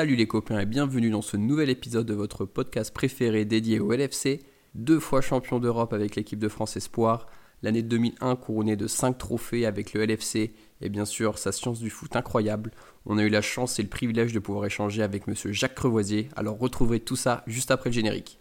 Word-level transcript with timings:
Salut 0.00 0.16
les 0.16 0.26
copains 0.26 0.58
et 0.60 0.64
bienvenue 0.64 1.10
dans 1.10 1.20
ce 1.20 1.36
nouvel 1.36 1.68
épisode 1.68 2.06
de 2.06 2.14
votre 2.14 2.46
podcast 2.46 2.90
préféré 2.90 3.44
dédié 3.44 3.80
au 3.80 3.92
LFC. 3.92 4.40
Deux 4.74 4.98
fois 4.98 5.20
champion 5.20 5.58
d'Europe 5.58 5.92
avec 5.92 6.16
l'équipe 6.16 6.38
de 6.38 6.48
France 6.48 6.78
Espoir, 6.78 7.26
l'année 7.60 7.82
2001 7.82 8.36
couronnée 8.36 8.76
de 8.76 8.86
5 8.86 9.18
trophées 9.18 9.66
avec 9.66 9.92
le 9.92 10.06
LFC 10.06 10.54
et 10.80 10.88
bien 10.88 11.04
sûr 11.04 11.36
sa 11.36 11.52
science 11.52 11.80
du 11.80 11.90
foot 11.90 12.16
incroyable. 12.16 12.70
On 13.04 13.18
a 13.18 13.24
eu 13.24 13.28
la 13.28 13.42
chance 13.42 13.78
et 13.78 13.82
le 13.82 13.90
privilège 13.90 14.32
de 14.32 14.38
pouvoir 14.38 14.64
échanger 14.64 15.02
avec 15.02 15.26
monsieur 15.26 15.52
Jacques 15.52 15.74
Crevoisier, 15.74 16.30
alors 16.34 16.58
retrouverez 16.58 17.00
tout 17.00 17.16
ça 17.16 17.44
juste 17.46 17.70
après 17.70 17.90
le 17.90 17.94
générique. 17.94 18.38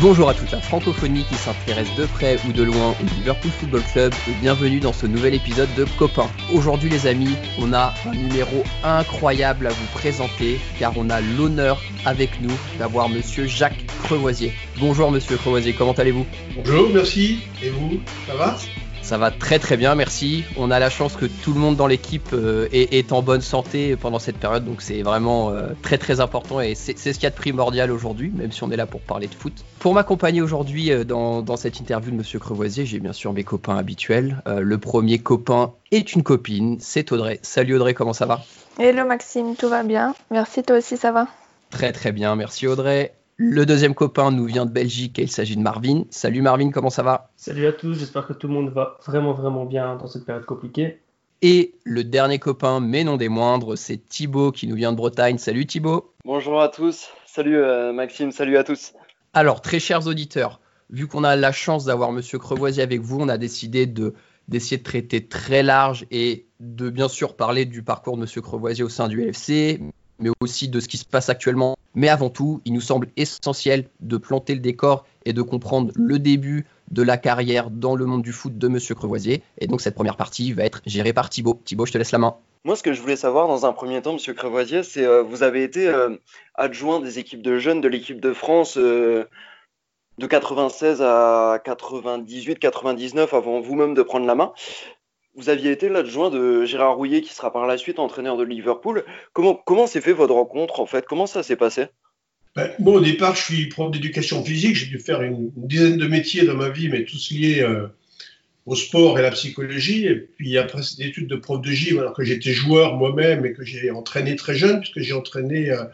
Bonjour 0.00 0.28
à 0.28 0.34
toute 0.34 0.52
la 0.52 0.60
francophonie 0.60 1.24
qui 1.24 1.34
s'intéresse 1.34 1.92
de 1.96 2.06
près 2.06 2.38
ou 2.46 2.52
de 2.52 2.62
loin 2.62 2.94
au 3.00 3.16
Liverpool 3.16 3.50
Football 3.50 3.82
Club 3.92 4.14
et 4.28 4.32
bienvenue 4.40 4.78
dans 4.78 4.92
ce 4.92 5.06
nouvel 5.06 5.34
épisode 5.34 5.74
de 5.74 5.86
Copain. 5.98 6.28
Aujourd'hui 6.52 6.88
les 6.88 7.08
amis, 7.08 7.34
on 7.58 7.72
a 7.72 7.92
un 8.06 8.12
numéro 8.12 8.62
incroyable 8.84 9.66
à 9.66 9.70
vous 9.70 9.86
présenter 9.94 10.60
car 10.78 10.92
on 10.96 11.10
a 11.10 11.20
l'honneur 11.20 11.82
avec 12.04 12.40
nous 12.40 12.56
d'avoir 12.78 13.08
monsieur 13.08 13.46
Jacques 13.46 13.84
Crevoisier. 14.04 14.52
Bonjour 14.78 15.10
monsieur 15.10 15.36
Crevoisier, 15.36 15.72
comment 15.72 15.94
allez-vous? 15.94 16.26
Bonjour, 16.54 16.90
merci. 16.90 17.40
Et 17.60 17.70
vous, 17.70 18.00
ça 18.28 18.36
va? 18.36 18.56
Ça 19.08 19.16
va 19.16 19.30
très 19.30 19.58
très 19.58 19.78
bien, 19.78 19.94
merci. 19.94 20.44
On 20.58 20.70
a 20.70 20.78
la 20.78 20.90
chance 20.90 21.16
que 21.16 21.24
tout 21.24 21.54
le 21.54 21.58
monde 21.58 21.76
dans 21.76 21.86
l'équipe 21.86 22.28
euh, 22.34 22.68
est, 22.72 23.10
en 23.10 23.22
bonne 23.22 23.40
santé 23.40 23.96
pendant 23.96 24.18
cette 24.18 24.36
période, 24.36 24.66
donc 24.66 24.82
c'est 24.82 25.00
vraiment 25.00 25.48
euh, 25.48 25.68
très 25.80 25.96
très 25.96 26.20
important 26.20 26.60
et 26.60 26.74
c'est 26.74 26.94
ce 26.94 27.08
qu'il 27.12 27.22
y 27.22 27.26
a 27.26 27.30
de 27.30 27.34
primordial 27.34 27.90
aujourd'hui, 27.90 28.30
même 28.34 28.52
si 28.52 28.62
on 28.64 28.70
est 28.70 28.76
là 28.76 28.84
pour 28.84 29.00
parler 29.00 29.26
de 29.26 29.34
foot. 29.34 29.54
Pour 29.78 29.94
m'accompagner 29.94 30.42
aujourd'hui 30.42 30.92
euh, 30.92 31.04
dans, 31.04 31.56
cette 31.56 31.80
interview 31.80 32.10
de 32.10 32.16
Monsieur 32.16 32.38
Crevoisier, 32.38 32.84
j'ai 32.84 32.98
bien 32.98 33.14
sûr 33.14 33.32
mes 33.32 33.44
copains 33.44 33.78
habituels. 33.78 34.42
le 34.46 34.76
premier 34.76 35.18
copain 35.18 35.72
est 35.90 36.12
une 36.12 36.22
copine, 36.22 36.76
c'est 36.78 37.10
Audrey. 37.10 37.40
Salut 37.40 37.76
Audrey, 37.76 37.94
comment 37.94 38.12
ça 38.12 38.26
va? 38.26 38.42
Hello 38.78 39.06
Maxime, 39.06 39.56
tout 39.56 39.70
va 39.70 39.84
bien. 39.84 40.14
Merci, 40.30 40.62
toi 40.62 40.76
aussi 40.76 40.98
ça 40.98 41.12
va? 41.12 41.28
Très 41.70 41.92
très 41.92 42.12
bien, 42.12 42.36
merci 42.36 42.66
Audrey. 42.66 43.14
Le 43.40 43.64
deuxième 43.64 43.94
copain 43.94 44.32
nous 44.32 44.46
vient 44.46 44.66
de 44.66 44.72
Belgique 44.72 45.20
et 45.20 45.22
il 45.22 45.30
s'agit 45.30 45.54
de 45.54 45.62
Marvin. 45.62 46.02
Salut 46.10 46.42
Marvin, 46.42 46.72
comment 46.72 46.90
ça 46.90 47.04
va? 47.04 47.30
Salut 47.36 47.68
à 47.68 47.72
tous, 47.72 47.96
j'espère 47.96 48.26
que 48.26 48.32
tout 48.32 48.48
le 48.48 48.54
monde 48.54 48.70
va 48.70 48.98
vraiment 49.06 49.32
vraiment 49.32 49.64
bien 49.64 49.94
dans 49.94 50.08
cette 50.08 50.24
période 50.24 50.44
compliquée. 50.44 50.98
Et 51.40 51.76
le 51.84 52.02
dernier 52.02 52.40
copain, 52.40 52.80
mais 52.80 53.04
non 53.04 53.16
des 53.16 53.28
moindres, 53.28 53.78
c'est 53.78 53.96
Thibaut 53.96 54.50
qui 54.50 54.66
nous 54.66 54.74
vient 54.74 54.90
de 54.90 54.96
Bretagne. 54.96 55.38
Salut 55.38 55.66
Thibaut. 55.66 56.12
Bonjour 56.24 56.60
à 56.60 56.68
tous. 56.68 57.10
Salut 57.26 57.58
euh, 57.58 57.92
Maxime, 57.92 58.32
salut 58.32 58.56
à 58.56 58.64
tous. 58.64 58.92
Alors, 59.34 59.60
très 59.60 59.78
chers 59.78 60.08
auditeurs, 60.08 60.60
vu 60.90 61.06
qu'on 61.06 61.22
a 61.22 61.36
la 61.36 61.52
chance 61.52 61.84
d'avoir 61.84 62.10
Monsieur 62.10 62.40
Crevoisier 62.40 62.82
avec 62.82 63.02
vous, 63.02 63.20
on 63.20 63.28
a 63.28 63.38
décidé 63.38 63.86
de 63.86 64.14
d'essayer 64.48 64.78
de 64.78 64.82
traiter 64.82 65.28
très 65.28 65.62
large 65.62 66.06
et 66.10 66.46
de 66.58 66.90
bien 66.90 67.06
sûr 67.06 67.36
parler 67.36 67.66
du 67.66 67.84
parcours 67.84 68.16
de 68.16 68.22
Monsieur 68.22 68.40
Crevoisier 68.40 68.82
au 68.82 68.88
sein 68.88 69.06
du 69.06 69.22
LFC, 69.22 69.78
mais 70.18 70.30
aussi 70.40 70.68
de 70.68 70.80
ce 70.80 70.88
qui 70.88 70.96
se 70.96 71.04
passe 71.04 71.28
actuellement. 71.28 71.76
Mais 71.94 72.08
avant 72.08 72.30
tout, 72.30 72.60
il 72.64 72.72
nous 72.72 72.80
semble 72.80 73.08
essentiel 73.16 73.88
de 74.00 74.16
planter 74.16 74.54
le 74.54 74.60
décor 74.60 75.04
et 75.24 75.32
de 75.32 75.42
comprendre 75.42 75.92
le 75.94 76.18
début 76.18 76.66
de 76.90 77.02
la 77.02 77.16
carrière 77.16 77.70
dans 77.70 77.96
le 77.96 78.06
monde 78.06 78.22
du 78.22 78.32
foot 78.32 78.56
de 78.56 78.68
Monsieur 78.68 78.94
Crevoisier. 78.94 79.42
Et 79.58 79.66
donc 79.66 79.80
cette 79.80 79.94
première 79.94 80.16
partie 80.16 80.52
va 80.52 80.64
être 80.64 80.80
gérée 80.86 81.12
par 81.12 81.30
Thibaut. 81.30 81.60
Thibaut, 81.64 81.86
je 81.86 81.92
te 81.92 81.98
laisse 81.98 82.12
la 82.12 82.18
main. 82.18 82.36
Moi, 82.64 82.76
ce 82.76 82.82
que 82.82 82.92
je 82.92 83.00
voulais 83.00 83.16
savoir 83.16 83.46
dans 83.46 83.66
un 83.66 83.72
premier 83.72 84.02
temps, 84.02 84.14
Monsieur 84.14 84.34
Crevoisier, 84.34 84.82
c'est 84.82 85.04
euh, 85.04 85.22
vous 85.22 85.42
avez 85.42 85.62
été 85.62 85.88
euh, 85.88 86.16
adjoint 86.54 87.00
des 87.00 87.18
équipes 87.18 87.42
de 87.42 87.58
jeunes 87.58 87.80
de 87.80 87.88
l'équipe 87.88 88.20
de 88.20 88.32
France 88.32 88.76
euh, 88.76 89.24
de 90.18 90.26
96 90.26 91.00
à 91.00 91.60
98, 91.64 92.58
99 92.58 93.32
avant 93.32 93.60
vous-même 93.60 93.94
de 93.94 94.02
prendre 94.02 94.26
la 94.26 94.34
main. 94.34 94.52
Vous 95.38 95.50
aviez 95.50 95.70
été 95.70 95.88
l'adjoint 95.88 96.30
de 96.30 96.64
Gérard 96.64 96.96
Rouillet, 96.96 97.20
qui 97.20 97.32
sera 97.32 97.52
par 97.52 97.64
la 97.64 97.78
suite 97.78 98.00
entraîneur 98.00 98.36
de 98.36 98.42
Liverpool. 98.42 99.04
Comment, 99.32 99.86
s'est 99.86 100.00
fait 100.00 100.12
votre 100.12 100.34
rencontre, 100.34 100.80
en 100.80 100.86
fait? 100.86 101.06
Comment 101.06 101.28
ça 101.28 101.44
s'est 101.44 101.54
passé? 101.54 101.84
Ben, 102.56 102.72
Au 102.84 103.00
départ, 103.00 103.36
je 103.36 103.42
suis 103.42 103.66
prof 103.68 103.92
d'éducation 103.92 104.42
physique. 104.42 104.74
J'ai 104.74 104.86
dû 104.86 104.98
faire 104.98 105.22
une, 105.22 105.52
dizaine 105.54 105.96
de 105.96 106.08
métiers 106.08 106.44
dans 106.44 106.56
ma 106.56 106.70
vie, 106.70 106.88
mais 106.88 107.04
tous 107.04 107.30
liés 107.30 107.60
euh, 107.60 107.86
au 108.66 108.74
sport 108.74 109.16
et 109.16 109.20
à 109.20 109.26
la 109.26 109.30
psychologie. 109.30 110.06
Et 110.06 110.16
puis 110.16 110.58
après 110.58 110.82
cette 110.82 110.98
étude 110.98 111.28
de 111.28 111.36
prof 111.36 111.60
de 111.60 111.70
gym, 111.70 112.00
alors 112.00 112.14
que 112.14 112.24
j'étais 112.24 112.50
joueur 112.50 112.96
moi-même 112.96 113.46
et 113.46 113.52
que 113.52 113.64
j'ai 113.64 113.92
entraîné 113.92 114.34
très 114.34 114.56
jeune, 114.56 114.80
puisque 114.80 114.98
j'ai 114.98 115.14
entraîné 115.14 115.70
euh, 115.70 115.84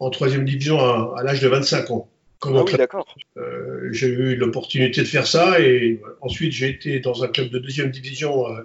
en 0.00 0.10
troisième 0.10 0.44
division 0.44 0.78
à 1.14 1.22
l'âge 1.22 1.40
de 1.40 1.48
25 1.48 1.90
ans. 1.92 2.10
Ah 2.44 2.64
oui, 2.64 2.72
d'accord. 2.76 3.14
Euh, 3.36 3.88
j'ai 3.92 4.08
eu 4.08 4.34
l'opportunité 4.34 5.02
de 5.02 5.06
faire 5.06 5.26
ça 5.26 5.60
et 5.60 6.00
ensuite 6.20 6.52
j'ai 6.52 6.68
été 6.68 6.98
dans 6.98 7.22
un 7.22 7.28
club 7.28 7.50
de 7.50 7.58
deuxième 7.58 7.90
division 7.90 8.48
euh, 8.48 8.62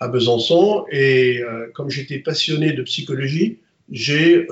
à 0.00 0.08
Besançon 0.08 0.84
et 0.90 1.40
euh, 1.40 1.68
comme 1.72 1.88
j'étais 1.88 2.18
passionné 2.18 2.72
de 2.72 2.82
psychologie, 2.82 3.58
j'ai 3.90 4.46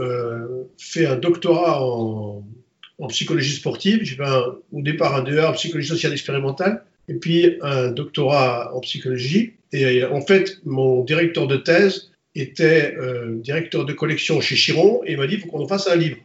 fait 0.79 1.07
un 1.07 1.17
doctorat 1.17 1.83
en, 1.83 2.45
psychologie 3.09 3.55
sportive. 3.55 4.01
J'ai 4.03 4.17
fait 4.17 4.25
au 4.73 4.83
départ 4.83 5.17
un 5.17 5.23
DEA 5.23 5.49
en 5.49 5.53
psychologie 5.53 5.89
sociale 5.89 6.13
expérimentale 6.13 6.85
et 7.09 7.15
puis 7.15 7.57
un 7.63 7.91
doctorat 7.91 8.75
en 8.75 8.81
psychologie. 8.81 9.55
Et 9.73 10.05
en 10.05 10.21
fait, 10.21 10.59
mon 10.65 11.05
directeur 11.05 11.47
de 11.47 11.57
thèse 11.57 12.11
était 12.35 12.95
directeur 13.37 13.87
de 13.87 13.95
collection 13.95 14.43
chez 14.43 14.57
Chiron 14.57 15.01
et 15.07 15.13
il 15.13 15.19
m'a 15.19 15.27
dit 15.27 15.35
il 15.35 15.41
faut 15.41 15.49
qu'on 15.49 15.67
fasse 15.67 15.89
un 15.89 15.97
livre. 15.97 16.19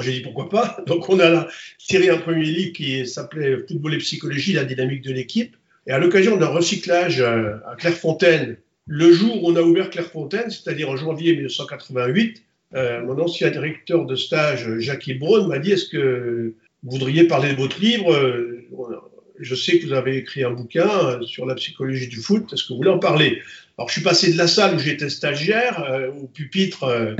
J'ai 0.00 0.12
dit 0.12 0.20
pourquoi 0.20 0.48
pas? 0.48 0.78
Donc 0.86 1.08
on 1.08 1.20
a 1.20 1.48
tiré 1.78 2.10
un 2.10 2.18
premier 2.18 2.44
livre 2.44 2.72
qui 2.72 3.06
s'appelait 3.06 3.58
Football 3.68 3.94
et 3.94 3.98
psychologie, 3.98 4.52
la 4.52 4.64
dynamique 4.64 5.02
de 5.02 5.12
l'équipe. 5.12 5.56
Et 5.86 5.92
à 5.92 5.98
l'occasion 5.98 6.36
d'un 6.36 6.48
recyclage 6.48 7.20
euh, 7.20 7.56
à 7.66 7.76
Clairefontaine, 7.76 8.56
le 8.86 9.12
jour 9.12 9.42
où 9.42 9.50
on 9.50 9.56
a 9.56 9.62
ouvert 9.62 9.90
Clairefontaine, 9.90 10.50
c'est-à-dire 10.50 10.90
en 10.90 10.96
janvier 10.96 11.34
1988, 11.34 12.42
euh, 12.74 13.02
mon 13.04 13.18
ancien 13.20 13.50
directeur 13.50 14.06
de 14.06 14.16
stage, 14.16 14.78
Jacques 14.78 15.10
Braun, 15.18 15.46
m'a 15.46 15.58
dit 15.58 15.72
Est-ce 15.72 15.86
que 15.86 16.54
vous 16.82 16.90
voudriez 16.90 17.24
parler 17.24 17.52
de 17.52 17.56
votre 17.56 17.80
livre? 17.80 18.12
Euh, 18.12 18.66
Je 19.38 19.54
sais 19.54 19.78
que 19.78 19.86
vous 19.86 19.92
avez 19.92 20.16
écrit 20.16 20.44
un 20.44 20.52
bouquin 20.52 21.20
sur 21.22 21.44
la 21.44 21.54
psychologie 21.54 22.08
du 22.08 22.16
foot. 22.16 22.52
Est-ce 22.52 22.64
que 22.64 22.68
vous 22.68 22.78
voulez 22.78 22.90
en 22.90 22.98
parler? 22.98 23.42
Alors, 23.76 23.88
je 23.88 23.94
suis 23.94 24.02
passé 24.02 24.32
de 24.32 24.38
la 24.38 24.46
salle 24.46 24.76
où 24.76 24.78
j'étais 24.78 25.08
stagiaire 25.08 26.12
au 26.16 26.28
pupitre 26.28 27.16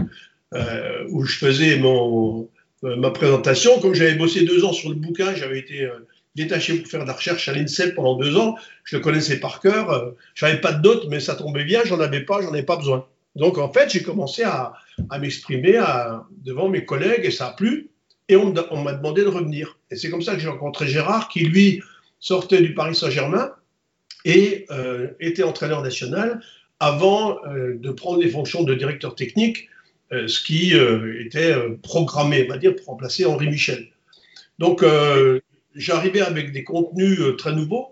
où 1.09 1.25
je 1.25 1.37
faisais 1.37 1.77
mon, 1.77 2.49
ma 2.85 3.11
présentation. 3.11 3.81
Comme 3.81 3.95
j'avais 3.95 4.15
bossé 4.15 4.45
deux 4.45 4.65
ans 4.65 4.73
sur 4.73 4.91
le 4.91 4.97
bouquin, 4.97 5.35
j'avais 5.35 5.59
été 5.59 5.83
euh, 5.83 6.07
détaché 6.35 6.79
pour 6.79 6.89
faire 6.89 7.03
de 7.03 7.07
la 7.07 7.15
recherche 7.15 7.49
à 7.49 7.53
l'INSEP 7.53 7.95
pendant 7.95 8.17
deux 8.17 8.37
ans. 8.37 8.57
Je 8.85 8.97
le 8.97 9.03
connaissais 9.03 9.41
par 9.41 9.61
cœur. 9.61 9.91
Euh, 9.91 10.11
je 10.35 10.45
n'avais 10.45 10.61
pas 10.61 10.73
de 10.73 10.87
notes, 10.87 11.07
mais 11.09 11.21
ça 11.21 11.35
tombait 11.35 11.65
bien. 11.65 11.83
J'en 11.85 12.01
avais 12.01 12.21
pas, 12.21 12.43
j'en 12.43 12.53
avais 12.53 12.63
pas 12.63 12.77
besoin. 12.77 13.07
Donc 13.37 13.59
en 13.59 13.73
fait, 13.73 13.91
j'ai 13.91 14.03
commencé 14.03 14.43
à, 14.43 14.75
m'exprimer 15.19 15.81
devant 16.45 16.69
mes 16.69 16.85
collègues 16.85 17.25
et 17.25 17.33
ça 17.33 17.49
a 17.49 17.53
plu. 17.53 17.91
Et 18.29 18.37
on, 18.37 18.53
m'a 18.53 18.93
demandé 18.93 19.23
de 19.23 19.29
revenir. 19.29 19.77
Et 19.91 19.97
c'est 19.97 20.09
comme 20.09 20.23
ça 20.23 20.35
que 20.35 20.41
j'ai 20.41 20.49
rencontré 20.49 20.87
Gérard, 20.87 21.29
qui 21.29 21.41
lui 21.41 21.83
sortait 22.21 22.61
du 22.61 22.75
Paris 22.75 22.95
Saint-Germain 22.95 23.51
et 24.25 24.67
était 25.19 25.43
entraîneur 25.43 25.83
national 25.83 26.41
avant 26.79 27.41
de 27.45 27.91
prendre 27.91 28.21
les 28.21 28.31
fonctions 28.31 28.63
de 28.63 28.73
directeur 28.73 29.17
technique 29.17 29.69
euh, 29.69 29.74
ce 30.27 30.43
qui 30.43 30.75
euh, 30.75 31.25
était 31.25 31.53
euh, 31.53 31.77
programmé, 31.83 32.45
on 32.47 32.53
va 32.53 32.59
dire, 32.59 32.75
pour 32.77 32.87
remplacer 32.87 33.25
Henri 33.25 33.49
Michel. 33.49 33.89
Donc, 34.59 34.85
j'arrivais 35.75 36.21
avec 36.21 36.53
des 36.53 36.63
contenus 36.63 37.19
très 37.37 37.53
nouveaux 37.53 37.89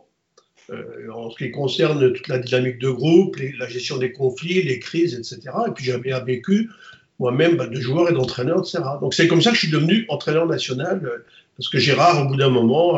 en 1.13 1.29
ce 1.29 1.37
qui 1.37 1.51
concerne 1.51 2.13
toute 2.13 2.29
la 2.29 2.39
dynamique 2.39 2.79
de 2.79 2.89
groupe, 2.89 3.37
la 3.59 3.69
gestion 3.69 3.99
des 3.99 4.13
conflits, 4.13 4.63
les 4.63 4.79
crises, 4.79 5.15
etc. 5.15 5.53
Et 5.67 5.73
puis 5.73 5.85
j'avais 5.85 6.13
vécu 6.25 6.71
moi-même 7.19 7.57
bah, 7.57 7.67
de 7.67 7.81
joueur 7.81 8.09
et 8.09 8.13
d'entraîneur, 8.13 8.61
etc. 8.61 8.79
Donc 9.01 9.13
c'est 9.13 9.27
comme 9.27 9.43
ça 9.43 9.51
que 9.51 9.57
je 9.57 9.63
suis 9.63 9.73
devenu 9.73 10.07
entraîneur 10.09 10.47
national, 10.47 11.25
parce 11.57 11.69
que 11.69 11.79
Gérard, 11.79 12.25
au 12.25 12.29
bout 12.29 12.37
d'un 12.37 12.49
moment, 12.49 12.97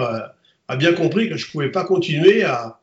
a 0.69 0.77
bien 0.77 0.93
compris 0.93 1.29
que 1.29 1.37
je 1.37 1.47
ne 1.47 1.51
pouvais 1.51 1.71
pas 1.71 1.85
continuer 1.85 2.45
à, 2.45 2.81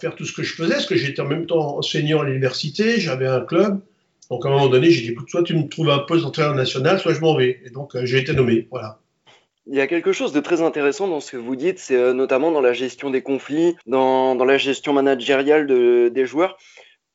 faire 0.00 0.14
tout 0.14 0.24
ce 0.24 0.32
que 0.32 0.44
je 0.44 0.54
faisais, 0.54 0.74
parce 0.74 0.86
que 0.86 0.96
j'étais 0.96 1.20
en 1.20 1.26
même 1.26 1.46
temps 1.46 1.78
enseignant 1.78 2.20
à 2.20 2.24
l'université, 2.24 3.00
j'avais 3.00 3.26
un 3.26 3.40
club, 3.40 3.80
donc 4.30 4.44
à 4.44 4.48
un 4.48 4.52
moment 4.52 4.68
donné, 4.68 4.90
j'ai 4.90 5.12
dit, 5.12 5.16
soit 5.26 5.42
tu 5.42 5.56
me 5.56 5.68
trouves 5.68 5.90
un 5.90 6.00
poste 6.00 6.24
d'entraîneur 6.24 6.54
national, 6.54 7.00
soit 7.00 7.14
je 7.14 7.20
m'en 7.20 7.36
vais. 7.36 7.60
Et 7.64 7.70
donc 7.70 7.96
euh, 7.96 8.04
j'ai 8.04 8.18
été 8.18 8.32
nommé. 8.32 8.68
Voilà. 8.70 9.00
Il 9.66 9.76
y 9.76 9.80
a 9.80 9.86
quelque 9.86 10.12
chose 10.12 10.32
de 10.32 10.40
très 10.40 10.62
intéressant 10.62 11.08
dans 11.08 11.20
ce 11.20 11.32
que 11.32 11.36
vous 11.36 11.56
dites, 11.56 11.78
c'est 11.78 11.96
euh, 11.96 12.12
notamment 12.12 12.50
dans 12.50 12.60
la 12.60 12.72
gestion 12.72 13.10
des 13.10 13.22
conflits, 13.22 13.76
dans, 13.86 14.34
dans 14.34 14.44
la 14.44 14.58
gestion 14.58 14.92
managériale 14.92 15.66
de, 15.66 16.10
des 16.12 16.26
joueurs. 16.26 16.56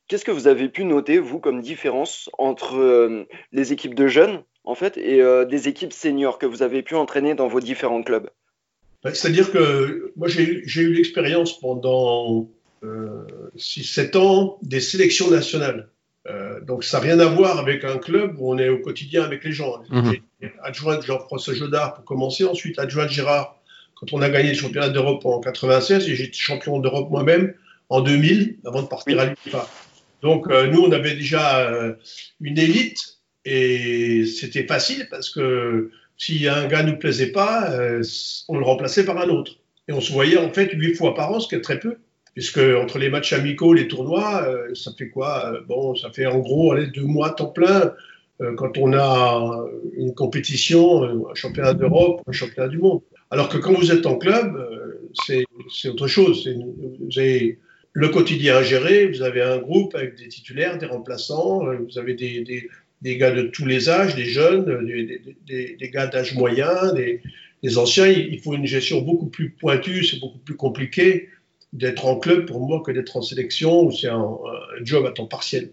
Qu'est-ce 0.07 0.25
que 0.25 0.31
vous 0.31 0.47
avez 0.47 0.69
pu 0.69 0.85
noter, 0.85 1.17
vous, 1.17 1.39
comme 1.39 1.61
différence 1.61 2.29
entre 2.37 2.77
euh, 2.77 3.25
les 3.51 3.73
équipes 3.73 3.95
de 3.95 4.07
jeunes, 4.07 4.43
en 4.63 4.75
fait, 4.75 4.97
et 4.97 5.21
des 5.49 5.67
équipes 5.67 5.93
seniors 5.93 6.37
que 6.37 6.45
vous 6.45 6.61
avez 6.61 6.83
pu 6.83 6.95
entraîner 6.95 7.35
dans 7.35 7.47
vos 7.47 7.59
différents 7.59 8.03
clubs? 8.03 8.29
Ben, 9.03 9.13
c'est-à-dire 9.13 9.51
que 9.51 10.13
moi, 10.15 10.27
j'ai 10.27 10.63
eu 10.81 10.93
l'expérience 10.93 11.59
pendant 11.59 12.49
6-7 13.57 14.17
ans 14.17 14.57
des 14.61 14.79
sélections 14.79 15.29
nationales. 15.29 15.89
Euh, 16.63 16.65
donc 16.65 16.83
ça 16.83 16.97
n'a 16.97 17.03
rien 17.03 17.19
à 17.19 17.25
voir 17.25 17.59
avec 17.59 17.83
un 17.83 17.97
club 17.97 18.35
où 18.37 18.53
on 18.53 18.57
est 18.57 18.69
au 18.69 18.79
quotidien 18.79 19.23
avec 19.23 19.43
les 19.43 19.51
gens. 19.51 19.81
Mhm. 19.89 20.15
Adjoint 20.63 20.99
Jean-François 21.01 21.53
Jodard 21.53 21.95
pour 21.95 22.05
commencer, 22.05 22.43
ensuite 22.45 22.79
adjoint 22.79 23.07
Gérard 23.07 23.59
quand 23.95 24.11
on 24.13 24.21
a 24.21 24.29
gagné 24.29 24.49
le 24.49 24.55
championnat 24.55 24.89
d'Europe 24.89 25.25
en 25.25 25.39
96 25.39 26.09
et 26.09 26.15
j'étais 26.15 26.37
champion 26.37 26.79
d'Europe 26.79 27.09
moi-même 27.09 27.53
en 27.89 28.01
2000 28.01 28.57
avant 28.65 28.81
de 28.81 28.87
partir 28.87 29.19
à 29.19 29.25
l'UEFA. 29.25 29.67
Donc 30.21 30.49
euh, 30.49 30.67
nous 30.67 30.81
on 30.81 30.91
avait 30.91 31.15
déjà 31.15 31.59
euh, 31.59 31.93
une 32.41 32.57
élite 32.57 33.19
et 33.45 34.25
c'était 34.25 34.65
facile 34.65 35.07
parce 35.09 35.29
que 35.29 35.91
si 36.17 36.47
un 36.47 36.67
gars 36.67 36.83
nous 36.83 36.97
plaisait 36.97 37.31
pas, 37.31 37.73
on 38.47 38.57
le 38.57 38.63
remplaçait 38.63 39.03
par 39.03 39.17
un 39.17 39.29
autre. 39.29 39.53
Et 39.89 39.93
on 39.93 39.99
se 39.99 40.13
voyait 40.13 40.37
en 40.37 40.49
fait 40.53 40.71
huit 40.71 40.95
fois 40.95 41.15
par 41.15 41.31
an, 41.31 41.39
ce 41.41 41.49
qui 41.49 41.55
est 41.55 41.61
très 41.61 41.79
peu 41.79 41.97
puisque 42.33 42.57
entre 42.59 42.97
les 42.97 43.09
matchs 43.09 43.33
amicaux, 43.33 43.73
les 43.73 43.87
tournois, 43.87 44.43
euh, 44.47 44.73
ça 44.73 44.91
fait 44.97 45.09
quoi 45.09 45.53
euh, 45.53 45.61
Bon, 45.67 45.95
ça 45.95 46.09
fait 46.11 46.25
en 46.25 46.39
gros 46.39 46.73
allez, 46.73 46.87
deux 46.87 47.03
mois 47.03 47.31
temps 47.31 47.47
plein 47.47 47.93
euh, 48.41 48.55
quand 48.55 48.77
on 48.77 48.93
a 48.93 49.65
une 49.95 50.13
compétition, 50.15 51.03
un 51.29 51.35
championnat 51.35 51.73
d'Europe, 51.73 52.21
un 52.27 52.31
championnat 52.31 52.69
du 52.69 52.79
monde. 52.79 53.01
Alors 53.29 53.49
que 53.49 53.57
quand 53.57 53.73
vous 53.73 53.91
êtes 53.91 54.05
en 54.05 54.17
club, 54.17 54.57
c'est 55.13 55.89
autre 55.89 56.07
chose. 56.07 56.47
Vous 56.47 57.19
avez 57.19 57.59
le 57.93 58.09
quotidien 58.09 58.57
à 58.57 58.63
gérer, 58.63 59.07
vous 59.07 59.21
avez 59.21 59.41
un 59.41 59.59
groupe 59.59 59.95
avec 59.95 60.15
des 60.17 60.27
titulaires, 60.27 60.77
des 60.77 60.85
remplaçants, 60.87 61.59
vous 61.59 61.97
avez 61.97 62.13
des, 62.15 63.17
gars 63.17 63.31
de 63.31 63.43
tous 63.43 63.65
les 63.65 63.89
âges, 63.89 64.15
des 64.15 64.25
jeunes, 64.25 64.85
des 65.47 65.89
gars 65.91 66.07
d'âge 66.07 66.35
moyen, 66.35 66.93
des, 66.93 67.77
anciens. 67.77 68.07
Il 68.07 68.39
faut 68.39 68.53
une 68.53 68.67
gestion 68.67 69.01
beaucoup 69.01 69.27
plus 69.27 69.51
pointue, 69.51 70.03
c'est 70.03 70.19
beaucoup 70.19 70.39
plus 70.39 70.55
compliqué 70.55 71.29
d'être 71.73 72.05
en 72.05 72.17
club 72.17 72.45
pour 72.45 72.65
moi 72.65 72.81
que 72.85 72.91
d'être 72.91 73.17
en 73.17 73.21
sélection 73.21 73.83
où 73.83 73.91
c'est 73.91 74.07
un, 74.07 74.37
job 74.83 75.05
à 75.05 75.11
temps 75.11 75.27
partiel. 75.27 75.71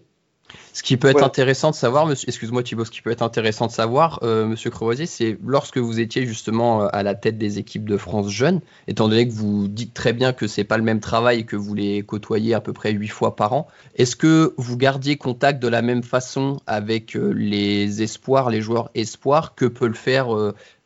Ce 0.73 0.83
qui 0.83 0.95
peut 0.95 1.09
être 1.09 1.23
intéressant 1.23 1.71
de 1.71 1.75
savoir, 1.75 2.09
excuse-moi 2.09 2.63
Thibault, 2.63 2.85
ce 2.85 2.91
qui 2.91 3.01
peut 3.01 3.11
être 3.11 3.21
intéressant 3.21 3.67
de 3.67 3.71
savoir, 3.71 4.19
euh, 4.23 4.45
monsieur 4.45 4.69
Crevoisier, 4.69 5.05
c'est 5.05 5.37
lorsque 5.45 5.77
vous 5.77 5.99
étiez 5.99 6.25
justement 6.25 6.83
euh, 6.83 6.87
à 6.93 7.03
la 7.03 7.13
tête 7.13 7.37
des 7.37 7.59
équipes 7.59 7.83
de 7.83 7.97
France 7.97 8.29
jeunes, 8.29 8.61
étant 8.87 9.09
donné 9.09 9.27
que 9.27 9.33
vous 9.33 9.67
dites 9.67 9.93
très 9.93 10.13
bien 10.13 10.31
que 10.31 10.47
c'est 10.47 10.63
pas 10.63 10.77
le 10.77 10.83
même 10.83 11.01
travail 11.01 11.39
et 11.39 11.43
que 11.43 11.57
vous 11.57 11.73
les 11.73 12.03
côtoyez 12.03 12.53
à 12.53 12.61
peu 12.61 12.71
près 12.71 12.93
huit 12.93 13.09
fois 13.09 13.35
par 13.35 13.51
an, 13.51 13.67
est-ce 13.95 14.15
que 14.15 14.53
vous 14.57 14.77
gardiez 14.77 15.17
contact 15.17 15.61
de 15.61 15.67
la 15.67 15.81
même 15.81 16.03
façon 16.03 16.61
avec 16.67 17.17
euh, 17.17 17.33
les 17.35 18.01
espoirs, 18.01 18.49
les 18.49 18.61
joueurs 18.61 18.91
espoirs, 18.95 19.55
que 19.55 19.65
peut 19.65 19.87
le 19.87 19.93
faire 19.93 20.29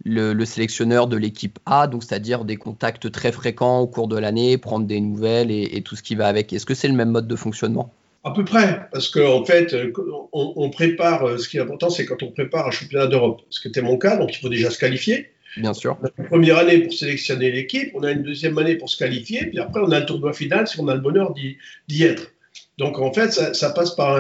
le, 0.04 0.46
sélectionneur 0.46 1.08
de 1.08 1.16
l'équipe 1.16 1.60
A, 1.68 1.86
donc 1.88 2.04
c'est-à-dire 2.04 2.44
des 2.44 2.58
contacts 2.58 3.12
très 3.12 3.32
fréquents 3.32 3.80
au 3.80 3.88
cours 3.88 4.08
de 4.08 4.18
l'année, 4.18 4.58
prendre 4.58 4.88
des 4.88 5.00
nouvelles 5.00 5.52
et 5.52 5.82
tout 5.84 5.96
ce 5.96 6.02
qui 6.02 6.16
va 6.16 6.28
avec? 6.28 6.54
Est-ce 6.54 6.66
que 6.66 6.74
c'est 6.74 6.88
le 6.88 6.96
même 6.96 7.12
mode 7.12 7.28
de 7.28 7.36
fonctionnement? 7.36 7.92
À 8.26 8.32
peu 8.32 8.44
près, 8.44 8.88
parce 8.92 9.08
qu'en 9.08 9.46
fait, 9.46 9.76
on, 10.34 10.70
prépare, 10.72 11.28
euh, 11.28 11.38
ce 11.38 11.48
qui 11.48 11.58
est 11.58 11.60
important, 11.60 11.92
c'est 11.92 12.08
quand 12.08 12.24
on 12.24 12.32
prépare 12.32 12.68
un 12.68 12.72
championnat 12.72 13.06
d'Europe, 13.06 13.42
ce 13.52 13.62
qui 13.62 13.68
était 13.68 13.84
mon 13.84 13.98
cas, 14.00 14.18
donc 14.18 14.36
il 14.36 14.42
faut 14.42 14.50
déjà 14.50 14.72
se 14.72 14.80
qualifier. 14.80 15.30
Bien 15.58 15.76
sûr. 15.76 15.96
On 16.02 16.06
a 16.08 16.10
une 16.18 16.26
première 16.26 16.58
année 16.58 16.80
pour 16.80 16.92
sélectionner 16.92 17.52
l'équipe, 17.52 17.92
on 17.94 18.02
a 18.02 18.12
une 18.12 18.24
deuxième 18.24 18.58
année 18.58 18.78
pour 18.78 18.90
se 18.90 18.98
qualifier, 18.98 19.46
puis 19.46 19.60
après 19.60 19.80
on 19.80 19.92
a 19.92 20.00
un 20.00 20.02
tournoi 20.02 20.34
final 20.34 20.68
si 20.68 20.80
on 20.80 20.88
a 20.88 20.96
le 20.96 21.02
bonheur 21.02 21.36
d'y 21.36 22.04
être. 22.04 22.32
Donc 22.80 22.98
en 22.98 23.14
fait, 23.14 23.32
ça, 23.32 23.70
passe 23.70 23.96
par 23.96 24.18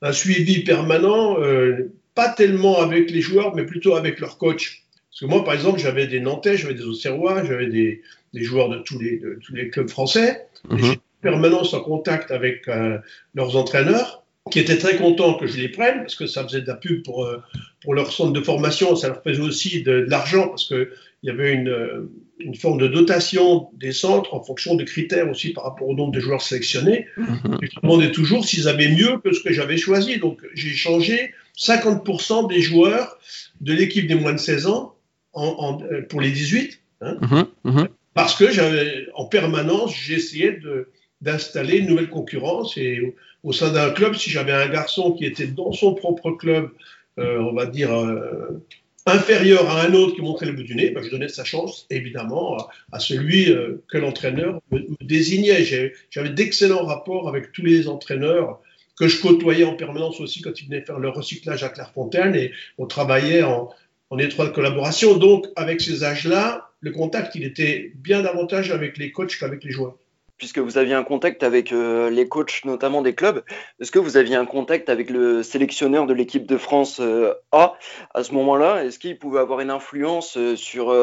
un, 0.00 0.12
suivi 0.12 0.62
permanent, 0.62 1.36
euh, 1.40 1.92
pas 2.14 2.28
tellement 2.28 2.80
avec 2.80 3.10
les 3.10 3.20
joueurs, 3.20 3.56
mais 3.56 3.64
plutôt 3.64 3.96
avec 3.96 4.20
leur 4.20 4.38
coach. 4.38 4.84
Parce 5.10 5.20
que 5.22 5.26
moi, 5.26 5.44
par 5.44 5.54
exemple, 5.54 5.80
j'avais 5.80 6.06
des 6.06 6.20
Nantais, 6.20 6.56
j'avais 6.56 6.74
des 6.74 6.84
Auxerrois, 6.84 7.44
j'avais 7.44 7.66
des, 7.66 8.00
joueurs 8.34 8.68
de 8.68 8.78
tous 8.78 9.00
les, 9.00 9.20
tous 9.44 9.54
les 9.54 9.70
clubs 9.70 9.90
français. 9.90 10.46
Mhm 10.70 10.94
permanence 11.24 11.74
en 11.74 11.80
contact 11.80 12.30
avec 12.30 12.68
euh, 12.68 12.98
leurs 13.34 13.56
entraîneurs, 13.56 14.22
qui 14.50 14.60
étaient 14.60 14.76
très 14.76 14.96
contents 14.96 15.34
que 15.34 15.46
je 15.46 15.56
les 15.56 15.70
prenne, 15.70 16.00
parce 16.00 16.14
que 16.14 16.26
ça 16.26 16.44
faisait 16.44 16.60
de 16.60 16.66
la 16.66 16.74
pub 16.74 17.02
pour, 17.02 17.24
euh, 17.24 17.42
pour 17.82 17.94
leur 17.94 18.12
centre 18.12 18.32
de 18.32 18.40
formation, 18.42 18.94
ça 18.94 19.08
leur 19.08 19.22
faisait 19.22 19.40
aussi 19.40 19.82
de, 19.82 19.92
l'argent, 19.92 20.48
parce 20.48 20.68
qu'il 20.68 20.88
y 21.22 21.30
avait 21.30 21.54
une, 21.54 21.70
euh, 21.70 22.10
une, 22.38 22.54
forme 22.54 22.78
de 22.78 22.86
dotation 22.86 23.70
des 23.72 23.92
centres 23.92 24.34
en 24.34 24.42
fonction 24.42 24.74
des 24.74 24.84
critères 24.84 25.30
aussi 25.30 25.54
par 25.54 25.64
rapport 25.64 25.88
au 25.88 25.94
nombre 25.94 26.12
de 26.12 26.20
joueurs 26.20 26.42
sélectionnés. 26.42 27.06
Mhm. 27.16 27.58
je 27.62 27.80
demandais 27.82 28.12
toujours 28.12 28.44
s'ils 28.44 28.68
avaient 28.68 28.90
mieux 28.90 29.18
que 29.24 29.32
ce 29.32 29.42
que 29.42 29.52
j'avais 29.52 29.78
choisi. 29.78 30.18
Donc 30.18 30.42
j'ai 30.52 30.74
changé 30.74 31.32
50% 31.58 32.46
des 32.46 32.60
joueurs 32.60 33.18
de 33.62 33.72
l'équipe 33.72 34.06
des 34.06 34.14
moins 34.14 34.34
de 34.34 34.38
16 34.38 34.66
ans 34.66 34.94
en, 35.32 35.78
pour 36.10 36.20
les 36.20 36.30
18. 36.30 36.80
Hein. 37.00 37.16
Mhm. 37.22 37.46
Mhm. 37.64 37.88
Parce 38.12 38.36
que 38.36 38.50
j'avais, 38.50 39.08
en 39.14 39.24
permanence, 39.24 39.92
j'essayais 39.94 40.52
de, 40.52 40.90
d'installer 41.24 41.78
une 41.78 41.86
nouvelle 41.86 42.10
concurrence. 42.10 42.76
Et 42.76 43.14
au 43.42 43.52
sein 43.52 43.72
d'un 43.72 43.90
club, 43.90 44.14
si 44.14 44.30
j'avais 44.30 44.52
un 44.52 44.68
garçon 44.68 45.12
qui 45.12 45.24
était 45.24 45.46
dans 45.46 45.72
son 45.72 45.94
propre 45.94 46.30
club, 46.32 46.70
euh, 47.18 47.38
on 47.38 47.54
va 47.54 47.66
dire, 47.66 47.92
euh, 47.92 48.62
inférieur 49.06 49.68
à 49.70 49.82
un 49.82 49.94
autre 49.94 50.14
qui 50.14 50.22
montrait 50.22 50.46
le 50.46 50.52
bout 50.52 50.62
du 50.62 50.74
nez, 50.74 50.90
ben, 50.90 51.02
je 51.02 51.10
donnais 51.10 51.28
sa 51.28 51.44
chance, 51.44 51.86
évidemment, 51.90 52.56
à, 52.92 52.98
celui 53.00 53.50
euh, 53.50 53.82
que 53.88 53.98
l'entraîneur 53.98 54.60
me, 54.70 54.80
désignait. 55.02 55.92
J'avais 56.10 56.30
d'excellents 56.30 56.84
rapports 56.84 57.28
avec 57.28 57.52
tous 57.52 57.62
les 57.62 57.88
entraîneurs 57.88 58.60
que 58.96 59.08
je 59.08 59.20
côtoyais 59.20 59.64
en 59.64 59.74
permanence 59.74 60.20
aussi 60.20 60.40
quand 60.40 60.60
ils 60.60 60.68
venaient 60.68 60.84
faire 60.84 61.00
leur 61.00 61.14
recyclage 61.14 61.64
à 61.64 61.68
Clairefontaine 61.68 62.36
et 62.36 62.52
on 62.78 62.86
travaillait 62.86 63.42
en, 63.42 63.70
en 64.10 64.18
étroite 64.18 64.52
collaboration. 64.52 65.16
Donc, 65.16 65.46
avec 65.56 65.80
ces 65.80 66.04
âges-là, 66.04 66.70
le 66.80 66.92
contact, 66.92 67.34
il 67.34 67.44
était 67.44 67.92
bien 67.96 68.22
davantage 68.22 68.70
avec 68.70 68.98
les 68.98 69.10
coachs 69.10 69.36
qu'avec 69.36 69.64
les 69.64 69.70
joueurs 69.70 69.96
puisque 70.36 70.58
vous 70.58 70.78
aviez 70.78 70.94
un 70.94 71.04
contact 71.04 71.42
avec 71.42 71.72
euh, 71.72 72.10
les 72.10 72.28
coachs 72.28 72.64
notamment 72.64 73.02
des 73.02 73.14
clubs, 73.14 73.44
est-ce 73.80 73.90
que 73.90 73.98
vous 73.98 74.16
aviez 74.16 74.36
un 74.36 74.46
contact 74.46 74.88
avec 74.88 75.10
le 75.10 75.42
sélectionneur 75.42 76.06
de 76.06 76.14
l'équipe 76.14 76.46
de 76.46 76.56
France 76.56 77.00
euh, 77.00 77.32
A 77.52 77.74
à 78.14 78.24
ce 78.24 78.32
moment-là? 78.32 78.84
Est-ce 78.84 78.98
qu'il 78.98 79.18
pouvait 79.18 79.40
avoir 79.40 79.60
une 79.60 79.70
influence 79.70 80.36
euh, 80.36 80.56
sur, 80.56 80.94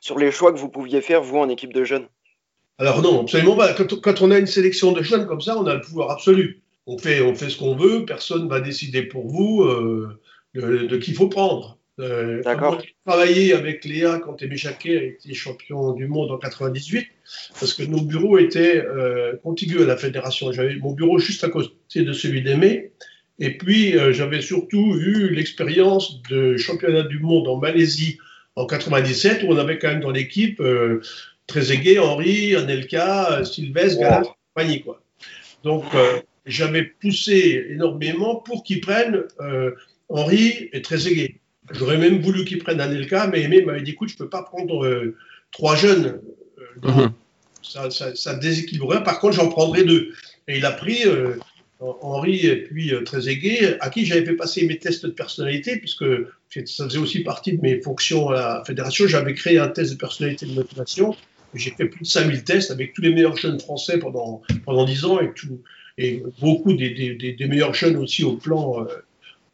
sur 0.00 0.18
les 0.18 0.30
choix 0.30 0.52
que 0.52 0.58
vous 0.58 0.68
pouviez 0.68 1.00
faire, 1.00 1.22
vous, 1.22 1.38
en 1.38 1.48
équipe 1.48 1.72
de 1.72 1.84
jeunes? 1.84 2.06
Alors 2.78 3.02
non, 3.02 3.20
absolument 3.20 3.56
pas. 3.56 3.74
Quand, 3.74 4.22
on 4.22 4.30
a 4.30 4.38
une 4.38 4.46
sélection 4.46 4.92
de 4.92 5.02
jeunes 5.02 5.26
comme 5.26 5.40
ça, 5.40 5.58
on 5.58 5.66
a 5.66 5.74
le 5.74 5.80
pouvoir 5.80 6.10
absolu. 6.10 6.62
On 6.86 6.96
fait, 6.96 7.20
on 7.20 7.34
fait 7.34 7.50
ce 7.50 7.58
qu'on 7.58 7.76
veut, 7.76 8.04
personne 8.06 8.44
ne 8.44 8.48
va 8.48 8.60
décider 8.60 9.02
pour 9.02 9.28
vous 9.28 9.64
de, 10.54 10.86
de 10.86 10.96
qui 10.96 11.10
il 11.10 11.16
faut 11.16 11.28
prendre. 11.28 11.79
Euh, 12.00 12.42
j'ai 12.42 12.94
travaillé 13.04 13.52
avec 13.52 13.84
Léa 13.84 14.20
quand 14.20 14.42
Aimé 14.42 14.56
Jacquet 14.56 14.98
a 14.98 15.02
été 15.02 15.34
champion 15.34 15.92
du 15.92 16.06
monde 16.06 16.30
en 16.30 16.38
98, 16.38 17.06
parce 17.58 17.74
que 17.74 17.82
nos 17.82 18.00
bureaux 18.00 18.38
étaient 18.38 18.78
euh, 18.78 19.36
contigus 19.42 19.82
à 19.82 19.86
la 19.86 19.96
fédération. 19.96 20.50
J'avais 20.52 20.76
mon 20.76 20.92
bureau 20.92 21.18
juste 21.18 21.44
à 21.44 21.48
côté 21.48 22.02
de 22.02 22.12
celui 22.12 22.42
d'Aimé. 22.42 22.92
Et 23.38 23.56
puis, 23.56 23.96
euh, 23.96 24.12
j'avais 24.12 24.40
surtout 24.40 24.96
eu 24.96 25.30
l'expérience 25.30 26.22
de 26.24 26.56
championnat 26.56 27.02
du 27.02 27.18
monde 27.18 27.48
en 27.48 27.56
Malaisie 27.56 28.18
en 28.56 28.66
97, 28.66 29.42
où 29.42 29.48
on 29.48 29.56
avait 29.56 29.78
quand 29.78 29.88
même 29.88 30.00
dans 30.00 30.10
l'équipe 30.10 30.60
euh, 30.60 31.00
Trezeguet, 31.46 31.98
Henri, 31.98 32.54
Anelka, 32.56 33.44
Sylvestre, 33.44 34.00
Galat, 34.00 34.22
compagnie. 34.54 34.82
Quoi. 34.82 35.02
Donc, 35.64 35.84
j'avais 36.46 36.84
poussé 36.84 37.66
énormément 37.70 38.36
pour 38.36 38.62
qu'ils 38.62 38.80
prennent 38.80 39.24
Henri 40.08 40.68
et 40.72 40.80
Trezeguet. 40.80 41.40
J'aurais 41.72 41.98
même 41.98 42.20
voulu 42.20 42.44
qu'il 42.44 42.58
prenne 42.58 42.80
Anelka, 42.80 43.26
mais 43.28 43.42
Aimé 43.42 43.62
m'avait 43.62 43.82
dit 43.82 43.92
écoute, 43.92 44.08
je 44.08 44.14
ne 44.14 44.18
peux 44.18 44.28
pas 44.28 44.42
prendre 44.42 44.84
euh, 44.84 45.16
trois 45.52 45.76
jeunes. 45.76 46.20
Euh, 46.84 46.90
mhm. 46.90 47.12
ça, 47.62 47.90
ça, 47.90 48.34
déséquilibrerait. 48.34 49.04
Par 49.04 49.20
contre, 49.20 49.36
j'en 49.36 49.48
prendrai 49.48 49.84
deux. 49.84 50.12
Et 50.48 50.58
il 50.58 50.66
a 50.66 50.72
pris 50.72 51.06
euh, 51.06 51.34
Henri 51.80 52.46
et 52.46 52.56
puis 52.56 52.92
Trezeguet, 53.04 53.78
à 53.80 53.90
qui 53.90 54.04
j'avais 54.04 54.24
fait 54.24 54.34
passer 54.34 54.66
mes 54.66 54.78
tests 54.78 55.06
de 55.06 55.10
personnalité, 55.10 55.76
puisque 55.76 56.04
ça 56.66 56.84
faisait 56.84 56.98
aussi 56.98 57.20
partie 57.20 57.56
de 57.56 57.62
mes 57.62 57.80
fonctions 57.80 58.30
à 58.30 58.34
la 58.34 58.64
fédération. 58.66 59.06
J'avais 59.06 59.34
créé 59.34 59.58
un 59.58 59.68
test 59.68 59.92
de 59.92 59.98
personnalité 59.98 60.46
de 60.46 60.54
motivation. 60.54 61.14
J'ai 61.54 61.70
fait 61.70 61.86
plus 61.86 62.02
de 62.02 62.06
5000 62.06 62.44
tests 62.44 62.70
avec 62.70 62.92
tous 62.92 63.02
les 63.02 63.12
meilleurs 63.12 63.36
jeunes 63.36 63.58
français 63.58 63.98
pendant, 63.98 64.42
pendant 64.64 64.84
10 64.84 65.04
ans 65.04 65.20
et, 65.20 65.32
tout, 65.32 65.60
et 65.98 66.22
beaucoup 66.40 66.72
des, 66.72 66.90
des, 66.90 67.32
des, 67.32 67.46
meilleurs 67.46 67.74
jeunes 67.74 67.96
aussi 67.96 68.22
au 68.22 68.36
plan 68.36 68.86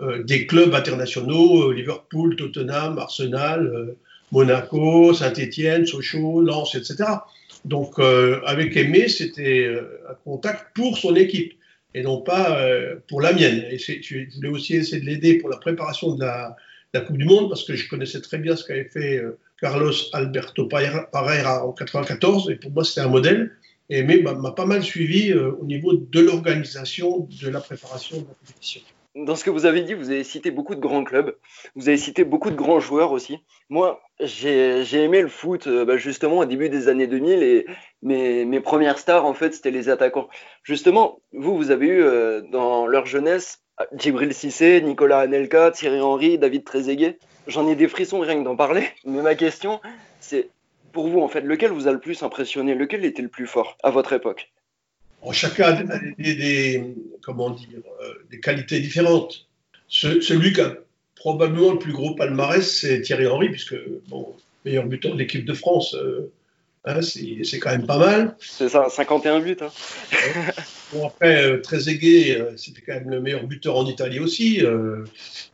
des 0.00 0.46
clubs 0.46 0.74
internationaux, 0.74 1.70
euh, 1.70 1.74
Liverpool, 1.74 2.36
Tottenham, 2.36 2.98
Arsenal, 2.98 3.66
euh, 3.66 3.96
Monaco, 4.32 5.14
Saint-Étienne, 5.14 5.86
Sochaux, 5.86 6.42
Lens, 6.42 6.74
etc. 6.74 7.04
Donc 7.64 7.98
avec 8.44 8.76
Aimé, 8.76 9.08
c'était 9.08 9.68
un 10.08 10.14
contact 10.24 10.66
pour 10.74 10.98
son 10.98 11.16
équipe 11.16 11.54
et 11.94 12.02
non 12.02 12.20
pas 12.20 12.60
pour 13.08 13.20
la 13.20 13.32
mienne. 13.32 13.64
Et 13.70 13.78
je 13.78 14.36
voulais 14.36 14.48
aussi 14.48 14.74
essayer 14.74 15.00
de 15.00 15.06
l'aider 15.06 15.38
pour 15.38 15.48
la 15.48 15.56
préparation 15.56 16.14
de 16.14 16.24
la, 16.24 16.56
Coupe 17.06 17.18
du 17.18 17.24
Monde 17.24 17.48
parce 17.48 17.64
que 17.64 17.74
je 17.76 17.88
connaissais 17.88 18.20
très 18.20 18.38
bien 18.38 18.56
ce 18.56 18.64
qu'avait 18.64 18.88
fait 18.88 19.20
Carlos 19.60 19.92
Alberto 20.12 20.66
Parreira 20.66 21.66
en 21.66 21.72
94 21.72 22.50
et 22.50 22.56
pour 22.56 22.70
moi 22.70 22.84
c'était 22.84 23.02
un 23.02 23.08
modèle. 23.08 23.52
Et 23.90 23.98
Aimé 23.98 24.22
m'a 24.22 24.52
pas 24.52 24.66
mal 24.66 24.82
suivi 24.82 25.32
au 25.34 25.64
niveau 25.64 25.94
de 25.94 26.20
l'organisation 26.20 27.28
de 27.42 27.48
la 27.48 27.60
préparation 27.60 28.20
de 28.20 28.26
la 28.26 28.34
compétition. 28.34 28.82
Dans 29.16 29.34
ce 29.34 29.44
que 29.44 29.50
vous 29.50 29.64
avez 29.64 29.82
dit, 29.82 29.94
vous 29.94 30.10
avez 30.10 30.24
cité 30.24 30.50
beaucoup 30.50 30.74
de 30.74 30.80
grands 30.80 31.02
clubs, 31.02 31.36
vous 31.74 31.88
avez 31.88 31.96
cité 31.96 32.24
beaucoup 32.24 32.50
de 32.50 32.54
grands 32.56 32.80
joueurs 32.80 33.12
aussi. 33.12 33.38
Moi, 33.70 34.00
j'ai 34.20 35.02
aimé 35.02 35.22
le 35.22 35.28
foot 35.28 35.66
euh, 35.66 35.84
bah, 35.84 35.96
justement 35.96 36.38
au 36.38 36.44
début 36.44 36.68
des 36.68 36.88
années 36.88 37.06
2000 37.06 37.42
et 37.42 37.66
mes, 38.02 38.60
premières 38.60 38.98
stars, 38.98 39.24
en 39.24 39.32
fait, 39.32 39.54
c'était 39.54 39.70
les 39.70 39.88
attaquants. 39.88 40.28
Justement, 40.62 41.20
vous, 41.32 41.56
vous 41.56 41.70
avez 41.70 41.86
eu 41.86 42.02
euh, 42.02 42.42
dans 42.52 42.86
leur 42.86 43.06
jeunesse 43.06 43.62
Djibril 43.92 44.34
Cissé, 44.34 44.80
Nicolas 44.82 45.20
Anelka, 45.20 45.70
Thierry 45.70 46.00
Henry, 46.00 46.38
David 46.38 46.64
Trezeguet. 46.64 47.18
J'en 47.46 47.68
ai 47.68 47.74
des 47.74 47.88
frissons 47.88 48.20
rien 48.20 48.38
que 48.38 48.44
d'en 48.44 48.56
parler, 48.56 48.86
mais 49.04 49.22
ma 49.22 49.34
question, 49.34 49.80
c'est 50.20 50.50
pour 50.92 51.08
vous, 51.08 51.20
en 51.20 51.28
fait, 51.28 51.40
lequel 51.40 51.72
vous 51.72 51.88
a 51.88 51.92
le 51.92 52.00
plus 52.00 52.22
impressionné? 52.22 52.74
Lequel 52.74 53.04
était 53.04 53.22
le 53.22 53.28
plus 53.28 53.46
fort 53.46 53.76
à 53.82 53.90
votre 53.90 54.12
époque? 54.12 54.52
Chacun 55.32 55.74
a 55.74 55.98
des, 56.18 56.82
comment 57.22 57.50
dire, 57.50 57.80
euh, 58.02 58.14
des 58.30 58.40
qualités 58.40 58.80
différentes. 58.80 59.46
celui 59.88 60.52
qui 60.52 60.60
a 60.60 60.74
probablement 61.14 61.72
le 61.72 61.78
plus 61.78 61.92
gros 61.92 62.14
palmarès, 62.14 62.78
c'est 62.80 63.00
Thierry 63.00 63.26
Henry, 63.26 63.48
puisque, 63.50 63.76
bon, 64.08 64.34
meilleur 64.64 64.86
buteur 64.86 65.14
de 65.14 65.18
l'équipe 65.18 65.44
de 65.44 65.54
France, 65.54 65.94
euh, 65.94 66.32
hein, 66.84 67.00
c'est 67.02 67.58
quand 67.58 67.70
même 67.70 67.86
pas 67.86 67.98
mal. 67.98 68.36
C'est 68.38 68.68
ça, 68.68 68.88
51 68.88 69.40
buts. 69.40 69.56
Hein. 69.60 69.70
bon, 70.92 71.06
après, 71.06 71.44
euh, 71.44 71.60
Trezeguet, 71.60 72.44
c'était 72.56 72.82
quand 72.82 72.94
même 72.94 73.10
le 73.10 73.20
meilleur 73.20 73.44
buteur 73.44 73.76
en 73.76 73.86
Italie 73.86 74.20
aussi. 74.20 74.62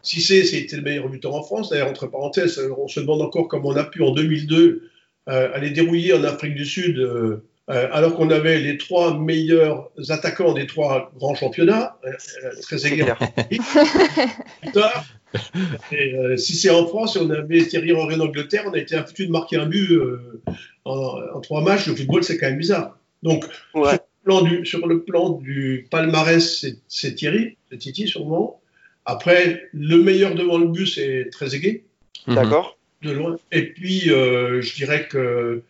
Cissé, 0.02 0.44
c'était 0.44 0.76
le 0.76 0.82
meilleur 0.82 1.08
buteur 1.08 1.34
en 1.34 1.42
France. 1.42 1.70
D'ailleurs, 1.70 1.88
entre 1.88 2.06
parenthèses, 2.06 2.60
on 2.76 2.88
se 2.88 3.00
demande 3.00 3.22
encore 3.22 3.48
comment 3.48 3.68
on 3.68 3.76
a 3.76 3.84
pu, 3.84 4.02
en 4.02 4.10
2002, 4.10 4.88
aller 5.26 5.70
dérouiller 5.70 6.14
en 6.14 6.24
Afrique 6.24 6.54
du 6.54 6.64
Sud 6.64 6.98
euh, 6.98 7.44
alors 7.68 8.16
qu'on 8.16 8.30
avait 8.30 8.58
les 8.58 8.76
trois 8.76 9.16
meilleurs 9.16 9.90
attaquants 10.08 10.52
des 10.52 10.66
trois 10.66 11.12
grands 11.16 11.34
championnats, 11.34 11.96
euh, 12.04 12.10
très 12.62 12.86
égarés. 12.86 13.14
euh, 15.92 16.36
si 16.36 16.54
c'est 16.54 16.70
en 16.70 16.86
France, 16.86 17.16
on 17.16 17.30
avait 17.30 17.64
Thierry 17.64 17.92
Henry 17.92 18.16
en 18.16 18.20
Angleterre, 18.20 18.64
on 18.66 18.72
a 18.72 18.78
été 18.78 18.96
foutu 19.06 19.26
de 19.26 19.32
marquer 19.32 19.56
un 19.56 19.66
but 19.66 19.92
euh, 19.92 20.42
en, 20.84 21.40
trois 21.40 21.62
matchs. 21.62 21.86
Le 21.86 21.94
football, 21.94 22.24
c'est 22.24 22.36
quand 22.36 22.46
même 22.46 22.58
bizarre. 22.58 22.98
Donc, 23.22 23.44
sur, 24.64 24.86
le 24.86 25.02
plan 25.02 25.30
du, 25.30 25.86
palmarès, 25.90 26.66
c'est 26.88 27.14
Thierry, 27.14 27.56
c'est 27.70 27.78
Titi 27.78 28.08
sûrement. 28.08 28.60
Après, 29.04 29.68
le 29.72 29.96
meilleur 29.96 30.34
devant 30.34 30.58
le 30.58 30.66
but, 30.66 30.86
c'est 30.86 31.28
Trezeguet. 31.30 31.84
D'accord. 32.26 32.76
De 33.02 33.10
loin. 33.10 33.36
Et 33.50 33.72
puis, 33.72 34.00
je 34.00 34.74
dirais 34.74 35.08
que 35.08 35.18
euh, 35.18 35.64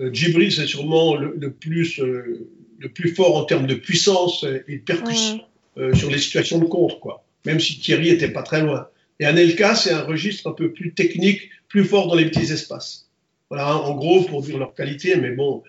Djibril, 0.00 0.52
c'est 0.52 0.66
sûrement 0.66 1.16
le, 1.16 1.50
plus, 1.50 2.00
euh, 2.00 2.48
le 2.78 2.88
plus 2.88 3.14
fort 3.14 3.36
en 3.36 3.44
termes 3.44 3.66
de 3.66 3.74
puissance 3.74 4.44
et 4.68 4.76
de 4.76 4.82
percussion 4.82 5.40
euh, 5.76 5.94
sur 5.94 6.10
les 6.10 6.18
situations 6.18 6.58
de 6.58 6.66
contre, 6.66 7.00
quoi. 7.00 7.24
Même 7.46 7.60
si 7.60 7.78
Thierry 7.78 8.10
était 8.10 8.30
pas 8.30 8.42
très 8.42 8.62
loin. 8.62 8.88
Et 9.20 9.24
Anelka, 9.24 9.74
c'est 9.74 9.92
un 9.92 10.02
registre 10.02 10.48
un 10.48 10.52
peu 10.52 10.72
plus 10.72 10.92
technique, 10.94 11.50
plus 11.68 11.84
fort 11.84 12.06
dans 12.06 12.14
les 12.14 12.26
petits 12.26 12.52
espaces. 12.52 13.08
Voilà, 13.50 13.76
en 13.76 13.94
gros, 13.94 14.22
pour 14.22 14.42
dire 14.42 14.58
leur 14.58 14.74
qualité, 14.74 15.16
mais 15.16 15.30
bon, 15.30 15.62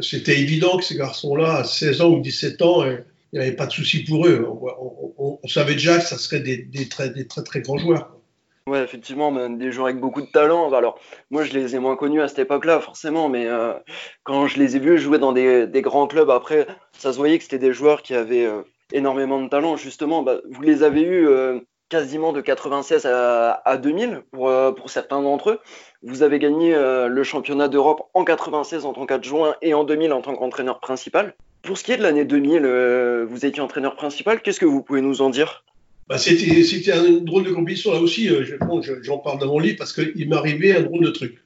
c'était 0.00 0.40
évident 0.40 0.76
que 0.76 0.84
ces 0.84 0.96
garçons-là, 0.96 1.56
à 1.56 1.64
16 1.64 2.00
ans 2.00 2.10
ou 2.10 2.20
17 2.20 2.62
ans, 2.62 2.84
il 2.84 3.04
n'y 3.32 3.38
avait 3.38 3.52
pas 3.52 3.66
de 3.66 3.72
souci 3.72 4.04
pour 4.04 4.26
eux. 4.26 4.46
On, 5.18 5.48
savait 5.48 5.74
déjà 5.74 5.98
que 5.98 6.04
ça 6.04 6.18
serait 6.18 6.40
des, 6.40 6.58
des, 6.58 6.88
très, 6.88 7.10
des 7.10 7.26
très, 7.26 7.42
très 7.42 7.60
grands 7.60 7.78
joueurs. 7.78 8.13
Ouais, 8.66 8.82
effectivement, 8.82 9.30
des 9.50 9.70
joueurs 9.72 9.88
avec 9.88 10.00
beaucoup 10.00 10.22
de 10.22 10.26
talent. 10.26 10.72
Alors, 10.72 10.98
moi, 11.30 11.44
je 11.44 11.52
les 11.52 11.76
ai 11.76 11.78
moins 11.78 11.96
connus 11.96 12.22
à 12.22 12.28
cette 12.28 12.38
époque-là, 12.38 12.80
forcément, 12.80 13.28
mais 13.28 13.46
euh, 13.46 13.74
quand 14.22 14.46
je 14.46 14.58
les 14.58 14.74
ai 14.74 14.78
vus 14.78 14.96
jouer 14.96 15.18
dans 15.18 15.32
des, 15.32 15.68
grands 15.82 16.06
clubs, 16.06 16.30
après, 16.30 16.66
ça 16.96 17.12
se 17.12 17.18
voyait 17.18 17.36
que 17.36 17.44
c'était 17.44 17.58
des 17.58 17.74
joueurs 17.74 18.00
qui 18.00 18.14
avaient 18.14 18.46
euh, 18.46 18.62
énormément 18.90 19.38
de 19.42 19.50
talent. 19.50 19.76
Justement, 19.76 20.22
bah, 20.22 20.38
vous 20.50 20.62
les 20.62 20.82
avez 20.82 21.02
eus 21.02 21.28
euh, 21.28 21.60
quasiment 21.90 22.32
de 22.32 22.40
96 22.40 23.04
à, 23.04 23.76
2000 23.76 24.22
pour, 24.32 24.50
certains 24.86 25.20
d'entre 25.20 25.50
eux. 25.50 25.60
Vous 26.02 26.22
avez 26.22 26.38
gagné 26.38 26.74
le 26.74 27.22
championnat 27.22 27.68
d'Europe 27.68 28.08
en 28.14 28.24
96 28.24 28.86
en 28.86 28.94
tant 28.94 29.04
qu'adjoint 29.04 29.56
et 29.60 29.74
en 29.74 29.84
2000 29.84 30.14
en 30.14 30.22
tant 30.22 30.34
qu'entraîneur 30.34 30.80
principal. 30.80 31.34
Pour 31.60 31.76
ce 31.76 31.84
qui 31.84 31.92
est 31.92 31.98
de 31.98 32.02
l'année 32.02 32.24
2000, 32.24 33.26
vous 33.28 33.44
étiez 33.44 33.62
entraîneur 33.62 33.94
principal. 33.94 34.40
Qu'est-ce 34.40 34.58
que 34.58 34.64
vous 34.64 34.82
pouvez 34.82 35.02
nous 35.02 35.20
en 35.20 35.28
dire? 35.28 35.64
Bah, 36.08 36.18
c'était 36.18 37.06
une 37.06 37.24
drôle 37.24 37.44
de 37.44 37.52
compétition 37.52 37.92
là 37.92 38.00
aussi. 38.00 38.28
Euh, 38.28 38.44
j'en 39.02 39.18
parle 39.18 39.38
dans 39.38 39.46
mon 39.46 39.58
livre 39.58 39.76
parce 39.78 39.92
qu'il 39.92 40.32
arrivé 40.34 40.76
un 40.76 40.82
drôle 40.82 41.04
de 41.04 41.10
truc. 41.10 41.38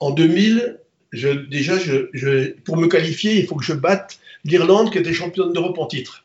En 0.00 0.10
2000, 0.10 0.78
je, 1.12 1.28
déjà, 1.28 1.78
je, 1.78 2.52
pour 2.62 2.76
me 2.76 2.86
qualifier, 2.86 3.38
il 3.38 3.46
faut 3.46 3.56
que 3.56 3.64
je 3.64 3.72
batte 3.72 4.18
l'Irlande 4.44 4.90
qui 4.90 4.98
était 4.98 5.12
championne 5.12 5.52
d'Europe 5.52 5.78
en 5.78 5.86
titre. 5.86 6.24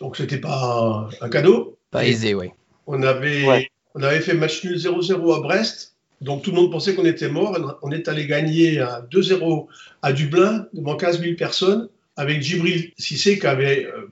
Donc 0.00 0.16
c'était 0.16 0.38
pas 0.38 1.08
un 1.20 1.28
cadeau. 1.28 1.76
Pas 1.90 2.04
aisé, 2.04 2.34
oui. 2.34 2.50
On 2.86 3.02
avait, 3.02 3.70
on 3.94 4.02
avait 4.02 4.20
fait 4.20 4.34
match 4.34 4.64
nul 4.64 4.76
0-0 4.76 5.36
à 5.36 5.40
Brest. 5.40 5.94
Donc 6.20 6.42
tout 6.42 6.50
le 6.50 6.56
monde 6.56 6.70
pensait 6.70 6.94
qu'on 6.94 7.04
était 7.04 7.28
mort. 7.28 7.78
On 7.82 7.90
est 7.90 8.08
allé 8.08 8.26
gagner 8.26 8.80
à 8.80 9.06
2-0 9.10 9.66
à 10.02 10.12
Dublin 10.12 10.66
devant 10.72 10.96
15 10.96 11.20
000 11.20 11.34
personnes 11.36 11.88
avec 12.16 12.42
Djibril 12.42 12.92
Cissé 12.98 13.38
qui 13.38 13.46
avait 13.46 13.86
euh, 13.86 14.10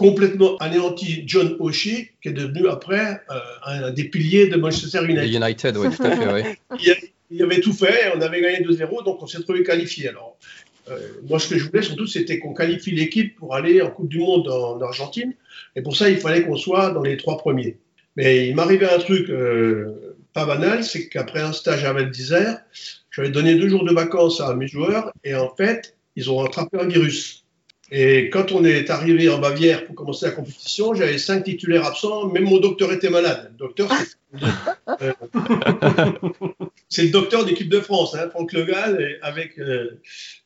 complètement 0.00 0.56
anéanti 0.60 1.24
John 1.26 1.56
O'Shea, 1.58 2.08
qui 2.22 2.28
est 2.30 2.32
devenu 2.32 2.68
après 2.68 3.20
euh, 3.30 3.38
un 3.66 3.90
des 3.90 4.04
piliers 4.04 4.46
de 4.46 4.56
Manchester 4.56 5.04
United. 5.04 5.30
United, 5.30 5.76
oui, 5.76 5.94
tout 5.94 6.02
à 6.02 6.16
fait, 6.16 6.32
oui. 6.32 6.88
il, 7.30 7.42
avait 7.42 7.60
tout 7.60 7.74
fait, 7.74 8.10
on 8.16 8.20
avait 8.22 8.40
gagné 8.40 8.62
2-0, 8.62 9.04
donc 9.04 9.22
on 9.22 9.26
s'est 9.26 9.42
trouvé 9.42 9.62
qualifié. 9.62 10.08
Alors, 10.08 10.38
euh, 10.88 10.96
moi, 11.28 11.38
ce 11.38 11.50
que 11.50 11.58
je 11.58 11.66
voulais 11.66 11.82
surtout, 11.82 12.06
c'était 12.06 12.38
qu'on 12.38 12.54
qualifie 12.54 12.92
l'équipe 12.92 13.36
pour 13.36 13.54
aller 13.54 13.82
en 13.82 13.90
Coupe 13.90 14.08
du 14.08 14.20
Monde 14.20 14.48
en, 14.48 14.80
Argentine, 14.80 15.34
et 15.76 15.82
pour 15.82 15.94
ça, 15.94 16.08
il 16.08 16.16
fallait 16.16 16.44
qu'on 16.44 16.56
soit 16.56 16.92
dans 16.92 17.02
les 17.02 17.18
trois 17.18 17.36
premiers. 17.36 17.76
Mais 18.16 18.48
il 18.48 18.54
m'arrivait 18.54 18.88
un 18.88 18.98
truc 19.00 19.28
euh, 19.28 20.16
pas 20.32 20.46
banal, 20.46 20.82
c'est 20.82 21.10
qu'après 21.10 21.42
un 21.42 21.52
stage 21.52 21.84
à 21.84 21.92
Val 21.92 22.10
d'Isère, 22.10 22.62
j'avais 23.10 23.28
donné 23.28 23.54
deux 23.54 23.68
jours 23.68 23.84
de 23.84 23.92
vacances 23.92 24.40
à 24.40 24.54
mes 24.54 24.66
joueurs, 24.66 25.12
et 25.24 25.34
en 25.34 25.54
fait, 25.54 25.94
ils 26.16 26.30
ont 26.30 26.42
attrapé 26.42 26.78
un 26.80 26.86
virus. 26.86 27.44
Et 27.92 28.30
quand 28.30 28.52
on 28.52 28.64
est 28.64 28.88
arrivé 28.88 29.28
en 29.28 29.38
Bavière 29.38 29.84
pour 29.84 29.96
commencer 29.96 30.26
la 30.26 30.32
compétition, 30.32 30.94
j'avais 30.94 31.18
cinq 31.18 31.42
titulaires 31.42 31.84
absents, 31.84 32.28
même 32.28 32.44
mon 32.44 32.58
docteur 32.58 32.92
était 32.92 33.10
malade. 33.10 33.50
Le 33.52 33.58
docteur, 33.58 33.90
c'est 36.88 37.02
le 37.02 37.10
docteur 37.10 37.44
d'équipe 37.44 37.68
de 37.68 37.80
France, 37.80 38.14
hein, 38.14 38.28
Franck 38.30 38.52
Legal, 38.52 39.18
avec 39.22 39.58
euh, 39.58 39.98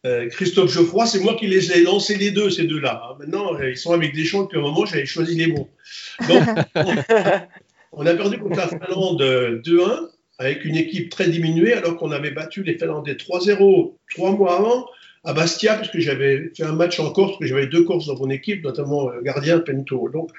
euh, 0.07 0.27
Christophe 0.31 0.73
Geoffroy. 0.73 1.05
C'est 1.05 1.21
moi 1.21 1.35
qui 1.35 1.47
les 1.47 1.71
ai 1.73 1.83
lancés 1.83 2.17
les 2.17 2.31
deux, 2.31 2.49
ces 2.49 2.65
deux-là. 2.65 3.03
Hein. 3.05 3.17
Maintenant, 3.19 3.59
ils 3.59 3.77
sont 3.77 3.93
avec 3.93 4.15
des 4.15 4.25
champs 4.25 4.45
depuis 4.45 4.59
un 4.59 4.63
moment, 4.63 4.87
j'avais 4.87 5.05
choisi 5.05 5.37
les 5.37 5.49
bons. 5.49 5.69
Donc, 6.27 6.43
on 7.93 8.07
a 8.07 8.15
perdu 8.15 8.39
contre 8.39 8.57
la 8.57 8.69
Finlande 8.69 9.21
2-1 9.21 10.09
avec 10.39 10.65
une 10.65 10.77
équipe 10.77 11.11
très 11.11 11.29
diminuée, 11.29 11.75
alors 11.75 11.97
qu'on 11.99 12.11
avait 12.11 12.31
battu 12.31 12.63
les 12.63 12.79
Finlandais 12.79 13.15
3-0 13.15 13.93
trois 14.11 14.33
mois 14.33 14.59
avant 14.59 14.87
à 15.25 15.33
Bastia, 15.33 15.77
puisque 15.77 15.99
j'avais 15.99 16.51
fait 16.55 16.65
un 16.65 16.73
match 16.73 17.01
en 17.01 17.11
Corse, 17.11 17.33
parce 17.33 17.41
que 17.41 17.47
j'avais 17.47 17.67
deux 17.67 17.85
courses 17.85 18.07
dans 18.07 18.19
mon 18.19 18.31
équipe, 18.31 18.63
notamment 18.63 19.11
euh, 19.11 19.21
gardien 19.23 19.59
Pento. 19.59 20.09
Donc, 20.11 20.31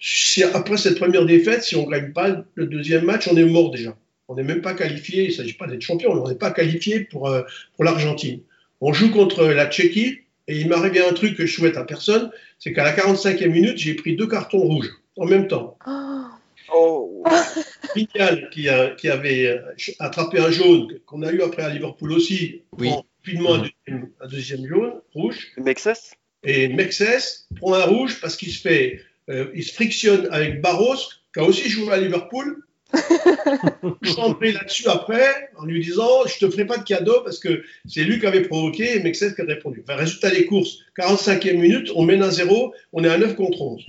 si, 0.00 0.42
après 0.42 0.76
cette 0.76 0.98
première 0.98 1.26
défaite, 1.26 1.62
si 1.62 1.76
on 1.76 1.86
ne 1.86 1.90
gagne 1.90 2.12
pas 2.12 2.44
le 2.54 2.66
deuxième 2.66 3.04
match, 3.04 3.28
on 3.30 3.36
est 3.36 3.44
mort 3.44 3.70
déjà. 3.70 3.96
On 4.28 4.34
n'est 4.36 4.42
même 4.42 4.62
pas 4.62 4.72
qualifié, 4.72 5.24
il 5.24 5.28
ne 5.28 5.34
s'agit 5.34 5.52
pas 5.52 5.66
d'être 5.66 5.82
champion, 5.82 6.12
on 6.12 6.28
n'est 6.28 6.34
pas 6.34 6.50
qualifié 6.50 7.00
pour, 7.00 7.28
euh, 7.28 7.42
pour 7.74 7.84
l'Argentine. 7.84 8.40
On 8.80 8.92
joue 8.92 9.10
contre 9.10 9.44
la 9.46 9.66
Tchéquie, 9.66 10.20
et 10.48 10.58
il 10.58 10.68
m'est 10.68 10.74
arrivé 10.74 11.04
un 11.04 11.12
truc 11.12 11.36
que 11.36 11.46
je 11.46 11.54
souhaite 11.54 11.76
à 11.76 11.84
personne, 11.84 12.30
c'est 12.58 12.72
qu'à 12.72 12.84
la 12.84 12.94
45e 12.94 13.48
minute, 13.48 13.76
j'ai 13.76 13.94
pris 13.94 14.16
deux 14.16 14.26
cartons 14.26 14.58
rouges 14.58 14.90
en 15.16 15.26
même 15.26 15.48
temps. 15.48 15.76
Oh. 16.74 17.22
Vignal, 17.94 18.48
qui, 18.50 18.68
a, 18.68 18.90
qui, 18.90 19.08
avait 19.08 19.46
euh, 19.46 19.60
attrapé 20.00 20.40
un 20.40 20.50
jaune, 20.50 20.98
qu'on 21.06 21.22
a 21.22 21.30
eu 21.30 21.42
après 21.42 21.62
à 21.62 21.68
Liverpool 21.68 22.12
aussi, 22.12 22.62
oui 22.78 22.90
rapidement 23.24 23.64
un 24.20 24.28
deuxième, 24.28 24.66
jaune, 24.66 25.00
rouge. 25.14 25.52
Mexès 25.56 26.12
Et 26.42 26.68
Mexès 26.68 27.46
prend 27.56 27.74
un 27.74 27.84
rouge 27.84 28.20
parce 28.20 28.36
qu'il 28.36 28.52
se 28.52 28.60
fait, 28.60 29.00
euh, 29.30 29.50
il 29.54 29.64
se 29.64 29.72
frictionne 29.72 30.28
avec 30.30 30.60
Barros, 30.60 30.96
qui 31.32 31.40
a 31.40 31.44
aussi 31.44 31.68
joué 31.70 31.92
à 31.92 31.96
Liverpool. 31.96 32.62
je 34.02 34.32
prie 34.34 34.52
là-dessus 34.52 34.88
après 34.88 35.50
en 35.56 35.64
lui 35.64 35.80
disant 35.80 36.26
je 36.26 36.38
te 36.38 36.48
ferai 36.48 36.64
pas 36.64 36.76
de 36.76 36.84
cadeau 36.84 37.22
parce 37.24 37.40
que 37.40 37.64
c'est 37.88 38.04
lui 38.04 38.20
qui 38.20 38.26
avait 38.26 38.42
provoqué 38.42 38.96
et 38.96 39.02
Mexès 39.02 39.34
qui 39.34 39.40
a 39.40 39.44
répondu. 39.44 39.82
Enfin, 39.82 39.96
résultat 39.96 40.30
des 40.30 40.44
courses, 40.44 40.78
45e 40.98 41.56
minute, 41.56 41.90
on 41.96 42.04
mène 42.04 42.22
à 42.22 42.30
zéro, 42.30 42.74
on 42.92 43.02
est 43.02 43.08
à 43.08 43.18
9 43.18 43.34
contre 43.36 43.62
11. 43.62 43.86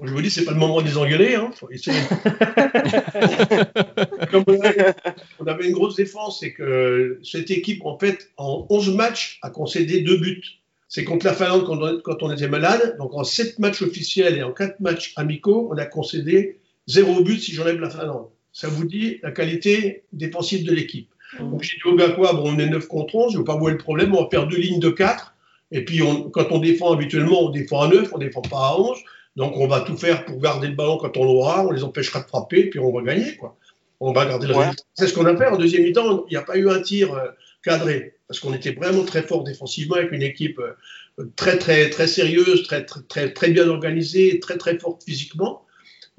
Je 0.00 0.12
vous 0.12 0.22
dis, 0.22 0.30
c'est 0.30 0.44
pas 0.44 0.52
le 0.52 0.58
moment 0.58 0.80
de 0.80 0.86
les 0.86 0.96
engueuler. 0.96 1.34
Hein. 1.34 1.50
on 5.40 5.46
avait 5.46 5.66
une 5.66 5.72
grosse 5.72 5.96
défense, 5.96 6.38
c'est 6.38 6.52
que 6.52 7.18
cette 7.24 7.50
équipe, 7.50 7.84
en 7.84 7.98
fait, 7.98 8.30
en 8.36 8.64
11 8.70 8.94
matchs, 8.94 9.40
a 9.42 9.50
concédé 9.50 10.02
deux 10.02 10.18
buts. 10.18 10.44
C'est 10.88 11.02
contre 11.02 11.26
la 11.26 11.34
Finlande 11.34 11.64
quand 12.04 12.22
on, 12.22 12.30
était 12.30 12.46
malade. 12.48 12.96
Donc 12.98 13.12
en 13.14 13.24
7 13.24 13.58
matchs 13.58 13.82
officiels 13.82 14.38
et 14.38 14.44
en 14.44 14.52
4 14.52 14.78
matchs 14.80 15.12
amicaux, 15.16 15.68
on 15.70 15.76
a 15.76 15.84
concédé 15.84 16.60
zéro 16.86 17.22
but 17.22 17.40
si 17.40 17.52
j'enlève 17.52 17.80
la 17.80 17.90
Finlande. 17.90 18.28
Ça 18.52 18.68
vous 18.68 18.86
dit 18.86 19.18
la 19.22 19.32
qualité 19.32 20.04
défensive 20.12 20.64
de 20.64 20.72
l'équipe. 20.72 21.10
Mmh. 21.38 21.50
Donc 21.50 21.62
j'ai 21.62 21.76
dit 21.76 21.82
au 21.84 21.94
gars 21.94 22.08
quoi, 22.10 22.32
bon, 22.32 22.54
on 22.54 22.58
est 22.58 22.70
9 22.70 22.86
contre 22.86 23.16
11, 23.16 23.32
je 23.32 23.36
ne 23.36 23.40
veux 23.40 23.44
pas 23.44 23.56
voir 23.56 23.70
le 23.70 23.76
problème, 23.76 24.14
on 24.14 24.22
va 24.22 24.30
faire 24.30 24.46
deux 24.46 24.56
lignes 24.56 24.80
de 24.80 24.88
4. 24.88 25.34
Et 25.72 25.84
puis 25.84 26.00
quand 26.32 26.46
on 26.52 26.58
défend 26.58 26.90
habituellement, 26.92 27.42
on 27.42 27.50
défend 27.50 27.82
à 27.82 27.88
9, 27.88 28.14
on 28.14 28.18
ne 28.18 28.24
défend 28.24 28.40
pas 28.40 28.68
à 28.68 28.78
11. 28.78 28.96
Donc 29.38 29.56
on 29.56 29.68
va 29.68 29.80
tout 29.82 29.96
faire 29.96 30.24
pour 30.24 30.40
garder 30.40 30.66
le 30.66 30.74
ballon 30.74 30.98
quand 30.98 31.16
on 31.16 31.24
l'aura, 31.24 31.64
on 31.64 31.70
les 31.70 31.84
empêchera 31.84 32.20
de 32.20 32.26
frapper, 32.26 32.64
puis 32.64 32.80
on 32.80 32.92
va 32.92 33.02
gagner. 33.02 33.36
Quoi. 33.36 33.56
On 34.00 34.12
va 34.12 34.26
garder 34.26 34.48
le 34.48 34.52
Ouais. 34.54 34.64
résultat. 34.64 34.82
C'est 34.94 35.06
ce 35.06 35.14
qu'on 35.14 35.26
a 35.26 35.36
fait 35.36 35.46
en 35.46 35.56
deuxième 35.56 35.84
mi-temps. 35.84 36.24
Il 36.28 36.32
n'y 36.32 36.36
a 36.36 36.42
pas 36.42 36.56
eu 36.56 36.68
un 36.68 36.80
tir 36.82 37.14
euh, 37.14 37.28
cadré, 37.62 38.14
parce 38.26 38.40
qu'on 38.40 38.52
était 38.52 38.72
vraiment 38.72 39.04
très 39.04 39.22
fort 39.22 39.44
défensivement 39.44 39.94
avec 39.94 40.10
une 40.10 40.22
équipe 40.22 40.58
euh, 40.58 41.24
très 41.36 41.56
très 41.56 41.88
très 41.88 42.08
sérieuse, 42.08 42.64
très 42.64 42.84
très 42.84 43.00
très, 43.08 43.32
très 43.32 43.50
bien 43.50 43.68
organisée, 43.68 44.40
très 44.40 44.58
très 44.58 44.76
forte 44.76 45.04
physiquement. 45.04 45.62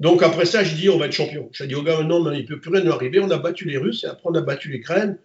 Donc 0.00 0.22
après 0.22 0.46
ça, 0.46 0.64
j'ai 0.64 0.76
dit 0.76 0.88
on 0.88 0.96
va 0.96 1.04
être 1.06 1.12
champion. 1.12 1.50
J'ai 1.52 1.66
dit 1.66 1.74
au 1.74 1.82
gars 1.82 1.98
maintenant, 1.98 2.30
il 2.30 2.40
ne 2.42 2.46
peut 2.46 2.58
plus 2.58 2.70
rien 2.70 2.82
nous 2.82 2.92
arriver. 2.92 3.20
On 3.20 3.30
a 3.30 3.36
battu 3.36 3.66
les 3.66 3.76
Russes 3.76 4.02
et 4.04 4.06
après 4.06 4.30
on 4.30 4.34
a 4.34 4.40
battu 4.40 4.70
l'Ukraine 4.70 5.18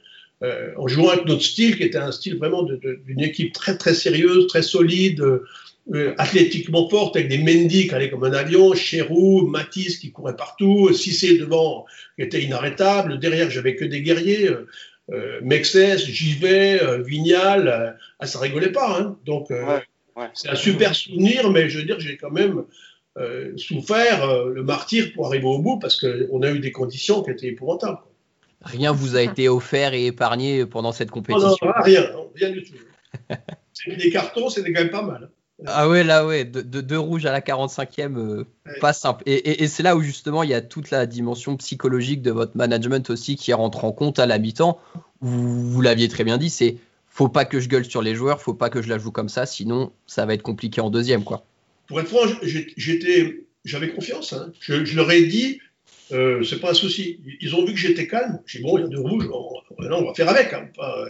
euh, 0.44 0.74
en 0.78 0.90
jouant 0.90 1.12
avec 1.12 1.26
notre 1.26 1.44
style, 1.44 1.78
qui 1.78 1.84
était 1.84 1.98
un 1.98 2.12
style 2.12 2.38
vraiment 2.38 2.64
d'une 2.64 3.22
équipe 3.22 3.54
très 3.54 3.78
très 3.78 3.94
sérieuse, 3.94 4.48
très 4.48 4.64
solide, 4.64 5.24
euh, 5.94 6.16
athlétiquement 6.18 6.90
forte, 6.90 7.16
avec 7.16 7.30
des 7.30 7.38
Mendy 7.38 7.88
qui 7.88 7.94
allaient 7.94 8.10
comme 8.10 8.24
un 8.24 8.34
avion, 8.34 8.74
Cherou, 8.74 9.46
Matisse 9.48 9.98
qui 10.00 10.12
courait 10.12 10.36
partout, 10.36 10.92
Cissé 10.94 11.38
devant 11.38 11.86
qui 12.16 12.24
était 12.24 12.42
inarrêtable, 12.42 13.20
derrière 13.20 13.50
j'avais 13.52 13.76
que 13.76 13.86
des 13.86 14.02
guerriers, 14.02 14.50
euh, 14.50 14.68
euh, 15.12 15.40
Mexès, 15.44 15.98
Givet, 15.98 16.82
euh, 16.82 17.02
Vignal, 17.02 17.68
euh, 17.68 17.92
ah, 18.20 18.26
ça 18.26 18.40
rigolait 18.40 18.72
pas. 18.72 19.00
Hein. 19.00 19.18
Donc 19.26 19.52
euh, 19.52 19.64
Ouais, 19.64 19.84
ouais. 20.16 20.30
c'est 20.34 20.50
un 20.50 20.56
super 20.56 20.96
souvenir, 20.96 21.52
mais 21.52 21.70
je 21.70 21.78
veux 21.78 21.86
dire, 21.86 22.00
j'ai 22.00 22.18
quand 22.18 22.32
même 22.32 22.64
euh, 23.18 23.56
souffert 23.56 24.24
euh, 24.28 24.52
le 24.52 24.64
martyr 24.64 25.14
pour 25.14 25.28
arriver 25.28 25.46
au 25.46 25.60
bout 25.60 25.78
parce 25.78 26.00
qu'on 26.02 26.42
a 26.42 26.50
eu 26.52 26.60
des 26.60 26.72
conditions 26.72 27.22
qui 27.22 27.32
étaient 27.32 27.48
épouvantables. 27.48 28.00
quoi. 28.00 28.12
Rien 28.62 28.92
vous 28.92 29.16
a 29.16 29.22
été 29.22 29.48
offert 29.48 29.94
et 29.94 30.08
épargné 30.08 30.66
pendant 30.66 30.92
cette 30.92 31.12
compétition. 31.12 31.50
non, 31.62 31.74
rien, 31.84 32.12
non, 32.12 32.32
rien 32.34 32.50
du 32.50 32.64
tout. 32.64 32.74
C'est 33.74 33.96
des 33.96 34.10
cartons, 34.10 34.50
c'était 34.50 34.74
quand 34.74 34.82
même 34.82 34.90
pas 34.90 35.04
mal. 35.04 35.30
Ah 35.66 35.88
ouais, 35.88 36.04
là, 36.04 36.26
ouais, 36.26 36.44
de, 36.44 36.62
de, 36.62 36.82
de 36.82 36.96
rouge 36.98 37.26
à 37.26 37.32
la 37.32 37.40
45e, 37.42 38.18
euh, 38.18 38.46
Ouais. 38.66 38.80
pas 38.82 38.92
simple. 38.94 39.24
Et, 39.26 39.34
et- 39.36 39.64
et 39.64 39.68
c'est 39.68 39.84
là 39.84 39.96
où 39.96 40.02
justement 40.02 40.44
il 40.44 40.50
y 40.50 40.54
a 40.54 40.62
toute 40.62 40.92
la 40.92 41.06
dimension 41.06 41.56
psychologique 41.56 42.22
de 42.22 42.32
votre 42.32 42.58
management 42.58 43.10
aussi 43.10 43.36
qui 43.38 43.54
rentre 43.54 43.86
en 43.86 43.92
compte 43.94 44.20
à 44.20 44.26
la 44.26 44.38
mi-temps. 44.38 44.80
Vous, 45.22 45.72
vous 45.72 45.82
l'aviez 45.82 46.10
très 46.10 46.24
bien 46.26 46.38
dit, 46.38 46.50
c'est 46.50 46.76
faut 47.08 47.30
pas 47.30 47.46
que 47.46 47.62
je 47.62 47.70
gueule 47.70 47.86
sur 47.86 48.02
les 48.02 48.16
joueurs, 48.16 48.42
faut 48.42 48.54
pas 48.54 48.70
que 48.70 48.82
je 48.82 48.90
la 48.90 48.98
joue 48.98 49.12
comme 49.12 49.30
ça, 49.30 49.46
sinon 49.46 49.94
ça 50.08 50.26
va 50.26 50.34
être 50.34 50.42
compliqué 50.44 50.82
en 50.82 50.90
deuxième, 50.90 51.24
quoi. 51.24 51.46
Pour 51.88 52.02
être 52.02 52.08
franc, 52.10 52.28
j'étais, 52.76 53.46
j'avais 53.64 53.90
confiance. 53.94 54.34
hein. 54.34 54.52
Je, 54.60 54.84
je 54.84 54.96
leur 54.98 55.10
ai 55.12 55.26
dit, 55.26 55.62
euh, 56.12 56.44
c'est 56.44 56.60
pas 56.60 56.72
un 56.72 56.74
souci. 56.74 57.20
Ils 57.40 57.56
ont 57.56 57.64
vu 57.64 57.72
que 57.74 57.80
j'étais 57.80 58.08
calme. 58.08 58.40
J'ai 58.46 58.60
dit, 58.60 58.66
bon, 58.66 58.78
il 58.78 58.82
y 58.82 58.84
a 58.84 58.88
deux 58.90 59.00
rouges, 59.00 59.30
on, 59.32 59.52
on- 59.78 60.04
va 60.06 60.14
faire 60.14 60.28
avec. 60.30 60.52
hein, 60.52 60.68
pas- 60.76 61.06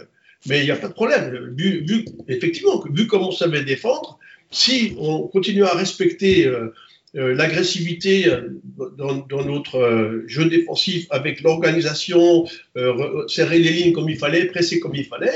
mais 0.46 0.60
il 0.60 0.64
n'y 0.66 0.70
a 0.70 0.76
pas 0.76 0.86
de 0.88 0.92
problème. 0.92 1.54
Vu, 1.56 1.84
vu- 1.84 2.04
effectivement, 2.28 2.84
vu 2.88 3.06
comment 3.08 3.28
on 3.28 3.32
savait 3.32 3.64
défendre, 3.64 4.18
si 4.50 4.94
on 4.98 5.22
continue 5.28 5.64
à 5.64 5.74
respecter 5.74 6.46
euh, 6.46 6.72
euh, 7.16 7.34
l'agressivité 7.34 8.28
euh, 8.28 8.48
dans, 8.96 9.44
notre 9.44 10.22
jeu 10.26 10.46
défensif 10.48 11.06
avec 11.10 11.40
l'organisation, 11.42 12.44
re- 12.76 13.28
serrer 13.28 13.58
les 13.58 13.70
lignes 13.70 13.92
comme 13.92 14.08
il 14.10 14.18
fallait, 14.18 14.46
presser 14.46 14.80
comme 14.80 14.94
il 14.94 15.04
fallait, 15.04 15.32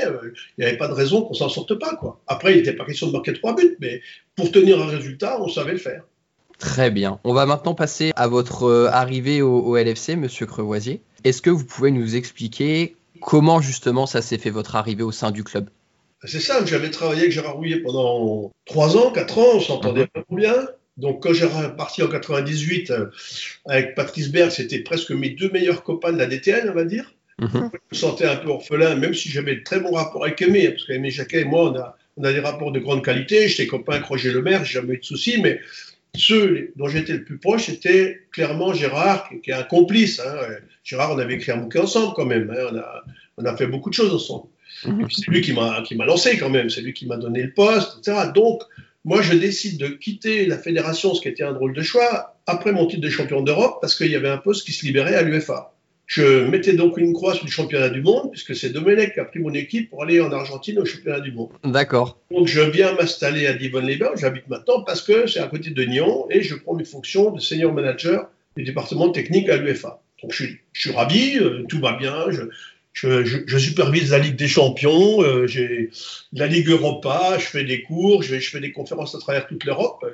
il 0.57 0.61
n'y 0.61 0.65
avait 0.65 0.77
pas 0.77 0.87
de 0.87 0.93
raison 0.93 1.21
qu'on 1.23 1.33
s'en 1.33 1.49
sorte 1.49 1.75
pas. 1.75 1.95
Quoi. 1.95 2.19
Après, 2.27 2.53
il 2.53 2.57
n'était 2.57 2.73
pas 2.73 2.85
question 2.85 3.07
de 3.07 3.11
marquer 3.13 3.33
trois 3.33 3.55
buts, 3.55 3.77
mais 3.79 4.01
pour 4.35 4.51
tenir 4.51 4.81
un 4.81 4.87
résultat, 4.87 5.41
on 5.41 5.47
savait 5.49 5.73
le 5.73 5.77
faire. 5.79 6.03
Très 6.59 6.91
bien. 6.91 7.19
On 7.23 7.33
va 7.33 7.47
maintenant 7.47 7.73
passer 7.73 8.11
à 8.15 8.27
votre 8.27 8.87
arrivée 8.91 9.41
au, 9.41 9.59
au 9.61 9.75
LFC, 9.77 10.15
monsieur 10.15 10.45
Crevoisier. 10.45 11.01
Est-ce 11.23 11.41
que 11.41 11.49
vous 11.49 11.65
pouvez 11.65 11.89
nous 11.89 12.15
expliquer 12.15 12.95
comment 13.21 13.61
justement 13.61 14.05
ça 14.05 14.21
s'est 14.21 14.37
fait 14.37 14.51
votre 14.51 14.75
arrivée 14.75 15.03
au 15.03 15.11
sein 15.11 15.31
du 15.31 15.43
club? 15.43 15.69
C'est 16.25 16.39
simple, 16.39 16.67
j'avais 16.67 16.91
travaillé 16.91 17.21
avec 17.21 17.31
Gérard 17.31 17.55
Rouillet 17.55 17.77
pendant 17.79 18.51
3 18.65 18.95
ans, 18.97 19.11
4 19.11 19.37
ans, 19.39 19.55
on 19.55 19.59
s'entendait 19.59 20.05
pas 20.07 20.23
bien. 20.29 20.67
Donc 20.97 21.23
quand 21.23 21.33
j'ai 21.33 21.47
parti 21.77 22.03
en 22.03 22.07
98 22.07 22.91
euh, 22.91 23.05
avec 23.65 23.95
Patrice 23.95 24.29
Berg, 24.29 24.51
c'était 24.51 24.79
presque 24.79 25.11
mes 25.11 25.29
deux 25.29 25.49
meilleurs 25.49 25.83
copains 25.83 26.11
de 26.11 26.17
la 26.17 26.27
DTN, 26.27 26.69
on 26.69 26.73
va 26.73 26.83
dire. 26.83 27.13
Mhm. 27.39 27.49
Je 27.73 27.95
me 27.95 27.97
sentais 27.97 28.25
un 28.25 28.35
peu 28.35 28.49
orphelin, 28.49 28.95
même 28.95 29.15
si 29.15 29.29
j'avais 29.29 29.55
de 29.55 29.63
très 29.63 29.79
bons 29.79 29.93
rapports 29.93 30.23
avec 30.25 30.39
Aimé, 30.43 30.69
parce 30.69 30.85
qu'Aimé 30.85 31.09
Jacquet 31.09 31.41
et 31.41 31.45
moi, 31.45 31.71
on 31.71 31.75
a, 31.75 31.97
on 32.17 32.23
a 32.23 32.31
des 32.33 32.39
rapports 32.39 32.71
de 32.71 32.79
grande 32.79 33.03
qualité. 33.03 33.47
J'étais 33.47 33.65
copain 33.65 33.93
avec 33.93 34.05
Roger 34.05 34.31
Lemaire, 34.31 34.63
j'ai 34.63 34.73
jamais 34.73 34.93
eu 34.95 34.97
de 34.99 35.05
soucis, 35.05 35.41
mais 35.41 35.59
ceux 36.15 36.71
dont 36.75 36.87
j'étais 36.87 37.13
le 37.13 37.23
plus 37.23 37.37
proche, 37.39 37.65
c'était 37.65 38.27
clairement 38.31 38.73
Gérard, 38.73 39.27
qui, 39.27 39.41
qui 39.41 39.49
est 39.49 39.55
un 39.55 39.63
complice. 39.63 40.19
hein. 40.19 40.35
Gérard, 40.83 41.13
on 41.15 41.19
avait 41.19 41.35
écrit 41.35 41.51
un 41.53 41.57
bouquin 41.57 41.81
ensemble 41.81 42.13
quand 42.15 42.25
même. 42.25 42.51
hein. 42.55 42.67
On, 42.71 42.77
a, 42.77 43.03
on 43.37 43.45
a 43.45 43.57
fait 43.57 43.65
beaucoup 43.67 43.89
de 43.89 43.95
choses 43.95 44.13
ensemble. 44.13 44.49
C'est 44.81 45.27
lui 45.27 45.41
qui 45.41 45.53
m'a 45.53 46.05
lancé 46.05 46.37
quand 46.37 46.49
même, 46.49 46.69
c'est 46.69 46.81
lui 46.81 46.93
qui 46.93 47.05
m'a 47.05 47.17
donné 47.17 47.43
le 47.43 47.53
poste, 47.53 47.99
etc. 47.99 48.29
Donc, 48.33 48.63
moi, 49.03 49.21
je 49.21 49.33
décide 49.33 49.79
de 49.79 49.87
quitter 49.87 50.45
la 50.45 50.57
fédération, 50.57 51.15
ce 51.15 51.21
qui 51.21 51.27
était 51.27 51.43
un 51.43 51.53
drôle 51.53 51.73
de 51.73 51.81
choix, 51.81 52.35
après 52.45 52.71
mon 52.71 52.85
titre 52.85 53.01
de 53.01 53.09
champion 53.09 53.41
d'Europe, 53.41 53.77
parce 53.81 53.95
qu'il 53.95 54.11
y 54.11 54.15
avait 54.15 54.29
un 54.29 54.37
poste 54.37 54.65
qui 54.65 54.73
se 54.73 54.85
libérait 54.85 55.15
à 55.15 55.23
l'UFA. 55.23 55.73
Je 56.05 56.45
mettais 56.45 56.73
donc 56.73 56.97
une 56.97 57.13
croix 57.13 57.33
sur 57.33 57.45
le 57.45 57.51
championnat 57.51 57.89
du 57.89 58.01
monde, 58.01 58.31
puisque 58.31 58.53
c'est 58.55 58.69
Domenech 58.69 59.13
qui 59.13 59.19
a 59.21 59.25
pris 59.25 59.39
mon 59.39 59.53
équipe 59.53 59.89
pour 59.89 60.03
aller 60.03 60.19
en 60.19 60.31
Argentine 60.31 60.77
au 60.77 60.85
championnat 60.85 61.21
du 61.21 61.31
monde. 61.31 61.49
D'accord. 61.63 62.19
Donc, 62.29 62.47
je 62.47 62.61
viens 62.61 62.93
m'installer 62.93 63.47
à 63.47 63.53
Divonne-les-Bains, 63.53 64.11
j'habite 64.17 64.47
maintenant, 64.49 64.83
parce 64.83 65.01
que 65.01 65.25
c'est 65.25 65.39
à 65.39 65.47
côté 65.47 65.69
de 65.69 65.83
Nyon, 65.83 66.27
et 66.29 66.43
je 66.43 66.55
prends 66.55 66.75
mes 66.75 66.83
fonctions 66.83 67.31
de 67.31 67.39
senior 67.39 67.73
manager 67.73 68.29
du 68.57 68.63
département 68.63 69.09
technique 69.09 69.49
à 69.49 69.57
l'UFA. 69.57 70.01
Donc, 70.21 70.33
je 70.33 70.43
suis, 70.43 70.57
je 70.73 70.81
suis 70.81 70.91
ravi, 70.91 71.37
euh, 71.39 71.63
tout 71.67 71.79
va 71.79 71.93
bien, 71.93 72.29
je, 72.29 72.41
je, 72.93 73.57
supervise 73.57 74.11
la 74.11 74.19
Ligue 74.19 74.35
des 74.35 74.47
Champions, 74.47 75.23
euh, 75.23 75.47
j'ai 75.47 75.89
la 76.33 76.47
Ligue 76.47 76.69
Europa, 76.69 77.37
je 77.39 77.45
fais 77.45 77.63
des 77.63 77.83
cours, 77.83 78.21
je, 78.21 78.37
fais 78.37 78.59
des 78.59 78.71
conférences 78.71 79.15
à 79.15 79.19
travers 79.19 79.47
toute 79.47 79.63
l'Europe. 79.65 80.05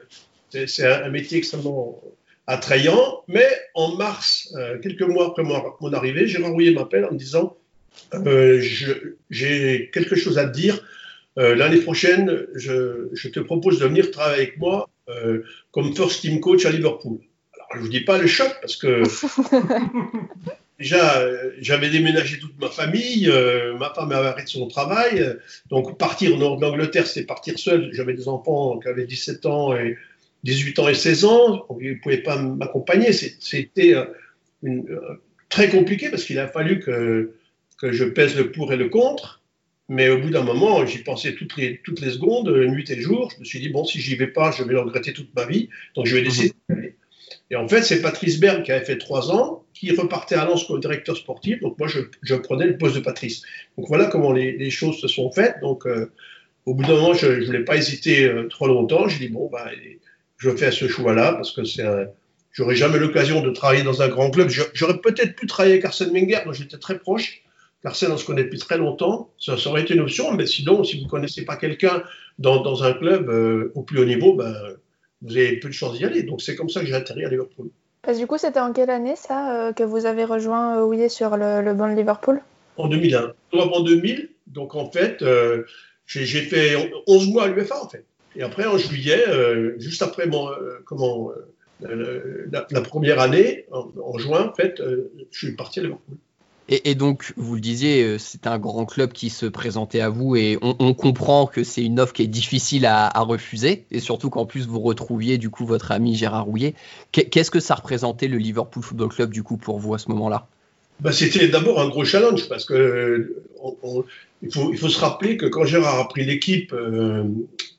C'est 0.49 0.85
un, 0.85 1.09
métier 1.09 1.39
extrêmement 1.39 2.01
attrayant. 2.45 3.23
Mais 3.27 3.47
en 3.73 3.95
mars, 3.95 4.53
euh, 4.55 4.79
quelques 4.79 5.01
mois 5.01 5.27
après 5.27 5.43
mon, 5.43 5.93
arrivée, 5.93 6.27
Gérard 6.27 6.51
Rouillet 6.51 6.71
m'appelle 6.71 7.05
en 7.05 7.11
me 7.11 7.17
disant 7.17 7.57
euh, 8.13 8.61
j'ai 9.29 9.89
quelque 9.91 10.15
chose 10.15 10.37
à 10.37 10.45
te 10.45 10.53
dire. 10.53 10.83
L'année 11.35 11.81
prochaine, 11.81 12.47
je, 12.55 13.27
te 13.27 13.39
propose 13.39 13.77
de 13.77 13.85
venir 13.85 14.09
travailler 14.09 14.41
avec 14.41 14.57
moi 14.57 14.89
comme 15.71 15.95
first 15.95 16.21
team 16.21 16.39
coach 16.39 16.65
à 16.65 16.71
Liverpool. 16.71 17.19
Alors, 17.53 17.67
je 17.75 17.79
vous 17.79 17.89
dis 17.89 18.01
pas 18.01 18.17
le 18.17 18.25
choc 18.25 18.51
parce 18.59 18.75
que 18.75 19.03
déjà, 20.79 21.19
euh, 21.19 21.51
j'avais 21.59 21.89
déménagé 21.89 22.39
toute 22.39 22.59
ma 22.59 22.69
famille, 22.69 23.29
euh, 23.29 23.77
ma 23.77 23.93
femme 23.93 24.11
avait 24.11 24.27
arrêté 24.27 24.51
son 24.51 24.67
travail, 24.67 25.21
euh, 25.21 25.35
donc 25.69 25.97
partir 25.97 26.33
au 26.33 26.37
nord 26.37 26.57
d'Angleterre, 26.57 27.07
c'est 27.07 27.25
partir 27.25 27.57
seul. 27.57 27.89
J'avais 27.93 28.13
des 28.13 28.27
enfants 28.27 28.79
qui 28.79 28.87
avaient 28.87 29.05
17 29.05 29.45
ans 29.45 29.75
et 29.75 29.97
18 30.43 30.79
ans 30.79 30.87
et 30.87 30.93
16 30.93 31.25
ans, 31.25 31.65
donc 31.69 31.79
ils 31.81 31.93
ne 31.93 31.99
pouvaient 31.99 32.21
pas 32.21 32.37
m'accompagner. 32.37 33.11
C'était 33.11 33.95
très 35.49 35.69
compliqué 35.69 36.09
parce 36.09 36.23
qu'il 36.23 36.39
a 36.39 36.47
fallu 36.47 36.79
que, 36.79 37.33
que 37.79 37.91
je 37.91 38.05
pèse 38.05 38.35
le 38.37 38.51
pour 38.51 38.71
et 38.71 38.77
le 38.77 38.89
contre. 38.89 39.41
Mais 39.89 40.09
au 40.09 40.19
bout 40.19 40.29
d'un 40.29 40.43
moment, 40.43 40.85
j'y 40.85 40.97
pensais 40.97 41.33
toutes 41.33 41.55
les, 41.55 41.79
toutes 41.81 42.01
les 42.01 42.11
secondes, 42.11 42.49
nuit 42.49 42.89
et 42.91 42.99
jour. 42.99 43.31
Je 43.33 43.39
me 43.39 43.45
suis 43.45 43.59
dit, 43.61 43.69
bon, 43.69 43.85
si 43.85 44.01
j'y 44.01 44.17
vais 44.17 44.27
pas, 44.27 44.51
je 44.51 44.63
vais 44.63 44.73
le 44.73 44.81
regretter 44.81 45.13
toute 45.13 45.33
ma 45.33 45.45
vie. 45.45 45.69
Donc 45.95 46.05
je 46.07 46.15
vais 46.15 46.21
décider 46.21 46.49
d'y 46.69 46.73
aller. 46.73 46.76
Et 47.49 47.55
en 47.55 47.67
fait, 47.67 47.81
c'est 47.81 48.01
Patrice 48.01 48.39
Berg 48.39 48.63
qui 48.63 48.71
avait 48.71 48.83
fait 48.83 48.97
trois 48.97 49.31
ans, 49.31 49.63
qui 49.73 49.91
repartait 49.95 50.35
à 50.35 50.45
Lens 50.45 50.65
comme 50.65 50.79
directeur 50.79 51.15
sportif. 51.15 51.59
Donc 51.61 51.77
moi, 51.79 51.87
je, 51.87 52.35
prenais 52.35 52.65
le 52.65 52.77
poste 52.77 52.95
de 52.95 52.99
Patrice. 52.99 53.41
Donc 53.77 53.87
voilà 53.87 54.05
comment 54.05 54.33
les, 54.33 54.69
choses 54.69 54.99
se 54.99 55.07
sont 55.07 55.31
faites. 55.31 55.55
Donc 55.61 55.87
euh, 55.87 56.11
au 56.65 56.73
bout 56.73 56.83
d'un 56.83 56.95
moment, 56.95 57.13
je 57.13 57.27
ne 57.27 57.45
voulais 57.45 57.63
pas 57.63 57.77
hésiter 57.77 58.25
euh, 58.25 58.47
trop 58.49 58.67
longtemps. 58.67 59.07
J'ai 59.07 59.19
dit, 59.19 59.29
bon, 59.29 59.49
bah, 59.49 59.69
je 60.37 60.49
fais 60.55 60.71
ce 60.71 60.87
choix-là 60.87 61.33
parce 61.33 61.51
que 61.51 61.63
c'est 61.63 61.83
un. 61.83 62.07
Jamais 62.71 62.97
l'occasion 62.97 63.41
de 63.41 63.51
travailler 63.51 63.83
dans 63.83 64.01
un 64.01 64.07
grand 64.07 64.31
club. 64.31 64.49
J'aurais 64.73 64.97
peut-être 64.97 65.35
pu 65.35 65.45
travailler 65.45 65.75
avec 65.75 65.85
Arsène 65.85 66.11
Wenger, 66.11 66.39
dont 66.43 66.53
j'étais 66.53 66.79
très 66.79 66.97
proche. 66.97 67.43
Arsène, 67.83 68.11
on 68.11 68.17
se 68.17 68.25
connaît 68.25 68.43
depuis 68.43 68.57
très 68.57 68.77
longtemps. 68.79 69.31
Ça, 69.39 69.55
aurait 69.67 69.83
été 69.83 69.93
une 69.93 70.01
option, 70.01 70.33
mais 70.33 70.47
sinon, 70.47 70.83
si 70.83 70.97
vous 70.97 71.05
ne 71.05 71.09
connaissez 71.09 71.45
pas 71.45 71.55
quelqu'un 71.55 72.01
dans, 72.39 72.61
dans 72.61 72.83
un 72.83 72.93
club 72.93 73.29
euh, 73.29 73.71
au 73.75 73.83
plus 73.83 73.99
haut 73.99 74.05
niveau, 74.05 74.33
ben, 74.33 74.53
vous 75.21 75.35
avez 75.35 75.57
peu 75.59 75.67
de 75.67 75.73
chances 75.73 75.97
d'y 75.97 76.05
aller. 76.05 76.23
Donc 76.23 76.41
c'est 76.41 76.55
comme 76.55 76.69
ça 76.69 76.81
que 76.81 76.85
j'ai 76.87 76.93
atterri 76.95 77.25
à 77.25 77.29
Liverpool. 77.29 77.69
Parce 78.01 78.17
que 78.17 78.23
du 78.23 78.27
coup, 78.27 78.37
c'était 78.37 78.59
en 78.59 78.71
quelle 78.73 78.89
année 78.89 79.15
ça 79.15 79.67
euh, 79.67 79.73
que 79.73 79.83
vous 79.83 80.05
avez 80.05 80.23
rejoint 80.23 80.77
euh, 80.77 80.85
Ouillet 80.85 81.09
sur 81.09 81.35
le, 81.35 81.61
le 81.61 81.73
banc 81.73 81.89
de 81.89 81.95
Liverpool? 81.95 82.41
En 82.77 82.87
2001. 82.87 83.33
Donc, 83.51 83.73
en 83.73 83.81
2000, 83.81 84.29
donc 84.47 84.75
en 84.75 84.89
fait, 84.89 85.21
euh, 85.21 85.63
j'ai 86.05 86.41
fait 86.41 86.75
11 87.07 87.29
mois 87.29 87.43
à 87.45 87.47
l'UFA 87.47 87.83
en 87.83 87.89
fait. 87.89 88.05
Et 88.35 88.43
après, 88.43 88.65
en 88.65 88.77
juillet, 88.77 89.27
euh, 89.27 89.73
juste 89.79 90.03
après 90.03 90.27
mon, 90.27 90.49
euh, 90.51 90.79
comment, 90.85 91.31
euh, 91.83 92.45
la, 92.51 92.67
la 92.69 92.81
première 92.81 93.19
année, 93.19 93.65
en, 93.71 93.89
en 94.01 94.17
juin, 94.17 94.49
en 94.49 94.53
fait, 94.53 94.79
euh, 94.79 95.11
je 95.31 95.37
suis 95.37 95.55
parti 95.55 95.79
à 95.79 95.83
Liverpool. 95.83 96.17
Et, 96.69 96.89
et 96.91 96.95
donc, 96.95 97.33
vous 97.37 97.55
le 97.55 97.61
disiez, 97.61 98.03
euh, 98.03 98.17
c'est 98.17 98.45
un 98.47 98.59
grand 98.59 98.85
club 98.85 99.13
qui 99.13 99.29
se 99.29 99.45
présentait 99.45 100.01
à 100.01 100.09
vous 100.09 100.35
et 100.35 100.57
on, 100.61 100.75
on 100.79 100.93
comprend 100.93 101.45
que 101.47 101.63
c'est 101.63 101.83
une 101.83 101.99
offre 101.99 102.13
qui 102.13 102.23
est 102.23 102.27
difficile 102.27 102.85
à, 102.85 103.07
à 103.07 103.21
refuser 103.21 103.85
et 103.91 103.99
surtout 103.99 104.29
qu'en 104.29 104.45
plus 104.45 104.67
vous 104.67 104.79
retrouviez 104.81 105.37
du 105.37 105.49
coup 105.49 105.65
votre 105.65 105.91
ami 105.91 106.15
Gérard 106.15 106.45
Rouillet. 106.45 106.73
Qu'est- 107.11 107.25
Qu'est-ce 107.29 107.51
que 107.51 107.59
ça 107.61 107.75
représentait 107.75 108.27
le 108.27 108.37
Liverpool 108.37 108.83
Football 108.83 109.09
Club 109.09 109.29
du 109.31 109.43
coup 109.43 109.55
pour 109.57 109.79
vous 109.79 109.93
à 109.93 109.97
ce 109.97 110.09
moment-là? 110.09 110.47
Ben, 110.99 111.11
C'était 111.11 111.47
d'abord 111.47 111.79
un 111.79 111.87
gros 111.89 112.03
challenge 112.03 112.49
parce 112.49 112.65
que 112.65 112.73
euh, 112.73 113.43
on- 113.63 113.75
on- 113.83 114.03
il, 114.43 114.51
faut, 114.53 114.71
il 114.71 114.77
faut 114.77 114.89
se 114.89 114.99
rappeler 114.99 115.37
que 115.37 115.45
quand 115.45 115.63
Gérard 115.63 115.99
a 115.99 116.07
pris 116.09 116.25
l'équipe 116.25 116.73
euh, 116.73 117.23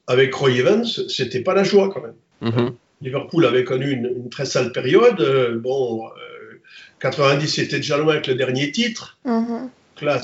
avec 0.06 0.34
Roy 0.34 0.52
Evans, 0.52 0.84
c'était 1.08 1.40
pas 1.40 1.52
la 1.54 1.62
joie 1.64 1.90
quand 1.92 2.00
même. 2.00 2.14
Mhm. 2.52 2.72
Liverpool 3.02 3.44
avait 3.46 3.64
connu 3.64 3.90
une, 3.90 4.28
très 4.30 4.46
sale 4.46 4.72
période. 4.72 5.20
Euh, 5.20 5.58
bon, 5.58 6.04
90 7.00 7.48
c'était 7.48 7.76
déjà 7.76 7.98
loin 7.98 8.14
avec 8.14 8.26
le 8.26 8.34
dernier 8.34 8.70
titre. 8.70 9.18
Là, 10.00 10.20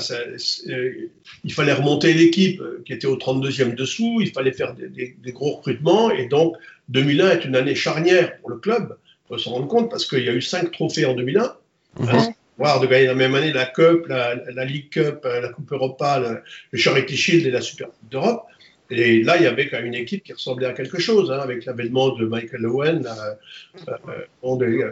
il 1.43 1.53
fallait 1.53 1.73
remonter 1.73 2.13
l'équipe 2.13 2.61
qui 2.85 2.93
était 2.93 3.07
au 3.07 3.17
32e 3.17 3.75
dessous, 3.75 4.19
il 4.21 4.31
fallait 4.31 4.53
faire 4.53 4.73
des, 4.73 5.15
gros 5.33 5.55
recrutements, 5.55 6.11
et 6.11 6.27
donc 6.27 6.55
2001 6.89 7.29
est 7.31 7.45
une 7.45 7.55
année 7.57 7.75
charnière 7.75 8.37
pour 8.39 8.51
le 8.51 8.57
club. 8.57 8.97
Il 9.25 9.27
faut 9.29 9.37
se 9.37 9.49
rendre 9.49 9.67
compte 9.67 9.89
parce 9.89 10.05
qu'il 10.05 10.23
y 10.23 10.29
a 10.29 10.33
eu 10.33 10.41
cinq 10.41 10.71
trophées 10.71 11.05
en 11.05 11.13
2001. 11.13 11.55
Mhm. 11.99 12.33
Voir 12.57 12.79
de 12.79 12.87
gagner 12.87 13.07
la 13.07 13.15
même 13.15 13.35
année 13.35 13.51
la 13.51 13.65
Cup, 13.65 14.05
la, 14.07 14.35
la 14.35 14.63
League 14.63 14.89
Cup, 14.89 15.25
la 15.25 15.49
Coupe 15.49 15.69
Europa, 15.73 16.19
le, 16.19 16.41
le 16.71 16.77
Charity 16.77 17.17
Shield 17.17 17.45
et 17.45 17.51
la 17.51 17.59
Super 17.59 17.87
Coupe 17.87 18.09
d'Europe. 18.09 18.45
Et 18.91 19.23
là, 19.23 19.37
il 19.37 19.43
y 19.43 19.47
avait 19.47 19.67
quand 19.67 19.77
même 19.77 19.87
une 19.87 19.95
équipe 19.95 20.23
qui 20.23 20.33
ressemblait 20.33 20.67
à 20.67 20.73
quelque 20.73 20.99
chose, 20.99 21.31
hein, 21.31 21.39
avec 21.39 21.65
l'avènement 21.65 22.09
de 22.15 22.25
Michael 22.25 22.65
Owen, 22.67 23.07
euh, 23.07 23.89
euh, 23.89 24.91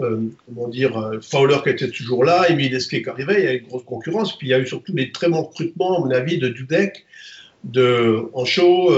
euh, 0.00 0.20
comment 0.46 0.68
dire, 0.68 1.12
Fowler 1.22 1.58
qui 1.62 1.70
était 1.70 1.90
toujours 1.90 2.24
là, 2.24 2.48
Emile 2.48 2.74
Esquet 2.74 3.02
qui 3.02 3.08
arrivait, 3.08 3.40
il 3.40 3.44
y 3.44 3.46
avait 3.46 3.58
une 3.58 3.68
grosse 3.68 3.84
concurrence. 3.84 4.36
Puis 4.36 4.48
il 4.48 4.50
y 4.50 4.54
a 4.54 4.58
eu 4.58 4.66
surtout 4.66 4.92
des 4.92 5.12
très 5.12 5.28
bons 5.28 5.42
recrutements, 5.42 5.98
à 5.98 6.00
mon 6.00 6.10
avis, 6.10 6.38
de 6.38 6.48
Dudek, 6.48 7.06
de 7.64 8.24
Ancho, 8.32 8.92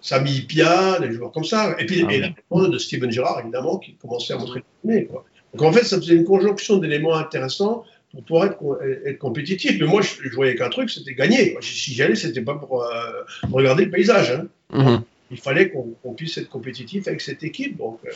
Sami 0.00 0.42
Pia, 0.42 1.00
des 1.00 1.12
joueurs 1.12 1.32
comme 1.32 1.44
ça. 1.44 1.74
Et 1.80 1.86
puis 1.86 2.04
ah, 2.08 2.68
de 2.68 2.78
Steven 2.78 3.10
Gerrard, 3.10 3.40
évidemment, 3.40 3.78
qui 3.78 3.94
commençait 3.94 4.34
à 4.34 4.38
montrer 4.38 4.62
le. 4.84 5.00
Quoi. 5.06 5.24
Donc 5.54 5.62
en 5.62 5.72
fait, 5.72 5.84
ça 5.84 5.96
faisait 5.96 6.14
une 6.14 6.24
conjonction 6.24 6.76
d'éléments 6.76 7.14
intéressants 7.14 7.84
pour 8.12 8.24
pouvoir 8.24 8.46
être, 8.46 9.18
compétitif. 9.18 9.76
Mais 9.80 9.86
moi, 9.86 10.02
je, 10.02 10.34
voyais 10.34 10.54
qu'un 10.54 10.70
truc, 10.70 10.90
c'était 10.90 11.14
gagner. 11.14 11.56
Si 11.60 11.92
j'y 11.92 12.02
allais, 12.02 12.14
c'était 12.14 12.42
pas 12.42 12.54
pour 12.54 12.84
euh, 12.84 13.22
regarder 13.50 13.84
le 13.84 13.90
paysage. 13.90 14.30
Hein. 14.30 14.48
Mhm. 14.72 15.02
Il 15.30 15.38
fallait 15.38 15.70
qu'on 15.70 16.14
puisse 16.14 16.38
être 16.38 16.48
compétitif 16.48 17.08
avec 17.08 17.20
cette 17.20 17.42
équipe. 17.42 17.76
Donc, 17.76 17.98
euh, 18.06 18.10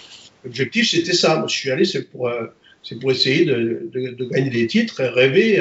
l'objectif, 0.45 0.89
c'était 0.89 1.13
ça. 1.13 1.37
Moi, 1.39 1.49
je 1.49 1.57
suis 1.57 1.71
allé, 1.71 1.85
c'est 1.85 2.09
pour, 2.09 2.29
euh, 2.29 2.47
pour 3.01 3.11
essayer 3.11 3.45
de, 3.45 3.91
de, 3.93 4.25
gagner 4.27 4.51
des 4.51 4.67
titres 4.67 5.03
rêver 5.03 5.59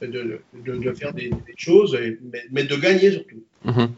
de, 0.00 0.40
de, 0.54 0.92
faire 0.92 1.12
des, 1.12 1.30
choses, 1.56 1.98
mais, 2.32 2.44
mais, 2.52 2.64
de 2.64 2.76
gagner 2.76 3.10
surtout. 3.12 3.42
Mhm. 3.64 3.90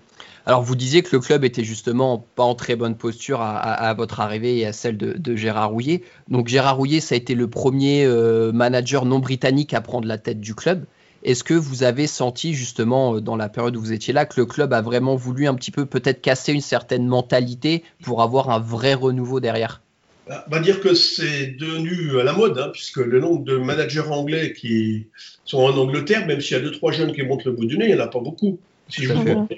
Alors 0.46 0.62
vous 0.62 0.74
disiez 0.74 1.03
que 1.03 1.14
le 1.14 1.20
club 1.20 1.44
était 1.44 1.64
justement 1.64 2.24
pas 2.35 2.42
en 2.42 2.55
très 2.55 2.76
bonne 2.76 2.96
posture 2.96 3.40
à, 3.42 3.92
votre 3.94 4.20
arrivée 4.20 4.59
et 4.59 4.66
à 4.66 4.72
celle 4.72 4.96
de, 4.96 5.37
Gérard 5.37 5.70
Rouillet. 5.70 6.03
Donc 6.29 6.48
Gérard 6.48 6.76
Rouillet, 6.76 7.00
ça 7.00 7.14
a 7.14 7.18
été 7.18 7.35
le 7.35 7.48
premier 7.48 8.05
euh, 8.05 8.53
manager 8.53 9.05
non 9.05 9.18
britannique 9.18 9.74
à 9.74 9.81
prendre 9.81 10.09
la 10.09 10.18
tête 10.18 10.40
du 10.40 10.55
club. 10.55 10.85
Est-ce 11.22 11.44
que 11.44 11.53
vous 11.53 11.83
avez 11.83 12.07
senti 12.07 12.55
justement 12.55 13.16
euh, 13.16 13.20
dans 13.20 13.37
la 13.37 13.48
période 13.50 13.76
où 13.76 13.81
vous 13.81 13.92
étiez 13.92 14.14
là 14.14 14.24
que 14.24 14.40
le 14.40 14.46
club 14.46 14.72
a 14.72 14.81
vraiment 14.81 15.16
voulu 15.16 15.46
un 15.46 15.55
petit 15.55 15.70
peu 15.70 15.85
peut-être 15.85 16.22
casser 16.22 16.53
une 16.53 16.62
certaine 16.62 17.07
mentalité 17.07 17.85
pour 18.03 18.22
avoir 18.22 18.50
un 18.50 18.59
vrai 18.59 18.94
renouveau 18.94 19.38
derrière? 19.38 19.83
Bah, 20.26 20.44
On 20.46 20.50
va 20.50 20.61
dire 20.61 20.81
que 20.81 20.94
c'est 20.94 21.48
devenu 21.59 22.18
à 22.18 22.24
la 22.24 22.33
mode, 22.33 22.59
hein, 22.59 22.70
puisque 22.72 22.98
le 22.98 23.20
nombre 23.20 23.44
de 23.44 23.59
managers 23.59 24.09
anglais 24.09 24.55
qui 24.55 25.09
sont 25.44 25.59
en 25.59 25.76
Angleterre, 25.76 26.26
même 26.26 26.40
s'il 26.40 26.57
y 26.57 26.61
a 26.61 26.62
deux, 26.62 26.72
trois 26.72 26.92
jeunes 26.92 27.12
qui 27.12 27.22
montent 27.22 27.44
le 27.44 27.53
bout 27.53 27.66
du 27.66 27.76
nez, 27.76 27.87
il 27.88 27.94
n'y 27.94 28.00
en 28.00 28.05
a 28.05 28.09
pas 28.09 28.20
beaucoup. 28.20 28.59
Si 28.90 29.05
je 29.05 29.12
vous 29.12 29.48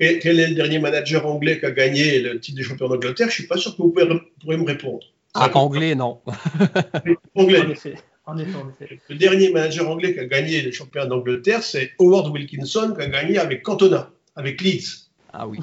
et 0.00 0.18
quel 0.18 0.40
est 0.40 0.48
le 0.48 0.54
dernier 0.54 0.78
manager 0.78 1.26
anglais 1.26 1.60
qui 1.60 1.66
a 1.66 1.70
gagné 1.70 2.20
le 2.20 2.40
titre 2.40 2.58
de 2.58 2.64
champion 2.64 2.88
d'Angleterre? 2.88 3.28
Je 3.28 3.32
ne 3.32 3.34
suis 3.34 3.46
pas 3.46 3.56
sûr 3.56 3.76
que 3.76 3.82
vous 3.82 3.90
pourrez 3.90 4.56
me 4.56 4.64
répondre. 4.64 5.04
Ah, 5.34 5.50
anglais, 5.54 5.94
non. 5.94 6.20
anglais. 7.34 7.60
En 7.60 7.70
effet, 7.70 7.94
en 8.26 8.38
effet, 8.38 9.00
Le 9.08 9.16
dernier 9.16 9.50
manager 9.50 9.88
anglais 9.88 10.14
qui 10.14 10.20
a 10.20 10.24
gagné 10.24 10.62
le 10.62 10.72
championnat 10.72 11.06
d'Angleterre, 11.06 11.62
c'est 11.62 11.92
Howard 11.98 12.28
Wilkinson 12.32 12.94
qui 12.96 13.02
a 13.02 13.08
gagné 13.08 13.38
avec 13.38 13.62
Cantona, 13.62 14.10
avec 14.36 14.60
Leeds. 14.60 15.10
Ah 15.32 15.46
oui. 15.46 15.58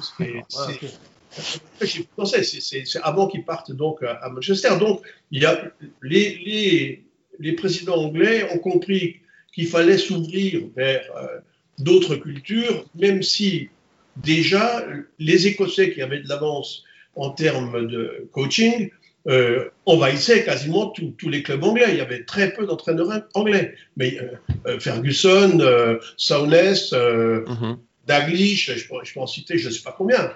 C'est 1.80 3.00
avant 3.02 3.28
qu'ils 3.28 3.46
partent 3.46 3.72
donc 3.72 4.04
à 4.04 4.30
Manchester. 4.30 4.78
Donc, 4.80 5.02
il 5.32 5.42
y 5.42 5.46
a 5.46 5.72
les, 6.02 6.38
les, 6.46 7.06
les 7.40 7.54
présidents 7.54 8.04
anglais 8.04 8.52
ont 8.54 8.60
compris 8.60 9.22
qu'il 9.54 9.68
fallait 9.68 9.98
s'ouvrir 9.98 10.64
vers 10.76 11.04
euh, 11.16 11.40
d'autres 11.84 12.16
cultures, 12.16 12.86
même 12.96 13.24
si 13.24 13.70
déjà 14.18 14.86
les 15.20 15.48
Écossais 15.48 15.92
qui 15.92 16.02
avaient 16.02 16.22
de 16.22 16.30
l'avance 16.30 16.84
en 17.16 17.30
termes 17.32 17.88
de 17.88 18.28
coaching 18.32 18.90
euh, 19.28 19.70
envahissaient 19.86 20.44
quasiment 20.44 20.88
tous 20.88 21.30
les 21.30 21.44
clubs 21.44 21.64
anglais. 21.64 21.86
Il 21.90 21.98
y 21.98 22.02
avait 22.02 22.24
très 22.24 22.54
peu 22.54 22.66
d'entraîneurs 22.66 23.28
anglais. 23.34 23.76
Mais 23.96 24.18
euh, 24.20 24.32
euh, 24.68 24.80
Ferguson, 24.80 25.60
euh, 25.60 26.00
Souness, 26.18 26.94
mm 26.94 27.76
Daglish, 28.08 28.72
je, 28.74 28.80
je 28.80 29.14
peux 29.14 29.20
en 29.20 29.28
citer 29.28 29.60
je 29.60 29.68
ne 29.68 29.74
sais 29.74 29.84
pas 29.84 29.94
combien. 29.96 30.34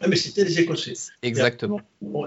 Ah, 0.00 0.08
mais 0.08 0.16
c'était 0.16 0.44
les 0.44 0.60
Écossais. 0.60 0.94
Exactement. 1.22 1.80
On, 2.02 2.26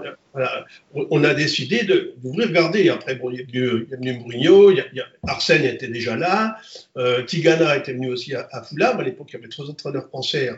on 0.94 1.24
a 1.24 1.34
décidé 1.34 1.84
de 1.84 2.14
vous 2.22 2.32
regardez, 2.32 2.88
après, 2.88 3.14
bon, 3.14 3.30
il, 3.30 3.38
y 3.38 3.42
a 3.42 3.96
venu, 3.96 4.18
Mourinho, 4.18 4.70
il 4.70 4.84
y 4.92 5.00
a, 5.00 5.06
Arsène 5.26 5.64
était 5.64 5.88
déjà 5.88 6.16
là, 6.16 6.56
euh, 6.96 7.22
Tigana 7.24 7.76
était 7.76 7.92
venu 7.92 8.10
aussi 8.10 8.34
à, 8.34 8.62
Fulham. 8.62 8.98
À 8.98 9.02
l'époque, 9.04 9.28
il 9.30 9.34
y 9.34 9.38
avait 9.38 9.48
trois 9.48 9.68
entraîneurs 9.70 10.08
français 10.08 10.50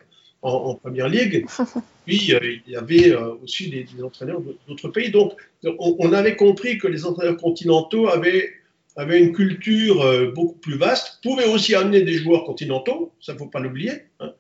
en, 0.42 0.74
première 0.74 1.08
ligue. 1.08 1.46
Puis, 2.06 2.34
euh, 2.34 2.40
il 2.66 2.72
y 2.72 2.76
avait 2.76 3.12
euh, 3.12 3.34
aussi 3.42 3.70
des, 3.70 3.86
entraîneurs 4.02 4.40
d'autres 4.66 4.88
pays. 4.88 5.10
Donc, 5.10 5.34
on, 5.78 6.12
avait 6.12 6.36
compris 6.36 6.78
que 6.78 6.88
les 6.88 7.04
entraîneurs 7.04 7.36
continentaux 7.36 8.08
avaient, 8.08 8.50
avaient 8.96 9.20
une 9.20 9.32
culture 9.32 10.32
beaucoup 10.34 10.58
plus 10.58 10.76
vaste, 10.76 11.18
pouvaient 11.22 11.46
aussi 11.46 11.74
amener 11.74 12.02
des 12.02 12.14
joueurs 12.14 12.44
continentaux, 12.44 13.12
ça 13.20 13.34
ne 13.34 13.38
faut 13.38 13.46
pas 13.46 13.60
l'oublier. 13.60 13.92
Hein. 14.20 14.32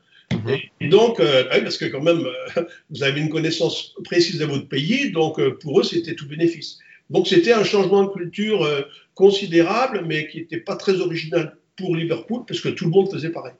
Mhm. 0.44 0.58
Et, 0.80 0.88
donc, 0.88 1.20
euh, 1.20 1.44
bah 1.44 1.60
parce 1.60 1.78
que 1.78 1.86
quand 1.86 2.02
même, 2.02 2.26
euh, 2.26 2.62
vous 2.90 3.02
avez 3.02 3.20
une 3.20 3.30
connaissance 3.30 3.94
précise 4.04 4.38
de 4.38 4.44
votre 4.44 4.68
pays, 4.68 5.10
donc 5.10 5.38
euh, 5.38 5.56
pour 5.58 5.80
eux, 5.80 5.84
c'était 5.84 6.14
tout 6.14 6.26
bénéfice. 6.26 6.78
Donc 7.10 7.26
c'était 7.28 7.52
un 7.52 7.64
changement 7.64 8.04
de 8.04 8.10
culture 8.10 8.66
considérable, 9.14 10.04
mais 10.06 10.28
qui 10.28 10.38
n'était 10.38 10.58
pas 10.58 10.76
très 10.76 11.00
original 11.00 11.58
pour 11.76 11.94
Liverpool, 11.94 12.44
parce 12.46 12.60
que 12.60 12.70
tout 12.70 12.84
le 12.84 12.90
monde 12.90 13.10
faisait 13.10 13.28
pareil. 13.28 13.52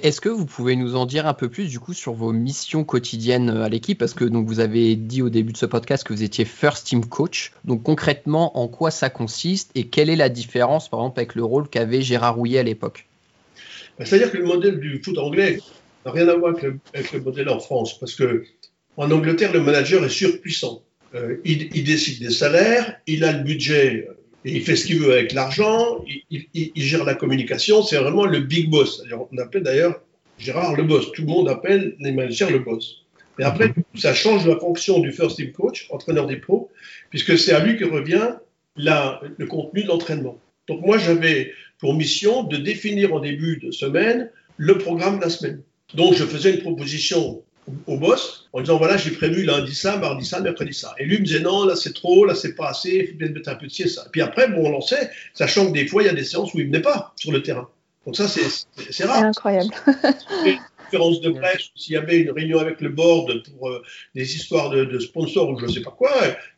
Est-ce 0.00 0.20
que 0.20 0.28
vous 0.28 0.46
pouvez 0.46 0.76
nous 0.76 0.94
en 0.94 1.06
dire 1.06 1.26
un 1.26 1.34
peu 1.34 1.48
plus 1.48 1.68
du 1.68 1.80
coup 1.80 1.92
sur 1.92 2.12
vos 2.12 2.32
missions 2.32 2.84
quotidiennes 2.84 3.50
à 3.50 3.68
l'équipe? 3.68 3.98
Parce 3.98 4.14
que 4.14 4.24
donc 4.24 4.46
vous 4.46 4.60
avez 4.60 4.94
dit 4.94 5.22
au 5.22 5.28
début 5.28 5.52
de 5.52 5.56
ce 5.56 5.66
podcast 5.66 6.04
que 6.04 6.12
vous 6.12 6.22
étiez 6.22 6.44
first 6.44 6.86
team 6.86 7.04
coach. 7.04 7.52
Donc 7.64 7.82
concrètement, 7.82 8.56
en 8.58 8.68
quoi 8.68 8.92
ça 8.92 9.10
consiste 9.10 9.72
et 9.74 9.88
quelle 9.88 10.08
est 10.08 10.16
la 10.16 10.28
différence 10.28 10.88
par 10.88 11.00
exemple 11.00 11.18
avec 11.18 11.34
le 11.34 11.44
rôle 11.44 11.68
qu'avait 11.68 12.00
Gérard 12.00 12.36
Rouillet 12.36 12.60
à 12.60 12.62
l'époque? 12.62 13.08
Bah, 13.98 14.04
C'est-à-dire 14.04 14.30
que 14.30 14.38
le 14.38 14.44
modèle 14.44 14.78
du 14.78 15.02
foot 15.02 15.18
anglais 15.18 15.58
rien 16.04 16.28
à 16.28 16.34
voir 16.34 16.54
avec 16.94 17.12
le, 17.12 17.20
modèle 17.20 17.48
en 17.48 17.60
France, 17.60 17.98
parce 17.98 18.14
que 18.14 18.44
en 18.96 19.10
Angleterre, 19.10 19.52
le 19.52 19.60
manager 19.60 20.04
est 20.04 20.10
surpuissant. 20.10 20.82
Euh, 21.14 21.36
il, 21.44 21.84
décide 21.84 22.20
des 22.20 22.30
salaires, 22.30 23.00
il 23.06 23.24
a 23.24 23.32
le 23.32 23.44
budget, 23.44 24.08
et 24.44 24.56
il 24.56 24.62
fait 24.62 24.76
ce 24.76 24.86
qu'il 24.86 25.00
veut 25.00 25.12
avec 25.12 25.32
l'argent, 25.32 26.04
il, 26.30 26.70
gère 26.76 27.04
la 27.04 27.14
communication, 27.14 27.82
c'est 27.82 27.96
vraiment 27.96 28.26
le 28.26 28.40
big 28.40 28.70
boss. 28.70 29.02
On 29.30 29.38
appelle 29.38 29.62
d'ailleurs 29.62 30.00
Gérard 30.38 30.76
le 30.76 30.84
boss. 30.84 31.12
Tout 31.12 31.22
le 31.22 31.28
monde 31.28 31.48
appelle 31.48 31.96
les 31.98 32.12
managers 32.12 32.50
le 32.50 32.60
boss. 32.60 33.04
Mais 33.38 33.44
après, 33.44 33.72
ça 33.94 34.14
change 34.14 34.46
la 34.46 34.58
fonction 34.58 35.00
du 35.00 35.12
first 35.12 35.36
team 35.36 35.52
coach, 35.52 35.86
entraîneur 35.90 36.26
des 36.26 36.36
pros, 36.36 36.70
puisque 37.10 37.38
c'est 37.38 37.52
à 37.52 37.64
lui 37.64 37.76
que 37.76 37.84
revient 37.84 38.34
le 38.76 39.46
contenu 39.46 39.82
de 39.82 39.88
l'entraînement. 39.88 40.40
Donc 40.68 40.82
moi, 40.82 40.98
j'avais 40.98 41.52
pour 41.78 41.94
mission 41.94 42.42
de 42.42 42.56
définir 42.56 43.14
en 43.14 43.20
début 43.20 43.58
de 43.58 43.70
semaine 43.70 44.30
le 44.56 44.78
programme 44.78 45.18
de 45.18 45.22
la 45.22 45.30
semaine. 45.30 45.62
Donc, 45.94 46.14
je 46.14 46.24
faisais 46.24 46.54
une 46.54 46.60
proposition 46.60 47.42
au 47.86 47.96
boss 47.96 48.48
en 48.52 48.60
disant 48.60 48.78
voilà, 48.78 48.96
j'ai 48.96 49.10
prévu 49.10 49.44
lundi 49.44 49.74
ça, 49.74 49.96
mardi 49.96 50.24
ça, 50.24 50.40
mercredi 50.40 50.72
ça. 50.72 50.94
Et 50.98 51.04
lui 51.04 51.18
me 51.18 51.24
disait 51.24 51.40
non, 51.40 51.66
là 51.66 51.76
c'est 51.76 51.92
trop, 51.92 52.24
là 52.24 52.34
c'est 52.34 52.54
pas 52.54 52.70
assez, 52.70 52.90
il 52.90 53.06
faut 53.08 53.18
peut-être 53.18 53.34
mettre 53.34 53.48
un 53.50 53.54
peu 53.56 53.66
de 53.66 53.72
ci 53.72 53.88
ça. 53.88 54.04
Et 54.06 54.10
puis 54.10 54.20
après, 54.20 54.48
bon, 54.48 54.66
on 54.66 54.70
lançait, 54.70 55.10
sachant 55.34 55.66
que 55.66 55.72
des 55.72 55.86
fois 55.86 56.02
il 56.02 56.06
y 56.06 56.08
a 56.08 56.14
des 56.14 56.24
séances 56.24 56.54
où 56.54 56.60
il 56.60 56.66
venait 56.66 56.80
pas 56.80 57.12
sur 57.16 57.32
le 57.32 57.42
terrain. 57.42 57.68
Donc 58.06 58.16
ça, 58.16 58.26
c'est 58.26 59.04
rare. 59.04 59.18
C'est 59.18 59.26
incroyable. 59.26 59.70
conférence 60.88 61.20
de 61.20 61.30
presse, 61.30 61.68
s'il 61.76 61.92
y 61.92 61.96
avait 61.98 62.20
une 62.20 62.30
réunion 62.30 62.60
avec 62.60 62.80
le 62.80 62.88
board 62.88 63.42
pour 63.42 63.68
euh, 63.68 63.82
des 64.14 64.36
histoires 64.36 64.70
de, 64.70 64.98
sponsors 64.98 65.50
ou 65.50 65.58
je 65.58 65.66
ne 65.66 65.70
sais 65.70 65.82
pas 65.82 65.90
quoi, 65.90 66.10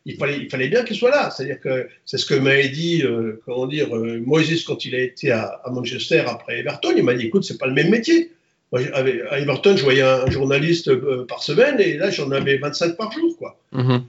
il 0.05 0.15
fallait, 0.15 0.37
il 0.37 0.49
fallait 0.49 0.69
bien 0.69 0.85
qu'il 0.85 0.95
soit 0.95 1.09
là. 1.09 1.29
C'est-à-dire 1.29 1.59
que 1.59 1.89
c'est 2.05 2.17
ce 2.17 2.25
que 2.25 2.35
m'a 2.35 2.55
dit, 2.67 3.01
euh, 3.03 3.41
comment 3.45 3.67
dire, 3.67 3.93
euh, 3.93 4.21
Moïse 4.25 4.63
quand 4.63 4.85
il 4.85 4.95
a 4.95 4.99
été 4.99 5.31
à, 5.31 5.59
à 5.65 5.69
Manchester 5.69 6.23
après 6.27 6.59
Everton. 6.59 6.93
Il 6.95 7.03
m'a 7.03 7.13
dit, 7.13 7.25
écoute, 7.25 7.43
c'est 7.43 7.57
pas 7.57 7.67
le 7.67 7.73
même 7.73 7.89
métier. 7.89 8.31
Moi, 8.71 8.81
à 8.93 9.39
Everton, 9.39 9.75
je 9.75 9.83
voyais 9.83 10.01
un 10.01 10.29
journaliste 10.29 10.87
euh, 10.87 11.25
par 11.27 11.43
semaine 11.43 11.79
et 11.79 11.97
là, 11.97 12.09
j'en 12.09 12.31
avais 12.31 12.57
25 12.57 12.95
par 12.95 13.11
jour. 13.11 13.37
Quoi. 13.37 13.59
Mm-hmm. 13.73 14.01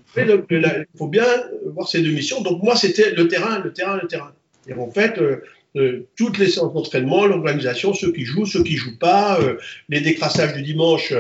il 0.51 0.87
faut 0.97 1.09
bien 1.09 1.27
voir 1.67 1.89
ces 1.89 2.01
deux 2.01 2.13
missions. 2.13 2.43
Donc, 2.43 2.63
moi, 2.63 2.77
c'était 2.77 3.11
le 3.11 3.27
terrain, 3.27 3.59
le 3.59 3.73
terrain, 3.73 3.99
le 4.01 4.07
terrain. 4.07 4.33
Et 4.69 4.75
en 4.75 4.91
fait, 4.91 5.19
euh, 5.19 5.43
euh, 5.77 6.07
toutes 6.17 6.39
les 6.39 6.47
séances 6.47 6.73
d'entraînement, 6.75 7.27
l'organisation, 7.27 7.93
ceux 7.93 8.13
qui 8.13 8.25
jouent, 8.25 8.47
ceux 8.47 8.63
qui 8.63 8.77
jouent 8.77 8.99
pas, 8.99 9.41
les 9.89 10.01
décrassages 10.01 10.55
du 10.55 10.63
dimanche 10.63 11.13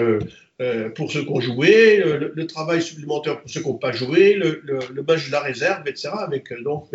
pour 0.95 1.11
ceux 1.11 1.25
qui 1.25 1.31
ont 1.31 1.41
joué, 1.41 1.97
le, 1.97 2.47
travail 2.47 2.81
supplémentaire 2.81 3.41
pour 3.41 3.51
ceux 3.51 3.61
qui 3.61 3.69
n'ont 3.69 3.75
pas 3.75 3.91
joué, 3.91 4.35
le, 4.35 4.63
le, 4.63 5.03
match 5.03 5.27
de 5.27 5.33
la 5.33 5.41
réserve, 5.41 5.83
etc., 5.89 6.11
avec, 6.19 6.53
donc, 6.63 6.87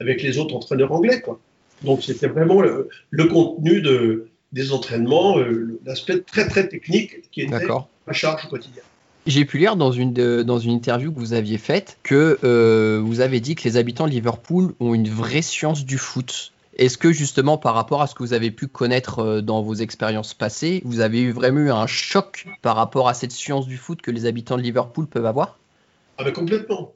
avec 0.00 0.22
les 0.22 0.38
autres 0.38 0.56
entraîneurs 0.56 0.90
anglais. 0.90 1.20
Quoi. 1.20 1.38
Donc, 1.84 2.02
c'était 2.02 2.26
vraiment 2.26 2.62
le 2.62 3.24
contenu 3.26 3.82
de 3.82 4.31
des 4.52 4.72
entraînements, 4.72 5.38
euh, 5.38 5.78
l'aspect 5.84 6.20
très 6.20 6.46
très 6.46 6.68
technique 6.68 7.30
qui 7.30 7.42
était 7.42 7.66
à 8.06 8.12
charge 8.12 8.48
quotidienne. 8.48 8.84
J'ai 9.26 9.44
pu 9.44 9.58
lire 9.58 9.76
dans 9.76 9.92
une, 9.92 10.12
dans 10.42 10.58
une 10.58 10.72
interview 10.72 11.12
que 11.12 11.18
vous 11.18 11.32
aviez 11.32 11.58
faite 11.58 11.98
que 12.02 12.38
euh, 12.42 13.00
vous 13.02 13.20
avez 13.20 13.38
dit 13.38 13.54
que 13.54 13.62
les 13.64 13.76
habitants 13.76 14.06
de 14.06 14.10
Liverpool 14.10 14.74
ont 14.80 14.94
une 14.94 15.08
vraie 15.08 15.42
science 15.42 15.84
du 15.84 15.96
foot. 15.96 16.52
Est-ce 16.76 16.98
que 16.98 17.12
justement 17.12 17.56
par 17.56 17.74
rapport 17.74 18.02
à 18.02 18.06
ce 18.08 18.14
que 18.14 18.22
vous 18.22 18.32
avez 18.32 18.50
pu 18.50 18.66
connaître 18.66 19.20
euh, 19.20 19.40
dans 19.40 19.62
vos 19.62 19.74
expériences 19.74 20.34
passées, 20.34 20.82
vous 20.84 21.00
avez 21.00 21.20
eu 21.20 21.30
vraiment 21.30 21.60
eu 21.60 21.70
un 21.70 21.86
choc 21.86 22.46
par 22.62 22.74
rapport 22.74 23.08
à 23.08 23.14
cette 23.14 23.30
science 23.30 23.68
du 23.68 23.76
foot 23.76 24.02
que 24.02 24.10
les 24.10 24.26
habitants 24.26 24.56
de 24.56 24.62
Liverpool 24.62 25.06
peuvent 25.06 25.26
avoir? 25.26 25.58
Ah 26.18 26.24
ben 26.24 26.32
complètement. 26.32 26.94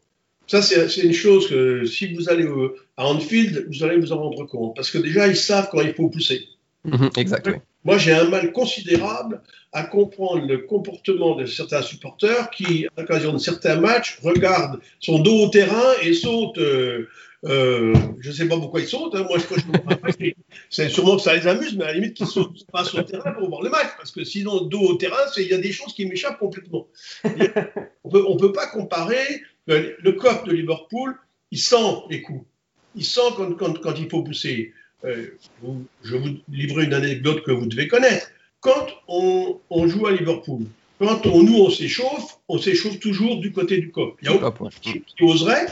Ça, 0.49 0.63
c'est 0.63 1.03
une 1.03 1.13
chose 1.13 1.49
que 1.49 1.85
si 1.87 2.15
vous 2.15 2.29
allez 2.29 2.47
au- 2.47 2.75
à 2.97 3.07
Anfield, 3.07 3.67
vous 3.69 3.85
allez 3.85 3.99
vous 3.99 4.13
en 4.13 4.19
rendre 4.19 4.45
compte. 4.47 4.77
Parce 4.77 4.91
que 4.91 4.99
déjà, 4.99 5.27
ils 5.27 5.37
savent 5.37 5.69
quand 5.71 5.81
il 5.81 5.93
faut 5.93 6.09
pousser. 6.09 6.49
Mhm, 6.87 7.11
Exact, 7.17 7.47
oui. 7.49 7.55
Moi, 7.85 7.99
j'ai 7.99 8.13
un 8.13 8.25
mal 8.29 8.53
considérable 8.53 9.43
à 9.73 9.85
comprendre 9.85 10.47
le 10.47 10.59
comportement 10.59 11.37
de 11.37 11.47
certains 11.47 11.83
supporters 11.83 12.51
qui, 12.51 12.87
à 12.97 13.01
l'occasion 13.01 13.33
de 13.33 13.39
certains 13.39 13.77
matchs, 13.77 14.19
regardent 14.23 14.81
son 15.01 15.19
dos 15.21 15.45
au 15.45 15.49
terrain 15.49 15.93
et 16.03 16.13
sautent. 16.15 16.59
euh, 16.59 17.09
euh, 17.45 17.95
je 18.21 18.31
ne 18.31 18.35
sais 18.35 18.49
pas 18.49 18.57
pourquoi 18.57 18.81
ils 18.81 18.89
sautent. 18.89 19.15
hein. 19.15 19.25
Moi, 19.29 19.39
je, 19.39 19.61
je. 19.61 20.31
C'est 20.71 20.89
sûrement 20.89 21.17
que 21.17 21.23
ça 21.23 21.37
les 21.37 21.47
amuse, 21.47 21.77
mais 21.77 21.85
à 21.85 21.89
la 21.89 21.95
limite 21.95 22.15
qu'ils 22.15 22.27
sautent 22.27 22.67
pas 22.73 22.83
sur 22.85 22.99
le 22.99 23.05
terrain 23.05 23.33
pour 23.33 23.49
voir 23.49 23.63
le 23.63 23.71
match. 23.71 23.91
Parce 23.97 24.11
que 24.11 24.25
sinon, 24.25 24.63
dos 24.63 24.81
au 24.81 24.95
terrain, 24.95 25.17
il 25.37 25.47
y 25.47 25.55
a 25.55 25.59
des 25.59 25.71
choses 25.73 25.93
qui 25.95 26.07
m'échappent 26.07 26.39
complètement. 26.41 26.89
On 28.05 28.11
on 28.15 28.37
peut 28.37 28.53
pas 28.53 28.67
comparer 28.67 29.43
le, 29.67 29.97
le 30.01 30.13
COP 30.13 30.47
de 30.47 30.53
Liverpool, 30.53 31.15
il 31.51 31.59
sent 31.59 31.77
les 32.11 32.23
coups. 32.23 32.45
Il 32.95 33.05
sent 33.05 33.21
quand 33.39 33.95
il 33.99 34.09
faut 34.09 34.23
pousser. 34.23 34.73
Euh, 35.07 35.27
vous- 35.63 35.85
je 36.03 36.17
vous 36.17 36.31
livrer 36.49 36.85
une 36.85 36.95
anecdote 36.95 37.43
que 37.45 37.53
vous 37.53 37.67
devez 37.67 37.87
connaître. 37.89 38.31
Quand 38.61 38.87
on, 39.09 39.61
on 39.71 39.87
joue 39.87 40.07
à 40.07 40.13
Liverpool, 40.13 40.65
quand 40.99 41.27
on, 41.27 41.43
nous 41.43 41.59
on 41.59 41.71
s'échauffe, 41.71 42.39
on 42.49 42.59
s'échauffe 42.59 42.99
toujours 42.99 43.39
du 43.41 43.53
côté 43.53 43.79
du 43.79 43.91
COP. 43.91 44.17
Il 44.23 44.27
y 44.27 44.29
a 44.29 44.35
aucun 44.35 44.51
qui, 44.81 45.03
qui 45.03 45.25
oserait 45.25 45.67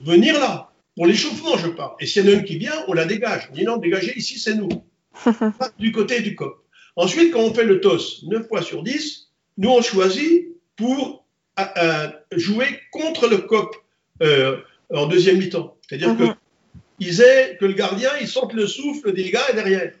venir 0.00 0.38
là. 0.38 0.70
Pour 0.94 1.06
l'échauffement, 1.06 1.56
je 1.58 1.68
parle. 1.68 1.92
Et 2.00 2.06
s'il 2.06 2.24
y 2.24 2.28
en 2.28 2.32
a 2.32 2.34
une 2.34 2.44
qui 2.44 2.58
vient, 2.58 2.74
on 2.88 2.92
la 2.92 3.04
dégage. 3.06 3.48
On 3.50 3.54
dit 3.54 3.64
non, 3.64 3.76
dégagez, 3.78 4.16
ici 4.16 4.38
c'est 4.38 4.54
nous. 4.54 4.68
Du 5.78 5.92
côté 5.92 6.20
du 6.20 6.34
COP. 6.36 6.62
Ensuite, 6.94 7.32
quand 7.32 7.40
on 7.40 7.52
fait 7.52 7.64
le 7.64 7.80
TOS 7.80 8.24
9 8.26 8.46
fois 8.48 8.62
sur 8.62 8.82
10, 8.82 9.30
nous 9.58 9.70
on 9.70 9.82
choisit 9.82 10.46
pour 10.76 11.26
euh, 11.58 11.62
euh, 11.78 12.08
jouer 12.32 12.66
contre 12.92 13.28
le 13.28 13.38
COP 13.38 13.74
euh, 14.22 14.58
en 14.92 15.06
deuxième 15.06 15.38
mi-temps. 15.38 15.76
C'est-à-dire 15.88 16.16
que 16.16 16.22
Mhm. 16.24 16.34
Ils 16.98 17.20
aient, 17.20 17.56
que 17.58 17.66
le 17.66 17.74
gardien, 17.74 18.10
il 18.20 18.28
sente 18.28 18.52
le 18.52 18.66
souffle 18.66 19.12
des 19.12 19.30
gars 19.30 19.52
derrière. 19.54 19.92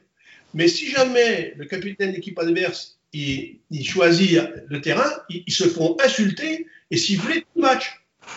Mais 0.54 0.68
si 0.68 0.90
jamais 0.90 1.54
le 1.56 1.66
capitaine 1.66 2.10
de 2.10 2.16
l'équipe 2.16 2.38
adverse, 2.38 2.98
il, 3.12 3.58
il 3.70 3.86
choisit 3.86 4.40
le 4.68 4.80
terrain, 4.80 5.10
ils, 5.28 5.44
ils 5.46 5.52
se 5.52 5.68
font 5.68 5.96
insulter 6.02 6.66
et 6.90 6.96
siffler 6.96 7.42
tout 7.42 7.48
le 7.56 7.62
match. 7.62 8.00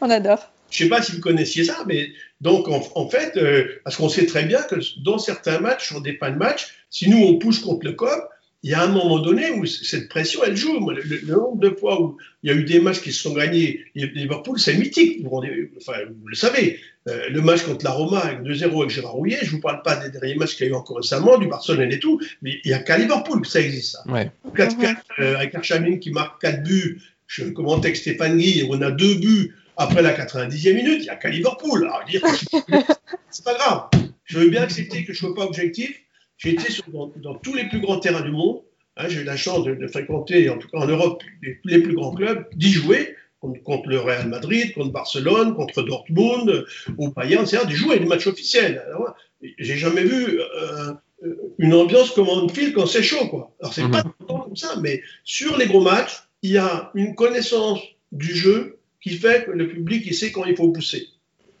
On 0.00 0.10
adore. 0.10 0.50
Je 0.70 0.84
ne 0.84 0.88
sais 0.88 0.94
pas 0.94 1.02
si 1.02 1.12
vous 1.12 1.20
connaissiez 1.20 1.64
ça, 1.64 1.84
mais 1.86 2.10
donc 2.40 2.68
en, 2.68 2.82
en 2.94 3.08
fait, 3.08 3.36
euh, 3.36 3.80
parce 3.84 3.96
qu'on 3.96 4.08
sait 4.08 4.26
très 4.26 4.44
bien 4.44 4.62
que 4.62 4.76
dans 5.02 5.18
certains 5.18 5.60
matchs, 5.60 5.88
sur 5.88 6.00
des 6.00 6.14
fins 6.14 6.30
de 6.30 6.36
match, 6.36 6.74
si 6.90 7.08
nous 7.08 7.18
on 7.18 7.38
pousse 7.38 7.60
contre 7.60 7.86
le 7.86 7.92
COP, 7.92 8.28
il 8.64 8.70
y 8.70 8.74
a 8.74 8.82
un 8.82 8.88
moment 8.88 9.20
donné 9.20 9.50
où 9.52 9.66
cette 9.66 10.08
pression, 10.08 10.40
elle 10.44 10.56
joue. 10.56 10.80
Moi, 10.80 10.94
le, 10.94 11.02
le- 11.02 11.20
le 11.22 11.32
nombre 11.34 11.58
de 11.60 11.70
fois 11.70 12.02
où 12.02 12.16
il 12.42 12.50
y 12.50 12.52
a 12.52 12.56
eu 12.56 12.64
des 12.64 12.80
matchs 12.80 13.00
qui 13.00 13.12
se 13.12 13.22
sont 13.22 13.32
gagnés, 13.34 13.84
Liverpool, 13.94 14.58
c'est 14.58 14.74
mythique. 14.74 15.18
Vous, 15.18 15.24
vous 15.24 15.30
rendez- 15.30 15.70
enfin, 15.76 15.98
vous 16.08 16.26
le 16.28 16.34
savez. 16.34 16.78
Euh, 17.08 17.28
le 17.30 17.40
match 17.40 17.62
contre 17.62 17.84
la 17.84 17.92
Roma 17.92 18.18
avec 18.18 18.40
2-0 18.42 18.78
avec 18.82 18.90
Gérard 18.90 19.12
Rouillet, 19.12 19.38
je 19.42 19.46
ne 19.46 19.50
vous 19.52 19.60
parle 19.60 19.82
pas 19.82 19.96
des 19.96 20.10
derniers 20.10 20.34
matchs 20.34 20.56
qu'il 20.56 20.66
y 20.66 20.68
a 20.68 20.72
eu 20.72 20.74
encore 20.74 20.96
récemment, 20.98 21.38
du 21.38 21.46
Barcelone 21.46 21.90
et 21.92 21.98
tout, 22.00 22.20
mais 22.42 22.58
il 22.64 22.68
n'y 22.68 22.74
a 22.74 22.80
qu'à 22.80 22.98
Liverpool 22.98 23.40
que 23.42 23.48
ça 23.48 23.60
existe. 23.60 23.92
Ça. 23.92 24.10
Ouais. 24.12 24.30
4-4 24.54 24.96
euh, 25.20 25.36
avec 25.36 25.54
Archamine 25.54 26.00
qui 26.00 26.10
marque 26.10 26.40
4 26.42 26.62
buts. 26.64 27.00
Je 27.28 27.44
commentais 27.44 27.86
avec 27.88 27.96
Stéphane 27.96 28.36
Guy, 28.38 28.66
on 28.68 28.80
a 28.82 28.90
deux 28.90 29.14
buts 29.14 29.54
après 29.76 30.02
la 30.02 30.12
90e 30.12 30.74
minute. 30.74 30.96
Il 30.98 31.02
n'y 31.04 31.08
a 31.10 31.16
qu'à 31.16 31.28
Liverpool. 31.30 31.84
Alors, 31.84 32.04
dire 32.08 32.22
c'est 33.30 33.44
pas 33.44 33.54
grave. 33.54 33.88
Je 34.24 34.38
veux 34.38 34.50
bien 34.50 34.62
accepter 34.62 35.04
que 35.04 35.12
je 35.14 35.24
ne 35.24 35.30
sois 35.30 35.34
pas 35.34 35.44
objectif. 35.46 35.98
J'ai 36.38 36.50
été 36.50 36.70
sur- 36.72 36.84
dans, 36.92 37.12
dans 37.16 37.34
tous 37.34 37.54
les 37.54 37.68
plus 37.68 37.80
grands 37.80 37.98
terrains 37.98 38.22
du 38.22 38.30
monde. 38.30 38.62
Hein, 38.96 39.06
J'ai 39.08 39.20
eu 39.20 39.24
la 39.24 39.36
chance 39.36 39.64
de, 39.64 39.74
de 39.74 39.86
fréquenter, 39.86 40.48
en 40.48 40.58
tout 40.58 40.68
cas 40.68 40.78
en 40.78 40.86
Europe, 40.86 41.22
les, 41.42 41.58
les 41.64 41.78
plus 41.80 41.94
grands 41.94 42.12
clubs, 42.14 42.46
d'y 42.54 42.72
jouer 42.72 43.14
contre, 43.40 43.62
contre 43.62 43.88
le 43.88 44.00
Real 44.00 44.28
Madrid, 44.28 44.72
contre 44.74 44.90
Barcelone, 44.92 45.54
contre 45.54 45.82
Dortmund, 45.82 46.48
euh, 46.50 46.64
au 46.96 47.08
Bayern, 47.10 47.44
etc. 47.44 47.64
D'y 47.66 47.74
jouer 47.74 47.98
des 48.00 48.06
matchs 48.06 48.26
officiels. 48.26 48.82
J'ai 49.58 49.76
jamais 49.76 50.02
vu 50.02 50.40
euh, 50.40 50.94
une 51.58 51.74
ambiance 51.74 52.10
comme 52.10 52.28
en 52.28 52.48
fil 52.48 52.72
quand 52.72 52.86
c'est 52.86 53.02
chaud. 53.04 53.28
Quoi. 53.28 53.54
Alors, 53.60 53.72
c'est 53.74 53.82
Mhm. 53.84 53.90
pas 53.92 54.02
tout 54.02 54.12
le 54.20 54.26
temps 54.26 54.40
comme 54.40 54.56
ça, 54.56 54.76
mais 54.80 55.02
sur 55.24 55.56
les 55.56 55.66
gros 55.66 55.80
matchs, 55.80 56.22
il 56.42 56.50
y 56.52 56.58
a 56.58 56.90
une 56.94 57.14
connaissance 57.14 57.80
du 58.10 58.34
jeu 58.34 58.78
qui 59.00 59.10
fait 59.10 59.44
que 59.44 59.52
le 59.52 59.68
public 59.68 60.02
il 60.06 60.14
sait 60.14 60.32
quand 60.32 60.44
il 60.44 60.56
faut 60.56 60.70
pousser. 60.70 61.06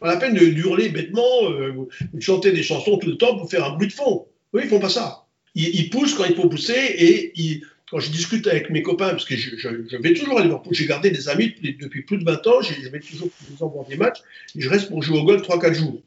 Pas 0.00 0.08
la 0.08 0.16
peine 0.16 0.34
de 0.34 0.40
hurler 0.44 0.88
bêtement, 0.88 1.50
euh, 1.50 1.88
de 2.12 2.20
chanter 2.20 2.50
des 2.52 2.62
chansons 2.64 2.98
tout 2.98 3.08
le 3.08 3.16
temps 3.16 3.36
pour 3.36 3.48
faire 3.50 3.64
un 3.64 3.74
bruit 3.76 3.88
de 3.88 3.92
fond. 3.92 4.26
Eux, 4.54 4.60
ils 4.62 4.68
font 4.68 4.80
pas 4.80 4.88
ça. 4.88 5.26
Ils, 5.54 5.68
ils 5.74 5.90
poussent 5.90 6.14
quand 6.14 6.24
il 6.24 6.34
faut 6.36 6.48
pousser 6.48 6.74
et 6.76 7.32
ils- 7.40 7.62
quand 7.90 8.00
je 8.00 8.10
discute 8.10 8.46
avec 8.46 8.68
mes 8.68 8.82
copains, 8.82 9.10
parce 9.10 9.24
que 9.24 9.34
je, 9.34 9.56
je- 9.56 9.88
je 9.90 9.96
vais 9.96 10.12
toujours 10.12 10.38
à 10.38 10.42
Liverpool, 10.42 10.74
j'ai 10.74 10.86
gardé 10.86 11.10
des 11.10 11.28
amis 11.30 11.54
depuis, 11.62 12.02
plus 12.02 12.18
de 12.18 12.24
20 12.24 12.46
ans, 12.46 12.60
je 12.60 12.88
vais 12.90 13.00
toujours 13.00 13.30
les 13.48 13.56
voir 13.56 13.86
des 13.86 13.96
matchs, 13.96 14.18
et 14.54 14.60
je 14.60 14.68
reste 14.68 14.88
pour 14.90 15.02
jouer 15.02 15.18
au 15.18 15.24
golf 15.24 15.40
3-4 15.42 15.72
jours. 15.74 16.02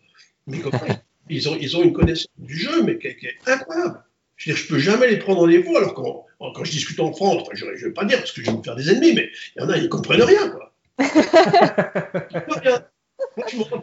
Mes 0.45 0.59
copains, 0.59 0.77
ils 1.29 1.49
ont, 1.49 1.57
ils 1.59 1.75
ont 1.77 1.81
une 1.83 1.91
connaissance 1.93 2.27
du 2.37 2.55
jeu, 2.57 2.83
mais 2.83 2.99
qui, 2.99 3.07
est- 3.07 3.15
qui 3.17 3.25
est 3.25 3.35
incroyable. 3.47 4.03
Je 4.37 4.49
veux 4.51 4.55
dire, 4.55 4.63
je 4.63 4.67
peux 4.69 4.79
jamais 4.79 5.07
les 5.07 5.17
prendre 5.17 5.41
en 5.41 5.47
défaut, 5.47 5.75
alors 5.75 5.93
quand, 5.95 6.25
quand 6.39 6.63
je 6.63 6.71
discute 6.71 6.99
en 6.99 7.11
France, 7.13 7.41
enfin, 7.43 7.51
je 7.55 7.65
ne 7.65 7.71
vais 7.75 7.91
pas 7.91 8.05
dire 8.05 8.19
parce 8.19 8.31
que 8.31 8.41
je 8.43 8.51
vais 8.51 8.57
me 8.57 8.61
faire 8.63 8.75
des 8.75 8.89
ennemis, 8.91 9.13
mais 9.13 9.29
il 9.55 9.61
y 9.61 9.65
en 9.65 9.69
a, 9.69 9.77
ils 9.77 9.89
comprennent 9.89 10.21
rien, 10.23 10.49
quoi. 10.49 10.73
Ils 10.99 12.41
comprennent 12.43 12.61
rien. 12.63 12.85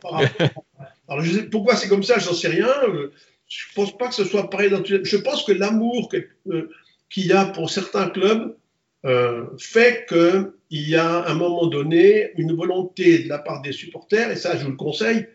Par 0.01 0.13
rapport- 0.13 0.65
Alors, 1.09 1.25
je 1.25 1.33
sais, 1.33 1.43
pourquoi 1.45 1.75
c'est 1.77 1.89
comme 1.89 2.03
ça, 2.03 2.19
j'en 2.19 2.35
sais 2.35 2.49
rien. 2.49 2.69
Je 3.49 3.65
pense 3.75 3.97
pas 3.97 4.09
que 4.09 4.15
ce 4.15 4.25
soit 4.25 4.51
pareil 4.51 4.71
dans 4.71 4.83
Je 4.85 5.17
pense 5.17 5.45
que 5.45 5.53
l'amour 5.53 6.11
euh, 6.15 6.71
qu'il 7.11 7.27
y 7.27 7.33
a 7.33 7.47
pour 7.47 7.71
certains 7.71 8.09
clubs 8.11 8.55
euh, 9.07 9.45
fait 9.59 10.07
qu'il 10.09 10.89
y 10.89 10.97
a 10.97 11.21
à 11.21 11.31
un 11.31 11.35
moment 11.35 11.67
donné 11.67 12.33
une 12.37 12.55
volonté 12.55 13.21
de 13.21 13.29
la 13.29 13.39
part 13.39 13.63
des 13.63 13.73
supporters, 13.73 14.31
et 14.31 14.37
ça 14.37 14.57
je 14.57 14.65
vous 14.65 14.71
le 14.71 14.77
conseille, 14.77 15.27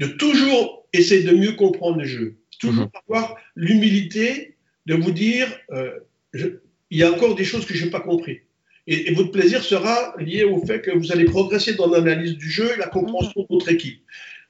de 0.00 0.06
toujours 0.06 0.86
essayer 0.92 1.22
de 1.22 1.34
mieux 1.36 1.52
comprendre 1.52 1.98
le 1.98 2.04
jeu. 2.04 2.36
Toujours 2.58 2.88
avoir 3.06 3.36
l'humilité 3.56 4.56
de 4.86 4.94
vous 4.94 5.12
dire, 5.12 5.48
euh, 5.72 5.90
je- 6.32 6.48
il 6.90 6.98
y 6.98 7.02
a 7.02 7.10
encore 7.12 7.34
des 7.34 7.44
choses 7.44 7.64
que 7.66 7.74
je 7.74 7.84
n'ai 7.84 7.90
pas 7.90 8.00
compris. 8.00 8.40
Et, 8.86 9.10
et 9.10 9.14
votre 9.14 9.30
plaisir 9.30 9.62
sera 9.62 10.14
lié 10.18 10.44
au 10.44 10.64
fait 10.66 10.80
que 10.80 10.90
vous 10.90 11.12
allez 11.12 11.24
progresser 11.24 11.74
dans 11.74 11.88
l'analyse 11.88 12.36
du 12.36 12.50
jeu 12.50 12.72
et 12.74 12.76
la 12.78 12.88
compréhension 12.88 13.42
de 13.42 13.46
votre 13.48 13.70
équipe. 13.70 14.02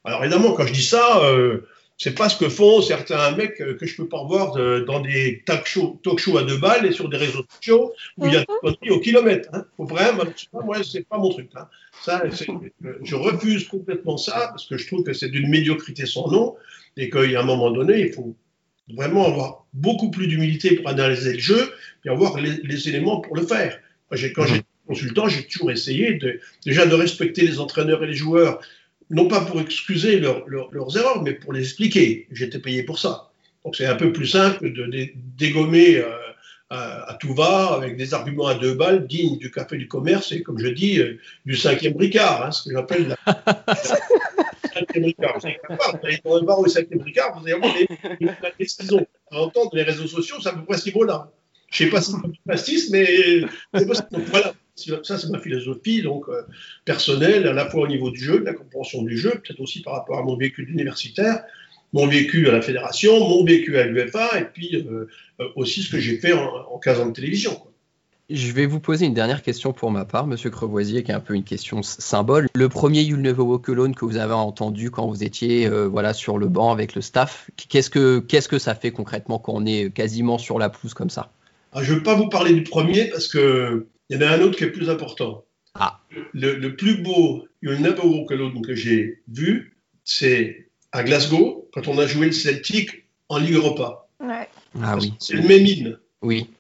Alors 0.05 0.25
évidemment, 0.25 0.53
quand 0.53 0.67
je 0.67 0.73
dis 0.73 0.83
ça, 0.83 1.23
euh, 1.25 1.67
c'est 2.03 2.17
pas 2.17 2.29
ce 2.29 2.37
que 2.37 2.49
font 2.49 2.83
certains 2.83 3.31
mecs 3.37 3.61
euh, 3.61 3.75
que 3.79 3.87
je 3.87 3.95
peux 3.95 4.09
pas 4.09 4.25
voir 4.25 4.55
dans 4.87 5.01
des 5.01 5.43
talk 5.47 5.65
shows, 5.67 6.01
talk 6.03 6.21
à 6.37 6.43
deux 6.43 6.57
balles 6.57 6.85
et 6.85 6.91
sur 6.91 7.09
des 7.09 7.17
réseaux 7.17 7.45
sociaux 7.55 7.93
où 8.19 8.27
il 8.27 8.33
y 8.33 8.37
a 8.37 8.41
des 8.41 8.47
conneries 8.61 8.91
au 8.91 8.99
kilomètre. 8.99 9.49
Hein. 9.53 9.65
Faut 9.77 9.85
vraiment, 9.85 10.25
moi, 10.65 10.79
c'est 10.83 11.07
pas 11.07 11.19
mon 11.19 11.31
truc. 11.31 11.51
Hein. 11.55 11.69
Ça, 12.03 12.25
c'est- 12.33 12.49
euh, 12.51 12.99
je 13.05 13.15
refuse 13.15 13.69
complètement 13.69 14.17
ça 14.17 14.49
parce 14.49 14.67
que 14.67 14.77
je 14.77 14.85
trouve 14.89 15.05
que 15.05 15.13
c'est 15.13 15.29
d'une 15.29 15.49
médiocrité 15.49 16.05
sans 16.07 16.29
nom 16.29 16.57
et 16.97 17.09
qu'il 17.09 17.31
y 17.31 17.37
a 17.37 17.41
un 17.41 17.45
moment 17.45 17.71
donné, 17.71 18.01
il 18.01 18.13
faut 18.13 18.35
vraiment 18.93 19.25
avoir 19.29 19.65
beaucoup 19.73 20.11
plus 20.11 20.27
d'humilité 20.27 20.75
pour 20.75 20.89
analyser 20.89 21.35
le 21.35 21.39
jeu 21.39 21.73
et 22.05 22.09
avoir 22.09 22.41
les, 22.41 22.55
les 22.65 22.89
éléments 22.89 23.21
pour 23.21 23.37
le 23.37 23.47
faire. 23.47 23.79
Moi, 24.11 24.21
quand 24.35 24.45
j'étais 24.47 24.67
consultant, 24.89 25.29
j'ai 25.29 25.45
toujours 25.47 25.71
essayé 25.71 26.15
de, 26.15 26.41
déjà 26.67 26.85
de 26.85 26.95
respecter 26.97 27.43
les 27.43 27.61
entraîneurs 27.61 28.03
et 28.03 28.09
les 28.09 28.15
joueurs, 28.15 28.61
non 29.13 29.29
pas 29.29 29.43
pour 29.43 29.61
excuser 29.61 30.19
leur- 30.19 30.47
leur- 30.49 30.69
leurs 30.73 30.97
erreurs, 30.97 31.23
mais 31.23 31.35
pour 31.35 31.53
les 31.53 31.61
expliquer. 31.63 32.27
J'étais 32.33 32.59
payé 32.59 32.83
pour 32.83 32.99
ça. 32.99 33.31
Donc 33.65 33.77
c'est 33.77 33.87
un 33.87 33.95
peu 33.95 34.13
plus 34.13 34.27
simple 34.27 34.73
de, 34.73 34.87
dé- 34.87 35.15
dégommer 35.39 35.99
euh, 35.99 36.09
à, 36.71 37.17
tout 37.21 37.35
va 37.35 37.75
avec 37.75 37.97
des 37.97 38.15
arguments 38.15 38.47
à 38.47 38.55
deux 38.55 38.75
balles 38.75 39.07
dignes 39.07 39.37
du 39.39 39.51
café 39.51 39.77
du 39.77 39.87
commerce 39.89 40.33
et, 40.33 40.43
comme 40.43 40.59
je 40.59 40.69
dis, 40.69 40.99
euh, 40.99 41.19
du 41.45 41.55
cinquième 41.55 41.93
bricard, 41.93 42.43
hein, 42.47 42.51
ce 42.51 42.65
que 42.69 42.75
j'appelle 42.75 43.09
la, 43.09 43.17
cinquième 44.73 45.03
bricard. 45.05 45.39
Vous 45.39 45.47
allez 46.03 46.19
dans 46.25 46.37
le 46.39 46.47
bar 46.47 46.59
au 46.59 46.67
cinquième 46.67 47.01
bricard, 47.01 47.39
vous 47.39 47.45
allez 47.47 47.53
avoir 47.53 47.75
des 48.59 48.67
saisons. 48.67 49.07
À 49.31 49.41
entendre 49.41 49.71
les 49.75 49.83
réseaux 49.83 50.07
sociaux, 50.07 50.37
c'est 50.43 50.49
à 50.49 50.53
peu 50.53 50.65
près 50.65 50.79
ce 50.79 50.87
niveau-là. 50.87 51.31
Je 51.71 51.85
ne 51.85 51.89
sais 51.89 51.95
pas 51.95 52.01
si 52.03 52.13
c'est 52.13 52.41
pastis, 52.47 52.91
mais 52.91 53.07
c'est 53.75 53.87
possible. 53.87 54.09
Voilà, 54.31 54.53
ça 54.77 55.19
c'est 55.19 55.29
ma 55.29 55.39
philosophie 55.39 56.03
donc 56.03 56.29
euh, 56.29 56.43
personnelle, 56.85 57.47
à 57.47 57.53
la 57.53 57.69
fois 57.69 57.83
au 57.83 57.89
niveau 57.89 58.11
du 58.11 58.21
jeu, 58.21 58.41
de 58.41 58.45
la 58.45 58.55
compréhension 58.55 59.03
du 59.03 59.17
jeu, 59.17 59.31
peut-être 59.31 59.61
aussi 59.61 59.83
par 59.83 59.95
rapport 59.95 60.19
à 60.19 60.23
mon 60.23 60.37
vécu 60.37 60.65
d'universitaire, 60.65 61.45
mon 61.93 62.07
vécu 62.07 62.49
à 62.49 62.53
la 62.53 62.63
fédération, 62.63 63.19
mon 63.21 63.45
vécu 63.45 63.77
à 63.79 63.85
l'UFA, 63.85 64.41
et 64.41 64.45
puis 64.45 64.77
euh, 64.77 65.09
euh, 65.41 65.49
aussi 65.57 65.83
ce 65.83 65.91
que 65.91 65.99
j'ai 65.99 66.19
fait 66.19 66.33
en, 66.33 66.47
en 66.71 66.79
15 66.79 67.01
ans 67.01 67.07
de 67.07 67.13
télévision. 67.13 67.55
quoi. 67.55 67.73
Je 68.31 68.53
vais 68.53 68.65
vous 68.65 68.81
poser 68.81 69.05
une 69.05 69.13
dernière 69.13 69.43
question 69.43 69.75
pour 69.75 69.91
ma 69.91 70.07
part, 70.07 70.27
Monsieur 70.27 70.49
Crevoisier, 70.49 71.03
qui 71.03 71.11
est 71.11 71.15
un 71.15 71.21
peu 71.21 71.35
une 71.35 71.45
question 71.45 71.83
symbole. 71.83 72.49
Le 72.55 72.69
premier 72.71 73.03
You'll 73.03 73.21
Never 73.21 73.43
Walk 73.43 73.69
Alone 73.69 73.95
que 73.95 74.07
vous 74.07 74.17
avez 74.17 74.33
entendu 74.33 74.91
quand 74.91 75.07
vous 75.07 75.23
étiez 75.23 75.67
euh, 75.67 75.87
voilà, 75.87 76.15
sur 76.15 76.39
le 76.39 76.49
banc 76.49 76.73
avec 76.73 76.95
le 76.95 77.03
staff, 77.03 77.51
qu'est-ce 77.69 77.91
que, 77.91 78.21
qu'est-ce 78.21 78.49
que 78.49 78.59
ça 78.59 78.75
fait 78.75 78.91
concrètement 78.91 79.39
quand 79.39 79.53
on 79.55 79.67
est 79.67 79.93
quasiment 79.93 80.39
sur 80.39 80.59
la 80.59 80.71
pelouse 80.71 80.95
comme 80.95 81.11
ça? 81.11 81.31
Alors, 81.73 81.85
je 81.85 81.93
ne 81.93 81.99
veux 81.99 82.03
pas 82.03 82.15
vous 82.15 82.29
parler 82.29 82.55
du 82.55 82.63
premier 82.63 83.07
parce 83.07 83.29
que 83.29 83.87
il 84.13 84.21
y 84.21 84.25
en 84.25 84.29
a 84.29 84.31
un 84.31 84.43
autre 84.43 84.59
qui 84.59 84.65
est 84.65 84.71
plus 84.71 84.91
important. 84.91 85.47
Ah. 85.75 85.99
Le, 86.35 86.55
le 86.57 86.77
plus 86.77 86.99
beau 86.99 87.49
You'll 87.63 87.81
Never 87.81 88.03
Walk 88.03 88.31
Alone 88.31 88.61
que 88.61 88.75
j'ai 88.75 89.23
vu, 89.27 89.79
c'est 90.05 90.69
à 90.93 91.03
Glasgow, 91.03 91.71
quand 91.73 91.89
on 91.89 91.97
a 91.99 92.07
joué 92.07 92.27
le 92.27 92.33
Celtic 92.33 93.07
en 93.31 93.39
Ligue 93.39 93.55
Europa. 93.55 94.07
Ouais. 94.21 94.49
Ah 94.83 94.99
oui. 94.99 95.15
C'est 95.19 95.37
le 95.37 95.49
même 95.49 95.65
hymne. 95.65 95.99
Oui. 96.21 96.51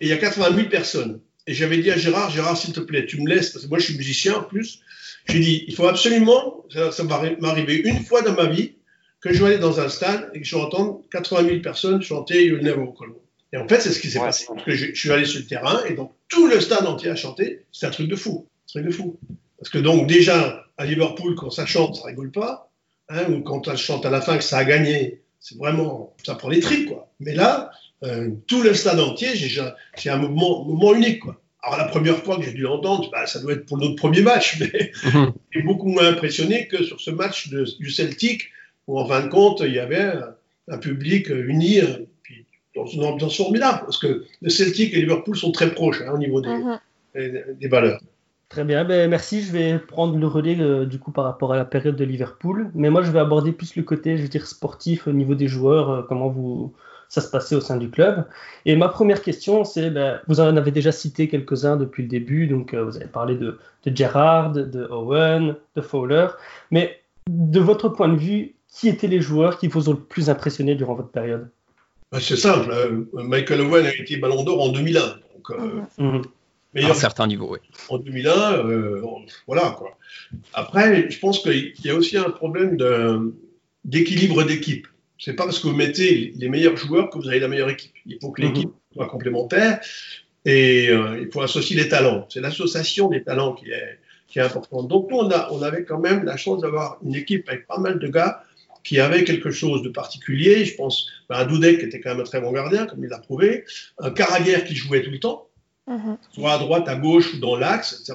Et 0.00 0.06
il 0.06 0.08
y 0.08 0.12
a 0.12 0.18
80 0.18 0.54
000 0.54 0.68
personnes. 0.68 1.20
Et 1.48 1.54
j'avais 1.54 1.78
dit 1.78 1.90
à 1.90 1.96
Gérard, 1.96 2.30
Gérard, 2.30 2.56
s'il 2.56 2.72
te 2.72 2.80
plaît, 2.80 3.06
tu 3.06 3.20
me 3.20 3.28
laisses, 3.28 3.50
parce 3.50 3.64
que 3.64 3.70
moi 3.70 3.80
je 3.80 3.86
suis 3.86 3.96
musicien 3.96 4.36
en 4.36 4.42
plus. 4.44 4.80
J'ai 5.28 5.40
dit, 5.40 5.64
il 5.66 5.74
faut 5.74 5.88
absolument, 5.88 6.64
ça, 6.72 6.92
ça 6.92 7.02
va 7.02 7.22
m'arriver 7.40 7.78
une 7.78 8.04
fois 8.04 8.22
dans 8.22 8.34
ma 8.34 8.46
vie, 8.46 8.74
que 9.20 9.32
je 9.32 9.42
vais 9.42 9.50
aller 9.50 9.58
dans 9.58 9.80
un 9.80 9.88
stade 9.88 10.30
et 10.32 10.40
que 10.40 10.46
je 10.46 10.54
vais 10.54 10.62
entendre 10.62 11.02
80 11.10 11.44
000 11.48 11.60
personnes 11.60 12.02
chanter 12.02 12.46
You'll 12.46 12.62
Never 12.62 12.78
Walk 12.78 13.02
Alone. 13.02 13.16
Et 13.52 13.56
en 13.56 13.66
fait, 13.66 13.80
c'est 13.80 13.90
ce 13.90 14.00
qui 14.00 14.10
s'est 14.10 14.18
Ouais. 14.20 14.26
passé. 14.26 14.46
Parce 14.48 14.64
que 14.64 14.72
je, 14.72 14.86
je 14.94 14.98
suis 14.98 15.10
allé 15.10 15.24
sur 15.24 15.40
le 15.40 15.46
terrain 15.46 15.80
et 15.88 15.94
donc 15.94 16.12
tout 16.28 16.46
le 16.46 16.60
stade 16.60 16.86
entier 16.86 17.10
a 17.10 17.16
chanté. 17.16 17.64
C'est 17.72 17.86
un 17.86 17.90
truc 17.90 18.08
de 18.08 18.16
fou. 18.16 18.46
Un 18.48 18.66
truc 18.80 18.86
de 18.86 18.90
fou. 18.92 19.18
Parce 19.58 19.70
que 19.70 19.78
donc 19.78 20.06
déjà, 20.06 20.64
à 20.78 20.86
Liverpool, 20.86 21.34
quand 21.34 21.50
ça 21.50 21.66
chante, 21.66 21.96
ça 21.96 22.06
rigole 22.06 22.30
pas. 22.30 22.70
Hein, 23.08 23.24
ou 23.32 23.40
quand 23.42 23.64
ça 23.66 23.74
chante 23.76 24.06
à 24.06 24.10
la 24.10 24.20
fin 24.20 24.38
que 24.38 24.44
ça 24.44 24.58
a 24.58 24.64
gagné, 24.64 25.20
c'est 25.40 25.58
vraiment, 25.58 26.14
ça 26.24 26.36
prend 26.36 26.48
les 26.48 26.60
tripes, 26.60 26.88
quoi. 26.88 27.10
Mais 27.18 27.34
là, 27.34 27.72
euh, 28.04 28.30
tout 28.46 28.62
le 28.62 28.72
stade 28.72 29.00
entier, 29.00 29.30
j'ai- 29.34 29.60
un 30.10 30.16
moment, 30.16 30.64
moment 30.64 30.94
unique, 30.94 31.18
quoi. 31.20 31.40
Alors 31.62 31.76
la 31.78 31.86
première 31.86 32.16
fois 32.18 32.36
que 32.36 32.42
j'ai 32.44 32.52
dû 32.52 32.62
l'entendre, 32.62 33.10
bah, 33.10 33.26
ça 33.26 33.40
doit 33.40 33.52
être 33.54 33.66
pour 33.66 33.76
notre 33.78 33.96
premier 33.96 34.22
match, 34.22 34.58
mais 34.60 34.92
j'ai 35.50 35.62
beaucoup 35.62 35.88
moins 35.88 36.06
impressionné 36.06 36.68
que 36.68 36.84
sur 36.84 37.00
ce 37.00 37.10
match 37.10 37.48
de- 37.48 37.66
du 37.80 37.90
Celtic, 37.90 38.48
où 38.86 38.98
en 38.98 39.06
fin 39.06 39.20
de 39.22 39.28
compte, 39.28 39.60
il 39.66 39.74
y 39.74 39.78
avait 39.80 40.00
un, 40.02 40.34
un 40.68 40.78
public 40.78 41.28
uni, 41.30 41.80
dans 42.76 42.86
une 42.86 43.04
ambiance 43.04 43.36
formidable, 43.36 43.80
parce 43.80 43.98
que 43.98 44.24
le 44.42 44.48
Celtic 44.48 44.94
et 44.94 45.00
Liverpool 45.00 45.36
sont 45.36 45.52
très 45.52 45.72
proches 45.74 46.02
hein, 46.02 46.12
au 46.14 46.18
niveau 46.18 46.40
des, 46.40 46.50
Mhm. 46.50 46.78
des- 47.14 47.44
des 47.60 47.68
valeurs. 47.68 48.00
Très 48.48 48.64
bien, 48.64 48.84
ben, 48.84 49.08
merci. 49.08 49.42
Je 49.42 49.52
vais 49.52 49.78
prendre 49.78 50.16
le 50.18 50.26
relais 50.26 50.56
euh, 50.60 50.84
du 50.84 50.98
coup 50.98 51.12
par 51.12 51.24
rapport 51.24 51.52
à 51.52 51.56
la 51.56 51.64
période 51.64 51.94
de 51.96 52.04
Liverpool. 52.04 52.70
Mais 52.74 52.90
moi, 52.90 53.02
je 53.02 53.10
vais 53.12 53.20
aborder 53.20 53.52
plus 53.52 53.76
le 53.76 53.82
côté, 53.84 54.16
je 54.16 54.22
veux 54.22 54.28
dire, 54.28 54.46
sportif 54.46 55.06
au 55.06 55.12
niveau 55.12 55.36
des 55.36 55.46
joueurs, 55.46 55.90
euh, 55.90 56.02
comment 56.02 56.28
vous, 56.28 56.72
ça 57.08 57.20
se 57.20 57.30
passait 57.30 57.54
au 57.54 57.60
sein 57.60 57.76
du 57.76 57.90
club. 57.90 58.24
Et 58.66 58.74
ma 58.74 58.88
première 58.88 59.22
question, 59.22 59.62
c'est, 59.64 59.90
ben, 59.90 60.20
vous 60.26 60.40
en 60.40 60.56
avez 60.56 60.72
déjà 60.72 60.90
cité 60.90 61.28
quelques-uns 61.28 61.76
depuis 61.76 62.02
le 62.02 62.08
début. 62.08 62.48
Donc, 62.48 62.74
euh, 62.74 62.82
vous 62.84 62.96
avez 62.96 63.06
parlé 63.06 63.36
de, 63.36 63.58
de 63.84 63.96
Gerrard, 63.96 64.52
de 64.52 64.84
Owen, 64.90 65.54
de 65.76 65.80
Fowler. 65.80 66.26
Mais 66.72 66.98
de 67.28 67.60
votre 67.60 67.88
point 67.88 68.08
de 68.08 68.16
vue, 68.16 68.54
qui 68.68 68.88
étaient 68.88 69.06
les 69.08 69.20
joueurs 69.20 69.58
qui 69.58 69.68
vous 69.68 69.88
ont 69.88 69.92
le 69.92 69.98
plus 70.00 70.28
impressionné 70.28 70.74
durant 70.74 70.94
votre 70.94 71.10
période? 71.10 71.48
Bah, 72.12 72.18
c'est 72.20 72.36
simple, 72.36 72.70
euh, 72.72 73.04
Michael 73.12 73.60
Owen 73.60 73.86
a 73.86 73.94
été 73.94 74.16
Ballon 74.16 74.42
d'Or 74.42 74.60
en 74.62 74.68
2001. 74.70 75.00
Donc, 75.34 75.50
euh, 75.50 75.80
Mhm. 75.98 76.22
Mhm. 76.74 76.84
À 76.84 76.90
un 76.90 76.94
certain 76.94 77.26
niveau, 77.26 77.52
oui. 77.52 77.58
en 77.88 77.98
2001, 77.98 78.52
euh, 78.64 79.02
voilà 79.48 79.74
quoi. 79.76 79.96
Après, 80.54 81.10
je 81.10 81.18
pense 81.18 81.40
qu'il 81.40 81.72
y 81.84 81.90
a 81.90 81.94
aussi 81.96 82.16
un 82.16 82.30
problème 82.30 82.76
de- 82.76 83.34
d'équilibre 83.84 84.44
d'équipe. 84.44 84.86
C'est 85.18 85.34
pas 85.34 85.44
parce 85.44 85.58
que 85.58 85.66
vous 85.66 85.74
mettez 85.76 86.32
les 86.36 86.48
meilleurs 86.48 86.76
joueurs 86.76 87.10
que 87.10 87.18
vous 87.18 87.28
avez 87.28 87.40
la 87.40 87.48
meilleure 87.48 87.70
équipe. 87.70 87.92
Il 88.06 88.18
faut 88.20 88.30
que 88.30 88.40
l'équipe 88.42 88.70
soit 88.94 89.06
complémentaire 89.08 89.80
et 90.44 90.88
euh, 90.90 91.20
il 91.20 91.30
faut 91.32 91.42
associer 91.42 91.76
les 91.76 91.88
talents. 91.88 92.26
C'est 92.30 92.40
l'association 92.40 93.08
des 93.08 93.22
talents 93.24 93.52
qui 93.54 93.70
est, 93.70 93.98
qui 94.28 94.38
est 94.38 94.42
importante. 94.42 94.86
Donc 94.88 95.10
nous, 95.10 95.16
on, 95.18 95.30
a, 95.30 95.48
on 95.52 95.62
avait 95.62 95.84
quand 95.84 95.98
même 95.98 96.24
la 96.24 96.36
chance 96.36 96.60
d'avoir 96.62 96.98
une 97.04 97.16
équipe 97.16 97.48
avec 97.48 97.66
pas 97.66 97.78
mal 97.78 97.98
de 97.98 98.06
gars 98.08 98.42
qui 98.82 98.98
avaient 99.00 99.24
quelque 99.24 99.50
chose 99.50 99.82
de 99.82 99.88
particulier. 99.88 100.64
Je 100.64 100.74
pense 100.74 101.08
ben, 101.28 101.36
à 101.36 101.44
Dudek 101.44 101.80
qui 101.80 101.84
était 101.86 102.00
quand 102.00 102.10
même 102.10 102.20
un 102.20 102.24
très 102.24 102.40
bon 102.40 102.52
gardien, 102.52 102.86
comme 102.86 103.02
il 103.04 103.10
l'a 103.10 103.18
prouvé, 103.18 103.64
un 103.98 104.10
Carragher 104.10 104.64
qui 104.64 104.74
jouait 104.74 105.02
tout 105.02 105.10
le 105.10 105.20
temps 105.20 105.49
Mhm. 105.86 106.18
soit 106.32 106.52
à 106.52 106.58
droite, 106.58 106.88
à 106.88 106.94
gauche 106.94 107.34
ou 107.34 107.38
dans 107.38 107.56
l'axe, 107.56 107.94
etc. 108.00 108.14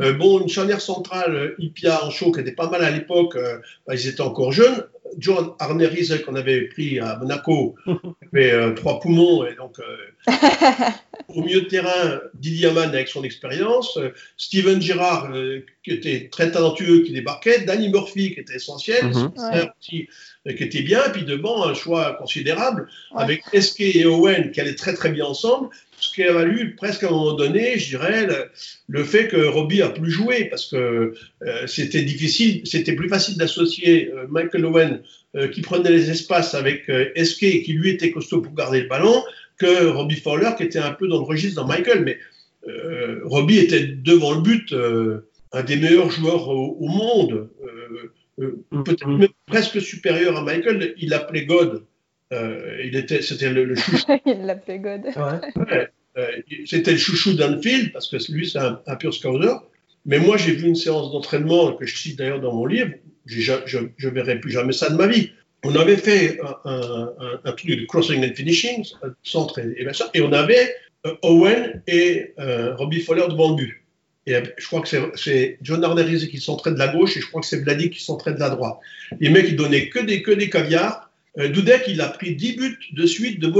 Euh, 0.00 0.12
bon, 0.12 0.40
une 0.40 0.48
charnière 0.48 0.80
centrale, 0.80 1.34
euh, 1.34 1.54
Ipia 1.58 2.04
en 2.04 2.10
chaud, 2.10 2.30
qui 2.32 2.40
était 2.40 2.52
pas 2.52 2.68
mal 2.68 2.84
à 2.84 2.90
l'époque, 2.90 3.36
euh, 3.36 3.58
bah, 3.86 3.94
ils 3.94 4.06
étaient 4.08 4.20
encore 4.20 4.52
jeunes. 4.52 4.84
John 5.18 5.52
Arnerise, 5.60 6.20
qu'on 6.26 6.34
avait 6.34 6.62
pris 6.62 6.98
à 6.98 7.16
Monaco, 7.16 7.76
avait 8.32 8.52
euh, 8.52 8.72
trois 8.74 8.98
poumons, 9.00 9.46
et 9.46 9.54
donc 9.54 9.78
euh, 9.78 10.30
au 11.28 11.42
milieu 11.42 11.62
de 11.62 11.66
terrain, 11.68 12.20
Didier 12.34 12.66
Amann 12.66 12.88
avec 12.90 13.08
son 13.08 13.22
expérience, 13.22 13.96
euh, 13.98 14.10
Steven 14.36 14.82
Gerrard, 14.82 15.30
euh, 15.32 15.64
qui 15.84 15.92
était 15.92 16.28
très 16.30 16.50
talentueux, 16.50 17.02
qui 17.02 17.12
débarquait, 17.12 17.60
Danny 17.60 17.88
Murphy, 17.88 18.34
qui 18.34 18.40
était 18.40 18.56
essentiel, 18.56 19.06
Mhm. 19.06 19.30
Ouais. 19.38 19.58
euh, 19.60 19.66
qui 19.80 20.08
était 20.44 20.82
bien, 20.82 21.00
puis 21.12 21.24
devant, 21.24 21.64
un 21.66 21.74
choix 21.74 22.14
considérable, 22.14 22.88
Ouais. 23.12 23.22
avec 23.22 23.42
SK 23.54 23.80
et 23.82 24.06
Owen, 24.06 24.50
qui 24.50 24.60
allaient 24.60 24.74
très 24.74 24.94
très 24.94 25.10
bien 25.10 25.24
ensemble, 25.26 25.68
qui 26.16 26.24
a 26.24 26.32
valu 26.32 26.74
presque 26.76 27.04
à 27.04 27.08
un 27.08 27.10
moment 27.10 27.34
donné, 27.34 27.78
je 27.78 27.90
dirais, 27.90 28.26
le, 28.26 28.46
le 28.88 29.04
fait 29.04 29.28
que 29.28 29.36
Robbie 29.36 29.82
a 29.82 29.90
plus 29.90 30.10
joué, 30.10 30.46
parce 30.46 30.66
que 30.66 31.12
euh, 31.42 31.66
c'était 31.66 32.02
difficile, 32.02 32.62
c'était 32.64 32.94
plus 32.94 33.10
facile 33.10 33.36
d'associer 33.36 34.10
euh, 34.12 34.26
Michael 34.30 34.64
Owen, 34.64 35.02
euh, 35.36 35.48
qui 35.48 35.60
prenait 35.60 35.90
les 35.90 36.10
espaces 36.10 36.54
avec 36.54 36.88
euh, 36.88 37.12
SK, 37.22 37.62
qui 37.64 37.74
lui 37.74 37.90
était 37.90 38.10
costaud 38.10 38.40
pour 38.40 38.54
garder 38.54 38.80
le 38.80 38.88
ballon, 38.88 39.22
que 39.58 39.88
Robbie 39.88 40.16
Fowler, 40.16 40.50
qui 40.56 40.62
était 40.62 40.78
un 40.78 40.92
peu 40.92 41.06
dans 41.06 41.18
le 41.18 41.24
registre 41.24 41.60
dans 41.60 41.68
Michael. 41.68 42.02
Mais 42.04 42.18
euh, 42.66 43.20
Robbie 43.24 43.58
était 43.58 43.84
devant 43.86 44.32
le 44.34 44.40
but, 44.40 44.72
euh, 44.72 45.28
un 45.52 45.62
des 45.64 45.76
meilleurs 45.76 46.10
joueurs 46.10 46.48
au, 46.48 46.78
au 46.80 46.88
monde, 46.88 47.50
euh, 47.62 48.12
euh, 48.40 48.64
peut-être 48.84 49.06
même 49.06 49.28
presque 49.46 49.82
supérieur 49.82 50.34
à 50.34 50.42
Michael. 50.42 50.94
Il 50.96 51.10
l'appelait 51.10 51.44
God. 51.44 51.84
Euh, 52.32 52.82
il 52.84 52.96
était, 52.96 53.22
c'était 53.22 53.50
le, 53.52 53.64
le 53.64 53.74
chouchou 53.76 54.06
Il 54.24 54.46
l'appelait 54.46 54.78
God. 54.78 55.02
Ouais. 55.04 55.62
Ouais, 55.62 55.88
c'était 56.66 56.92
le 56.92 56.98
chouchou 56.98 57.34
d'Anfield, 57.34 57.92
parce 57.92 58.08
que 58.08 58.16
lui, 58.32 58.48
c'est 58.48 58.58
un, 58.58 58.80
un 58.86 58.96
pur 58.96 59.12
scouter. 59.12 59.52
Mais 60.06 60.18
moi, 60.18 60.36
j'ai 60.36 60.52
vu 60.52 60.68
une 60.68 60.76
séance 60.76 61.12
d'entraînement 61.12 61.72
que 61.72 61.84
je 61.84 61.96
cite 61.96 62.16
d'ailleurs 62.18 62.40
dans 62.40 62.54
mon 62.54 62.66
livre. 62.66 62.92
Je 63.26 63.52
ne 63.78 64.10
verrai 64.10 64.38
plus 64.38 64.52
jamais 64.52 64.72
ça 64.72 64.88
de 64.88 64.96
ma 64.96 65.08
vie. 65.08 65.30
On 65.64 65.74
avait 65.74 65.96
fait 65.96 66.38
un, 66.64 67.52
truc 67.56 67.70
de 67.70 67.84
crossing 67.86 68.24
and 68.24 68.34
finishing, 68.34 68.84
un 69.02 69.08
centre 69.24 69.58
et, 69.58 69.82
et 69.82 69.86
et 70.14 70.20
on 70.20 70.32
avait 70.32 70.74
euh, 71.06 71.14
Owen 71.22 71.82
et 71.88 72.34
euh, 72.38 72.76
Robbie 72.76 73.00
Fowler 73.00 73.24
devant 73.28 73.50
le 73.50 73.56
but. 73.56 73.82
Et 74.26 74.34
euh, 74.34 74.42
je 74.58 74.66
crois 74.66 74.80
que 74.80 74.88
c'est- 75.16 75.58
John 75.62 75.82
Arnerizzi 75.82 76.28
qui 76.28 76.38
s'entraîne 76.38 76.74
de 76.74 76.78
la 76.78 76.88
gauche 76.88 77.16
et 77.16 77.20
je 77.20 77.26
crois 77.26 77.40
que 77.40 77.46
c'est 77.46 77.62
Vladi 77.62 77.90
qui 77.90 78.02
s'entraîne 78.02 78.34
de 78.34 78.40
la 78.40 78.50
droite. 78.50 78.76
Les 79.18 79.28
mecs, 79.28 79.46
ils 79.48 79.56
donnaient 79.56 79.88
que 79.88 79.98
des, 79.98 80.22
que 80.22 80.30
des 80.30 80.50
caviars. 80.50 81.10
Euh, 81.38 81.48
Dudek, 81.48 81.84
il 81.88 82.00
a 82.00 82.08
pris 82.08 82.36
10 82.36 82.56
buts 82.56 82.78
de 82.92 83.06
suite 83.06 83.40
de 83.40 83.52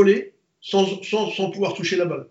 sans, 0.60 1.02
sans, 1.02 1.30
sans 1.30 1.50
pouvoir 1.50 1.74
toucher 1.74 1.96
la 1.96 2.04
balle. 2.04 2.26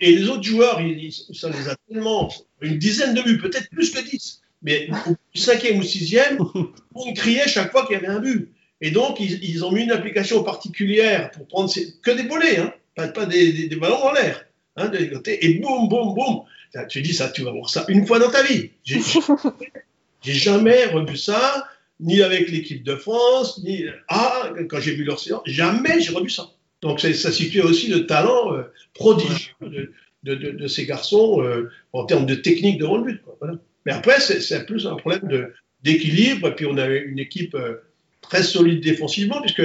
Et 0.00 0.12
les 0.12 0.28
autres 0.28 0.44
joueurs, 0.44 0.80
ils- 0.80 1.12
ça 1.34 1.48
les 1.50 1.68
a 1.68 1.76
tellement. 1.88 2.32
Une 2.60 2.78
dizaine 2.78 3.14
de 3.14 3.22
buts, 3.22 3.38
peut-être 3.38 3.68
plus 3.70 3.90
que 3.90 4.00
10. 4.00 4.40
Mais 4.62 4.88
au 5.08 5.14
cinquième 5.38 5.78
ou 5.78 5.82
sixième, 5.82 6.38
on 6.94 7.12
criait 7.14 7.46
chaque 7.48 7.70
fois 7.72 7.86
qu'il 7.86 7.94
y 7.94 7.98
avait 7.98 8.06
un 8.08 8.20
but. 8.20 8.50
Et 8.80 8.90
donc, 8.92 9.18
ils, 9.20 9.42
ils 9.42 9.64
ont 9.64 9.72
mis 9.72 9.82
une 9.82 9.90
application 9.92 10.42
particulière 10.44 11.30
pour 11.32 11.46
prendre 11.48 11.68
ces- 11.70 11.94
que 12.02 12.10
des 12.12 12.22
volets, 12.24 12.58
hein, 12.58 12.72
pas, 12.94 13.08
pas 13.08 13.26
des, 13.26 13.52
des- 13.52 13.68
des 13.68 13.76
ballons 13.76 14.02
en 14.02 14.12
l'air. 14.12 14.44
Hein, 14.76 14.88
de 14.88 15.04
côtés, 15.06 15.44
et 15.44 15.54
boum, 15.54 15.88
boum, 15.88 16.14
boum. 16.14 16.42
Tu 16.88 17.02
dis 17.02 17.12
ça, 17.12 17.28
tu 17.30 17.42
vas 17.42 17.50
voir 17.50 17.68
ça 17.68 17.84
une 17.88 18.06
fois 18.06 18.20
dans 18.20 18.30
ta 18.30 18.42
vie. 18.44 18.70
J'ai 18.84 19.00
j'ai 20.22 20.34
jamais 20.34 20.84
revu 20.86 21.16
ça, 21.16 21.66
ni 21.98 22.22
avec 22.22 22.48
l'équipe 22.50 22.84
de 22.84 22.94
France, 22.94 23.60
ni. 23.64 23.84
Ah, 24.08 24.50
quand 24.68 24.78
j'ai 24.80 24.94
vu 24.94 25.02
leur 25.04 25.18
séance, 25.18 25.42
jamais 25.46 26.00
j'ai 26.00 26.12
revu 26.12 26.30
ça. 26.30 26.50
Donc, 26.82 27.00
ça 27.00 27.32
situe 27.32 27.60
aussi 27.60 27.88
le 27.88 28.06
talent 28.06 28.54
euh, 28.54 28.62
prodigieux 28.94 29.52
de, 29.60 29.92
de- 30.22 30.34
de- 30.34 30.50
de 30.52 30.66
ces 30.68 30.86
garçons 30.86 31.42
euh, 31.42 31.70
en 31.92 32.04
termes 32.04 32.26
de 32.26 32.34
technique 32.34 32.78
devant 32.78 32.98
le 32.98 33.04
but. 33.12 33.22
quoi. 33.22 33.36
Voilà. 33.40 33.58
Mais 33.86 33.92
après, 33.92 34.20
c'est 34.20 34.66
plus 34.66 34.86
un 34.86 34.96
problème 34.96 35.50
d'équilibre. 35.82 36.48
Et 36.48 36.54
puis, 36.54 36.66
on 36.66 36.76
avait 36.76 37.00
une 37.00 37.18
équipe 37.18 37.54
euh, 37.54 37.76
très 38.20 38.42
solide 38.42 38.80
défensivement, 38.82 39.40
puisque, 39.40 39.62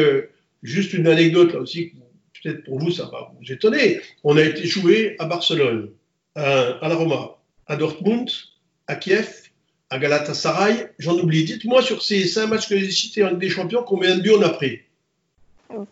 juste 0.63 0.93
une 0.93 1.07
anecdote 1.07 1.53
là 1.53 1.59
aussi, 1.59 1.91
peut-être 2.41 2.63
pour 2.63 2.79
vous, 2.79 2.89
ça 2.91 3.03
va 3.11 3.31
vous 3.39 3.51
étonner. 3.51 3.99
On 4.23 4.37
a 4.37 4.41
été 4.43 4.65
joué 4.65 5.15
à 5.19 5.25
Barcelone, 5.25 5.91
à, 6.35 6.77
à 6.81 6.87
la 6.89 6.95
Roma, 6.95 7.37
à 7.67 7.75
Dortmund, 7.75 8.29
à 8.87 8.95
Kiev, 8.95 9.29
à 9.89 9.99
Galatasaray. 9.99 10.87
J'en 10.99 11.17
oublie. 11.19 11.43
Dites-moi 11.45 11.81
sur 11.81 12.01
ces 12.01 12.25
cinq 12.25 12.47
matchs 12.47 12.67
que 12.69 12.77
j'ai 12.77 12.91
cités 12.91 13.23
en 13.23 13.33
des 13.33 13.49
Champions, 13.49 13.83
combien 13.83 14.15
de 14.15 14.21
buts 14.21 14.31
on 14.37 14.41
a 14.41 14.49
pris? 14.49 14.79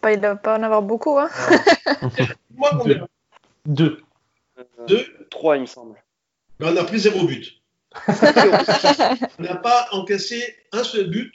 Pas, 0.02 0.12
il 0.14 0.18
ne 0.18 0.22
doit 0.22 0.36
pas 0.36 0.58
en 0.58 0.64
avoir 0.64 0.82
beaucoup. 0.82 1.18
Hein. 1.20 1.30
Moi, 2.56 2.70
combien 2.78 3.08
Deux. 3.66 4.00
Euh, 4.60 4.64
Deux. 4.88 5.06
Trois, 5.30 5.58
il 5.58 5.62
me 5.62 5.66
semble. 5.66 5.96
Ben, 6.60 6.74
on 6.74 6.78
a 6.78 6.84
pris 6.84 7.00
zéro 7.00 7.26
but. 7.26 7.54
on 8.08 9.44
n'a 9.44 9.56
pas 9.56 9.88
encaissé 9.92 10.56
un 10.72 10.84
seul 10.84 11.10
but 11.10 11.34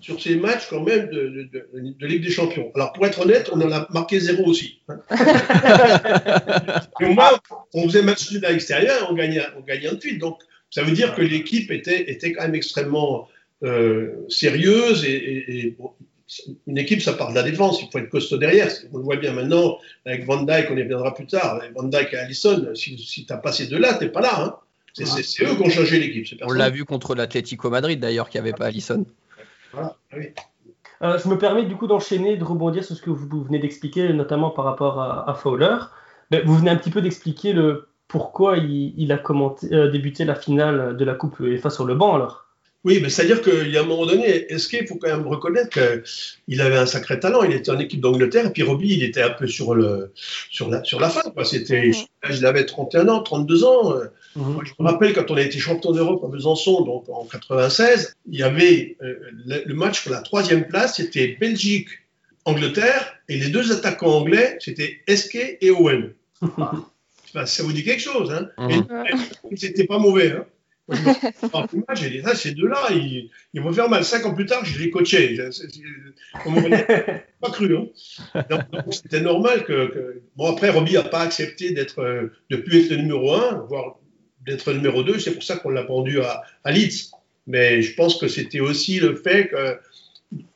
sur 0.00 0.20
ces 0.20 0.36
matchs 0.36 0.68
quand 0.70 0.80
même 0.82 1.08
de, 1.10 1.28
de- 1.28 1.42
de- 1.52 1.68
de 1.98 2.06
Ligue 2.06 2.22
des 2.24 2.30
Champions. 2.30 2.70
Alors 2.74 2.92
pour 2.92 3.04
être 3.06 3.20
honnête, 3.20 3.50
on 3.52 3.60
en 3.60 3.70
a 3.72 3.86
marqué 3.90 4.18
zéro 4.20 4.44
aussi. 4.44 4.80
hein. 4.88 4.98
Mais 7.00 7.12
moi, 7.12 7.38
on 7.74 7.84
faisait 7.88 8.02
match 8.02 8.30
nul 8.30 8.44
à 8.46 8.52
l'extérieur, 8.52 9.08
on 9.10 9.14
gagnait, 9.14 9.42
on 9.58 9.60
gagnait 9.60 9.88
un 9.88 9.98
fil. 9.98 10.18
Donc 10.18 10.40
ça 10.70 10.82
veut 10.82 10.92
dire 10.92 11.14
que 11.14 11.22
l'équipe 11.22 11.70
était, 11.70 12.10
était 12.10 12.32
quand 12.32 12.42
même 12.42 12.54
extrêmement 12.54 13.28
euh, 13.62 14.24
sérieuse 14.28 15.04
et, 15.04 15.10
et- 15.14 15.58
et, 15.66 15.70
bon, 15.78 15.92
une 16.66 16.78
équipe, 16.78 17.02
ça 17.02 17.12
part 17.12 17.30
de 17.30 17.34
la 17.34 17.42
défense. 17.42 17.82
Il 17.82 17.88
faut 17.90 17.98
être 17.98 18.08
costaud 18.08 18.38
derrière. 18.38 18.68
On 18.92 18.98
le 18.98 19.02
voit 19.02 19.16
bien 19.16 19.32
maintenant 19.32 19.78
avec 20.06 20.24
Van 20.24 20.42
Dyke, 20.42 20.68
on 20.70 20.76
y 20.76 20.82
viendra 20.84 21.14
plus 21.14 21.26
tard. 21.26 21.60
Van 21.74 21.84
Dyke 21.84 22.12
et 22.12 22.16
Allison, 22.16 22.68
si, 22.74 22.98
si 22.98 23.26
tu 23.26 23.32
n'as 23.32 23.38
pas 23.38 23.52
ces 23.52 23.66
deux-là, 23.66 23.94
tu 23.94 24.04
n'es 24.04 24.10
pas 24.10 24.20
là. 24.20 24.42
Hein. 24.42 24.54
C'est 24.92 25.44
eux 25.44 25.54
qui 25.54 25.62
ont 25.62 25.70
changé 25.70 25.98
l'équipe. 25.98 26.40
On 26.42 26.52
l'a 26.52 26.70
vu 26.70 26.84
contre 26.84 27.14
l'Atlético 27.14 27.70
Madrid 27.70 28.00
d'ailleurs, 28.00 28.28
qui 28.28 28.38
avait 28.38 28.52
pas 28.52 28.66
Allison. 28.66 29.04
Voilà, 29.72 29.96
oui. 30.16 30.30
Euh, 31.02 31.18
je 31.18 31.28
me 31.28 31.38
permets 31.38 31.64
du 31.64 31.76
coup 31.76 31.86
d'enchaîner, 31.86 32.36
de 32.36 32.44
rebondir 32.44 32.84
sur 32.84 32.94
ce 32.94 33.00
que 33.00 33.10
vous 33.10 33.42
venez 33.42 33.58
d'expliquer, 33.58 34.12
notamment 34.12 34.50
par 34.50 34.66
rapport 34.66 35.00
à, 35.00 35.34
Fowler. 35.34 35.76
Ben, 36.30 36.44
vous 36.44 36.56
venez 36.56 36.70
un 36.70 36.76
petit 36.76 36.90
peu 36.90 37.00
d'expliquer 37.00 37.52
le 37.52 37.88
pourquoi 38.06 38.58
il, 38.58 39.12
a 39.12 39.18
commenté, 39.18 39.72
euh, 39.72 39.88
débuté 39.88 40.24
la 40.24 40.34
finale 40.34 40.96
de 40.96 41.04
la 41.04 41.14
Coupe 41.14 41.38
UEFA 41.38 41.70
sur 41.70 41.84
le 41.84 41.94
banc 41.94 42.14
alors. 42.14 42.49
Oui, 42.82 42.98
mais 43.02 43.10
c'est-à-dire 43.10 43.42
qu'il 43.42 43.68
y 43.70 43.76
a 43.76 43.82
un 43.82 43.86
moment 43.86 44.06
donné, 44.06 44.26
est-ce 44.50 44.66
qu'il 44.66 44.86
faut 44.86 44.94
quand 44.94 45.08
même 45.08 45.26
reconnaître 45.26 45.68
qu'il 45.68 46.60
avait 46.62 46.78
un 46.78 46.86
sacré 46.86 47.20
talent. 47.20 47.42
Il 47.42 47.52
était 47.52 47.70
en 47.70 47.78
équipe 47.78 48.00
d'Angleterre, 48.00 48.46
et 48.46 48.50
puis 48.50 48.62
Robbie, 48.62 48.94
il 48.94 49.02
était 49.02 49.20
un 49.20 49.30
peu 49.30 49.46
sur, 49.46 49.74
le, 49.74 50.12
sur, 50.50 50.70
la, 50.70 50.82
sur 50.82 50.98
la 50.98 51.10
fin. 51.10 51.20
C'était, 51.44 51.90
il 52.30 52.46
avait 52.46 52.64
31 52.64 53.08
ans, 53.08 53.22
32 53.22 53.64
ans. 53.64 53.94
Mhm. 54.36 54.60
je 54.64 54.72
me 54.78 54.88
rappelle 54.88 55.12
quand 55.12 55.30
on 55.30 55.36
a 55.36 55.42
été 55.42 55.58
champion 55.58 55.90
d'Europe 55.90 56.22
à 56.24 56.28
Besançon, 56.28 56.82
donc 56.82 57.08
en 57.08 57.24
96, 57.24 58.16
il 58.30 58.38
y 58.38 58.42
avait 58.44 58.96
euh, 59.02 59.14
le, 59.44 59.74
match 59.74 60.02
pour 60.02 60.12
la 60.12 60.22
troisième 60.22 60.68
place, 60.68 60.96
c'était 60.96 61.36
Belgique, 61.40 61.88
Angleterre, 62.44 63.14
et 63.28 63.36
les 63.36 63.48
deux 63.48 63.72
attaquants 63.72 64.14
anglais, 64.14 64.56
c'était 64.60 65.00
Eske 65.06 65.58
et 65.60 65.70
Owen. 65.70 66.12
ça 67.44 67.62
vous 67.62 67.72
dit 67.72 67.84
quelque 67.84 68.02
chose, 68.02 68.32
hein 68.32 68.48
mhm. 68.56 68.86
C'était 69.56 69.84
pas 69.84 69.98
mauvais. 69.98 70.32
Hein 70.32 70.46
j'ai 71.94 72.10
dit, 72.10 72.22
ça, 72.22 72.34
ces 72.34 72.52
deux-là, 72.52 72.88
ils, 72.90 73.60
vont 73.60 73.72
faire 73.72 73.88
mal. 73.88 74.04
Cinq 74.04 74.26
ans 74.26 74.34
plus 74.34 74.46
tard, 74.46 74.64
je 74.64 74.78
les 74.78 74.90
coachais. 74.90 75.36
Pas 77.40 77.50
cru. 77.50 77.76
Hein. 77.76 77.86
Donc, 78.50 78.62
c'était 78.90 79.20
normal 79.20 79.64
que, 79.64 80.22
Bon, 80.36 80.50
après, 80.50 80.70
Robbie 80.70 80.94
n'a 80.94 81.02
pas 81.02 81.20
accepté 81.20 81.72
d'être, 81.72 82.30
de 82.50 82.56
plus 82.56 82.84
être 82.84 82.90
le 82.90 82.96
numéro 82.98 83.34
un, 83.34 83.64
voire 83.68 83.98
d'être 84.44 84.72
numéro 84.72 85.02
deux. 85.02 85.18
C'est 85.18 85.32
pour 85.32 85.42
ça 85.42 85.56
qu'on 85.56 85.70
l'a 85.70 85.84
pendu 85.84 86.20
à, 86.20 86.42
à, 86.64 86.72
Leeds. 86.72 87.10
Mais 87.46 87.82
je 87.82 87.94
pense 87.94 88.18
que 88.18 88.28
c'était 88.28 88.60
aussi 88.60 89.00
le 89.00 89.14
fait 89.14 89.48
que 89.48 89.78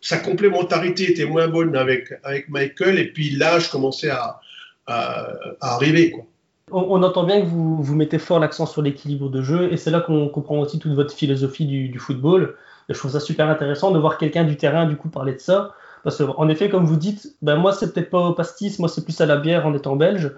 sa 0.01 0.19
complémentarité 0.19 1.11
était 1.11 1.25
moins 1.25 1.49
bonne 1.49 1.77
avec, 1.77 2.13
avec 2.23 2.49
Michael, 2.49 2.99
et 2.99 3.13
puis 3.13 3.31
l'âge 3.31 3.69
commençait 3.69 4.11
à, 4.11 4.41
à, 4.87 5.33
à 5.61 5.75
arriver. 5.75 6.11
Quoi 6.11 6.27
on, 6.71 7.03
entend 7.03 7.25
bien 7.25 7.41
que 7.41 7.47
vous, 7.47 7.83
vous 7.83 7.95
mettez 7.95 8.19
fort 8.19 8.39
l'accent 8.39 8.67
sur 8.67 8.83
l'équilibre 8.83 9.29
de 9.29 9.43
jeu, 9.43 9.73
et 9.73 9.77
c'est 9.77 9.91
là 9.91 10.01
qu'on 10.01 10.29
comprend 10.29 10.59
aussi 10.59 10.79
toute 10.79 10.93
votre 10.93 11.15
philosophie 11.15 11.67
du, 11.67 11.99
football. 11.99 12.57
je 12.89 12.99
trouve 12.99 13.11
ça 13.11 13.21
super 13.21 13.49
intéressant 13.49 13.91
de 13.91 13.99
voir 13.99 14.19
quelqu'un 14.19 14.45
du 14.45 14.57
terrain 14.57 14.87
du 14.87 14.97
coup 14.97 15.09
parler 15.09 15.35
de 15.35 15.41
ça. 15.41 15.75
Parce 16.05 16.23
qu'en 16.23 16.49
effet, 16.49 16.69
comme 16.69 16.85
vous 16.85 16.97
dites, 16.97 17.35
ben 17.41 17.57
moi 17.57 17.73
c'est 17.73 17.93
peut-être 17.93 18.11
pas 18.11 18.21
au 18.21 18.33
pastis, 18.35 18.79
moi 18.79 18.91
c'est 18.91 19.05
plus 19.05 19.19
à 19.23 19.27
la 19.27 19.37
bière 19.37 19.67
en 19.67 19.75
étant 19.75 19.97
belge. 19.97 20.33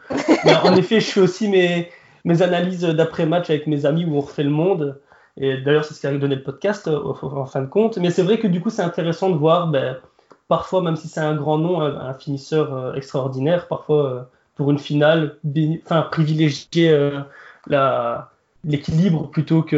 Mais 0.44 0.54
en 0.62 0.76
effet, 0.76 1.00
je 1.00 1.10
fais 1.10 1.20
aussi 1.20 1.48
mes, 1.48 1.88
mes 2.24 2.42
analyses 2.42 2.82
d'après-match 2.82 3.50
avec 3.50 3.66
mes 3.66 3.84
amis 3.84 4.04
où 4.04 4.16
on 4.16 4.20
refait 4.20 4.44
le 4.44 4.50
monde. 4.50 5.00
Et 5.38 5.58
d'ailleurs, 5.58 5.84
c'est 5.84 5.94
ce 5.94 6.00
qui 6.00 6.06
a 6.06 6.16
donné 6.16 6.36
le 6.36 6.42
podcast 6.42 6.88
en 6.88 7.46
fin 7.46 7.62
de 7.62 7.66
compte. 7.66 7.98
Mais 7.98 8.10
c'est 8.10 8.22
vrai 8.22 8.38
que 8.38 8.46
du 8.46 8.60
coup, 8.60 8.70
c'est 8.70 8.82
intéressant 8.82 9.28
de 9.28 9.36
voir, 9.36 9.68
ben, 9.68 9.96
parfois, 10.48 10.82
même 10.82 10.96
si 10.96 11.08
c'est 11.08 11.20
un 11.20 11.34
grand 11.34 11.58
nom, 11.58 11.80
un, 11.80 12.14
finisseur 12.14 12.74
euh, 12.74 12.94
extraordinaire, 12.94 13.68
parfois 13.68 14.06
euh, 14.06 14.22
pour 14.56 14.70
une 14.70 14.78
finale, 14.78 15.38
enfin, 15.84 16.02
privilégier 16.10 16.88
euh, 16.88 17.20
l'équilibre 18.64 19.30
plutôt 19.30 19.62
que 19.62 19.76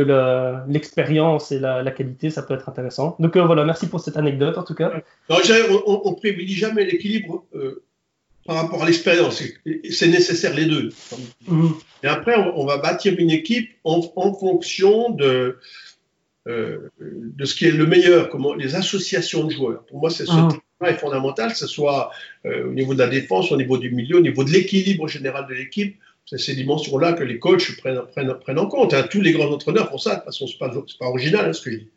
l'expérience 0.68 1.53
et 1.53 1.59
la, 1.59 1.91
qualité, 1.91 2.31
ça 2.31 2.43
peut 2.43 2.55
être 2.55 2.68
intéressant. 2.68 3.16
Donc 3.18 3.37
euh, 3.37 3.45
voilà, 3.45 3.64
merci 3.64 3.89
pour 3.89 4.01
cette 4.01 4.16
anecdote 4.16 4.57
en 4.57 4.62
tout 4.62 4.74
cas. 4.74 5.03
on, 5.29 6.01
on, 6.05 6.14
privilégie 6.14 6.55
jamais 6.55 6.85
l'équilibre 6.85 7.45
euh, 7.55 7.83
par 8.47 8.57
rapport 8.57 8.83
à 8.83 8.87
l'expérience. 8.87 9.43
C'est 9.91 10.09
nécessaire 10.09 10.55
les 10.55 10.66
deux. 10.66 10.91
Mhm. 11.49 11.74
Et 12.05 12.07
après, 12.07 12.37
on, 12.37 12.64
va 12.64 12.79
bâtir 12.79 13.14
une 13.18 13.31
équipe 13.31 13.70
en, 13.83 14.01
fonction 14.33 15.11
de, 15.11 15.59
de 16.47 17.45
ce 17.45 17.55
qui 17.57 17.66
est 17.66 17.72
le 17.72 17.85
meilleur, 17.85 18.31
comment 18.31 18.55
les 18.55 18.76
associations 18.76 19.45
de 19.45 19.51
joueurs. 19.51 19.85
Pour 19.87 19.99
moi, 19.99 20.09
c'est 20.09 20.24
ce 20.24 20.33
mhm 20.33 20.61
est 20.87 20.95
fondamental, 20.95 21.53
que 21.53 21.59
ce 21.59 21.66
soit 21.66 22.11
euh, 22.47 22.68
au 22.68 22.72
niveau 22.72 22.95
de 22.95 22.99
la 22.99 23.09
défense, 23.09 23.51
au 23.51 23.57
niveau 23.57 23.79
du 23.79 23.91
milieu, 23.91 24.18
au 24.18 24.20
niveau 24.20 24.45
de 24.45 24.51
l'équilibre 24.51 25.09
général 25.09 25.47
de 25.49 25.55
l'équipe. 25.55 25.99
C'est 26.24 26.39
ces 26.39 26.55
dimensions-là 26.55 27.14
que 27.14 27.24
les 27.24 27.39
coachs 27.39 27.76
prennent, 27.79 28.59
en 28.59 28.66
compte. 28.66 28.93
Hein. 28.93 29.07
Tous 29.11 29.22
les 29.22 29.33
grands 29.33 29.51
entraîneurs 29.51 29.89
font 29.91 29.99
ça. 29.99 30.11
De 30.11 30.16
toute 30.16 30.26
façon, 30.26 30.47
ce 30.47 30.53
n'est 30.53 30.59
pas, 30.59 30.68
pas, 30.99 31.07
original 31.07 31.49
hein, 31.49 31.53
ce 31.53 31.62
que 31.62 31.70
je 31.70 31.76
dis. 31.76 31.89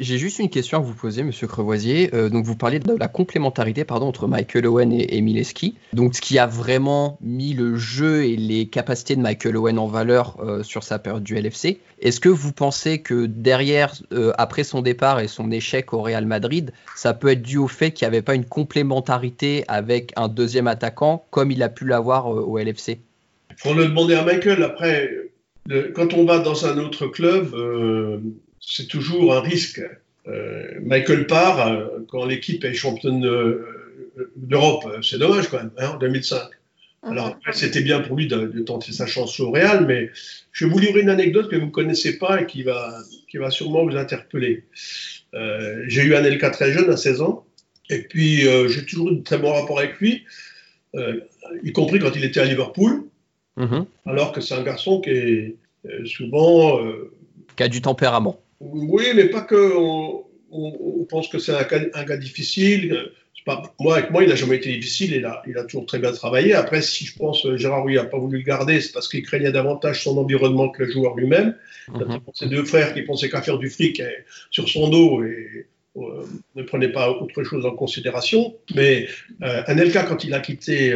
J'ai 0.00 0.16
juste 0.16 0.38
une 0.38 0.48
question 0.48 0.78
à 0.78 0.80
vous 0.80 0.94
poser, 0.94 1.22
Monsieur 1.22 1.46
Crevoisier. 1.46 2.08
Euh, 2.14 2.30
donc, 2.30 2.46
vous 2.46 2.56
parlez 2.56 2.78
de 2.78 2.96
la 2.98 3.06
complémentarité 3.06 3.84
pardon, 3.84 4.06
entre 4.06 4.26
Michael 4.26 4.66
Owen 4.66 4.92
et, 4.92 5.14
et 5.14 5.20
Mileski. 5.20 5.76
Donc, 5.92 6.14
ce 6.14 6.22
qui 6.22 6.38
a 6.38 6.46
vraiment 6.46 7.18
mis 7.20 7.52
le 7.52 7.76
jeu 7.76 8.24
et 8.24 8.34
les 8.34 8.66
capacités 8.66 9.14
de 9.14 9.20
Michael 9.20 9.58
Owen 9.58 9.78
en 9.78 9.86
valeur 9.86 10.38
euh, 10.40 10.62
sur 10.62 10.84
sa 10.84 10.98
période 10.98 11.22
du 11.22 11.34
LFC. 11.34 11.80
Est-ce 12.00 12.18
que 12.18 12.30
vous 12.30 12.52
pensez 12.52 13.02
que 13.02 13.26
derrière, 13.26 13.92
euh, 14.14 14.32
après 14.38 14.64
son 14.64 14.80
départ 14.80 15.20
et 15.20 15.28
son 15.28 15.50
échec 15.50 15.92
au 15.92 16.00
Real 16.00 16.24
Madrid, 16.24 16.72
ça 16.96 17.12
peut 17.12 17.28
être 17.28 17.42
dû 17.42 17.58
au 17.58 17.68
fait 17.68 17.90
qu'il 17.90 18.06
n'y 18.06 18.14
avait 18.14 18.22
pas 18.22 18.34
une 18.34 18.46
complémentarité 18.46 19.64
avec 19.68 20.14
un 20.16 20.28
deuxième 20.28 20.66
attaquant 20.66 21.26
comme 21.30 21.50
il 21.50 21.62
a 21.62 21.68
pu 21.68 21.84
l'avoir 21.84 22.26
au 22.26 22.58
LFC 22.58 22.98
faut 23.56 23.74
le 23.74 23.84
demander 23.84 24.14
à 24.14 24.24
Michael. 24.24 24.62
Après, 24.62 25.10
quand 25.94 26.14
on 26.14 26.24
va 26.24 26.38
dans 26.38 26.64
un 26.64 26.78
autre 26.78 27.08
club, 27.08 27.54
c'est 28.60 28.86
toujours 28.86 29.34
un 29.34 29.40
risque. 29.40 29.82
Euh, 30.28 30.78
Michael 30.82 31.26
part 31.26 31.66
euh, 31.66 31.86
quand 32.08 32.26
l'équipe 32.26 32.62
est 32.64 32.74
championne 32.74 33.26
d'Europe. 34.36 34.86
C'est 35.02 35.18
dommage 35.18 35.48
quand 35.48 35.58
même, 35.58 35.70
hein, 35.78 35.92
en 35.94 35.98
2005. 35.98 36.38
Mhm. 37.02 37.12
Alors 37.12 37.38
c'était 37.52 37.80
bien 37.80 38.00
pour 38.00 38.16
lui 38.16 38.26
de, 38.26 38.60
tenter 38.60 38.92
sa 38.92 39.06
chance 39.06 39.40
au 39.40 39.50
Real, 39.50 39.86
mais 39.86 40.10
je 40.52 40.66
vais 40.66 40.70
vous 40.70 40.78
livrer 40.78 41.00
une 41.00 41.08
anecdote 41.08 41.50
que 41.50 41.56
vous 41.56 41.66
ne 41.66 41.70
connaissez 41.70 42.18
pas 42.18 42.42
et 42.42 42.46
qui 42.46 42.62
va, 42.62 42.98
qui 43.30 43.38
va 43.38 43.50
sûrement 43.50 43.84
vous 43.84 43.96
interpeller. 43.96 44.64
Euh, 45.32 45.82
j'ai 45.86 46.02
eu 46.02 46.14
un 46.14 46.22
LK 46.22 46.50
très 46.50 46.72
jeune, 46.72 46.90
à 46.90 46.98
16 46.98 47.22
ans, 47.22 47.46
et 47.88 48.02
puis 48.02 48.42
j'ai 48.42 48.84
toujours 48.84 49.10
eu 49.10 49.16
de 49.16 49.22
très 49.22 49.38
bons 49.38 49.52
rapports 49.52 49.78
avec 49.78 49.98
lui, 49.98 50.24
y 50.94 51.72
compris 51.72 52.00
quand 52.00 52.14
il 52.14 52.24
était 52.24 52.40
à 52.40 52.44
Liverpool, 52.44 53.04
mhm. 53.56 53.86
alors 54.04 54.32
que 54.32 54.42
c'est 54.42 54.54
un 54.54 54.62
garçon 54.62 55.00
qui 55.00 55.10
est 55.10 55.56
souvent... 56.04 56.80
qui 57.56 57.62
a 57.62 57.68
du 57.68 57.80
tempérament. 57.80 58.38
Oui, 58.60 59.04
mais 59.14 59.26
pas 59.26 59.40
que. 59.40 59.76
On, 60.52 61.04
pense 61.08 61.28
que 61.28 61.38
c'est 61.38 61.52
un, 61.52 62.04
gars 62.04 62.16
difficile. 62.16 63.10
moi, 63.78 63.96
avec 63.96 64.10
moi, 64.10 64.22
il 64.22 64.28
n'a 64.28 64.34
jamais 64.34 64.56
été 64.56 64.70
difficile. 64.72 65.12
Il 65.12 65.24
a, 65.24 65.42
il 65.46 65.56
a 65.56 65.64
toujours 65.64 65.86
très 65.86 65.98
bien 65.98 66.12
travaillé. 66.12 66.54
Après, 66.54 66.82
si 66.82 67.04
je 67.04 67.16
pense 67.16 67.46
euh, 67.46 67.56
Gérard 67.56 67.82
Rouy 67.82 67.94
n'a 67.94 68.04
pas 68.04 68.18
voulu 68.18 68.38
le 68.38 68.44
garder, 68.44 68.80
c'est 68.80 68.92
parce 68.92 69.08
qu'il 69.08 69.22
craignait 69.22 69.52
davantage 69.52 70.04
son 70.04 70.18
environnement 70.18 70.68
que 70.68 70.84
le 70.84 70.90
joueur 70.90 71.16
lui-même. 71.16 71.56
Mm 71.88 72.18
Ses 72.34 72.46
deux 72.46 72.64
frères 72.64 72.94
qui 72.94 73.02
pensaient 73.02 73.30
qu'à 73.30 73.42
faire 73.42 73.58
du 73.58 73.70
fric 73.70 74.00
eh, 74.00 74.24
sur 74.50 74.68
son 74.68 74.88
dos 74.88 75.24
et 75.24 75.66
euh, 75.96 76.24
ne 76.54 76.62
prenaient 76.62 76.92
pas 76.92 77.10
autre 77.10 77.42
chose 77.42 77.64
en 77.64 77.72
considération. 77.72 78.56
Mais 78.74 79.08
euh, 79.42 79.62
Anelka, 79.66 80.02
quand 80.04 80.24
il 80.24 80.34
a 80.34 80.40
quitté 80.40 80.94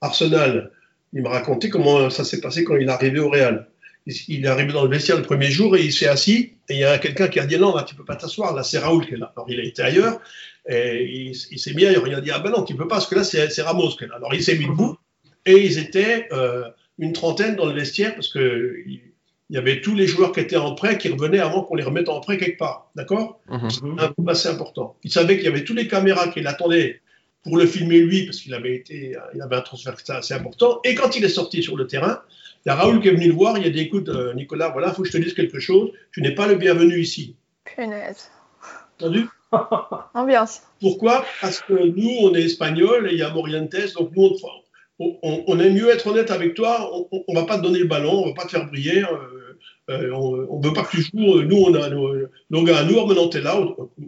Arsenal, 0.00 0.70
il 1.12 1.22
m'a 1.22 1.30
raconté 1.30 1.68
comment 1.68 2.10
ça 2.10 2.24
s'est 2.24 2.40
passé 2.40 2.64
quand 2.64 2.76
il 2.76 2.88
est 2.88 2.92
arrivé 2.92 3.18
au 3.18 3.28
Real 3.28 3.68
il 4.06 4.44
est 4.44 4.48
arrivé 4.48 4.72
dans 4.72 4.82
le 4.82 4.90
vestiaire 4.90 5.16
le 5.16 5.22
premier 5.22 5.50
jour 5.50 5.76
et 5.76 5.82
il 5.84 5.92
s'est 5.92 6.08
assis. 6.08 6.54
Et 6.68 6.74
il 6.74 6.78
y 6.78 6.84
a 6.84 6.98
quelqu'un 6.98 7.28
qui 7.28 7.38
a 7.38 7.46
dit 7.46 7.58
non, 7.58 7.74
là, 7.74 7.82
tu 7.82 7.94
peux 7.94 8.04
pas 8.04 8.16
t'asseoir. 8.16 8.54
Là, 8.54 8.62
c'est 8.62 8.78
Raoul 8.78 9.06
qui 9.06 9.14
est 9.14 9.18
là. 9.18 9.32
Alors, 9.36 9.48
il 9.48 9.60
a 9.60 9.62
été 9.62 9.82
ailleurs. 9.82 10.20
Et 10.68 11.30
il, 11.50 11.58
s'est 11.58 11.74
mis 11.74 11.84
ailleurs. 11.84 12.06
Il 12.06 12.14
a 12.14 12.20
dit 12.20 12.30
ah 12.30 12.38
ben 12.38 12.50
non, 12.50 12.64
tu 12.64 12.74
peux 12.74 12.88
pas, 12.88 12.96
parce 12.96 13.06
que 13.06 13.14
là, 13.14 13.24
c'est 13.24 13.62
Ramos 13.62 13.90
qui 13.90 14.04
est 14.04 14.08
là. 14.08 14.16
Alors, 14.16 14.34
il 14.34 14.42
s'est 14.42 14.56
mis 14.56 14.66
debout. 14.66 14.96
Et 15.44 15.64
ils 15.64 15.78
étaient 15.78 16.28
euh, 16.32 16.68
une 16.98 17.12
trentaine 17.12 17.56
dans 17.56 17.66
le 17.66 17.72
vestiaire 17.72 18.14
parce 18.14 18.28
que 18.28 18.76
il, 18.86 19.00
y 19.50 19.58
avait 19.58 19.82
tous 19.82 19.94
les 19.94 20.06
joueurs 20.06 20.32
qui 20.32 20.40
étaient 20.40 20.56
en 20.56 20.74
prêt 20.74 20.96
qui 20.96 21.10
revenaient 21.10 21.40
avant 21.40 21.62
qu'on 21.62 21.74
les 21.74 21.82
remette 21.82 22.08
en 22.08 22.20
prêt 22.20 22.38
quelque 22.38 22.58
part. 22.58 22.90
D'accord? 22.94 23.40
Mhm. 23.50 23.98
Un 23.98 24.08
coup 24.08 24.24
assez 24.28 24.48
important. 24.48 24.96
Il 25.02 25.12
savait 25.12 25.36
qu'il 25.36 25.44
y 25.44 25.48
avait 25.48 25.64
tous 25.64 25.74
les 25.74 25.88
caméras 25.88 26.28
qui 26.28 26.40
l'attendaient 26.40 27.02
pour 27.42 27.58
le 27.58 27.66
filmer 27.66 27.98
lui, 27.98 28.24
parce 28.24 28.38
qu'il 28.38 28.54
avait 28.54 28.76
été, 28.76 29.16
il 29.34 29.42
avait 29.42 29.56
un 29.56 29.60
transfert 29.60 29.94
assez 30.08 30.32
important. 30.32 30.80
Et 30.84 30.94
quand 30.94 31.16
il 31.16 31.24
est 31.24 31.28
sorti 31.28 31.62
sur 31.62 31.76
le 31.76 31.86
terrain, 31.88 32.22
il 32.64 32.68
y 32.68 32.72
a 32.72 32.74
Raoul 32.76 33.00
qui 33.00 33.08
est 33.08 33.12
venu 33.12 33.28
le 33.28 33.34
voir, 33.34 33.58
il 33.58 33.66
a 33.66 33.70
dit 33.70 33.80
écoute, 33.80 34.08
euh, 34.08 34.34
Nicolas, 34.34 34.68
voilà, 34.68 34.88
il 34.88 34.94
faut 34.94 35.02
que 35.02 35.08
je 35.08 35.12
te 35.12 35.22
dise 35.22 35.34
quelque 35.34 35.58
chose, 35.58 35.90
tu 36.12 36.22
n'es 36.22 36.34
pas 36.34 36.46
le 36.46 36.54
bienvenu 36.54 36.98
ici. 37.00 37.36
Punaise. 37.64 38.30
Entendu? 38.98 39.26
Ambiance. 40.14 40.62
Pourquoi? 40.80 41.24
Parce 41.40 41.60
que 41.60 41.74
nous, 41.74 42.10
on 42.22 42.34
est 42.34 42.42
espagnol 42.42 43.08
et 43.10 43.14
il 43.14 43.18
y 43.18 43.22
a 43.22 43.30
Morientes, 43.30 43.94
donc 43.98 44.10
nous, 44.16 44.30
on, 44.98 45.44
on, 45.46 45.58
aime 45.58 45.74
mieux 45.74 45.90
être 45.90 46.06
honnête 46.06 46.30
avec 46.30 46.54
toi, 46.54 46.90
on 47.10 47.32
ne 47.32 47.40
va 47.40 47.46
pas 47.46 47.58
te 47.58 47.62
donner 47.62 47.80
le 47.80 47.86
ballon, 47.86 48.22
on 48.22 48.26
ne 48.26 48.30
va 48.30 48.34
pas 48.34 48.44
te 48.44 48.50
faire 48.52 48.66
briller. 48.66 49.02
Euh, 49.02 49.41
euh, 49.90 50.12
on 50.12 50.60
ne 50.60 50.64
veut 50.64 50.72
pas 50.72 50.84
que 50.84 50.96
tu 50.96 51.02
joues, 51.02 51.38
euh, 51.38 51.44
nous 51.44 51.56
on 51.56 51.74
a 51.74 51.88
nos, 51.88 52.62
gars 52.62 52.78
à 52.78 52.84
nous, 52.84 53.04
maintenant 53.04 53.28
tu 53.28 53.38
es 53.38 53.40
là, 53.40 53.58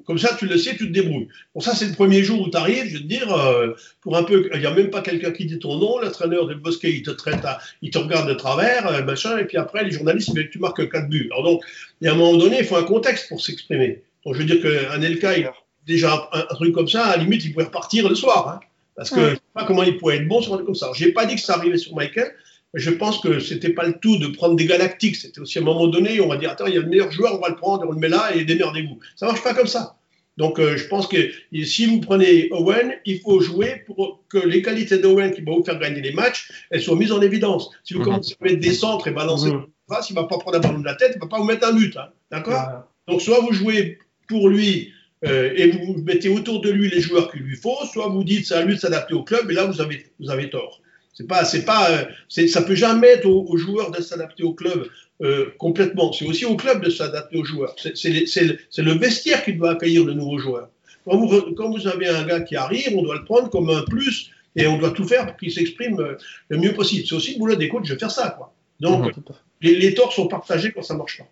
comme 0.06 0.18
ça 0.18 0.36
tu 0.38 0.46
le 0.46 0.56
sais, 0.56 0.76
tu 0.76 0.86
te 0.86 0.92
débrouilles. 0.92 1.26
Bon 1.52 1.60
ça 1.60 1.74
c'est 1.74 1.86
le 1.86 1.94
premier 1.94 2.22
jour 2.22 2.40
où 2.40 2.48
tu 2.48 2.56
arrives, 2.56 2.86
je 2.86 2.94
veux 2.94 3.00
te 3.00 3.08
dire, 3.08 3.34
euh, 3.34 3.74
pour 4.00 4.16
un 4.16 4.22
peu, 4.22 4.48
il 4.54 4.60
n'y 4.60 4.66
a 4.66 4.72
même 4.72 4.90
pas 4.90 5.02
quelqu'un 5.02 5.32
qui 5.32 5.46
dit 5.46 5.58
ton 5.58 5.76
nom, 5.78 5.98
l'entraîneur 5.98 6.46
de 6.46 6.54
Bosquet 6.54 6.92
il 6.92 7.02
te 7.02 7.10
traite, 7.10 7.44
il 7.82 7.90
te 7.90 7.98
regarde 7.98 8.28
de 8.28 8.34
travers, 8.34 9.04
machin, 9.04 9.36
et 9.38 9.44
puis 9.46 9.56
après 9.56 9.82
les 9.82 9.90
journalistes, 9.90 10.28
ils 10.28 10.36
veulent 10.36 10.46
que 10.46 10.52
tu 10.52 10.60
marques 10.60 10.88
4 10.88 11.08
buts. 11.08 11.28
Alors 11.32 11.44
donc, 11.44 11.64
il 12.00 12.04
y 12.04 12.08
a 12.08 12.12
un 12.12 12.16
moment 12.16 12.36
donné, 12.36 12.58
il 12.60 12.64
faut 12.64 12.76
un 12.76 12.84
contexte 12.84 13.28
pour 13.28 13.40
s'exprimer. 13.40 14.02
Donc 14.24 14.34
je 14.34 14.40
veux 14.40 14.46
dire 14.46 14.62
qu'un 14.62 14.98
LK, 14.98 15.26
il 15.38 15.50
déjà 15.86 16.30
un, 16.32 16.54
truc 16.54 16.72
comme 16.72 16.88
ça, 16.88 17.06
à 17.06 17.16
la 17.16 17.22
limite, 17.22 17.44
il 17.44 17.52
pouvait 17.52 17.66
repartir 17.66 18.08
le 18.08 18.14
soir. 18.14 18.48
Hein. 18.48 18.60
parce 18.96 19.10
que 19.10 19.20
je 19.20 19.30
ne 19.30 19.34
sais 19.34 19.40
pas 19.54 19.64
comment 19.64 19.82
il 19.82 19.96
pouvait 19.96 20.16
être 20.16 20.28
bon 20.28 20.40
sur 20.40 20.52
un 20.52 20.56
truc 20.56 20.66
comme 20.66 20.74
ça. 20.74 20.90
Je 20.94 21.04
n'ai 21.04 21.12
pas 21.12 21.26
dit 21.26 21.34
que 21.34 21.40
ça 21.40 21.54
arrivait 21.54 21.78
sur 21.78 21.94
Michael, 21.94 22.32
je 22.74 22.90
pense 22.90 23.20
que 23.20 23.38
c'était 23.40 23.70
pas 23.70 23.86
le 23.86 23.94
tout 23.94 24.18
de 24.18 24.26
prendre 24.28 24.56
des 24.56 24.66
galactiques. 24.66 25.16
C'était 25.16 25.40
aussi 25.40 25.58
à 25.58 25.62
un 25.62 25.64
moment 25.64 25.86
donné, 25.86 26.20
on 26.20 26.28
va 26.28 26.36
dire, 26.36 26.50
attends, 26.50 26.66
il 26.66 26.74
y 26.74 26.78
a 26.78 26.80
le 26.80 26.88
meilleur 26.88 27.10
joueur, 27.10 27.36
on 27.36 27.40
va 27.40 27.48
le 27.48 27.56
prendre, 27.56 27.84
on 27.88 27.92
le 27.92 27.98
met 27.98 28.08
là 28.08 28.34
et 28.34 28.44
démerdez-vous. 28.44 28.98
Ça 29.16 29.26
marche 29.26 29.42
pas 29.42 29.54
comme 29.54 29.66
ça. 29.66 29.96
Donc, 30.36 30.58
euh, 30.58 30.76
je 30.76 30.86
pense 30.88 31.06
que 31.06 31.30
si 31.62 31.86
vous 31.86 32.00
prenez 32.00 32.48
Owen, 32.50 32.94
il 33.04 33.20
faut 33.20 33.40
jouer 33.40 33.84
pour 33.86 34.24
que 34.28 34.38
les 34.38 34.62
qualités 34.62 34.98
d'Owen 34.98 35.32
qui 35.32 35.42
vont 35.42 35.58
vous 35.58 35.64
faire 35.64 35.78
gagner 35.78 36.00
les 36.00 36.12
matchs, 36.12 36.50
elles 36.70 36.82
soient 36.82 36.96
mises 36.96 37.12
en 37.12 37.22
évidence. 37.22 37.70
Si 37.84 37.94
vous 37.94 38.00
mhm. 38.00 38.06
commencez 38.06 38.36
à 38.40 38.44
mettre 38.44 38.60
des 38.60 38.74
centres 38.74 39.06
et 39.06 39.12
balancer 39.12 39.52
mmh. 39.52 39.66
face, 39.88 40.10
il 40.10 40.16
ne 40.16 40.20
va 40.20 40.26
pas 40.26 40.38
prendre 40.38 40.56
un 40.56 40.60
ballon 40.60 40.80
de 40.80 40.84
la 40.84 40.96
tête, 40.96 41.12
il 41.14 41.18
ne 41.18 41.22
va 41.22 41.28
pas 41.28 41.38
vous 41.38 41.44
mettre 41.44 41.68
un 41.68 41.72
but. 41.72 41.96
Hein. 41.96 42.08
D'accord 42.32 42.84
Donc, 43.06 43.22
soit 43.22 43.40
vous 43.40 43.52
jouez 43.52 43.98
pour 44.28 44.48
lui 44.48 44.92
euh, 45.24 45.52
et 45.54 45.70
vous 45.70 46.02
mettez 46.04 46.28
autour 46.28 46.60
de 46.60 46.70
lui 46.70 46.90
les 46.90 47.00
joueurs 47.00 47.30
qu'il 47.30 47.42
lui 47.42 47.56
faut, 47.56 47.76
soit 47.92 48.08
vous 48.08 48.24
dites 48.24 48.46
c'est 48.46 48.54
à 48.54 48.64
lui 48.64 48.74
de 48.74 48.80
s'adapter 48.80 49.14
au 49.14 49.22
club, 49.22 49.48
et 49.50 49.54
là, 49.54 49.66
vous 49.66 49.80
avez, 49.80 50.06
vous 50.18 50.30
avez 50.30 50.50
tort. 50.50 50.80
C'est 51.14 51.28
pas, 51.28 51.44
c'est 51.44 51.64
pas, 51.64 51.90
euh, 51.90 52.46
ça 52.48 52.62
peut 52.62 52.74
jamais 52.74 53.06
être 53.06 53.26
aux, 53.26 53.56
joueurs 53.56 53.92
de 53.92 54.02
s'adapter 54.02 54.42
au 54.42 54.52
club 54.52 54.88
euh, 55.22 55.46
complètement. 55.58 56.12
C'est 56.12 56.26
aussi 56.26 56.44
au 56.44 56.56
club 56.56 56.82
de 56.84 56.90
s'adapter 56.90 57.38
aux 57.38 57.44
joueurs. 57.44 57.74
C'est 57.76 58.10
le 58.10 58.98
vestiaire 58.98 59.44
qui 59.44 59.52
doit 59.52 59.70
accueillir 59.70 60.04
de 60.04 60.12
nouveaux 60.12 60.38
joueurs. 60.38 60.68
Quand 61.04 61.16
vous, 61.16 61.54
quand 61.54 61.70
vous, 61.70 61.86
avez 61.86 62.08
un 62.08 62.24
gars 62.24 62.40
qui 62.40 62.56
arrive, 62.56 62.96
on 62.96 63.02
doit 63.02 63.14
le 63.14 63.24
prendre 63.24 63.48
comme 63.48 63.70
un 63.70 63.82
plus 63.82 64.30
et 64.56 64.66
on 64.66 64.76
doit 64.76 64.90
tout 64.90 65.04
faire 65.04 65.26
pour 65.26 65.36
qu'il 65.36 65.52
s'exprime 65.52 66.00
euh, 66.00 66.16
le 66.48 66.58
mieux 66.58 66.74
possible. 66.74 67.06
C'est 67.06 67.14
aussi 67.14 67.34
le 67.34 67.38
boulot 67.38 67.54
des 67.54 67.68
coachs 67.68 67.88
de 67.88 67.96
faire 67.96 68.10
ça. 68.10 68.30
Quoi. 68.30 68.52
Donc, 68.80 69.12
les, 69.60 69.94
torts 69.94 70.12
sont 70.12 70.26
partagés 70.26 70.72
quand 70.72 70.82
ça 70.82 70.94
marche 70.94 71.18
pas. 71.18 71.28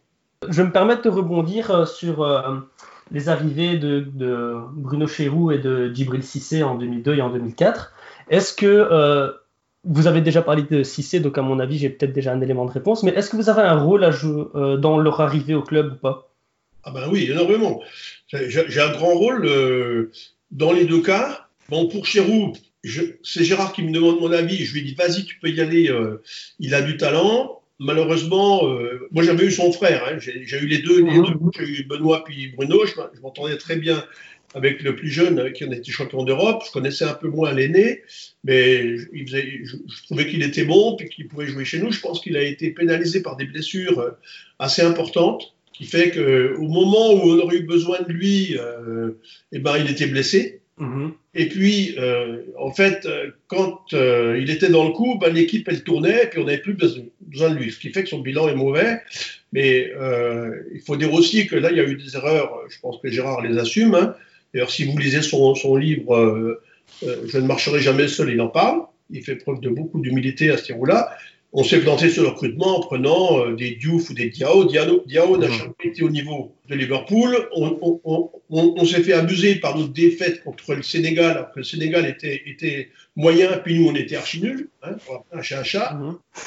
Je 0.48 0.62
me 0.62 0.70
permettre 0.70 1.02
de 1.02 1.08
rebondir 1.08 1.88
sur 1.88 2.26
les 3.10 3.28
arrivées 3.28 3.78
de, 3.78 4.06
de, 4.14 4.54
Bruno 4.72 5.06
Chéroux 5.06 5.50
et 5.50 5.58
de 5.58 5.92
Djibril 5.92 6.22
Cissé 6.22 6.62
en 6.62 6.76
2002 6.76 7.16
et 7.16 7.22
en 7.22 7.30
2004. 7.30 7.92
Est-ce 8.30 8.52
que 8.52 9.32
vous 9.84 10.06
avez 10.06 10.20
déjà 10.20 10.42
parlé 10.42 10.62
de 10.62 10.82
Cissé, 10.82 11.20
donc 11.20 11.38
à 11.38 11.42
mon 11.42 11.58
avis, 11.58 11.78
j'ai 11.78 11.90
peut-être 11.90 12.12
déjà 12.12 12.32
un 12.32 12.40
élément 12.40 12.64
de 12.64 12.70
réponse. 12.70 13.02
Mais 13.02 13.12
est-ce 13.12 13.30
que 13.30 13.36
vous 13.36 13.48
avez 13.48 13.62
un 13.62 13.80
rôle 13.80 14.04
à 14.04 14.10
jouer 14.10 14.44
euh, 14.54 14.76
dans 14.76 14.98
leur 14.98 15.20
arrivée 15.20 15.54
au 15.54 15.62
club 15.62 15.94
ou 15.94 15.96
pas? 15.96 16.32
Ah 16.84 16.92
ben 16.92 17.08
oui, 17.10 17.28
énormément. 17.30 17.82
J'ai 18.28 18.80
un 18.80 18.92
grand 18.92 19.14
rôle 19.14 19.44
euh, 19.46 20.10
dans 20.50 20.72
les 20.72 20.84
deux 20.84 21.02
cas. 21.02 21.48
Bon, 21.68 21.88
pour 21.88 22.06
Chérou, 22.06 22.52
c'est 23.22 23.44
Gérard 23.44 23.72
qui 23.72 23.82
me 23.82 23.92
demande 23.92 24.20
mon 24.20 24.32
avis. 24.32 24.64
Je 24.64 24.74
lui 24.74 24.82
dis, 24.82 24.94
vas-y, 24.94 25.24
tu 25.24 25.38
peux 25.38 25.48
y 25.48 25.60
aller. 25.60 25.88
Euh, 25.90 26.22
il 26.58 26.74
a 26.74 26.82
du 26.82 26.96
talent. 26.96 27.60
Malheureusement, 27.78 28.62
moi 29.10 29.24
j'avais 29.24 29.46
eu 29.46 29.50
son 29.50 29.72
frère. 29.72 30.04
Hein. 30.06 30.18
J'ai 30.20 30.58
eu 30.58 30.66
les 30.66 30.78
deux. 30.78 31.04
Les 31.04 31.16
deux. 31.16 31.34
J'ai 31.58 31.80
eu 31.80 31.84
Benoît 31.84 32.22
puis 32.22 32.52
Bruno. 32.54 32.86
Je, 32.86 33.20
m'entendais 33.20 33.56
très 33.56 33.74
bien 33.74 34.04
avec 34.54 34.82
le 34.82 34.96
plus 34.96 35.10
jeune 35.10 35.52
qui 35.52 35.64
en 35.64 35.70
était 35.70 35.90
champion 35.90 36.24
d'Europe. 36.24 36.62
Je 36.66 36.72
connaissais 36.72 37.04
un 37.04 37.14
peu 37.14 37.28
moins 37.28 37.52
l'aîné, 37.52 38.02
mais 38.44 38.96
il 39.12 39.26
faisait, 39.26 39.60
je, 39.64 39.76
trouvais 40.04 40.26
qu'il 40.26 40.42
était 40.42 40.64
bon 40.64 40.96
et 40.98 41.08
qu'il 41.08 41.28
pouvait 41.28 41.46
jouer 41.46 41.64
chez 41.64 41.78
nous. 41.78 41.90
Je 41.90 42.00
pense 42.00 42.20
qu'il 42.20 42.36
a 42.36 42.42
été 42.42 42.70
pénalisé 42.70 43.22
par 43.22 43.36
des 43.36 43.44
blessures 43.44 43.98
euh, 43.98 44.10
assez 44.58 44.82
importantes, 44.82 45.54
qui 45.72 45.84
fait 45.84 46.10
qu'au 46.10 46.68
moment 46.68 47.12
où 47.14 47.30
on 47.30 47.38
aurait 47.38 47.56
eu 47.56 47.62
besoin 47.62 48.00
de 48.02 48.12
lui, 48.12 48.58
euh, 48.58 49.12
eh 49.52 49.58
ben, 49.58 49.78
il 49.78 49.90
était 49.90 50.06
blessé. 50.06 50.60
Mm-hmm. 50.78 51.12
Et 51.34 51.48
puis, 51.48 51.94
euh, 51.98 52.42
en 52.58 52.72
fait, 52.72 53.08
quand 53.46 53.94
euh, 53.94 54.38
il 54.40 54.50
était 54.50 54.68
dans 54.68 54.84
le 54.84 54.92
coup, 54.92 55.18
ben, 55.18 55.32
l'équipe, 55.32 55.66
elle 55.68 55.82
tournait, 55.82 56.24
et 56.24 56.26
puis 56.26 56.40
on 56.40 56.44
n'avait 56.44 56.58
plus 56.58 56.74
besoin 56.74 57.50
de 57.50 57.54
lui, 57.54 57.70
ce 57.70 57.78
qui 57.78 57.90
fait 57.90 58.02
que 58.02 58.08
son 58.08 58.20
bilan 58.20 58.48
est 58.48 58.54
mauvais. 58.54 59.00
Mais 59.52 59.92
euh, 59.96 60.62
il 60.74 60.80
faut 60.80 60.96
dire 60.96 61.12
aussi 61.12 61.46
que 61.46 61.56
là, 61.56 61.70
il 61.70 61.76
y 61.76 61.80
a 61.80 61.84
eu 61.84 61.96
des 61.96 62.16
erreurs, 62.16 62.60
je 62.68 62.78
pense 62.80 62.98
que 63.00 63.10
Gérard 63.10 63.42
les 63.42 63.58
assume. 63.58 63.94
Hein. 63.94 64.14
D'ailleurs, 64.52 64.70
si 64.70 64.84
vous 64.84 64.96
lisez 64.98 65.22
son, 65.22 65.54
livre 65.76 66.14
euh, 66.14 66.62
euh, 67.04 67.22
Je 67.26 67.38
ne 67.38 67.46
marcherai 67.46 67.80
jamais 67.80 68.08
seul, 68.08 68.30
il 68.30 68.40
en 68.40 68.48
parle. 68.48 68.82
Il 69.10 69.22
fait 69.22 69.36
preuve 69.36 69.60
de 69.60 69.68
beaucoup 69.68 70.00
d'humilité 70.00 70.50
à 70.50 70.56
ce 70.56 70.72
niveau-là. 70.72 71.10
On 71.54 71.64
s'est 71.64 71.80
planté 71.80 72.08
sur 72.08 72.22
le 72.22 72.30
recrutement 72.30 72.78
en 72.78 72.80
prenant 72.80 73.40
euh, 73.40 73.54
des 73.54 73.72
Diouf 73.72 74.08
ou 74.08 74.14
des 74.14 74.30
Diao. 74.30 74.64
Diao, 74.64 75.36
n'a 75.36 75.50
jamais 75.50 75.72
été 75.84 76.02
au 76.02 76.08
niveau 76.08 76.54
de 76.68 76.74
Liverpool. 76.74 77.48
On, 77.54 78.84
s'est 78.86 79.02
fait 79.02 79.12
abuser 79.12 79.56
par 79.56 79.76
notre 79.76 79.92
défaite 79.92 80.42
contre 80.44 80.74
le 80.74 80.82
Sénégal, 80.82 81.32
alors 81.32 81.52
que 81.52 81.58
le 81.58 81.64
Sénégal 81.64 82.06
était, 82.06 82.42
était 82.46 82.88
moyen, 83.16 83.58
puis 83.58 83.78
nous 83.78 83.88
on 83.88 83.94
était 83.94 84.16
archi 84.16 84.40
nuls, 84.40 84.70
hein, 84.82 84.96
un 85.32 85.42
chat 85.42 85.60
un 85.60 85.64
chat. 85.64 86.00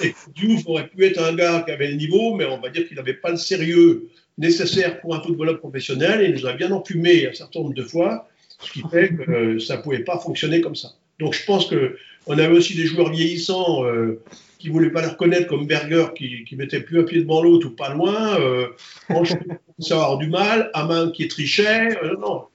Et 0.03 0.15
Diouf 0.33 0.63
aurait 0.65 0.87
pu 0.87 1.05
être 1.05 1.21
un 1.21 1.35
gars 1.35 1.61
qui 1.63 1.71
avait 1.71 1.89
le 1.89 1.97
niveau, 1.97 2.33
mais 2.33 2.45
on 2.45 2.59
va 2.59 2.69
dire 2.69 2.87
qu'il 2.87 2.97
n'avait 2.97 3.13
pas 3.13 3.29
le 3.29 3.37
sérieux 3.37 4.09
nécessaire 4.37 4.99
pour 4.99 5.15
un 5.15 5.21
footballeur 5.21 5.59
professionnel 5.59 6.21
et 6.21 6.25
il 6.25 6.33
nous 6.33 6.45
a 6.45 6.53
bien 6.53 6.71
enfumé 6.71 7.27
un 7.27 7.33
certain 7.33 7.59
nombre 7.59 7.73
de 7.73 7.83
fois, 7.83 8.27
ce 8.59 8.71
qui 8.71 8.83
fait 8.91 9.09
que 9.09 9.31
euh, 9.31 9.59
ça 9.59 9.77
ne 9.77 9.81
pouvait 9.81 9.99
pas 9.99 10.19
fonctionner 10.19 10.61
comme 10.61 10.75
ça. 10.75 10.89
Donc 11.19 11.33
je 11.33 11.45
pense 11.45 11.67
qu'on 11.67 12.37
avait 12.37 12.55
aussi 12.55 12.75
des 12.75 12.85
joueurs 12.85 13.11
vieillissants 13.11 13.85
euh, 13.85 14.21
qui 14.59 14.67
ne 14.67 14.73
voulaient 14.73 14.89
pas 14.89 15.01
les 15.01 15.07
reconnaître 15.07 15.47
comme 15.47 15.67
Berger 15.67 16.07
qui, 16.15 16.43
qui 16.43 16.55
mettait 16.55 16.81
plus 16.81 16.99
un 16.99 17.03
pied 17.03 17.21
devant 17.21 17.41
l'autre 17.41 17.67
ou 17.67 17.71
pas 17.71 17.93
loin, 17.93 18.39
euh, 18.39 18.67
ça 19.79 19.95
avoir 19.95 20.17
du 20.17 20.27
mal, 20.27 20.69
Amin 20.73 21.11
qui 21.11 21.27
trichait, 21.27 21.97
euh, 22.03 22.15
non. 22.19 22.45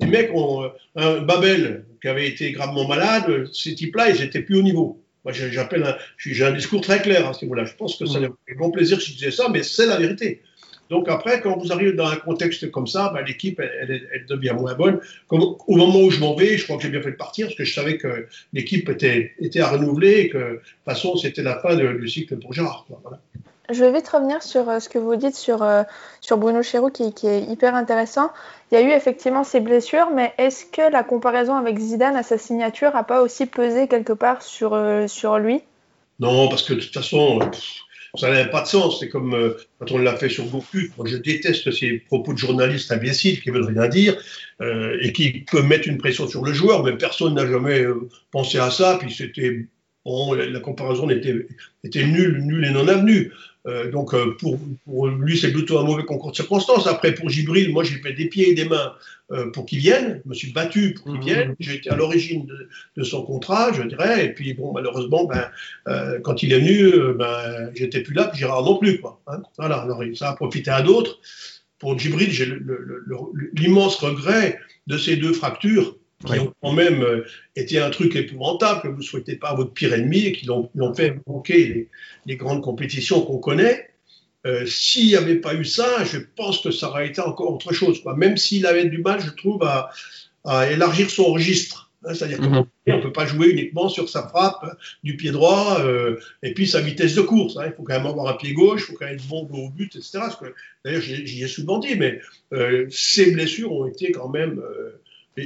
Les 0.00 0.06
mecs 0.06 0.32
ont 0.32 0.70
un 0.94 1.20
Babel 1.20 1.84
qui 2.00 2.08
avait 2.08 2.28
été 2.28 2.52
gravement 2.52 2.86
malade, 2.86 3.48
ces 3.52 3.74
types-là, 3.74 4.10
ils 4.10 4.20
n'étaient 4.20 4.42
plus 4.42 4.56
au 4.58 4.62
niveau. 4.62 5.02
Moi, 5.24 5.32
j'appelle, 5.32 5.96
j'ai 6.16 6.44
un 6.44 6.52
discours 6.52 6.80
très 6.80 7.02
clair 7.02 7.28
à 7.28 7.32
ce 7.32 7.44
niveau-là. 7.44 7.64
Je 7.64 7.74
pense 7.74 7.96
que 7.96 8.06
ça 8.06 8.20
mmh. 8.20 8.28
fait 8.46 8.54
bon 8.54 8.70
plaisir 8.70 9.00
si 9.00 9.10
je 9.10 9.16
disais 9.16 9.30
ça, 9.32 9.48
mais 9.48 9.64
c'est 9.64 9.86
la 9.86 9.96
vérité. 9.96 10.40
Donc 10.90 11.08
après, 11.08 11.40
quand 11.40 11.56
vous 11.58 11.72
arrivez 11.72 11.92
dans 11.92 12.08
un 12.08 12.16
contexte 12.16 12.70
comme 12.70 12.86
ça, 12.86 13.10
bah, 13.12 13.22
l'équipe, 13.22 13.60
elle, 13.60 14.26
devient 14.28 14.54
moins 14.54 14.74
bonne. 14.74 15.00
au 15.30 15.76
moment 15.76 16.00
où 16.00 16.10
je 16.10 16.20
m'en 16.20 16.34
vais, 16.34 16.56
je 16.56 16.64
crois 16.64 16.76
que 16.76 16.82
j'ai 16.82 16.88
bien 16.88 17.02
fait 17.02 17.12
de 17.12 17.16
partir 17.16 17.46
parce 17.46 17.56
que 17.56 17.64
je 17.64 17.74
savais 17.74 17.98
que 17.98 18.26
l'équipe 18.52 18.88
était, 18.88 19.32
était 19.40 19.60
à 19.60 19.68
renouveler 19.68 20.20
et 20.20 20.28
que 20.28 20.38
de 20.38 20.54
toute 20.56 20.84
façon, 20.84 21.16
c'était 21.16 21.42
la 21.42 21.58
fin 21.60 21.76
du 21.76 22.08
cycle 22.08 22.36
pour 22.36 22.52
Gérard. 22.52 22.86
Je 23.70 23.84
vais 23.84 23.92
vite 23.92 24.08
revenir 24.08 24.42
sur 24.42 24.66
euh, 24.70 24.80
ce 24.80 24.88
que 24.88 24.98
vous 24.98 25.16
dites 25.16 25.34
sur, 25.34 25.62
euh, 25.62 25.82
sur 26.22 26.38
Bruno 26.38 26.62
Chéroux 26.62 26.88
qui, 26.88 27.12
qui, 27.12 27.26
est 27.26 27.42
hyper 27.42 27.74
intéressant. 27.74 28.30
Il 28.70 28.78
y 28.78 28.78
a 28.78 28.80
eu 28.80 28.90
effectivement 28.90 29.44
ces 29.44 29.60
blessures, 29.60 30.08
mais 30.10 30.32
est-ce 30.38 30.64
que 30.64 30.90
la 30.90 31.02
comparaison 31.02 31.54
avec 31.54 31.78
Zidane 31.78 32.16
à 32.16 32.22
sa 32.22 32.38
signature 32.38 32.94
n'a 32.94 33.02
pas 33.02 33.20
aussi 33.20 33.44
pesé 33.44 33.86
quelque 33.86 34.14
part 34.14 34.40
sur, 34.40 34.72
euh, 34.72 35.06
sur 35.06 35.38
lui? 35.38 35.60
Non, 36.18 36.48
parce 36.48 36.62
que 36.62 36.72
de 36.72 36.80
toute 36.80 36.94
façon, 36.94 37.40
ça 38.14 38.30
n'avait 38.30 38.50
pas 38.50 38.62
de 38.62 38.66
sens. 38.66 39.00
C'est 39.00 39.08
comme 39.08 39.34
euh, 39.34 39.54
quand 39.78 39.92
on 39.92 39.98
l'a 39.98 40.16
fait 40.16 40.28
sur 40.28 40.44
Goku. 40.46 40.78
Moi, 40.96 41.06
je 41.06 41.16
déteste 41.16 41.70
ces 41.70 41.98
propos 41.98 42.32
de 42.32 42.38
journalistes 42.38 42.90
imbéciles 42.92 43.40
qui 43.40 43.50
veulent 43.50 43.66
rien 43.66 43.88
dire 43.88 44.16
euh, 44.60 44.96
et 45.00 45.12
qui 45.12 45.44
peuvent 45.50 45.66
mettre 45.66 45.88
une 45.88 45.98
pression 45.98 46.26
sur 46.26 46.44
le 46.44 46.52
joueur, 46.52 46.84
mais 46.84 46.96
personne 46.96 47.34
n'a 47.34 47.46
jamais 47.46 47.80
euh, 47.80 48.08
pensé 48.30 48.58
à 48.58 48.70
ça. 48.70 48.98
Puis 49.00 49.12
c'était 49.12 49.66
bon, 50.04 50.32
la, 50.34 50.60
comparaison 50.60 51.08
était, 51.10 51.46
était 51.84 52.06
nulle, 52.06 52.38
nulle 52.44 52.64
et 52.64 52.70
non 52.70 52.88
avenue. 52.88 53.32
Euh, 53.68 53.90
donc 53.90 54.14
euh, 54.14 54.34
pour, 54.38 54.58
pour, 54.84 55.08
lui, 55.08 55.38
c'est 55.38 55.52
plutôt 55.52 55.78
un 55.78 55.84
mauvais 55.84 56.04
concours 56.04 56.30
de 56.30 56.36
circonstances. 56.36 56.86
Après, 56.86 57.12
pour 57.14 57.28
Gibril, 57.28 57.72
moi, 57.72 57.84
j'ai 57.84 57.96
fait 57.96 58.14
des 58.14 58.26
pieds 58.26 58.50
et 58.50 58.54
des 58.54 58.64
mains 58.64 58.94
euh, 59.30 59.50
pour 59.50 59.66
qu'il 59.66 59.78
vienne. 59.78 60.22
Je 60.24 60.28
me 60.28 60.34
suis 60.34 60.52
battu 60.52 60.94
pour 60.94 61.04
qu'il 61.04 61.20
mhm. 61.20 61.26
vienne. 61.26 61.56
J'ai 61.60 61.74
été 61.74 61.90
à 61.90 61.96
l'origine 61.96 62.46
de, 62.46 62.68
de, 62.96 63.04
son 63.04 63.22
contrat, 63.22 63.72
je 63.72 63.82
dirais. 63.82 64.26
Et 64.26 64.32
puis, 64.32 64.54
bon, 64.54 64.72
malheureusement, 64.72 65.26
ben, 65.26 65.50
quand 66.22 66.42
il 66.42 66.52
est 66.52 66.60
venu, 66.60 67.14
ben, 67.14 67.70
j'étais 67.74 68.00
plus 68.00 68.14
là, 68.14 68.24
puis 68.24 68.38
Gérard 68.38 68.64
non 68.64 68.78
plus. 68.78 69.00
Quoi, 69.00 69.20
hein. 69.26 69.42
voilà, 69.58 69.82
alors, 69.82 70.02
ça 70.14 70.30
a 70.30 70.34
profité 70.34 70.70
à 70.70 70.82
d'autres. 70.82 71.18
Pour 71.78 71.98
Gibril, 71.98 72.30
j'ai 72.30 72.46
l'immense 73.54 73.96
regret 73.96 74.58
de 74.86 74.96
ces 74.96 75.16
deux 75.16 75.32
fractures 75.32 75.94
qui 76.26 76.38
ont 76.38 76.52
quand 76.62 76.72
même 76.72 77.02
euh, 77.02 77.24
été 77.54 77.78
un 77.78 77.90
truc 77.90 78.16
épouvantable 78.16 78.82
que 78.82 78.88
vous 78.88 78.98
ne 78.98 79.02
souhaitez 79.02 79.36
pas 79.36 79.50
à 79.50 79.54
votre 79.54 79.72
pire 79.72 79.94
ennemi 79.94 80.26
et 80.26 80.32
qui 80.32 80.46
l'ont 80.46 80.94
fait 80.94 81.16
manquer 81.26 81.88
les, 82.26 82.36
grandes 82.36 82.62
compétitions 82.62 83.22
qu'on 83.22 83.38
connaît. 83.38 83.88
Euh, 84.46 84.66
s'il 84.66 85.06
n'y 85.06 85.16
avait 85.16 85.36
pas 85.36 85.54
eu 85.54 85.64
ça, 85.64 86.04
je 86.04 86.18
pense 86.36 86.60
que 86.60 86.70
ça 86.70 86.88
aurait 86.88 87.08
été 87.08 87.20
encore 87.20 87.52
autre 87.52 87.72
chose. 87.72 88.02
Quoi. 88.02 88.16
Même 88.16 88.36
s'il 88.36 88.66
avait 88.66 88.86
du 88.86 88.98
mal, 88.98 89.20
je 89.20 89.30
trouve, 89.30 89.62
à, 89.64 89.90
élargir 90.70 91.10
son 91.10 91.26
registre. 91.32 91.90
Hein, 92.04 92.14
C'est-à-dire 92.14 92.38
qu'on 92.38 92.50
mhm. 92.50 92.66
ne 92.86 93.02
peut 93.02 93.12
pas 93.12 93.26
jouer 93.26 93.50
uniquement 93.50 93.88
sur 93.88 94.08
sa 94.08 94.26
frappe 94.26 94.64
du 95.04 95.16
pied 95.16 95.30
droit 95.30 95.80
euh, 95.80 96.18
et 96.42 96.54
puis 96.54 96.66
sa 96.66 96.80
vitesse 96.80 97.14
de 97.14 97.20
course. 97.20 97.56
Hein. 97.58 97.64
Il 97.66 97.72
faut 97.74 97.82
quand 97.82 97.94
même 97.94 98.06
avoir 98.06 98.28
un 98.28 98.36
pied 98.36 98.54
gauche, 98.54 98.82
il 98.82 98.92
faut 98.92 98.94
quand 98.94 99.06
même 99.06 99.16
être 99.16 99.26
bon 99.26 99.46
au 99.52 99.68
but, 99.68 99.94
etc. 99.94 100.20
D'ailleurs, 100.84 101.02
j'y 101.02 101.42
ai 101.42 101.48
souvent 101.48 101.78
dit, 101.78 101.96
mais 101.96 102.20
ces 102.90 103.32
blessures 103.32 103.72
ont 103.72 103.86
été 103.86 104.12
quand 104.12 104.28
même 104.28 104.62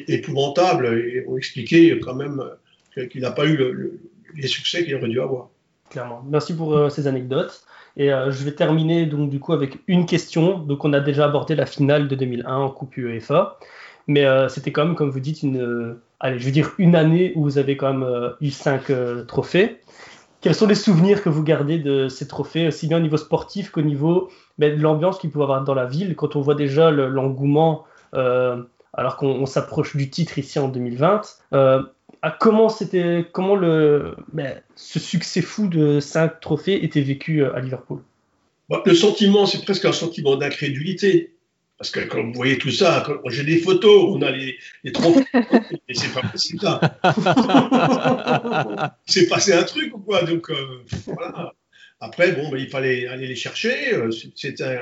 épouvantable 0.09 0.87
et 0.87 1.25
ont 1.27 1.37
expliqué 1.37 1.99
quand 2.01 2.15
même 2.15 2.43
qu'il 3.11 3.23
n'a 3.23 3.31
pas 3.31 3.47
eu 3.47 4.01
les 4.35 4.47
succès 4.49 4.85
qu'il 4.85 4.95
aurait 4.95 5.09
dû 5.09 5.21
avoir. 5.21 5.49
Clairement. 5.93 6.25
Merci 6.27 6.57
pour 6.57 6.75
euh, 6.75 6.89
ces 6.89 7.07
anecdotes. 7.07 7.65
Et 7.99 8.11
euh, 8.11 8.31
je 8.31 8.43
vais 8.45 8.53
terminer 8.53 9.05
donc 9.05 9.29
du 9.29 9.39
coup 9.39 9.53
avec 9.53 9.79
une 9.87 10.07
question. 10.07 10.59
Donc 10.59 10.87
on 10.87 10.93
a 10.95 11.01
déjà 11.01 11.27
abordé 11.27 11.55
la 11.55 11.67
finale 11.67 12.09
de 12.09 12.15
2001 12.15 12.57
en 12.57 12.71
Coupe 12.71 12.97
UEFA, 12.97 13.59
mais 14.07 14.25
euh, 14.25 14.49
c'était 14.49 14.73
quand 14.73 14.87
même, 14.87 14.95
comme 14.95 15.11
vous 15.11 15.21
dites, 15.21 15.43
une, 15.43 15.99
allez, 16.19 16.39
je 16.39 16.47
veux 16.47 16.51
dire 16.51 16.73
une 16.79 16.97
année 16.97 17.33
où 17.37 17.43
vous 17.43 17.59
avez 17.59 17.77
quand 17.77 17.93
même 17.93 18.35
eu 18.41 18.51
cinq 18.51 18.91
trophées. 19.29 19.81
Quels 20.41 20.55
sont 20.55 20.67
les 20.67 20.75
souvenirs 20.75 21.23
que 21.23 21.29
vous 21.29 21.43
gardez 21.43 21.79
de 21.79 22.09
ces 22.09 22.27
trophées, 22.27 22.69
aussi 22.69 22.89
bien 22.89 22.97
au 22.97 23.01
niveau 23.01 23.19
sportif 23.19 23.71
qu'au 23.71 23.83
niveau 23.83 24.31
ben, 24.59 24.77
de 24.77 24.83
l'ambiance 24.83 25.19
qu'il 25.19 25.31
pouvait 25.31 25.45
avoir 25.45 25.63
dans 25.63 25.75
la 25.75 25.85
ville, 25.85 26.17
quand 26.17 26.35
on 26.35 26.41
voit 26.41 26.55
déjà 26.55 26.91
l'engouement 26.91 27.85
alors 28.93 29.17
qu'on 29.17 29.47
s'approche 29.47 29.97
du 29.97 30.11
titre 30.11 30.39
ici 30.39 30.59
en 30.59 30.69
2020. 30.69 31.23
Euh, 31.55 31.83
comment 32.39 32.69
c'était, 32.69 33.27
comment 33.33 33.57
le, 33.57 34.15
ben, 34.33 34.61
ce 34.77 34.99
succès 34.99 35.41
fou 35.41 35.69
de 35.69 36.01
5 36.01 36.41
trophées 36.41 36.85
était 36.85 37.01
vécu 37.01 37.45
à 37.45 37.61
Liverpool? 37.61 38.03
Le 38.87 38.95
sentiment, 38.95 39.47
c'est 39.47 39.63
presque 39.63 39.85
un 39.85 39.93
sentiment 39.93 40.37
d'incrédulité. 40.37 41.35
Parce 41.79 41.91
que 41.91 42.01
quand 42.01 42.23
vous 42.23 42.33
voyez 42.33 42.59
tout 42.59 42.71
ça, 42.71 43.05
j'ai 43.27 43.43
des 43.43 43.59
photos, 43.59 44.15
on 44.15 44.23
a 44.23 44.31
les, 44.31 44.57
les 44.85 44.93
trophées, 44.93 45.25
et 45.89 45.95
c'est 45.95 46.15
pas 46.15 46.23
possible 46.29 46.61
ça. 46.61 46.81
c'est 49.07 49.27
passé 49.27 49.53
un 49.53 49.65
truc 49.65 49.93
ou 49.97 49.99
quoi 49.99 50.23
Donc 50.23 50.53
voilà. 51.07 51.55
Après, 52.05 52.33
bon, 52.33 52.49
ben, 52.51 52.59
il 52.59 52.67
fallait 52.69 53.07
aller 53.07 53.29
les 53.29 53.37
chercher. 53.37 53.95
Euh, 53.95 54.11
C'était 54.35 54.77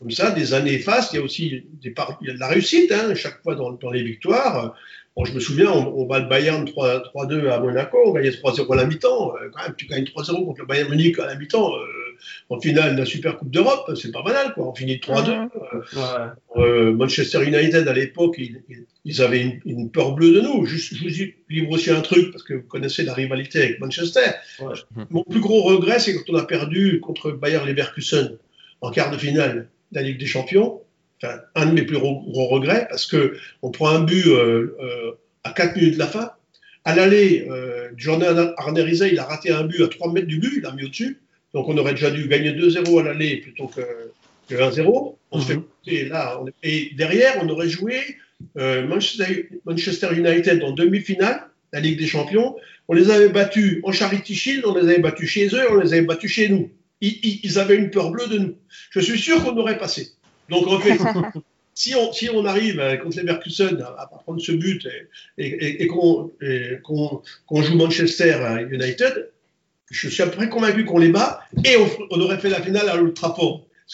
comme 0.00 0.10
ça, 0.10 0.32
des 0.32 0.54
années 0.54 0.80
fastes. 0.80 1.12
Il 1.12 1.16
y 1.16 1.18
a 1.20 1.22
aussi 1.22 1.64
des 1.80 1.94
il 2.20 2.26
y 2.26 2.30
a 2.30 2.34
de 2.34 2.40
la 2.40 2.48
réussite, 2.48 2.90
hein, 2.90 3.14
chaque 3.14 3.40
fois 3.44 3.54
dans, 3.54 3.70
dans, 3.70 3.92
les 3.92 4.02
victoires. 4.02 4.74
Bon, 5.16 5.24
je 5.24 5.32
me 5.32 5.38
souviens, 5.38 5.70
on, 5.70 6.04
bat 6.06 6.18
le 6.18 6.28
Bayern 6.28 6.64
3-2 6.64 7.48
à 7.48 7.60
Monaco, 7.60 7.98
on 8.06 8.12
gagnait 8.12 8.30
3-0 8.30 8.72
à 8.72 8.76
la 8.76 8.86
mi-temps. 8.86 9.34
Euh, 9.36 9.50
quand 9.52 9.62
même, 9.62 9.74
tu 9.76 9.86
gagnes 9.86 10.02
3-0 10.02 10.44
contre 10.46 10.60
le 10.60 10.66
Bayern 10.66 10.90
Munich 10.90 11.16
à 11.20 11.26
la 11.26 11.36
mi-temps. 11.36 11.76
Euh, 11.76 11.86
en 12.50 12.60
finale 12.60 12.94
de 12.94 13.00
la 13.00 13.06
Super 13.06 13.36
Coupe 13.36 13.50
d'Europe, 13.50 13.92
c'est 13.94 14.10
pas 14.10 14.22
banal, 14.22 14.52
quoi. 14.54 14.68
On 14.68 14.74
finit 14.74 14.96
3-2. 14.96 15.48
Euh, 16.56 16.92
Manchester 16.92 17.44
United, 17.44 17.86
à 17.86 17.92
l'époque, 17.92 18.40
ils, 19.08 19.22
avaient 19.22 19.60
une, 19.64 19.90
peur 19.90 20.12
bleue 20.12 20.32
de 20.32 20.40
nous. 20.40 20.66
Juste, 20.66 20.94
je 20.94 21.02
vous 21.02 21.32
livre 21.48 21.70
aussi 21.70 21.90
un 21.90 22.00
truc, 22.00 22.30
parce 22.30 22.42
que 22.42 22.54
vous 22.54 22.62
connaissez 22.62 23.02
la 23.02 23.14
rivalité 23.14 23.62
avec 23.62 23.80
Manchester. 23.80 24.30
Mon 25.10 25.24
plus 25.24 25.40
gros 25.40 25.62
regret, 25.62 25.98
c'est 25.98 26.14
quand 26.14 26.32
on 26.32 26.36
a 26.36 26.44
perdu 26.44 27.00
contre 27.00 27.30
Bayer 27.30 27.60
Leverkusen 27.66 28.36
en 28.80 28.90
quart 28.90 29.10
de 29.10 29.16
finale 29.16 29.68
de 29.92 29.96
la 29.96 30.02
Ligue 30.02 30.18
des 30.18 30.26
Champions. 30.26 30.80
Enfin, 31.22 31.40
un 31.54 31.66
de 31.66 31.72
mes 31.72 31.82
plus 31.82 31.98
gros, 31.98 32.46
regrets, 32.46 32.86
parce 32.88 33.06
que 33.06 33.36
on 33.62 33.70
prend 33.70 33.88
un 33.88 34.00
but 34.00 34.26
euh, 34.28 34.76
euh, 34.80 35.12
à 35.42 35.50
4 35.50 35.74
minutes 35.76 35.94
de 35.94 35.98
la 35.98 36.06
fin. 36.06 36.30
À 36.84 36.94
l'aller, 36.94 37.46
euh, 37.50 37.88
Jordan 37.96 38.54
Arneriza, 38.56 39.08
il 39.08 39.18
a 39.18 39.24
raté 39.24 39.50
un 39.50 39.64
but 39.64 39.82
à 39.82 39.88
3 39.88 40.12
mètres 40.12 40.28
du 40.28 40.38
but, 40.38 40.58
il 40.58 40.66
a 40.66 40.72
mis 40.72 40.84
au-dessus. 40.84 41.18
Donc 41.54 41.68
on 41.68 41.76
aurait 41.76 41.94
déjà 41.94 42.10
dû 42.10 42.28
gagner 42.28 42.52
2-0 42.52 43.00
à 43.00 43.02
l'aller 43.02 43.38
plutôt 43.38 43.66
que, 43.66 43.80
1-0. 44.50 45.16
Mhm. 45.30 45.62
et 46.62 46.90
derrière, 46.96 47.34
on 47.42 47.48
aurait 47.50 47.68
joué 47.68 47.96
euh, 47.96 48.02
Manchester, 48.54 50.08
United 50.16 50.62
en 50.62 50.72
demi-finale, 50.72 51.48
la 51.72 51.80
Ligue 51.80 51.98
des 51.98 52.06
Champions. 52.06 52.56
On 52.88 52.94
les 52.94 53.10
avait 53.10 53.28
battus 53.28 53.80
en 53.84 53.92
Charity 53.92 54.34
Shield, 54.34 54.64
on 54.64 54.74
les 54.74 54.82
avait 54.82 54.98
battus 54.98 55.28
chez 55.28 55.48
eux, 55.48 55.70
on 55.70 55.76
les 55.76 55.92
avait 55.92 56.02
battus 56.02 56.30
chez 56.30 56.48
nous. 56.48 56.70
Ils, 57.00 57.58
avaient 57.58 57.76
une 57.76 57.90
peur 57.90 58.10
bleue 58.10 58.26
de 58.26 58.38
nous. 58.38 58.54
Je 58.90 59.00
suis 59.00 59.18
sûr 59.18 59.42
qu'on 59.44 59.56
aurait 59.56 59.78
passé. 59.78 60.08
Donc 60.48 60.66
en 60.66 60.80
fait, 60.80 60.98
si 61.74 61.94
on, 61.94 62.12
si 62.12 62.28
on 62.30 62.44
arrive 62.44 62.80
euh, 62.80 62.96
contre 62.96 63.18
les 63.18 63.22
Mercusen 63.22 63.80
à, 63.80 64.06
prendre 64.06 64.40
ce 64.40 64.52
but 64.52 64.86
et, 65.36 65.82
et, 65.82 65.86
qu'on 65.86 66.32
joue 67.62 67.76
Manchester 67.76 68.66
United, 68.70 69.30
je 69.90 70.08
suis 70.08 70.22
à 70.22 70.26
peu 70.26 70.32
près 70.32 70.48
convaincu 70.48 70.84
qu'on 70.84 70.98
les 70.98 71.10
bat 71.10 71.40
et 71.64 71.76
on, 72.10 72.20
aurait 72.20 72.38
fait 72.38 72.50
la 72.50 72.60
finale 72.60 72.88
à 72.88 72.96
l'Old 72.96 73.14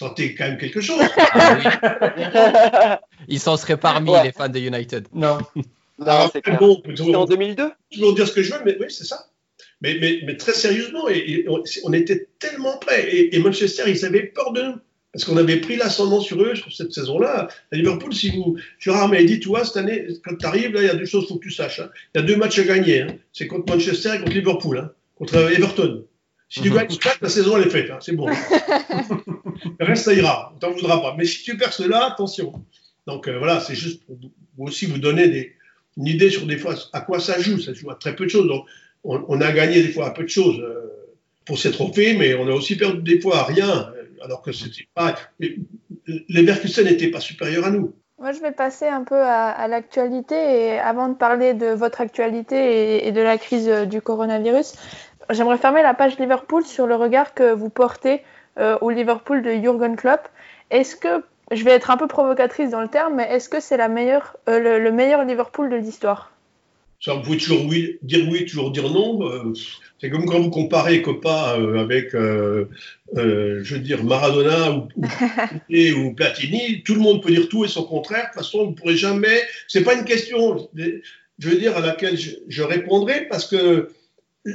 Aurait 0.01 0.35
quand 0.35 0.49
même 0.49 0.59
quelque 0.59 0.81
chose. 0.81 1.01
Ils 3.29 3.41
s'en 3.41 3.57
seraient 3.57 3.77
parmi 3.77 4.11
les 4.23 4.33
fans 4.33 4.49
de 4.49 4.59
United. 4.59 5.07
Non. 5.13 5.39
non 5.99 6.31
c'est 6.33 6.43
bon, 6.59 6.83
en 7.15 7.25
2002 7.25 7.71
Toujours 7.93 8.15
dire 8.15 8.27
ce 8.27 8.33
que 8.33 8.43
je 8.43 8.53
veux, 8.53 8.61
mais 8.65 8.77
oui, 8.81 8.87
c'est 8.89 9.05
ça. 9.05 9.27
Mais, 9.81 9.97
mais, 10.01 10.21
mais, 10.25 10.37
très 10.37 10.53
sérieusement, 10.53 11.09
et, 11.09 11.47
on, 11.85 11.93
était 11.93 12.29
tellement 12.39 12.79
prêts. 12.79 13.29
Et, 13.33 13.39
Manchester, 13.39 13.85
ils 13.87 14.05
avaient 14.05 14.25
peur 14.25 14.53
de 14.53 14.63
nous. 14.63 14.75
Parce 15.13 15.25
qu'on 15.25 15.37
avait 15.37 15.59
pris 15.59 15.77
l'ascendant 15.77 16.21
sur 16.21 16.43
eux 16.43 16.57
sur 16.57 16.73
cette 16.73 16.93
saison-là. 16.93 17.47
À 17.71 17.77
Liverpool, 17.77 18.13
si 18.13 18.31
vous. 18.31 18.57
Gérard 18.81 19.09
m'a 19.09 19.23
dit, 19.23 19.39
toi, 19.39 19.65
cette 19.65 19.77
année, 19.77 20.09
quand 20.25 20.37
tu 20.37 20.45
arrives, 20.45 20.73
là, 20.73 20.83
il 20.83 20.87
y 20.87 20.91
a 20.91 20.95
deux 20.95 21.05
choses 21.05 21.27
qu'il 21.27 21.35
faut 21.35 21.39
que 21.39 21.45
tu 21.45 21.53
saches. 21.53 21.79
Hein. 21.79 21.91
Il 22.15 22.21
y 22.21 22.25
a 22.25 22.27
deux 22.27 22.37
matchs 22.37 22.59
à 22.59 22.65
gagner. 22.65 23.03
Hein. 23.03 23.17
C'est 23.33 23.47
contre 23.47 23.73
Manchester 23.73 24.17
et 24.17 24.19
contre 24.19 24.33
Liverpool. 24.33 24.79
Hein 24.79 24.91
contre 25.17 25.37
Everton. 25.37 26.05
Si 26.49 26.61
tu 26.61 26.71
gagnes 26.71 26.89
la 27.21 27.29
saison 27.29 27.57
elle 27.57 27.67
est 27.67 27.71
faite, 27.71 27.91
hein, 27.91 27.99
c'est 28.01 28.13
bon. 28.13 28.27
le 29.81 29.85
reste, 29.85 30.05
ça 30.05 30.15
ira, 30.15 30.53
on 30.55 30.59
t'en 30.59 30.71
voudra 30.71 31.01
pas. 31.01 31.15
Mais 31.19 31.25
si 31.25 31.43
tu 31.43 31.57
perds 31.57 31.73
cela, 31.73 32.13
attention. 32.13 32.53
Donc 33.07 33.29
euh, 33.29 33.39
voilà, 33.39 33.61
c'est 33.61 33.75
juste 33.75 34.05
pour 34.05 34.17
vous 34.17 34.65
aussi 34.65 34.87
vous 34.87 34.99
donner 34.99 35.29
des, 35.29 35.55
une 35.97 36.07
idée 36.07 36.31
sur 36.31 36.47
des 36.47 36.57
fois 36.57 36.75
à 36.93 37.01
quoi 37.01 37.21
ça 37.21 37.41
joue. 37.41 37.59
Ça 37.59 37.73
joue 37.73 37.91
à 37.91 37.97
très 37.97 38.15
peu 38.15 38.25
de 38.25 38.31
choses. 38.31 38.47
Donc 38.47 38.67
on, 39.03 39.41
a 39.41 39.53
gagné 39.53 39.83
des 39.83 39.91
fois 39.91 40.07
à 40.07 40.11
peu 40.11 40.23
de 40.23 40.29
choses 40.29 40.59
euh, 40.61 41.11
pour 41.45 41.59
ces 41.59 41.71
trophées, 41.71 42.17
mais 42.17 42.35
on 42.35 42.49
a 42.49 42.53
aussi 42.53 42.77
perdu 42.77 43.03
des 43.03 43.21
fois 43.21 43.39
à 43.39 43.45
rien, 43.45 43.93
euh, 43.97 44.25
alors 44.25 44.41
que 44.41 44.53
c'était 44.53 44.89
pas. 44.95 45.17
Les 45.39 46.43
Berkusen 46.43 46.85
n'étaient 46.85 47.11
pas 47.11 47.21
supérieurs 47.21 47.65
à 47.65 47.71
nous. 47.71 47.95
Moi, 48.19 48.33
je 48.33 48.41
vais 48.41 48.53
passer 48.53 48.87
un 48.87 49.03
peu 49.03 49.21
à, 49.21 49.67
l'actualité 49.69 50.37
et 50.37 50.79
avant 50.79 51.09
de 51.09 51.15
parler 51.15 51.53
de 51.53 51.67
votre 51.67 52.01
actualité 52.01 53.07
et, 53.07 53.13
de 53.13 53.21
la 53.21 53.37
crise 53.39 53.69
du 53.91 54.01
coronavirus, 54.01 54.75
j'aimerais 55.31 55.59
fermer 55.59 55.83
la 55.83 55.95
page 55.95 56.19
Liverpool 56.19 56.65
sur 56.65 56.87
le 56.87 56.95
regard 56.95 57.35
que 57.35 57.53
vous 57.53 57.69
portez 57.69 58.23
euh, 58.59 58.79
au 58.81 58.91
Liverpool 58.91 59.43
de 59.43 59.53
Jurgen 59.53 59.97
Klopp. 59.97 60.29
Est-ce 60.71 60.97
que, 60.97 61.25
je 61.51 61.65
vais 61.65 61.73
être 61.73 61.91
un 61.91 61.97
peu 61.97 62.07
provocatrice 62.07 62.71
dans 62.71 62.81
le 62.81 62.89
terme, 62.89 63.15
mais 63.17 63.25
est-ce 63.31 63.49
que 63.49 63.61
c'est 63.61 63.77
la 63.77 63.89
meilleure, 63.89 64.37
euh, 64.49 64.79
le, 64.79 64.93
meilleur 64.93 65.25
Liverpool 65.25 65.71
de 65.71 65.77
l'histoire? 65.77 66.33
Ça, 67.01 67.15
vous 67.15 67.23
pouvez 67.23 67.37
toujours 67.37 67.65
dire 68.03 68.27
oui, 68.31 68.47
toujours 68.47 68.71
dire 68.71 68.89
non. 68.91 69.53
C'est 70.05 70.11
comme 70.11 70.27
quand 70.27 70.39
vous 70.39 70.51
comparez 70.51 71.01
Copa 71.01 71.57
euh, 71.59 71.79
avec, 71.79 72.15
euh, 72.15 72.69
euh, 73.17 73.61
je 73.63 73.77
veux 73.77 73.81
dire, 73.81 74.05
Maradona 74.05 74.73
ou, 74.73 74.89
ou, 75.71 76.13
Platini. 76.15 76.83
Tout 76.83 76.95
le 76.95 77.01
monde 77.01 77.23
peut 77.23 77.31
dire 77.31 77.49
tout 77.49 77.65
et 77.65 77.69
son 77.69 77.85
contraire. 77.85 78.25
De 78.25 78.27
toute 78.27 78.43
façon, 78.43 78.65
vous 78.65 78.71
ne 78.73 78.75
pourrez 78.75 78.97
jamais. 78.97 79.41
C'est 79.67 79.83
pas 79.83 79.95
une 79.95 80.05
question, 80.05 80.69
je 80.77 81.49
veux 81.49 81.57
dire, 81.57 81.75
à 81.79 81.81
laquelle 81.81 82.19
je, 82.19 82.63
répondrai 82.63 83.27
parce 83.31 83.47
que 83.47 83.93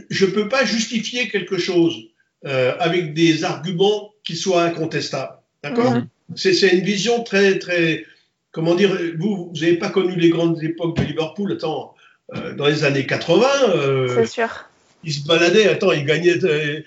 je 0.09 0.25
ne 0.25 0.31
peux 0.31 0.47
pas 0.47 0.65
justifier 0.65 1.29
quelque 1.29 1.57
chose 1.57 1.95
avec 2.43 3.13
des 3.13 3.43
arguments 3.43 4.11
qui 4.23 4.35
soient 4.35 4.63
incontestables. 4.63 5.33
D'accord? 5.63 5.95
Mhm. 5.95 6.07
C'est 6.35 6.69
une 6.69 6.85
vision 6.85 7.23
très, 7.23 7.59
très. 7.59 8.05
Comment 8.51 8.75
dire 8.75 8.97
Vous, 9.17 9.51
vous 9.53 9.59
n'avez 9.59 9.75
pas 9.77 9.89
connu 9.89 10.15
les 10.15 10.29
grandes 10.29 10.63
époques 10.63 10.95
de 10.97 11.03
Liverpool. 11.03 11.53
Attends, 11.53 11.95
dans 12.55 12.67
les 12.67 12.83
années 12.85 13.05
80. 13.05 13.45
C'est 14.15 14.25
sûr 14.25 14.69
il 15.03 15.13
se 15.13 15.25
baladait, 15.25 15.67
attends, 15.69 15.91
il 15.91 16.05
gagnait 16.05 16.43
euh, 16.43 16.81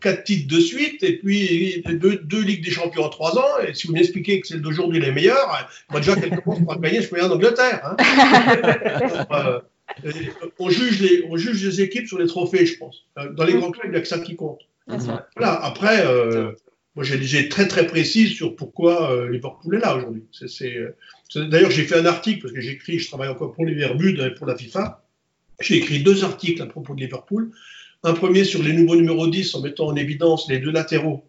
quatre 0.00 0.24
titres 0.24 0.52
de 0.52 0.60
suite, 0.60 1.02
et 1.02 1.18
puis 1.18 1.82
deux, 1.86 2.16
deux, 2.16 2.42
Ligues 2.42 2.64
des 2.64 2.70
Champions 2.70 3.04
en 3.04 3.08
trois 3.08 3.38
ans, 3.38 3.58
et 3.66 3.74
si 3.74 3.86
vous 3.86 3.92
m'expliquez 3.92 4.40
que 4.40 4.46
celle 4.46 4.60
d'aujourd'hui 4.60 5.02
est 5.04 5.12
meilleure, 5.12 5.70
moi 5.90 6.00
déjà 6.00 6.16
qu'elle 6.16 6.40
commence 6.40 6.64
par 6.66 6.80
gagner, 6.80 7.02
je 7.02 7.08
peux 7.08 7.22
en 7.22 7.30
Angleterre. 7.30 7.96
Hein. 7.98 9.60
Euh, 10.04 10.10
on, 10.58 10.70
juge 10.70 11.00
les, 11.00 11.24
on 11.28 11.36
juge 11.36 11.64
les 11.64 11.80
équipes 11.80 12.06
sur 12.06 12.18
les 12.18 12.26
trophées, 12.26 12.66
je 12.66 12.78
pense. 12.78 13.06
Euh, 13.18 13.32
dans 13.32 13.44
les 13.44 13.54
grands 13.54 13.70
clubs, 13.70 13.86
il 13.86 13.92
n'y 13.92 13.96
a 13.96 14.00
que 14.00 14.08
ça 14.08 14.18
qui 14.18 14.36
compte. 14.36 14.60
Voilà, 14.86 15.64
après, 15.64 16.04
moi 16.94 17.04
j'ai 17.04 17.48
très 17.48 17.66
très 17.66 17.86
précis 17.86 18.28
sur 18.28 18.54
pourquoi 18.54 19.26
Liverpool 19.30 19.76
est 19.76 19.78
là 19.78 19.96
aujourd'hui. 19.96 20.24
D'ailleurs, 21.36 21.70
j'ai 21.70 21.84
fait 21.84 21.96
un 21.96 22.06
article, 22.06 22.42
parce 22.42 22.52
que 22.52 22.60
j'écris, 22.60 22.98
je 22.98 23.08
travaille 23.08 23.28
encore 23.28 23.52
pour 23.52 23.64
les 23.64 23.74
Verbus, 23.74 24.18
pour 24.36 24.46
la 24.46 24.56
FIFA, 24.56 25.04
j'ai 25.60 25.76
écrit 25.76 26.02
deux 26.02 26.24
articles 26.24 26.60
à 26.62 26.66
propos 26.66 26.94
de 26.94 27.00
Liverpool. 27.00 27.50
Un 28.02 28.12
premier 28.12 28.44
sur 28.44 28.62
les 28.62 28.72
nouveaux 28.72 28.96
numéros 28.96 29.26
10 29.26 29.54
en 29.54 29.60
mettant 29.62 29.86
en 29.86 29.96
évidence 29.96 30.48
les 30.48 30.58
deux 30.58 30.70
latéraux 30.70 31.24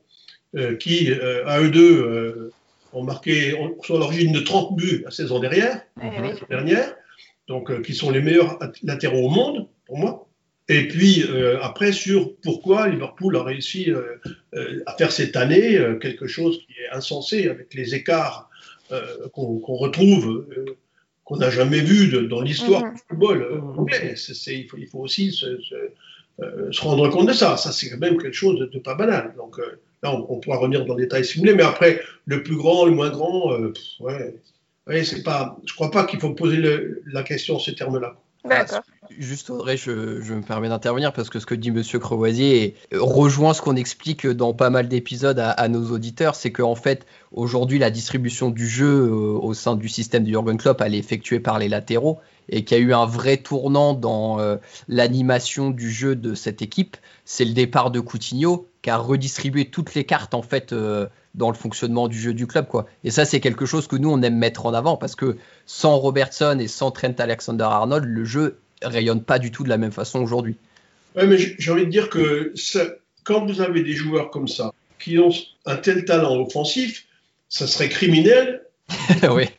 euh, 0.56 0.76
qui, 0.76 1.12
euh, 1.12 1.46
à 1.48 1.62
eux 1.62 1.70
deux, 1.70 2.02
euh, 2.02 2.54
ont 2.94 3.04
marqué, 3.04 3.52
sont 3.84 3.96
à 3.96 4.00
l'origine 4.00 4.32
de 4.32 4.40
30 4.40 4.76
buts 4.76 5.02
la 5.04 5.12
saison 5.12 5.40
derrière, 5.40 5.82
eh 6.02 6.46
dernière, 6.50 6.96
donc 7.48 7.82
qui 7.82 7.94
sont 7.94 8.12
les 8.12 8.22
meilleurs 8.22 8.60
latéraux 8.84 9.28
au 9.28 9.30
monde, 9.30 9.68
pour 9.86 9.98
moi. 9.98 10.28
Et 10.68 10.88
puis 10.88 11.24
après 11.62 11.92
sur 11.92 12.36
pourquoi 12.38 12.88
Liverpool 12.88 13.38
a 13.38 13.44
réussi 13.44 13.92
à 14.88 14.98
faire 14.98 15.12
cette 15.12 15.36
année 15.36 15.78
quelque 16.02 16.26
chose 16.26 16.60
qui 16.66 16.74
est 16.74 16.96
insensé 16.96 17.50
avec 17.50 17.76
les 17.76 17.94
écarts 17.94 18.50
qu'on 19.32 19.76
retrouve 19.76 20.48
qu'on 21.26 21.38
n'a 21.38 21.50
jamais 21.50 21.82
vu 21.82 22.28
dans 22.28 22.42
l'histoire 22.42 22.86
mhm. 22.86 22.94
du 22.94 23.02
football 23.10 23.42
euh, 23.42 23.60
anglais. 23.78 24.16
il, 24.48 24.88
faut, 24.88 25.00
aussi 25.00 25.38
euh, 25.44 26.72
se, 26.72 26.82
rendre 26.82 27.10
compte 27.10 27.28
de 27.28 27.34
ça. 27.34 27.58
Ça, 27.58 27.72
c'est 27.72 27.90
quand 27.90 27.98
même 27.98 28.18
quelque 28.18 28.36
chose 28.36 28.60
de, 28.60 28.80
pas 28.80 28.94
banal. 28.94 29.34
Donc 29.36 29.60
euh, 29.60 29.82
là, 30.04 30.16
on, 30.16 30.40
pourra 30.40 30.58
revenir 30.58 30.86
dans 30.86 30.96
le 30.96 31.02
détail 31.02 31.26
si 31.26 31.34
vous 31.34 31.40
voulez. 31.42 31.56
Mais 31.56 31.64
après, 31.64 32.00
le 32.26 32.44
plus 32.44 32.56
grand, 32.56 32.86
le 32.86 32.92
moins 32.92 33.10
grand, 33.10 33.52
ouais, 34.00 34.36
ouais 34.88 35.04
c'est 35.04 35.24
pas. 35.24 35.58
Je 35.66 35.74
crois 35.74 35.92
pas 35.92 36.06
qu'il 36.06 36.20
faut 36.20 36.34
poser 36.34 36.62
la 37.06 37.24
question 37.24 37.56
en 37.56 37.60
ces 37.60 37.76
termes-là. 37.76 38.16
D'accord. 38.48 38.82
Juste 39.18 39.50
Audrey, 39.50 39.78
je, 39.78 39.92
me 39.92 40.42
permets 40.42 40.70
d'intervenir 40.70 41.14
parce 41.14 41.30
que 41.30 41.40
ce 41.40 41.46
que 41.46 41.56
dit 41.56 41.72
Monsieur 41.72 42.00
Crevoisier 42.00 42.76
rejoint 42.94 43.54
ce 43.54 43.62
qu'on 43.62 43.76
explique 43.76 44.28
dans 44.28 44.54
pas 44.54 44.70
mal 44.70 44.88
d'épisodes 44.88 45.40
à, 45.40 45.68
nos 45.68 45.92
auditeurs, 45.92 46.36
c'est 46.36 46.52
qu'en 46.52 46.76
fait 46.76 47.06
aujourd'hui 47.32 47.80
la 47.80 47.90
distribution 47.90 48.50
du 48.50 48.68
jeu 48.68 49.08
euh, 49.08 49.40
au 49.40 49.54
sein 49.54 49.76
du 49.76 49.90
système 49.90 50.24
du 50.24 50.32
Jurgen 50.32 50.58
Klopp 50.58 50.82
elle 50.82 50.96
est 50.96 51.00
effectuée 51.00 51.40
par 51.40 51.60
les 51.60 51.70
latéraux 51.70 52.20
et 52.50 52.64
qu'il 52.64 52.78
y 52.78 52.82
a 52.82 52.84
eu 52.84 52.94
un 52.94 53.06
vrai 53.06 53.38
tournant 53.38 53.94
dans 53.94 54.40
euh, 54.40 54.58
l'animation 54.88 55.72
du 55.72 55.90
jeu 55.90 56.16
de 56.16 56.36
cette 56.36 56.62
équipe, 56.62 56.98
c'est 57.26 57.46
le 57.46 57.54
départ 57.54 57.92
de 57.92 58.00
Coutinho 58.00 58.68
qui 58.82 58.90
a 58.90 58.98
redistribué 58.98 59.66
toutes 59.66 59.96
les 59.96 60.04
cartes 60.04 60.34
en 60.34 60.44
fait 60.44 60.74
euh, 60.74 61.08
dans 61.36 61.50
le 61.50 61.56
fonctionnement 61.56 62.08
du 62.08 62.20
jeu 62.20 62.34
du 62.34 62.48
club. 62.48 62.68
Quoi. 62.68 62.88
Et 63.04 63.12
ça, 63.12 63.26
c'est 63.26 63.40
quelque 63.40 63.66
chose 63.66 63.88
que 63.88 63.96
nous, 63.96 64.10
on 64.10 64.22
aime 64.22 64.38
mettre 64.38 64.66
en 64.66 64.74
avant 64.74 64.98
parce 64.98 65.16
que 65.16 65.38
sans 65.66 65.98
Robertson 65.98 66.58
et 66.60 66.68
sans 66.68 66.92
Trent 66.92 67.16
Alexander-Arnold, 67.18 68.06
le 68.06 68.26
jeu 68.26 68.58
rayonne 68.82 69.24
pas 69.24 69.40
du 69.40 69.52
tout 69.52 69.64
de 69.64 69.70
la 69.70 69.78
même 69.78 69.92
façon 69.92 70.22
aujourd'hui. 70.22 70.56
Ouais, 71.16 71.28
mais 71.28 71.38
j'ai 71.38 71.72
envie 71.72 71.86
de 71.86 71.92
dire 71.92 72.10
que 72.10 72.54
quand 73.24 73.46
vous 73.46 73.62
avez 73.62 73.84
des 73.84 73.94
joueurs 73.94 74.32
comme 74.32 74.48
ça, 74.48 74.74
qui 75.00 75.20
ont 75.20 75.32
un 75.66 75.76
tel 75.76 76.06
talent 76.06 76.40
offensif, 76.40 77.06
ça 77.50 77.68
serait 77.68 77.90
criminel. 77.90 78.64
oui. 79.32 79.50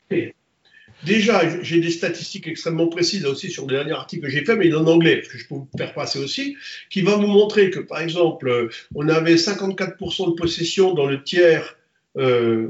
Déjà, 1.07 1.63
j'ai 1.63 1.81
des 1.81 1.91
statistiques 1.91 2.49
extrêmement 2.49 2.89
précises 2.89 3.23
là 3.23 3.31
aussi 3.31 3.49
sur 3.49 3.65
le 3.67 3.75
dernier 3.75 3.93
article 3.93 4.25
que 4.25 4.29
j'ai 4.29 4.45
fait, 4.45 4.57
mais 4.57 4.67
il 4.67 4.73
est 4.73 4.77
en 4.77 4.87
anglais, 4.87 5.17
parce 5.19 5.29
que 5.29 5.39
je 5.39 5.47
peux 5.47 5.55
vous 5.55 5.69
faire 5.79 5.95
passer 5.95 6.19
aussi, 6.19 6.57
qui 6.91 7.01
va 7.03 7.15
vous 7.15 7.29
montrer 7.29 7.71
que, 7.71 7.79
par 7.79 8.01
exemple, 8.01 8.69
on 8.95 9.09
avait 9.09 9.37
54% 9.37 10.31
de 10.31 10.35
possession 10.35 10.95
dans 10.95 11.07
le 11.07 11.23
tiers 11.23 11.77
euh, 12.19 12.69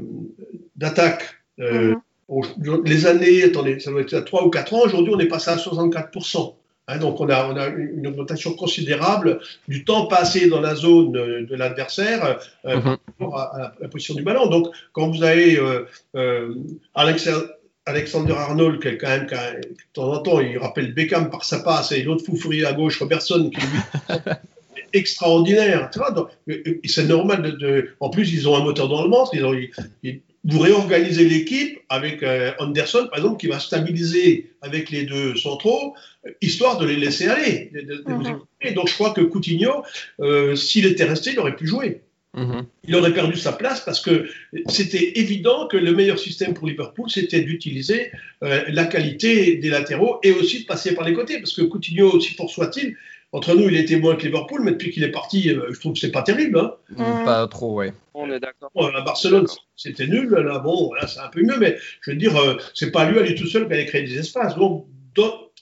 d'attaque. 0.75 1.23
Euh, 1.59 1.95
mhm. 2.29 2.83
Les 2.85 3.07
années, 3.07 3.43
attendez, 3.43 3.79
ça 3.79 3.89
doit 3.89 4.01
être 4.01 4.13
à 4.13 4.21
3 4.21 4.45
ou 4.45 4.49
4 4.49 4.73
ans, 4.73 4.81
aujourd'hui 4.85 5.13
on 5.15 5.19
est 5.19 5.27
passé 5.27 5.49
à 5.49 5.55
64%. 5.55 6.53
Hein, 6.89 6.99
donc 6.99 7.19
on 7.19 7.27
a, 7.29 7.47
on 7.47 7.57
a, 7.57 7.67
une 7.67 8.07
augmentation 8.07 8.53
considérable 8.53 9.41
du 9.67 9.83
temps 9.83 10.05
passé 10.05 10.47
dans 10.47 10.61
la 10.61 10.73
zone 10.73 11.11
de, 11.11 11.55
l'adversaire 11.55 12.39
euh, 12.65 12.77
mhm. 12.77 13.33
à, 13.33 13.73
la, 13.81 13.87
position 13.89 14.15
du 14.15 14.23
ballon. 14.23 14.47
Donc 14.47 14.67
quand 14.93 15.09
vous 15.09 15.23
avez 15.23 15.57
euh, 15.57 15.85
euh, 16.15 16.53
Alexander 17.87 18.33
Arnold, 18.33 18.81
qui 18.81 18.89
est 18.89 18.97
quand 18.97 19.07
même, 19.07 19.25
de 19.27 19.75
temps 19.93 20.11
en 20.11 20.19
temps, 20.19 20.39
il 20.41 20.57
rappelle 20.57 20.93
Beckham 20.93 21.29
par 21.29 21.45
sa 21.45 21.59
passe, 21.59 21.91
et 21.93 22.03
l'autre 22.03 22.25
fou 22.25 22.35
furieux 22.35 22.67
à 22.67 22.73
gauche, 22.73 22.99
Robertson, 22.99 23.49
qui 23.49 23.61
est 24.77 24.87
extraordinaire. 24.93 25.89
C'est 26.85 27.07
normal 27.07 27.57
de, 27.57 27.89
En 28.01 28.09
plus, 28.09 28.33
ils 28.33 28.47
ont 28.47 28.55
un 28.57 28.63
moteur 28.63 28.89
dans 28.89 29.03
le 29.03 29.09
ventre. 29.09 29.33
Ils 29.33 29.45
ont, 29.45 29.55
vous 30.43 30.59
réorganisez 30.59 31.27
l'équipe 31.27 31.79
avec 31.89 32.23
euh, 32.23 32.51
Anderson, 32.59 33.07
par 33.09 33.19
exemple, 33.19 33.39
qui 33.39 33.47
va 33.47 33.59
stabiliser 33.59 34.51
avec 34.61 34.89
les 34.89 35.03
deux 35.03 35.35
centraux, 35.35 35.95
histoire 36.41 36.77
de 36.77 36.85
les 36.85 36.95
laisser 36.95 37.27
aller. 37.27 37.71
Mhm. 38.05 38.73
donc 38.73 38.87
je 38.87 38.93
crois 38.93 39.11
que 39.11 39.21
Coutinho, 39.21 39.83
euh, 40.19 40.55
s'il 40.55 40.85
était 40.85 41.05
resté, 41.05 41.31
il 41.31 41.39
aurait 41.39 41.55
pu 41.55 41.67
jouer. 41.67 42.01
Mhm. 42.37 42.65
Il 42.87 42.95
aurait 42.95 43.13
perdu 43.13 43.35
sa 43.35 43.51
place 43.51 43.81
parce 43.81 43.99
que 43.99 44.29
c'était 44.69 45.19
évident 45.19 45.67
que 45.67 45.75
le 45.75 45.91
meilleur 45.93 46.19
système 46.19 46.53
pour 46.53 46.67
Liverpool, 46.67 47.09
c'était 47.09 47.41
d'utiliser 47.41 48.11
euh, 48.43 48.63
la 48.69 48.85
qualité 48.85 49.57
des 49.57 49.69
latéraux 49.69 50.19
et 50.23 50.31
aussi 50.31 50.61
de 50.61 50.65
passer 50.65 50.93
par 50.93 51.05
les 51.05 51.13
côtés. 51.13 51.39
Parce 51.39 51.53
que 51.53 51.63
Coutinho, 51.63 52.11
aussi 52.11 52.35
fort 52.35 52.49
soit-il, 52.49 52.95
entre 53.33 53.55
nous, 53.55 53.67
il 53.67 53.75
était 53.75 53.97
moins 53.97 54.15
que 54.15 54.25
Liverpool, 54.25 54.61
mais 54.63 54.71
depuis 54.71 54.91
qu'il 54.91 55.03
est 55.03 55.11
parti, 55.11 55.49
euh, 55.49 55.73
je 55.73 55.79
trouve 55.79 55.93
que 55.93 55.99
c'est 55.99 56.11
pas 56.11 56.21
terrible. 56.21 56.59
Hein. 56.59 56.73
Mm. 56.91 57.25
Pas 57.25 57.47
trop, 57.47 57.75
ouais. 57.75 57.91
On 58.13 58.31
est 58.31 58.39
d'accord. 58.39 58.71
à 58.75 59.01
Barcelone, 59.01 59.47
c'était 59.75 60.07
nul. 60.07 60.29
Là, 60.29 60.59
bon, 60.59 60.93
là, 60.93 61.07
c'est 61.07 61.19
un 61.19 61.27
peu 61.27 61.41
mieux, 61.41 61.57
mais 61.59 61.77
je 62.01 62.11
veux 62.11 62.17
dire, 62.17 62.37
euh, 62.37 62.55
c'est 62.73 62.91
pas 62.91 63.09
lui, 63.09 63.19
aller 63.19 63.35
tout 63.35 63.47
seul, 63.47 63.67
qui 63.67 63.73
allait 63.73 63.85
créer 63.85 64.03
des 64.03 64.17
espaces. 64.17 64.55
Donc, 64.55 64.85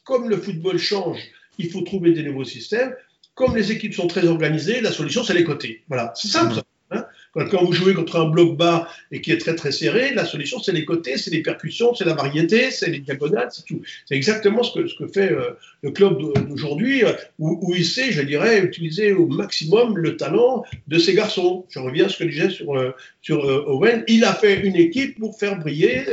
comme 0.03 0.29
le 0.29 0.37
football 0.37 0.77
change, 0.77 1.19
il 1.57 1.71
faut 1.71 1.81
trouver 1.81 2.11
des 2.11 2.23
nouveaux 2.23 2.43
systèmes. 2.43 2.93
Comme 3.33 3.55
les 3.55 3.71
équipes 3.71 3.93
sont 3.93 4.07
très 4.07 4.27
organisées, 4.27 4.79
la 4.79 4.91
solution, 4.91 5.23
c'est 5.23 5.33
les 5.33 5.43
côtés. 5.43 5.83
Voilà, 5.87 6.13
c'est 6.15 6.27
simple. 6.27 6.55
Mm. 6.55 6.61
Hein. 6.91 7.05
Quand 7.33 7.63
vous 7.63 7.73
jouez 7.73 7.93
contre 7.93 8.17
un 8.17 8.29
bloc 8.29 8.55
bas 8.55 8.87
et 9.11 9.19
qui 9.19 9.31
est 9.31 9.37
très 9.37 9.55
très 9.55 9.71
serré, 9.71 10.13
la 10.13 10.23
solution 10.23 10.59
c'est 10.59 10.71
les 10.71 10.85
côtés, 10.85 11.17
c'est 11.17 11.31
les 11.31 11.41
percussions, 11.41 11.93
c'est 11.93 12.05
la 12.05 12.13
variété, 12.13 12.71
c'est 12.71 12.89
les 12.89 12.99
diagonales, 12.99 13.49
c'est 13.51 13.65
tout. 13.65 13.81
C'est 14.05 14.15
exactement 14.15 14.63
ce 14.63 14.79
que, 14.79 14.87
ce 14.87 14.95
que 14.95 15.07
fait 15.07 15.31
euh, 15.31 15.51
le 15.81 15.91
club 15.91 16.17
d'aujourd'hui, 16.17 17.03
euh, 17.03 17.11
où, 17.39 17.73
il 17.75 17.85
sait, 17.85 18.11
je 18.11 18.21
dirais, 18.21 18.61
utiliser 18.61 19.13
au 19.13 19.25
maximum 19.27 19.97
le 19.97 20.15
talent 20.15 20.63
de 20.87 20.97
ses 20.97 21.13
garçons. 21.13 21.65
Je 21.69 21.79
reviens 21.79 22.05
à 22.05 22.09
ce 22.09 22.19
que 22.19 22.25
je 22.25 22.29
disais 22.29 22.49
sur, 22.49 22.77
euh, 22.77 22.91
sur 23.21 23.43
Owen. 23.67 24.03
Il 24.07 24.23
a 24.23 24.33
fait 24.33 24.61
une 24.61 24.75
équipe 24.75 25.19
pour 25.19 25.37
faire 25.37 25.57
briller 25.57 26.05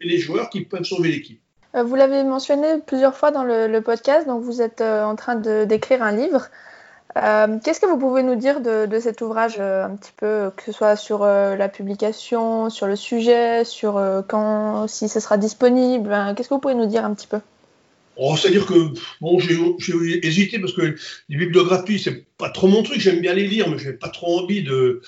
les 0.00 0.18
joueurs 0.18 0.50
qui 0.50 0.60
peuvent 0.62 0.84
sauver 0.84 1.10
l'équipe. 1.10 1.40
Vous 1.74 1.94
l'avez 1.94 2.24
mentionné 2.24 2.76
plusieurs 2.86 3.16
fois 3.16 3.30
dans 3.30 3.44
le 3.44 3.80
podcast, 3.80 4.26
donc 4.26 4.42
vous 4.42 4.62
êtes 4.62 4.80
en 4.80 5.16
train 5.16 5.36
d'écrire 5.36 6.02
un 6.02 6.12
livre. 6.12 6.48
Euh, 7.22 7.58
qu'est-ce 7.64 7.80
que 7.80 7.86
vous 7.86 7.98
pouvez 7.98 8.22
nous 8.22 8.36
dire 8.36 8.60
de, 8.60 9.00
cet 9.00 9.22
ouvrage 9.22 9.56
euh, 9.58 9.84
un 9.84 9.96
petit 9.96 10.12
peu, 10.16 10.50
que 10.56 10.62
ce 10.62 10.72
soit 10.72 10.96
sur 10.96 11.22
euh, 11.22 11.56
la 11.56 11.68
publication, 11.68 12.70
sur 12.70 12.86
le 12.86 12.96
sujet, 12.96 13.64
sur 13.64 14.00
quand, 14.28 14.86
si 14.88 15.08
ce 15.08 15.20
sera 15.20 15.36
disponible 15.36 16.16
Qu'est-ce 16.36 16.48
que 16.48 16.54
vous 16.54 16.60
pouvez 16.60 16.74
nous 16.74 16.86
dire 16.86 17.04
un 17.04 17.14
petit 17.14 17.26
peu? 17.26 17.40
Oh, 18.16 18.36
C'est-à-dire 18.36 18.66
que 18.66 18.92
bon, 19.20 19.38
j'ai 19.38 20.26
hésité 20.26 20.58
parce 20.58 20.72
que 20.72 20.96
les 21.28 21.36
bibliographies, 21.36 21.98
c'est 21.98 22.26
pas 22.36 22.50
trop 22.50 22.66
mon 22.66 22.82
truc. 22.82 23.00
J'aime 23.00 23.20
bien 23.20 23.32
les 23.32 23.46
lire, 23.46 23.68
mais 23.70 23.78
j'ai 23.78 23.92
pas 23.92 24.08
trop 24.08 24.40
envie 24.40 24.62
de, 24.62 25.02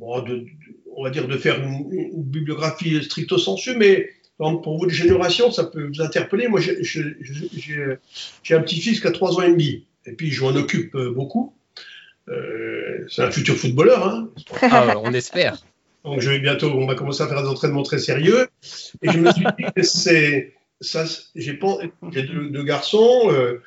on 0.00 1.04
va 1.04 1.10
dire, 1.10 1.28
de 1.28 1.36
faire 1.36 1.62
une, 1.62 2.22
bibliographie 2.22 3.02
stricto 3.04 3.36
sensu. 3.36 3.76
Mais 3.76 4.10
pour 4.38 4.78
votre 4.78 4.92
génération, 4.92 5.50
ça 5.50 5.64
peut 5.64 5.86
vous 5.86 6.00
interpeller. 6.00 6.48
Moi, 6.48 6.60
j'ai 6.60 7.98
un 8.50 8.60
petit-fils 8.62 9.00
qui 9.00 9.06
a 9.06 9.10
3 9.10 9.38
ans 9.38 9.42
et 9.42 9.50
demi 9.50 9.84
et 10.06 10.12
puis 10.12 10.30
je 10.30 10.42
m'en 10.42 10.54
occupe 10.54 10.94
euh, 10.94 11.12
beaucoup. 11.12 11.54
Euh, 12.28 13.04
c'est 13.08 13.22
un 13.22 13.30
futur 13.30 13.56
footballeur. 13.56 14.06
Hein. 14.06 14.30
Ah, 14.62 14.94
on 15.02 15.12
espère. 15.12 15.58
Donc 16.04 16.20
je 16.20 16.30
vais 16.30 16.38
bientôt, 16.38 16.70
on 16.70 16.86
va 16.86 16.94
commencer 16.94 17.22
à 17.22 17.28
faire 17.28 17.42
des 17.42 17.48
entraînements 17.48 17.82
très 17.82 17.98
sérieux. 17.98 18.48
Et 19.02 19.10
je 19.10 19.18
me 19.18 19.32
suis 19.32 19.44
dit 19.58 19.64
que 19.74 19.82
c'est 19.82 20.54
ça. 20.80 21.04
J'ai 21.34 21.58
deux, 22.02 22.48
deux, 22.50 22.64
garçons. 22.64 23.30
Euh, 23.30 23.62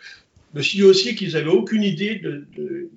je 0.53 0.59
me 0.59 0.63
suis 0.63 0.77
dit 0.77 0.83
aussi 0.83 1.15
qu'ils 1.15 1.33
n'avaient 1.33 1.49
aucune 1.49 1.83
idée 1.83 2.15
de, 2.15 2.47
de, 2.55 2.89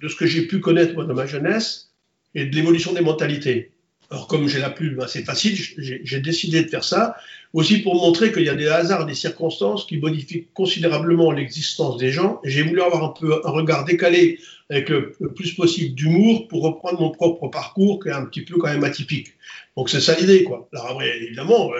de 0.00 0.08
ce 0.08 0.16
que 0.16 0.26
j'ai 0.26 0.46
pu 0.46 0.60
connaître 0.60 0.94
moi 0.94 1.04
dans 1.04 1.14
ma 1.14 1.26
jeunesse 1.26 1.92
et 2.34 2.46
de 2.46 2.54
l'évolution 2.54 2.92
des 2.92 3.00
mentalités. 3.00 3.72
Alors 4.10 4.28
comme 4.28 4.48
j'ai 4.48 4.60
la 4.60 4.70
plume 4.70 5.00
assez 5.00 5.24
facile, 5.24 5.56
j'ai 5.56 6.20
décidé 6.20 6.62
de 6.62 6.68
faire 6.68 6.84
ça, 6.84 7.16
aussi 7.54 7.78
pour 7.78 7.94
montrer 7.94 8.32
qu'il 8.32 8.42
y 8.42 8.48
a 8.48 8.56
des 8.56 8.66
hasards, 8.66 9.06
des 9.06 9.14
circonstances 9.14 9.86
qui 9.86 9.96
modifient 9.96 10.48
considérablement 10.54 11.30
l'existence 11.30 11.96
des 11.96 12.10
gens. 12.10 12.40
J'ai 12.44 12.62
voulu 12.62 12.82
avoir 12.82 13.04
un 13.04 13.14
peu 13.18 13.40
un 13.44 13.50
regard 13.50 13.84
décalé 13.84 14.40
avec 14.70 14.88
le, 14.88 15.12
plus 15.36 15.54
possible 15.54 15.94
d'humour 15.94 16.48
pour 16.48 16.64
reprendre 16.64 17.00
mon 17.00 17.10
propre 17.10 17.46
parcours 17.48 18.02
qui 18.02 18.08
est 18.08 18.12
un 18.12 18.24
petit 18.24 18.42
peu 18.42 18.58
quand 18.58 18.68
même 18.68 18.82
atypique. 18.82 19.28
Donc 19.76 19.88
c'est 19.88 20.00
ça 20.00 20.18
l'idée, 20.18 20.42
quoi. 20.42 20.68
Alors 20.74 21.00
évidemment, 21.02 21.70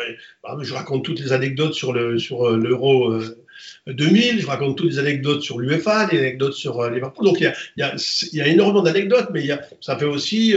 bah, 0.45 0.57
je 0.62 0.72
raconte 0.72 1.05
toutes 1.05 1.20
les 1.20 1.33
anecdotes 1.33 1.75
sur 1.75 1.93
le 1.93 2.18
sur 2.18 2.49
euh, 2.49 2.57
l'euro 2.57 3.12
2000, 3.89 4.37
euh, 4.37 4.41
je 4.41 4.47
raconte 4.47 4.79
toutes 4.79 4.91
les 4.91 4.99
anecdotes 5.01 5.43
sur 5.43 5.59
l'UEFA, 5.59 6.07
des 6.07 6.18
anecdotes 6.18 6.55
sur 6.55 6.81
euh, 6.81 6.91
Liverpool. 6.91 7.25
Donc 7.25 7.41
il 7.41 7.45
y 7.45 7.47
a, 7.47 7.55
y, 7.77 7.83
a, 7.83 7.97
y 8.33 8.41
a, 8.41 8.47
énormément 8.47 8.83
d'anecdotes, 8.83 9.29
mais 9.33 9.49
ça 9.81 9.97
fait 9.97 10.05
aussi 10.05 10.55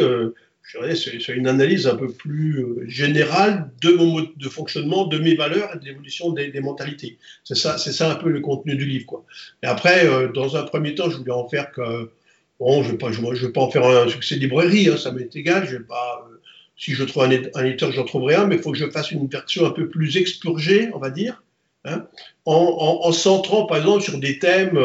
c'est 0.96 1.34
une 1.34 1.48
analyse 1.48 1.88
un 1.88 1.96
peu 1.96 2.10
plus 2.10 2.60
euh, 2.60 2.84
générale 2.88 3.70
de 3.82 3.92
mon 3.92 4.08
mode 4.08 4.30
de 4.38 4.50
fonctionnement, 4.50 5.08
de 5.08 5.18
mes 5.18 5.36
valeurs 5.36 5.74
et 5.74 5.80
de 5.80 5.86
l'évolution 5.86 6.32
des, 6.32 6.52
mentalités. 6.60 7.18
C'est 7.44 7.56
ça, 7.56 7.78
c'est 7.78 7.94
ça 7.94 8.12
un 8.12 8.16
peu 8.16 8.30
le 8.30 8.42
contenu 8.42 8.76
du 8.76 8.86
livre. 8.86 9.06
Quoi. 9.06 9.26
Et 9.64 9.68
après, 9.68 10.06
euh, 10.06 10.28
dans 10.30 10.58
un 10.58 10.64
premier 10.64 10.94
temps, 10.96 11.10
je 11.10 11.18
voulais 11.18 11.32
en 11.32 11.48
faire 11.48 11.72
que, 11.72 12.12
bon, 12.60 12.84
je 12.84 12.88
ne 12.88 12.92
vais, 12.94 12.98
pas, 12.98 13.12
je, 13.12 13.22
vais 13.22 13.52
pas 13.52 13.62
en 13.62 13.72
faire 13.72 13.86
un 13.86 14.10
succès 14.10 14.36
librairie, 14.36 14.90
hein, 14.90 14.98
ça 14.98 15.12
m'est 15.12 15.34
égal, 15.36 15.68
je 15.68 15.78
pas, 15.78 16.28
euh, 16.30 16.36
si 16.76 16.92
je 16.94 17.04
trouve 17.06 17.24
un, 17.24 17.32
un 17.56 17.66
éditeur, 17.66 17.92
j'en 17.94 18.04
trouverai 18.04 18.36
un, 18.36 18.46
mais 18.46 18.56
il 18.56 18.62
faut 18.62 18.72
que 18.72 18.78
je 18.78 18.90
fasse 18.90 19.12
une 19.12 19.28
version 19.28 19.66
un 19.66 19.72
peu 19.72 19.88
plus 19.88 20.18
expurgée, 20.18 20.90
on 20.94 21.00
va 21.00 21.12
dire, 21.12 21.44
hein, 21.86 22.06
en, 22.46 23.12
centrant 23.14 23.66
par 23.66 23.78
exemple 23.78 24.04
sur 24.04 24.20
des 24.20 24.38
thèmes 24.38 24.78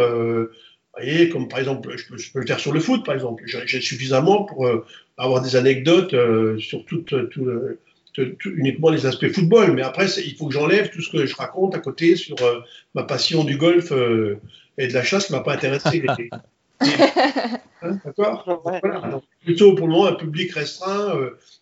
vous 0.95 1.03
voyez, 1.03 1.29
comme 1.31 1.49
par 1.49 1.59
exemple, 1.59 1.97
je 1.97 2.07
peux, 2.07 2.19
je 2.19 2.31
peux, 2.31 2.41
le 2.41 2.47
faire 2.47 2.61
sur 2.61 2.73
le 2.73 2.81
foot, 2.81 3.05
par 3.05 3.15
exemple. 3.15 3.45
J'ai 3.47 3.81
suffisamment 3.81 4.45
pour 4.45 4.67
euh, 4.67 4.85
avoir 5.17 5.41
des 5.41 5.57
anecdotes 5.57 6.13
euh, 6.13 6.59
sur 6.59 6.85
tout, 6.85 6.99
tout, 7.01 7.31
uniquement 8.45 8.91
les 8.91 9.07
aspects 9.07 9.29
football. 9.29 9.73
Mais 9.73 9.83
après, 9.83 10.07
il 10.21 10.37
faut 10.37 10.49
que 10.49 10.53
j'enlève 10.53 10.91
tout 10.91 11.01
ce 11.01 11.11
que 11.11 11.25
je 11.25 11.35
raconte 11.35 11.75
à 11.75 11.79
côté 11.79 12.17
sur 12.17 12.37
euh, 12.43 12.61
ma 12.95 13.05
passion 13.05 13.43
du 13.43 13.57
golf 13.57 13.91
et 14.77 14.87
de 14.87 14.93
la 14.93 15.03
chasse 15.03 15.27
qui 15.27 15.33
m'a 15.33 15.41
pas 15.41 15.55
intéressé. 15.55 16.05
Hein, 17.85 17.99
d'accord? 18.05 18.63
Voilà. 18.65 19.21
Plutôt 19.45 19.75
pour 19.75 19.89
le 19.89 19.93
moment 19.93 20.07
un 20.07 20.15
public 20.15 20.53
restreint, 20.53 21.19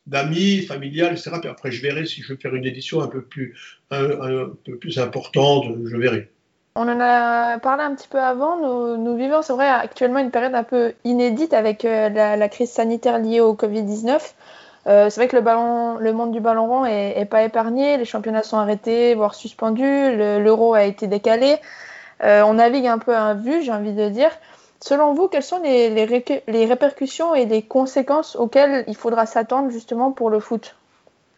d'amis, 0.07 0.61
familial, 0.67 1.13
etc. 1.13 1.31
Puis 1.41 1.49
après, 1.49 1.73
je 1.73 1.81
verrai 1.81 2.05
si 2.05 2.21
je 2.21 2.35
veux 2.35 2.39
faire 2.39 2.55
une 2.55 2.67
édition 2.67 3.01
un 3.01 3.07
peu 3.07 3.23
plus, 3.23 3.55
un 3.91 4.51
peu 4.67 4.77
plus 4.77 4.99
importante, 4.99 5.65
je 5.87 5.97
verrai. 5.97 6.29
On 6.77 6.83
en 6.83 7.01
a 7.01 7.59
parlé 7.59 7.83
un 7.83 7.95
petit 7.95 8.09
peu 8.09 8.21
avant. 8.21 8.97
Nous, 8.97 9.17
vivons, 9.17 9.43
c'est 9.43 9.53
vrai, 9.53 9.67
actuellement 9.67 10.21
une 10.21 10.31
période 10.31 10.55
un 10.55 10.63
peu 10.63 10.93
inédite 11.05 11.53
avec 11.53 11.85
euh, 11.85 12.09
la, 12.09 12.49
crise 12.49 12.71
sanitaire 12.71 13.19
liée 13.19 13.41
au 13.41 13.55
Covid-19. 13.55 14.21
Euh, 14.87 15.11
c'est 15.11 15.21
vrai 15.21 15.29
que 15.29 15.37
le, 15.37 15.43
ballon, 15.43 15.99
le 15.99 16.13
monde 16.13 16.33
du 16.33 16.41
ballon 16.41 16.67
rond 16.67 16.85
est, 16.87 17.29
pas 17.29 17.43
épargné. 17.43 17.97
Les 17.97 18.05
championnats 18.05 18.45
sont 18.45 18.57
arrêtés, 18.57 19.15
voire 19.15 19.35
suspendus. 19.35 20.17
L'euro 20.17 20.75
a 20.75 20.85
été 20.85 21.09
décalé. 21.09 21.57
Euh, 22.23 22.43
on 22.43 22.55
navigue 22.55 22.87
un 22.87 22.99
peu 22.99 23.15
à 23.15 23.35
vue, 23.35 23.63
j'ai 23.63 23.73
envie 23.73 23.93
de 23.93 24.09
dire. 24.09 24.31
Selon 24.83 25.13
vous, 25.13 25.29
quelles 25.29 25.43
sont 25.43 25.61
les, 25.63 25.91
les, 25.91 26.67
répercussions 26.67 27.35
et 27.35 27.45
les 27.47 27.63
conséquences 27.63 28.37
auxquelles 28.37 28.85
il 28.89 28.97
faudra 28.97 29.27
s'attendre 29.27 29.71
justement 29.71 30.13
pour 30.13 30.31
le 30.31 30.41
foot? 30.41 30.77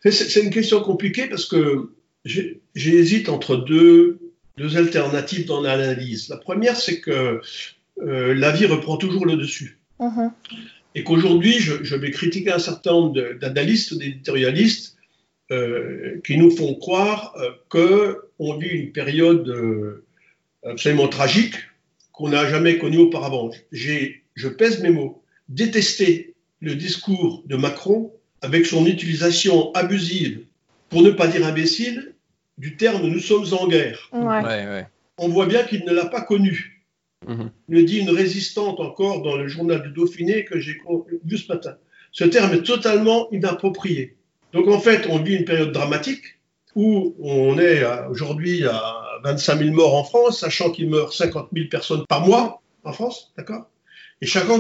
C'est 0.05 0.43
une 0.43 0.51
question 0.51 0.81
compliquée 0.81 1.27
parce 1.27 1.47
que 1.47 1.91
j'hésite 2.25 3.29
entre 3.29 3.57
deux, 3.57 4.32
deux 4.57 4.77
alternatives 4.77 5.47
dans 5.47 5.61
l'analyse. 5.61 6.29
La 6.29 6.37
première, 6.37 6.77
c'est 6.77 7.01
que 7.01 7.41
euh, 8.01 8.35
la 8.35 8.51
vie 8.53 8.67
reprend 8.67 8.97
toujours 8.97 9.27
le 9.27 9.37
dessus. 9.37 9.79
Mhm. 10.01 10.33
et 10.95 11.05
qu'aujourd'hui, 11.05 11.59
je, 11.61 11.95
vais 11.95 12.11
critiquer 12.11 12.51
un 12.51 12.59
certain 12.59 12.93
nombre 12.93 13.35
d'analystes, 13.35 13.97
d'éditorialistes 13.97 14.97
euh, 15.51 16.21
qui 16.25 16.37
nous 16.37 16.51
font 16.51 16.75
croire 16.75 17.35
euh, 17.37 18.17
qu'on 18.39 18.57
vit 18.59 18.69
une 18.69 18.93
période 18.93 19.49
euh, 19.49 20.05
absolument 20.65 21.09
tragique 21.09 21.55
qu'on 22.13 22.31
n'a 22.31 22.49
jamais 22.49 22.79
connue 22.79 22.99
auparavant. 22.99 23.51
Je 23.71 24.49
pèse 24.49 24.81
mes 24.81 24.91
mots. 24.91 25.23
Détester 25.49 26.35
le 26.61 26.75
discours 26.75 27.43
de 27.47 27.57
Macron 27.57 28.13
avec 28.41 28.67
son 28.67 28.87
utilisation 28.87 29.73
abusive, 29.75 30.41
pour 30.89 31.03
ne 31.03 31.11
pas 31.11 31.27
dire 31.27 31.47
imbécile, 31.47 32.15
du 32.59 32.77
terme 32.77 33.07
nous 33.07 33.21
sommes 33.21 33.47
en 33.53 33.67
guerre. 33.67 34.11
On 35.19 35.29
voit 35.29 35.47
bien 35.47 35.63
qu'il 35.65 35.85
ne 35.85 35.93
l'a 35.93 36.07
pas 36.07 36.23
connu. 36.23 36.85
Il 37.29 37.51
me 37.69 37.83
dit 37.83 37.99
une 37.99 38.11
résistante 38.11 38.81
encore 38.81 39.23
dans 39.23 39.37
le 39.37 39.47
journal 39.49 39.83
du 39.83 39.91
Dauphiné 39.91 40.45
que 40.45 40.59
j'ai 40.59 40.77
vu 41.25 41.39
ce 41.39 41.53
matin. 41.53 41.77
Ce 42.11 42.25
terme 42.25 42.53
est 42.53 42.63
totalement 42.63 43.31
inapproprié. 43.31 44.17
Donc 44.53 44.69
en 44.69 44.81
fait, 44.81 45.07
on 45.09 45.19
vit 45.19 45.37
une 45.37 45.45
période 45.45 45.73
dramatique 45.73 46.25
où 46.75 47.15
on 47.21 47.59
est 47.59 47.85
aujourd'hui 48.11 48.67
à 48.67 49.21
25 49.25 49.59
000 49.59 49.71
morts 49.71 49.95
en 49.95 50.05
France, 50.05 50.41
sachant 50.41 50.71
qu'il 50.71 50.89
meurt 50.91 51.13
50 51.13 51.51
000 51.55 51.69
personnes 51.69 52.05
par 52.09 52.27
mois 52.27 52.61
en 52.85 52.93
France, 52.93 53.33
d'accord? 53.37 53.71
Et 54.21 54.27
sachant 54.27 54.59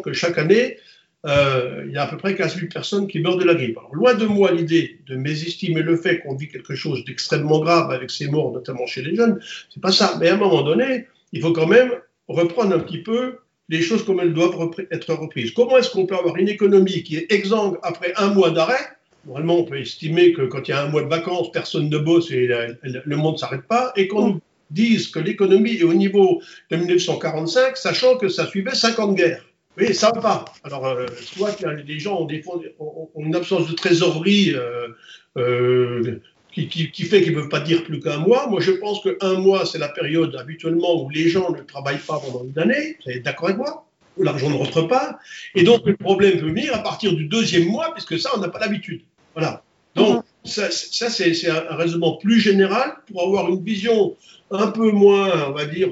que 0.00 0.12
chaque 0.12 0.38
année, 0.38 0.78
euh, 1.26 1.84
il 1.86 1.92
y 1.92 1.96
a 1.96 2.02
à 2.02 2.06
peu 2.06 2.16
près 2.16 2.34
15 2.34 2.56
000 2.56 2.66
personnes 2.68 3.06
qui 3.06 3.20
meurent 3.20 3.38
de 3.38 3.44
la 3.44 3.54
grippe. 3.54 3.78
Alors, 3.78 3.94
loin 3.94 4.14
de 4.14 4.26
moi 4.26 4.52
l'idée 4.52 5.00
de 5.06 5.16
mésestimer 5.16 5.82
le 5.82 5.96
fait 5.96 6.20
qu'on 6.20 6.34
vit 6.34 6.48
quelque 6.48 6.74
chose 6.74 7.04
d'extrêmement 7.04 7.60
grave 7.60 7.90
avec 7.90 8.10
ces 8.10 8.28
morts, 8.28 8.52
notamment 8.52 8.86
chez 8.86 9.02
les 9.02 9.14
jeunes, 9.14 9.40
c'est 9.72 9.80
pas 9.80 9.92
ça. 9.92 10.16
Mais 10.20 10.28
à 10.28 10.34
un 10.34 10.36
moment 10.36 10.62
donné, 10.62 11.06
il 11.32 11.40
faut 11.40 11.52
quand 11.52 11.66
même 11.66 11.92
reprendre 12.28 12.74
un 12.74 12.78
petit 12.78 12.98
peu 12.98 13.38
les 13.70 13.80
choses 13.80 14.04
comme 14.04 14.20
elles 14.20 14.34
doivent 14.34 14.70
être 14.90 15.14
reprises. 15.14 15.52
Comment 15.52 15.78
est-ce 15.78 15.90
qu'on 15.90 16.06
peut 16.06 16.16
avoir 16.16 16.36
une 16.36 16.48
économie 16.48 17.02
qui 17.02 17.16
est 17.16 17.32
exsangue 17.32 17.78
après 17.82 18.12
un 18.16 18.28
mois 18.28 18.50
d'arrêt? 18.50 18.96
Normalement, 19.26 19.58
on 19.58 19.64
peut 19.64 19.80
estimer 19.80 20.34
que 20.34 20.42
quand 20.42 20.68
il 20.68 20.72
y 20.72 20.74
a 20.74 20.82
un 20.84 20.88
mois 20.88 21.02
de 21.02 21.08
vacances, 21.08 21.50
personne 21.50 21.88
ne 21.88 21.98
bosse 21.98 22.30
et 22.30 22.46
le 22.46 23.16
monde 23.16 23.34
ne 23.34 23.38
s'arrête 23.38 23.62
pas, 23.62 23.92
et 23.96 24.06
qu'on 24.06 24.28
nous 24.28 24.40
dise 24.70 25.08
que 25.08 25.18
l'économie 25.18 25.76
est 25.76 25.84
au 25.84 25.94
niveau 25.94 26.42
de 26.70 26.76
1945, 26.76 27.78
sachant 27.78 28.18
que 28.18 28.28
ça 28.28 28.46
suivait 28.46 28.74
50 28.74 29.14
guerres. 29.14 29.44
Oui, 29.76 29.94
ça 29.94 30.12
va 30.14 30.20
pas. 30.20 30.44
Alors, 30.62 30.86
euh, 30.86 31.06
soit 31.20 31.52
que 31.52 31.66
les 31.66 31.98
gens 31.98 32.20
ont, 32.20 32.24
des, 32.26 32.44
ont, 32.78 33.10
une 33.18 33.34
absence 33.34 33.68
de 33.68 33.74
trésorerie 33.74 34.52
euh, 34.54 34.88
euh, 35.36 36.20
qui, 36.52 36.88
fait 36.88 37.22
qu'ils 37.22 37.34
ne 37.34 37.40
peuvent 37.40 37.48
pas 37.48 37.60
dire 37.60 37.82
plus 37.82 37.98
qu'un 38.00 38.18
mois. 38.18 38.46
Moi, 38.48 38.60
je 38.60 38.70
pense 38.70 39.00
qu'un 39.02 39.34
mois, 39.34 39.66
c'est 39.66 39.78
la 39.78 39.88
période 39.88 40.36
habituellement 40.36 41.02
où 41.02 41.10
les 41.10 41.28
gens 41.28 41.50
ne 41.50 41.60
travaillent 41.62 41.98
pas 41.98 42.20
pendant 42.20 42.44
une 42.44 42.58
année. 42.58 42.96
Vous 43.04 43.12
êtes 43.12 43.24
d'accord 43.24 43.46
avec 43.46 43.58
moi? 43.58 43.86
Où 44.16 44.22
l'argent 44.22 44.48
ne 44.48 44.54
rentre 44.54 44.82
pas. 44.82 45.18
Et 45.56 45.64
donc, 45.64 45.84
le 45.86 45.96
problème 45.96 46.38
peut 46.38 46.46
venir 46.46 46.72
à 46.72 46.78
partir 46.78 47.12
du 47.12 47.24
deuxième 47.24 47.66
mois, 47.66 47.92
puisque 47.92 48.16
ça, 48.20 48.30
on 48.36 48.38
n'a 48.38 48.48
pas 48.48 48.60
l'habitude. 48.60 49.02
Voilà. 49.34 49.64
Donc, 49.96 50.24
ça, 50.44 50.70
c'est 50.70 51.48
un 51.48 51.74
raisonnement 51.74 52.16
plus 52.18 52.38
général 52.38 52.94
pour 53.08 53.22
avoir 53.24 53.48
une 53.48 53.64
vision 53.64 54.14
un 54.52 54.68
peu 54.68 54.92
moins, 54.92 55.48
on 55.48 55.52
va 55.52 55.64
dire, 55.64 55.88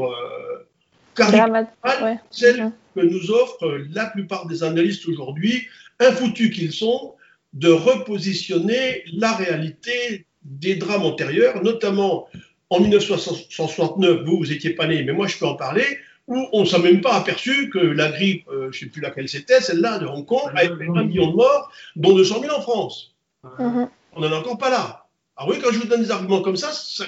caricaturale, 1.15 2.21
celle 2.31 2.73
que 2.95 3.01
nous 3.01 3.31
offrent 3.31 3.79
la 3.93 4.07
plupart 4.07 4.47
des 4.47 4.63
analystes 4.63 5.07
aujourd'hui, 5.09 5.67
infoutus 5.99 6.55
qu'ils 6.55 6.73
sont, 6.73 7.15
de 7.53 7.71
repositionner 7.71 9.05
la 9.13 9.33
réalité 9.33 10.27
des 10.43 10.77
drames 10.77 11.03
antérieurs, 11.03 11.63
notamment 11.63 12.29
en 12.71 12.81
1969, 12.81 14.25
vous, 14.25 14.39
vous 14.39 14.47
n'étiez 14.47 14.71
pas 14.71 14.87
né, 14.87 15.03
mais 15.03 15.13
moi 15.13 15.27
je 15.27 15.39
peux 15.39 15.47
en 15.47 15.55
parler, 15.55 15.85
où 16.27 16.49
on 16.53 16.61
ne 16.61 16.67
s'est 16.67 16.79
même 16.79 17.01
pas 17.01 17.15
aperçu 17.15 17.69
que 17.69 17.79
la 17.79 18.11
grippe, 18.11 18.49
euh, 18.49 18.71
je 18.73 18.79
ne 18.79 18.81
sais 18.85 18.87
plus 18.87 19.03
laquelle 19.03 19.29
c'était, 19.29 19.61
celle-là 19.61 19.99
de 19.99 20.07
Hong 20.07 20.25
Kong, 20.25 20.51
a 20.55 20.61
fait 20.61 20.71
un 20.71 21.05
million 21.05 21.31
de 21.31 21.37
morts, 21.37 21.73
dont 21.97 22.15
200 22.15 22.41
000 22.41 22.55
en 22.55 22.63
France. 22.63 23.15
Mhm. 23.59 23.89
On 24.15 24.21
n'en 24.21 24.31
est 24.31 24.35
encore 24.35 24.59
pas 24.59 24.71
là. 24.71 25.07
Alors 25.37 25.51
oui, 25.51 25.59
quand 25.63 25.73
je 25.73 25.79
vous 25.79 25.87
donne 25.87 26.03
des 26.03 26.11
arguments 26.11 26.43
comme 26.43 26.57
ça, 26.57 26.71
ça, 26.73 27.05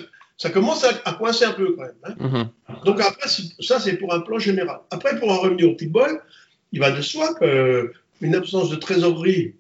commence 0.51 0.85
à, 0.85 1.13
coincer 1.13 1.45
un 1.45 1.53
peu 1.53 1.75
quand 1.77 1.83
même. 1.83 1.95
Hein. 2.05 2.15
Mhm. 2.19 2.85
Donc 2.85 3.01
après, 3.01 3.29
ça 3.61 3.81
c'est 3.81 3.95
pour 3.95 4.13
un 4.13 4.21
plan 4.21 4.39
général. 4.39 4.81
Après, 4.91 5.19
pour 5.19 5.31
en 5.31 5.39
revenir 5.39 5.71
au 5.71 5.79
football, 5.79 6.21
il 6.73 6.81
va 6.81 6.91
de 6.91 7.01
soi 7.01 7.35
qu'une 7.35 8.35
absence 8.35 8.71
de 8.71 8.77
trésorerie 8.77 9.55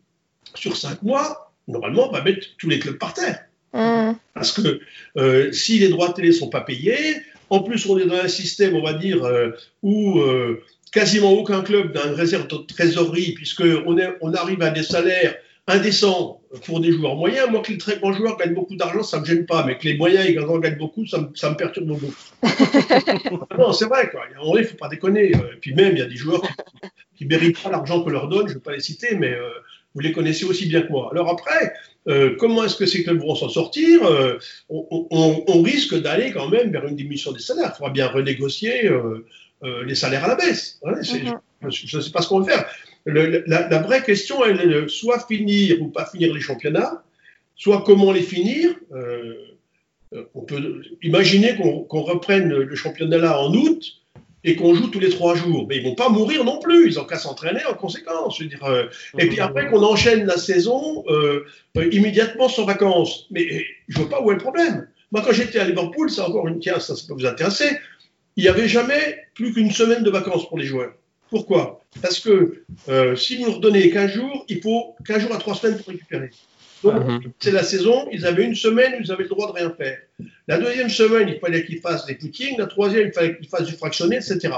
sur 0.55 0.77
cinq 0.77 1.03
mois, 1.03 1.53
normalement, 1.69 2.11
va 2.11 2.23
mettre 2.23 2.47
tous 2.59 2.69
les 2.69 2.79
clubs 2.79 2.99
par 2.99 3.15
terre. 3.15 3.45
Mm. 3.73 4.13
Parce 4.35 4.53
que 4.53 4.81
euh, 5.17 5.53
si 5.53 5.79
les 5.79 5.89
droits 5.89 6.09
de 6.09 6.15
télé 6.15 6.33
sont 6.33 6.49
pas 6.49 6.61
payés, 6.61 7.17
en 7.51 7.61
plus 7.63 7.87
on 7.87 7.99
est 7.99 8.07
dans 8.07 8.17
un 8.17 8.29
système, 8.29 8.75
on 8.75 8.83
va 8.83 8.95
dire, 8.95 9.25
euh, 9.25 9.51
où 9.83 10.21
euh, 10.21 10.63
quasiment 10.93 11.33
aucun 11.33 11.63
club 11.63 11.95
n'a 11.95 12.07
une 12.07 12.15
réserve 12.15 12.47
de 12.49 12.57
trésorerie, 12.57 13.33
puisqu'on 13.33 13.97
on 14.21 14.35
arrive 14.35 14.63
à 14.63 14.71
des 14.71 14.83
salaires 14.83 15.37
indécents 15.67 16.43
pour 16.67 16.81
des 16.81 16.93
joueurs 16.93 17.17
moyens. 17.17 17.49
Moi, 17.51 17.63
que 17.63 17.73
les 17.73 17.79
très 17.79 17.99
grands 17.99 18.13
joueurs 18.13 18.37
gagnent 18.37 18.55
beaucoup 18.55 18.77
d'argent, 18.77 19.03
ça 19.03 19.21
me 19.21 19.25
gêne 19.25 19.47
pas, 19.47 19.65
mais 19.65 19.79
que 19.79 19.85
les 19.85 19.97
moyens 19.97 20.27
ils 20.29 20.35
gagnent 20.35 20.77
beaucoup, 20.77 21.07
ça 21.07 21.19
me, 21.19 21.29
ça 21.35 21.51
me 21.51 21.57
perturbe 21.57 21.87
beaucoup. 21.87 22.15
non, 23.59 23.73
c'est 23.73 23.87
vrai, 23.87 24.11
quoi. 24.11 24.23
Il 24.31 24.61
ne 24.61 24.65
faut 24.65 24.77
pas 24.77 24.89
déconner. 24.89 25.33
Et 25.33 25.59
puis 25.61 25.75
même, 25.75 25.93
il 25.93 25.99
y 25.99 26.03
a 26.03 26.07
des 26.07 26.17
joueurs 26.17 26.43
qui 27.17 27.25
ne 27.25 27.31
méritent 27.31 27.63
pas 27.63 27.71
l'argent 27.71 28.03
qu'on 28.03 28.11
leur 28.11 28.29
donne, 28.29 28.47
je 28.47 28.53
ne 28.53 28.59
vais 28.59 28.61
pas 28.61 28.73
les 28.73 28.81
citer, 28.81 29.17
mais 29.17 29.35
vous 29.95 30.01
les 30.01 30.13
connaissez 30.13 30.45
aussi 30.45 30.67
bien 30.67 30.83
que 30.83 30.91
moi. 30.91 31.09
Alors 31.13 31.31
après, 31.31 31.73
euh, 32.09 32.37
comment 32.39 32.65
est-ce 32.65 32.77
que 32.77 32.87
ces 32.87 33.03
clubs 33.05 33.21
vont 33.21 33.35
s'en 33.35 33.49
sortir 33.49 34.05
euh, 34.05 34.39
on, 34.69 35.63
risque 35.63 35.95
d'aller 36.01 36.33
quand 36.33 36.49
même 36.49 36.71
vers 36.71 36.87
une 36.87 36.97
diminution 36.97 37.33
des 37.33 37.39
salaires. 37.39 37.71
Il 37.75 37.79
faudra 37.79 37.91
bien 37.91 38.09
renégocier 38.09 38.87
euh, 38.87 39.25
les 39.85 39.95
salaires 39.95 40.25
à 40.25 40.29
la 40.29 40.35
baisse. 40.35 40.81
Mhm. 40.85 41.39
Je 41.71 41.97
ne 41.97 42.03
sais 42.03 42.11
pas 42.11 42.21
ce 42.21 42.29
qu'on 42.29 42.41
va 42.41 42.53
faire. 42.53 42.67
La, 43.07 43.79
vraie 43.83 44.03
question, 44.03 44.45
elle 44.45 44.61
est 44.61 44.67
de 44.67 44.87
soit 44.89 45.27
finir 45.27 45.81
ou 45.83 45.89
pas 45.89 46.07
finir 46.07 46.33
les 46.33 46.41
championnats, 46.41 47.05
soit 47.57 47.83
comment 47.85 48.13
les 48.13 48.23
finir. 48.23 48.75
on 50.35 50.41
peut 50.43 50.83
imaginer 51.03 51.57
qu'on 51.57 52.03
reprenne 52.03 52.49
le 52.49 52.75
championnat 52.75 53.19
là 53.19 53.41
en 53.41 53.53
août 53.53 54.05
et 54.45 54.57
qu'on 54.57 54.75
joue 54.75 54.89
tous 54.89 55.01
les 55.01 55.09
trois 55.09 55.35
jours. 55.35 55.67
Mais 55.69 55.79
ils 55.79 55.83
vont 55.83 55.95
pas 55.95 56.11
mourir 56.11 56.45
non 56.45 56.59
plus, 56.61 56.87
ils 56.87 57.01
ont 57.01 57.05
qu'à 57.05 57.19
s'entraîner 57.19 57.65
en 57.65 57.75
conséquence. 57.75 58.39
Je 58.39 58.45
euh, 58.63 58.87
et 59.19 59.29
puis 59.29 59.41
après 59.41 59.69
qu'on 59.71 59.83
enchaîne 59.83 60.27
la 60.27 60.37
saison 60.37 61.03
euh, 61.09 61.45
euh, 61.79 61.89
immédiatement 61.93 62.49
sans 62.49 62.67
vacances. 62.67 63.27
Mais 63.31 63.65
je 63.89 63.99
vois 63.99 64.09
pas 64.09 64.23
où 64.23 64.31
est 64.31 64.35
le 64.35 64.41
problème. 64.41 64.87
Moi, 65.11 65.23
quand 65.25 65.33
j'étais 65.33 65.59
à 65.59 65.65
Liverpool, 65.65 66.11
c'est 66.11 66.21
encore 66.21 66.47
une 66.47 66.61
tiens, 66.61 66.79
ça, 66.79 66.95
ça 66.95 67.03
peut 67.09 67.15
vous 67.15 67.27
intéresser, 67.27 67.79
il 68.37 68.43
n'y 68.43 68.49
avait 68.49 68.69
jamais 68.69 69.19
plus 69.35 69.53
qu'une 69.53 69.71
semaine 69.71 70.03
de 70.03 70.11
vacances 70.11 70.49
pour 70.49 70.59
les 70.59 70.67
joueurs. 70.67 70.93
Pourquoi? 71.35 71.81
Parce 72.01 72.21
que 72.21 72.65
si 73.17 73.37
vous 73.37 73.47
leur 73.47 73.59
donnez 73.59 73.91
15 73.91 74.13
jours, 74.13 74.45
il 74.49 74.63
faut 74.63 74.95
15 75.05 75.23
jours 75.23 75.35
à 75.35 75.39
3 75.39 75.57
semaines 75.57 75.79
pour 75.79 75.89
récupérer. 75.89 76.31
Mhm. 76.85 77.33
c'est 77.41 77.51
la 77.51 77.63
saison, 77.63 78.07
ils 78.13 78.27
avaient 78.27 78.45
une 78.45 78.55
semaine 78.55 78.93
où 78.95 79.03
ils 79.03 79.11
avaient 79.11 79.25
le 79.25 79.29
droit 79.31 79.49
de 79.49 79.53
rien 79.53 79.71
faire. 79.71 79.99
La 80.47 80.59
deuxième 80.59 80.91
semaine, 80.91 81.29
il 81.29 81.41
fallait 81.41 81.65
qu'ils 81.65 81.81
fassent 81.81 82.07
des 82.07 82.15
footings. 82.15 82.57
La 82.59 82.67
troisième, 82.67 83.09
il 83.09 83.13
fallait 83.13 83.37
qu'ils 83.37 83.49
fassent 83.49 83.67
du 83.67 83.75
fractionné, 83.75 84.17
etc. 84.17 84.51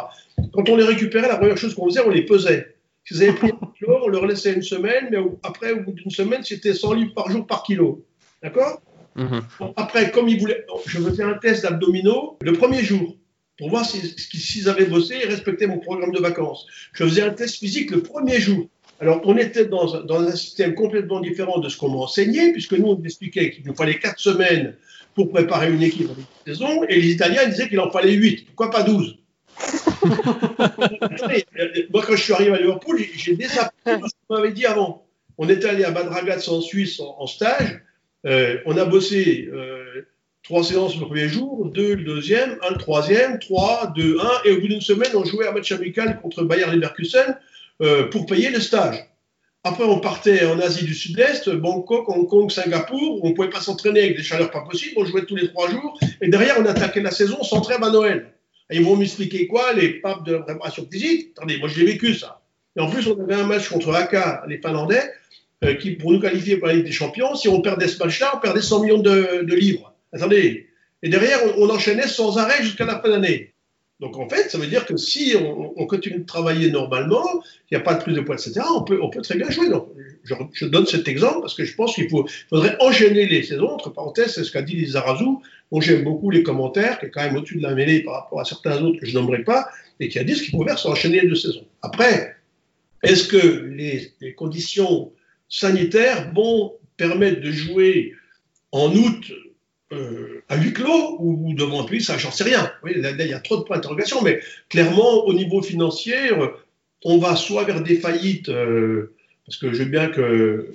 Quand 0.53 0.69
on 0.69 0.77
les 0.77 0.85
récupérait, 0.85 1.29
la 1.29 1.37
première 1.37 1.57
chose 1.57 1.75
qu'on 1.75 1.87
faisait, 1.89 2.01
on 2.05 2.11
les 2.11 2.27
pesait. 2.27 2.77
S'ils 3.05 3.23
avaient 3.23 3.33
pris 3.33 3.51
un 3.51 3.73
kilo, 3.79 4.01
on 4.03 4.09
leur 4.09 4.27
laissait 4.27 4.53
une 4.53 4.63
semaine, 4.63 5.09
mais 5.11 5.19
après, 5.45 5.73
au 5.73 5.81
bout 5.81 5.93
d'une 5.93 6.11
semaine, 6.11 6.43
c'était 6.43 6.75
100 6.75 6.93
livres 6.95 7.15
par 7.15 7.31
jour 7.31 7.47
par 7.47 7.63
kilo. 7.63 8.05
D'accord? 8.43 8.83
Mhm. 9.15 9.41
Après, 9.77 10.11
comme 10.11 10.29
ils 10.29 10.39
voulaient, 10.39 10.67
je 10.87 10.99
faisais 10.99 11.23
un 11.23 11.35
test 11.35 11.63
d'abdominaux 11.63 12.37
le 12.43 12.53
premier 12.53 12.83
jour 12.83 13.17
pour 13.59 13.71
voir 13.71 13.85
s'ils 13.85 14.69
avaient 14.69 14.87
bossé 14.87 15.15
et 15.23 15.27
respectaient 15.27 15.67
mon 15.67 15.79
programme 15.79 16.13
de 16.13 16.21
vacances. 16.21 16.67
Je 16.93 17.05
faisais 17.05 17.23
un 17.23 17.31
test 17.31 17.57
physique 17.57 17.91
le 17.91 18.03
premier 18.03 18.39
jour. 18.41 18.69
Alors, 19.01 19.21
on 19.25 19.37
était 19.37 19.67
dans, 19.67 19.95
un 19.95 20.37
système 20.37 20.75
complètement 20.75 21.21
différent 21.21 21.59
de 21.59 21.69
ce 21.69 21.77
qu'on 21.77 21.91
m'a 21.91 21.99
enseigné, 21.99 22.53
puisque 22.53 22.73
nous, 22.73 22.89
on 22.89 23.03
expliquait 23.03 23.51
qu'il 23.51 23.67
nous 23.67 23.75
fallait 23.75 23.99
quatre 23.99 24.19
semaines 24.19 24.75
pour 25.15 25.31
préparer 25.31 25.73
une 25.73 25.83
équipe 25.83 26.09
de 26.09 26.53
saison, 26.53 26.85
et 26.85 27.01
les 27.01 27.11
Italiens 27.11 27.47
disaient 27.47 27.69
qu'il 27.69 27.81
en 27.81 27.91
fallait 27.91 28.13
huit. 28.13 28.47
Pourquoi 28.47 28.71
pas 28.71 28.83
douze? 28.83 29.17
Moi, 30.05 32.03
quand 32.07 32.17
je 32.17 32.23
suis 32.23 32.33
arrivé 32.33 32.53
à 32.53 32.59
Liverpool, 32.59 33.01
j'ai 33.17 33.35
désappris 33.35 34.01
tout 34.01 34.09
ce 34.09 34.15
qu'on 34.29 34.37
m'avait 34.37 34.53
dit 34.53 34.67
avant. 34.67 35.07
On 35.39 35.49
était 35.49 35.69
allé 35.69 35.85
à 35.85 35.91
Bad 35.91 36.09
Ragaz 36.09 36.49
en 36.49 36.61
Suisse 36.61 37.01
en, 37.01 37.27
stage. 37.27 37.81
Euh, 38.25 38.59
on 38.67 38.77
a 38.77 38.85
bossé 38.85 39.49
euh, 39.53 40.07
trois 40.47 40.63
séances 40.65 40.97
le 40.97 41.07
premier 41.07 41.29
jour, 41.29 41.67
deux 41.67 41.95
le 41.95 42.05
deuxième, 42.05 42.57
un 42.67 42.71
le 42.71 42.79
troisième, 42.79 43.39
trois, 43.39 43.93
deux, 43.95 44.19
un, 44.21 44.33
et 44.45 44.53
au 44.53 44.61
bout 44.61 44.69
d'une 44.69 44.81
semaine, 44.81 45.11
on 45.15 45.25
jouait 45.25 45.47
un 45.47 45.53
match 45.53 45.73
amical 45.73 46.21
contre 46.21 46.45
Bayer 46.45 46.67
Leverkusen 46.67 47.37
euh, 47.83 48.09
pour 48.09 48.27
payer 48.27 48.51
le 48.51 48.61
stage. 48.61 49.05
Après, 49.65 49.83
on 49.83 49.99
partait 49.99 50.47
en 50.47 50.61
Asie 50.61 50.85
du 50.85 50.95
Sud-Est, 50.95 51.51
Bangkok, 51.51 52.09
Hong 52.09 52.29
Kong, 52.29 52.51
Singapour, 52.51 53.25
on 53.25 53.31
ne 53.31 53.35
pouvait 53.35 53.51
pas 53.51 53.61
s'entraîner 53.61 54.01
avec 54.03 54.17
des 54.17 54.23
chaleurs 54.23 54.53
pas 54.53 54.61
possibles, 54.61 54.95
on 54.97 55.05
jouait 55.05 55.25
tous 55.25 55.35
les 55.35 55.49
trois 55.49 55.69
jours, 55.69 55.99
et 56.21 56.29
derrière, 56.29 56.55
on 56.61 56.65
attaquait 56.65 57.03
la 57.03 57.11
saison 57.11 57.43
sans 57.43 57.61
trêve 57.61 57.83
à 57.83 57.91
Noël. 57.91 58.31
Ils 58.71 58.85
vont 58.85 58.97
m'expliquer 58.97 59.49
quoi, 59.49 59.73
les 59.73 59.95
papes 59.95 60.25
de 60.25 60.35
la 60.35 60.41
préparation 60.41 60.87
physique? 60.91 61.33
Attendez, 61.37 61.59
moi, 61.59 61.69
j'ai 61.69 61.85
vécu 61.85 62.15
ça. 62.15 62.41
Et 62.77 62.81
en 62.81 62.89
plus, 62.89 63.09
on 63.09 63.21
avait 63.21 63.35
un 63.35 63.47
match 63.47 63.69
contre 63.69 63.93
Aka, 63.93 64.45
les 64.47 64.59
Finlandais, 64.59 65.03
euh, 65.65 65.75
qui, 65.75 65.93
pour 65.93 66.13
nous 66.13 66.21
qualifier 66.21 66.57
pour 66.59 66.69
la 66.69 66.75
Ligue 66.75 66.85
des 66.85 66.93
Champions, 66.93 67.35
si 67.35 67.49
on 67.49 67.61
perdait 67.61 67.89
ce 67.89 67.99
match-là, 67.99 68.33
on 68.37 68.39
perdait 68.39 68.61
100 68.61 68.83
millions 68.83 68.99
de, 68.99 69.55
livres. 69.55 69.93
Attendez. 70.13 70.69
Et 71.03 71.09
derrière, 71.09 71.39
on, 71.59 71.69
enchaînait 71.69 72.09
sans 72.09 72.39
arrêt 72.39 72.63
jusqu'à 72.63 72.85
la 72.85 73.01
fin 73.01 73.09
de 73.09 73.15
l'année. 73.15 73.53
Donc 74.01 74.19
en 74.19 74.29
fait, 74.29 74.51
ça 74.51 74.59
veut 74.59 74.67
dire 74.67 74.85
que 74.85 74.97
si 74.97 75.35
on, 75.37 75.87
continue 75.87 76.19
de 76.19 76.27
travailler 76.27 76.71
normalement, 76.71 77.25
il 77.71 77.77
n'y 77.77 77.79
a 77.79 77.81
pas 77.81 77.95
de 77.95 78.01
prise 78.01 78.15
de 78.15 78.21
poids, 78.21 78.35
etc., 78.35 78.61
on 78.75 78.83
peut, 78.83 79.01
très 79.23 79.37
bien 79.37 79.51
jouer. 79.51 79.71
Donc, 79.71 79.89
je, 80.25 80.67
donne 80.67 80.87
cet 80.87 81.09
exemple 81.09 81.41
parce 81.41 81.55
que 81.55 81.65
je 81.65 81.75
pense 81.75 81.95
qu'il 81.95 82.09
faudrait 82.09 82.77
enchaîner 82.81 83.27
les 83.27 83.43
saisons. 83.43 83.71
Entre 83.71 83.91
parenthèses, 83.91 84.35
c'est 84.35 84.45
ce 84.45 84.53
qu'a 84.53 84.63
dit 84.63 84.75
Lisa 84.77 85.01
Razou. 85.01 85.43
Bon, 85.71 85.81
j'aime 85.81 86.05
beaucoup 86.05 86.31
les 86.31 86.43
commentaires, 86.43 86.99
qui 86.99 87.07
est 87.07 87.11
quand 87.11 87.23
même 87.23 87.37
au-dessus 87.37 87.57
de 87.57 87.63
la 87.63 87.75
mêlée 87.75 88.01
par 88.01 88.15
rapport 88.15 88.41
à 88.41 88.45
certains 88.45 88.83
autres 88.83 89.01
que 89.01 89.07
je 89.07 89.15
nommerai 89.15 89.45
pas, 89.45 89.69
et 89.99 90.09
qui 90.09 90.19
a 90.19 90.25
dit 90.25 90.35
ce 90.35 90.43
qu'il 90.43 90.53
pouvait 90.53 90.77
s'enchaîner 90.77 91.21
les 91.21 91.29
deux 91.29 91.35
saisons. 91.35 91.67
Après, 91.83 92.37
est-ce 93.03 93.27
que 93.29 93.67
les, 93.67 94.13
les, 94.21 94.35
conditions 94.35 95.13
sanitaires 95.49 96.33
vont 96.35 96.75
permettre 96.97 97.41
de 97.41 97.51
jouer 97.51 98.15
en 98.73 98.95
août 98.95 99.33
euh, 99.93 100.43
à 100.49 100.57
huis 100.57 100.73
clos 100.73 101.17
ou, 101.21 101.55
devant 101.55 101.87
un 101.87 102.01
ça, 102.01 102.19
j'en 102.19 102.33
sais 102.33 102.43
rien. 102.43 102.73
Oui, 102.83 103.01
là, 103.01 103.13
il 103.13 103.27
y 103.27 103.33
a 103.33 103.39
trop 103.39 103.59
de 103.59 103.63
points 103.63 103.77
d'interrogation, 103.77 104.21
mais 104.21 104.41
clairement, 104.69 105.25
au 105.27 105.33
niveau 105.33 105.63
financier, 105.63 106.33
euh, 106.33 106.49
on 107.05 107.19
va 107.19 107.37
soit 107.37 107.63
vers 107.63 107.81
des 107.81 107.95
faillites, 107.95 108.49
euh, 108.49 109.15
parce 109.47 109.59
que 109.59 109.73
je 109.73 109.85
veux 109.85 109.89
bien 109.89 110.09
que, 110.09 110.73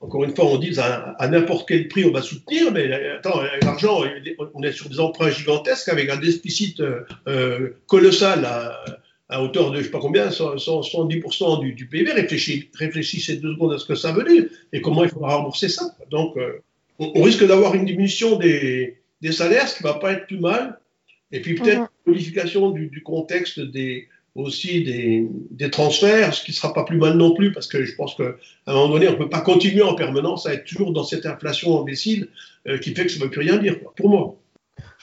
encore 0.00 0.24
une 0.24 0.36
fois, 0.36 0.44
on 0.44 0.58
dise 0.58 0.78
à, 0.78 1.16
n'importe 1.30 1.66
quel 1.68 1.88
prix 1.88 2.04
on 2.04 2.10
va 2.10 2.20
soutenir, 2.20 2.70
mais 2.70 2.92
attends, 2.92 3.40
l'argent, 3.62 4.02
on 4.52 4.62
est 4.62 4.72
sur 4.72 4.90
des 4.90 5.00
emprunts 5.00 5.30
gigantesques 5.30 5.88
avec 5.88 6.10
un 6.10 6.18
déficit 6.18 6.82
colossal 7.86 8.44
à, 9.30 9.42
hauteur 9.42 9.70
de 9.70 9.78
je 9.78 9.84
sais 9.84 9.90
pas 9.90 10.00
combien, 10.00 10.28
110% 10.28 11.60
du, 11.60 11.72
du 11.72 11.86
PIB. 11.86 12.12
Réfléchissez 12.12 13.36
deux 13.36 13.54
secondes 13.54 13.72
à 13.72 13.78
ce 13.78 13.86
que 13.86 13.94
ça 13.94 14.12
veut 14.12 14.24
dire 14.24 14.44
et 14.74 14.82
comment 14.82 15.04
il 15.04 15.10
faudra 15.10 15.36
rembourser 15.36 15.68
ça. 15.70 15.94
Donc, 16.10 16.36
on, 17.00 17.22
risque 17.22 17.46
d'avoir 17.46 17.74
une 17.74 17.86
diminution 17.86 18.36
des, 18.36 18.98
salaires, 19.32 19.68
ce 19.68 19.76
qui 19.76 19.84
ne 19.84 19.88
va 19.88 19.94
pas 19.94 20.12
être 20.12 20.26
plus 20.26 20.38
mal. 20.38 20.78
Et 21.32 21.40
puis 21.40 21.54
peut-être 21.54 21.80
mhm. 21.80 21.88
une 22.06 22.12
modification 22.12 22.70
du, 22.70 23.02
contexte 23.02 23.60
des, 23.60 24.08
aussi 24.34 24.82
des, 24.82 25.70
transferts, 25.70 26.34
ce 26.34 26.44
qui 26.44 26.50
ne 26.50 26.56
sera 26.56 26.72
pas 26.72 26.84
plus 26.84 26.98
mal 26.98 27.16
non 27.16 27.34
plus, 27.34 27.52
parce 27.52 27.66
que 27.66 27.84
je 27.84 27.94
pense 27.94 28.14
qu'à 28.14 28.34
un 28.66 28.74
moment 28.74 28.88
donné, 28.90 29.08
on 29.08 29.12
ne 29.12 29.16
peut 29.16 29.28
pas 29.28 29.40
continuer 29.40 29.82
en 29.82 29.94
permanence 29.94 30.46
à 30.46 30.54
être 30.54 30.64
toujours 30.64 30.92
dans 30.92 31.04
cette 31.04 31.26
inflation 31.26 31.80
imbécile 31.80 32.28
euh, 32.68 32.78
qui 32.78 32.94
fait 32.94 33.06
que 33.06 33.12
ça 33.12 33.18
ne 33.18 33.24
veut 33.24 33.30
plus 33.30 33.40
rien 33.40 33.56
dire, 33.56 33.76
pour 33.96 34.08
moi. 34.08 34.36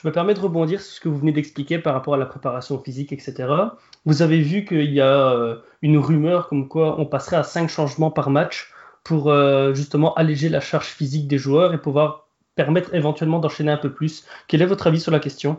Je 0.00 0.06
me 0.06 0.12
permets 0.12 0.34
de 0.34 0.40
rebondir 0.40 0.80
sur 0.80 0.94
ce 0.94 1.00
que 1.00 1.08
vous 1.08 1.18
venez 1.18 1.32
d'expliquer 1.32 1.78
par 1.78 1.94
rapport 1.94 2.14
à 2.14 2.18
la 2.18 2.26
préparation 2.26 2.78
physique, 2.78 3.12
etc. 3.12 3.48
Vous 4.04 4.22
avez 4.22 4.40
vu 4.40 4.64
qu'il 4.64 4.92
y 4.92 5.00
a 5.00 5.32
euh, 5.32 5.56
une 5.82 5.98
rumeur 5.98 6.48
comme 6.48 6.68
quoi 6.68 7.00
on 7.00 7.06
passerait 7.06 7.36
à 7.36 7.42
5 7.42 7.68
changements 7.68 8.10
par 8.10 8.30
match 8.30 8.70
pour 9.08 9.30
euh, 9.30 9.72
justement 9.72 10.12
alléger 10.16 10.50
la 10.50 10.60
charge 10.60 10.88
physique 10.88 11.28
des 11.28 11.38
joueurs 11.38 11.72
et 11.72 11.80
pouvoir 11.80 12.28
permettre 12.56 12.94
éventuellement 12.94 13.38
d'enchaîner 13.38 13.72
un 13.72 13.78
peu 13.78 13.90
plus. 13.90 14.26
Quel 14.48 14.60
est 14.60 14.66
votre 14.66 14.86
avis 14.86 15.00
sur 15.00 15.10
la 15.10 15.18
question? 15.18 15.58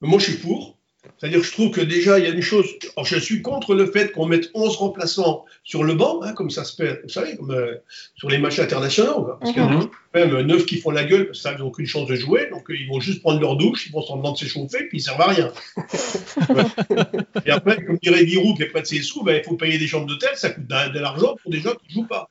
Moi, 0.00 0.20
je 0.20 0.26
suis 0.26 0.36
pour. 0.36 0.76
C'est-à-dire 1.16 1.40
que 1.40 1.44
je 1.46 1.50
trouve 1.50 1.70
que 1.72 1.80
déjà, 1.80 2.20
il 2.20 2.24
y 2.24 2.28
a 2.28 2.30
une 2.30 2.40
chose. 2.40 2.66
je 3.02 3.18
suis 3.18 3.42
contre 3.42 3.74
le 3.74 3.86
fait 3.86 4.12
qu'on 4.12 4.26
mette 4.26 4.52
11 4.54 4.76
remplaçants 4.76 5.44
sur 5.64 5.82
le 5.82 5.94
banc, 5.94 6.20
hein, 6.22 6.34
comme 6.34 6.50
ça 6.50 6.62
se 6.62 6.76
fait, 6.76 7.00
vous 7.02 7.08
savez, 7.08 7.36
comme 7.36 7.50
euh, 7.50 7.74
sur 8.14 8.28
les 8.28 8.38
matchs 8.38 8.60
internationaux. 8.60 9.26
Parce 9.40 9.52
qu'il 9.52 9.60
y 9.60 9.64
en 9.64 9.80
a 9.80 9.88
même 10.14 10.40
9 10.42 10.64
qui 10.64 10.76
font 10.76 10.92
la 10.92 11.02
gueule 11.02 11.26
parce 11.26 11.42
qu'ils 11.42 11.58
n'ont 11.58 11.66
aucune 11.66 11.86
chance 11.86 12.06
de 12.06 12.14
jouer. 12.14 12.48
Donc, 12.52 12.66
ils 12.68 12.86
vont 12.88 13.00
juste 13.00 13.22
prendre 13.22 13.40
leur 13.40 13.56
douche, 13.56 13.88
ils 13.88 13.92
vont 13.92 14.02
s'en 14.02 14.18
de 14.18 14.38
s'échauffer, 14.38 14.84
puis 14.84 14.98
ils 14.98 15.00
ne 15.00 15.04
servent 15.04 15.20
à 15.20 15.26
rien. 15.26 15.52
et 17.44 17.50
après, 17.50 17.82
comme 17.84 17.98
dirait 18.00 18.24
Giroud, 18.24 18.56
qui 18.56 18.62
est 18.62 18.66
près 18.66 18.82
de 18.82 18.86
ses 18.86 19.02
sous, 19.02 19.24
ben, 19.24 19.40
il 19.42 19.44
faut 19.44 19.56
payer 19.56 19.78
des 19.78 19.88
chambres 19.88 20.06
d'hôtel, 20.06 20.30
ça 20.36 20.50
coûte 20.50 20.68
de 20.68 21.00
l'argent 21.00 21.34
pour 21.42 21.50
des 21.50 21.58
gens 21.58 21.72
qui 21.72 21.88
ne 21.88 22.02
jouent 22.02 22.08
pas. 22.08 22.30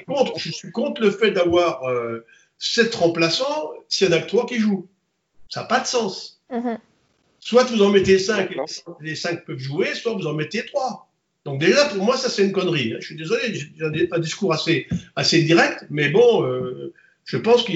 Contre, 0.00 0.38
je 0.38 0.50
suis 0.50 0.70
contre 0.70 1.02
le 1.02 1.10
fait 1.10 1.30
d'avoir 1.30 1.84
euh, 1.84 2.24
sept 2.58 2.94
remplaçants 2.94 3.72
s'il 3.88 4.08
y 4.08 4.10
en 4.10 4.16
a 4.16 4.20
que 4.20 4.28
trois 4.28 4.46
qui 4.46 4.58
jouent. 4.58 4.88
Ça 5.48 5.60
n'a 5.60 5.66
pas 5.66 5.80
de 5.80 5.86
sens. 5.86 6.40
Mhm. 6.50 6.78
Soit 7.40 7.64
vous 7.64 7.82
en 7.82 7.90
mettez 7.90 8.18
cinq 8.18 8.52
et 8.52 8.56
les 9.00 9.16
cinq 9.16 9.44
peuvent 9.44 9.58
jouer, 9.58 9.94
soit 9.94 10.14
vous 10.14 10.26
en 10.26 10.32
mettez 10.32 10.64
trois. 10.64 11.08
Donc 11.44 11.60
déjà, 11.60 11.86
pour 11.86 12.04
moi, 12.04 12.16
ça 12.16 12.28
c'est 12.28 12.44
une 12.44 12.52
connerie. 12.52 12.94
Je 13.00 13.06
suis 13.06 13.16
désolé, 13.16 13.52
j'ai 13.52 14.08
un 14.12 14.18
discours 14.20 14.52
assez, 14.52 14.86
assez 15.16 15.42
direct, 15.42 15.84
mais 15.90 16.08
bon, 16.08 16.44
euh, 16.44 16.94
je 17.24 17.36
pense 17.36 17.64
que 17.64 17.72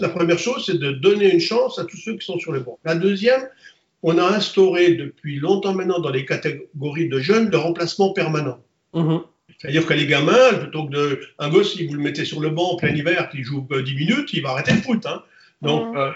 la 0.00 0.08
première 0.08 0.38
chose, 0.38 0.64
c'est 0.64 0.78
de 0.78 0.92
donner 0.92 1.30
une 1.32 1.40
chance 1.40 1.78
à 1.78 1.84
tous 1.84 1.98
ceux 1.98 2.16
qui 2.16 2.24
sont 2.24 2.38
sur 2.38 2.52
les 2.52 2.60
bancs. 2.60 2.78
La 2.84 2.94
deuxième, 2.94 3.48
on 4.02 4.18
a 4.18 4.24
instauré 4.24 4.94
depuis 4.94 5.38
longtemps 5.38 5.74
maintenant 5.74 5.98
dans 5.98 6.10
les 6.10 6.24
catégories 6.24 7.08
de 7.08 7.20
jeunes 7.20 7.50
le 7.50 7.58
remplacement 7.58 8.12
permanent. 8.12 8.60
Mhm. 8.94 9.22
C'est-à-dire 9.58 9.86
que 9.86 9.94
les 9.94 10.06
gamins, 10.06 10.54
plutôt 10.54 10.86
que 10.86 10.92
de, 10.92 11.20
un 11.38 11.48
gosse, 11.48 11.74
si 11.74 11.86
vous 11.86 11.94
le 11.94 12.02
mettez 12.02 12.24
sur 12.24 12.40
le 12.40 12.50
banc 12.50 12.72
en 12.72 12.76
plein 12.76 12.94
hiver, 12.94 13.28
qui 13.30 13.42
joue 13.42 13.66
10 13.70 13.94
minutes, 13.94 14.32
il 14.32 14.42
va 14.42 14.50
arrêter 14.50 14.72
le 14.72 14.82
foot. 14.82 15.04
Hein. 15.06 15.22
Donc, 15.62 15.96
euh, 15.96 16.12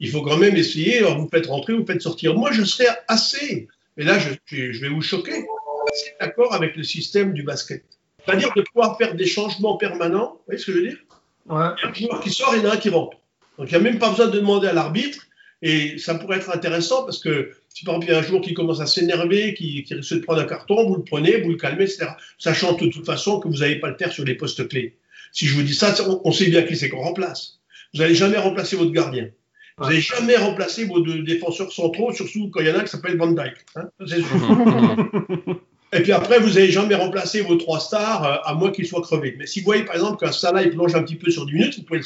il 0.00 0.10
faut 0.10 0.22
quand 0.22 0.38
même 0.38 0.56
essayer, 0.56 0.98
alors 0.98 1.18
vous 1.18 1.28
faites 1.28 1.46
rentrer, 1.46 1.74
vous 1.74 1.84
faites 1.84 2.00
sortir. 2.00 2.34
Moi, 2.34 2.52
je 2.52 2.64
serais 2.64 2.88
assez, 3.06 3.68
et 3.96 4.04
là, 4.04 4.18
je, 4.18 4.30
je 4.46 4.80
vais 4.80 4.88
vous 4.88 5.02
choquer, 5.02 5.44
assez 5.92 6.14
d'accord 6.20 6.54
avec 6.54 6.76
le 6.76 6.82
système 6.82 7.32
du 7.32 7.42
basket. 7.42 7.84
C'est-à-dire 8.24 8.52
de 8.54 8.62
pouvoir 8.62 8.96
faire 8.98 9.14
des 9.14 9.26
changements 9.26 9.76
permanents, 9.76 10.32
vous 10.32 10.42
voyez 10.46 10.60
ce 10.60 10.66
que 10.66 10.72
je 10.72 10.78
veux 10.78 10.88
dire? 10.88 10.98
Ouais. 11.46 11.66
Il 11.78 11.82
y 11.82 11.86
a 11.86 11.88
un 11.88 11.94
joueur 11.94 12.20
qui 12.20 12.30
sort, 12.30 12.54
il 12.56 12.62
y 12.62 12.66
en 12.66 12.70
a 12.70 12.74
un 12.74 12.76
qui 12.76 12.90
rentre. 12.90 13.16
Donc, 13.58 13.70
il 13.70 13.70
n'y 13.70 13.76
a 13.76 13.90
même 13.90 13.98
pas 13.98 14.10
besoin 14.10 14.26
de 14.26 14.38
demander 14.38 14.68
à 14.68 14.72
l'arbitre, 14.72 15.26
et 15.62 15.98
ça 15.98 16.14
pourrait 16.14 16.36
être 16.36 16.54
intéressant 16.54 17.04
parce 17.04 17.18
que 17.18 17.52
si 17.78 17.84
par 17.84 17.94
exemple 17.94 18.10
il 18.10 18.12
y 18.12 18.16
a 18.16 18.18
un 18.18 18.22
joueur 18.22 18.40
qui 18.40 18.54
commence 18.54 18.80
à 18.80 18.86
s'énerver, 18.86 19.54
qui, 19.54 19.84
qui 19.84 19.94
risque 19.94 20.14
de 20.14 20.18
prendre 20.18 20.40
un 20.40 20.46
carton, 20.46 20.88
vous 20.88 20.96
le 20.96 21.04
prenez, 21.04 21.40
vous 21.40 21.50
le 21.50 21.56
calmez, 21.56 21.84
etc. 21.84 22.08
Sachant 22.36 22.72
de 22.72 22.88
toute 22.88 23.06
façon 23.06 23.38
que 23.38 23.46
vous 23.46 23.58
n'allez 23.58 23.78
pas 23.78 23.88
le 23.88 23.96
taire 23.96 24.10
sur 24.10 24.24
les 24.24 24.34
postes 24.34 24.66
clés. 24.66 24.96
Si 25.30 25.46
je 25.46 25.54
vous 25.54 25.62
dis 25.62 25.74
ça, 25.74 25.94
on, 26.24 26.32
sait 26.32 26.48
bien 26.48 26.62
qui 26.62 26.76
c'est 26.76 26.88
qu'on 26.88 27.02
remplace. 27.02 27.60
Vous 27.94 28.00
n'allez 28.00 28.16
jamais 28.16 28.36
remplacer 28.36 28.74
votre 28.74 28.90
gardien. 28.90 29.28
Vous 29.76 29.84
n'allez 29.84 30.00
jamais 30.00 30.34
remplacer 30.36 30.86
vos 30.86 30.98
deux 30.98 31.22
défenseurs 31.22 31.70
centraux, 31.70 32.12
surtout 32.12 32.50
quand 32.50 32.60
il 32.62 32.66
y 32.66 32.70
en 32.72 32.74
a 32.74 32.78
un 32.78 32.82
qui 32.82 32.90
s'appelle 32.90 33.16
Van 33.16 33.30
Dyke. 33.30 33.64
Hein 33.76 33.88
c'est 34.04 34.22
sûr. 34.22 35.60
Et 35.92 36.00
puis 36.02 36.12
après, 36.12 36.38
vous 36.38 36.50
n'allez 36.50 36.70
jamais 36.70 36.94
remplacer 36.94 37.40
vos 37.40 37.56
trois 37.56 37.80
stars, 37.80 38.24
euh, 38.24 38.36
à 38.44 38.54
moins 38.54 38.70
qu'ils 38.70 38.86
soient 38.86 39.00
crevés. 39.00 39.34
Mais 39.38 39.46
si 39.46 39.60
vous 39.60 39.64
voyez 39.64 39.84
par 39.84 39.94
exemple 39.94 40.18
qu'un 40.18 40.32
Salah 40.32 40.62
il 40.62 40.70
plonge 40.70 40.94
un 40.94 41.02
petit 41.02 41.16
peu 41.16 41.30
sur 41.30 41.46
10 41.46 41.52
minutes, 41.52 41.78
vous 41.78 41.84
pouvez 41.84 42.00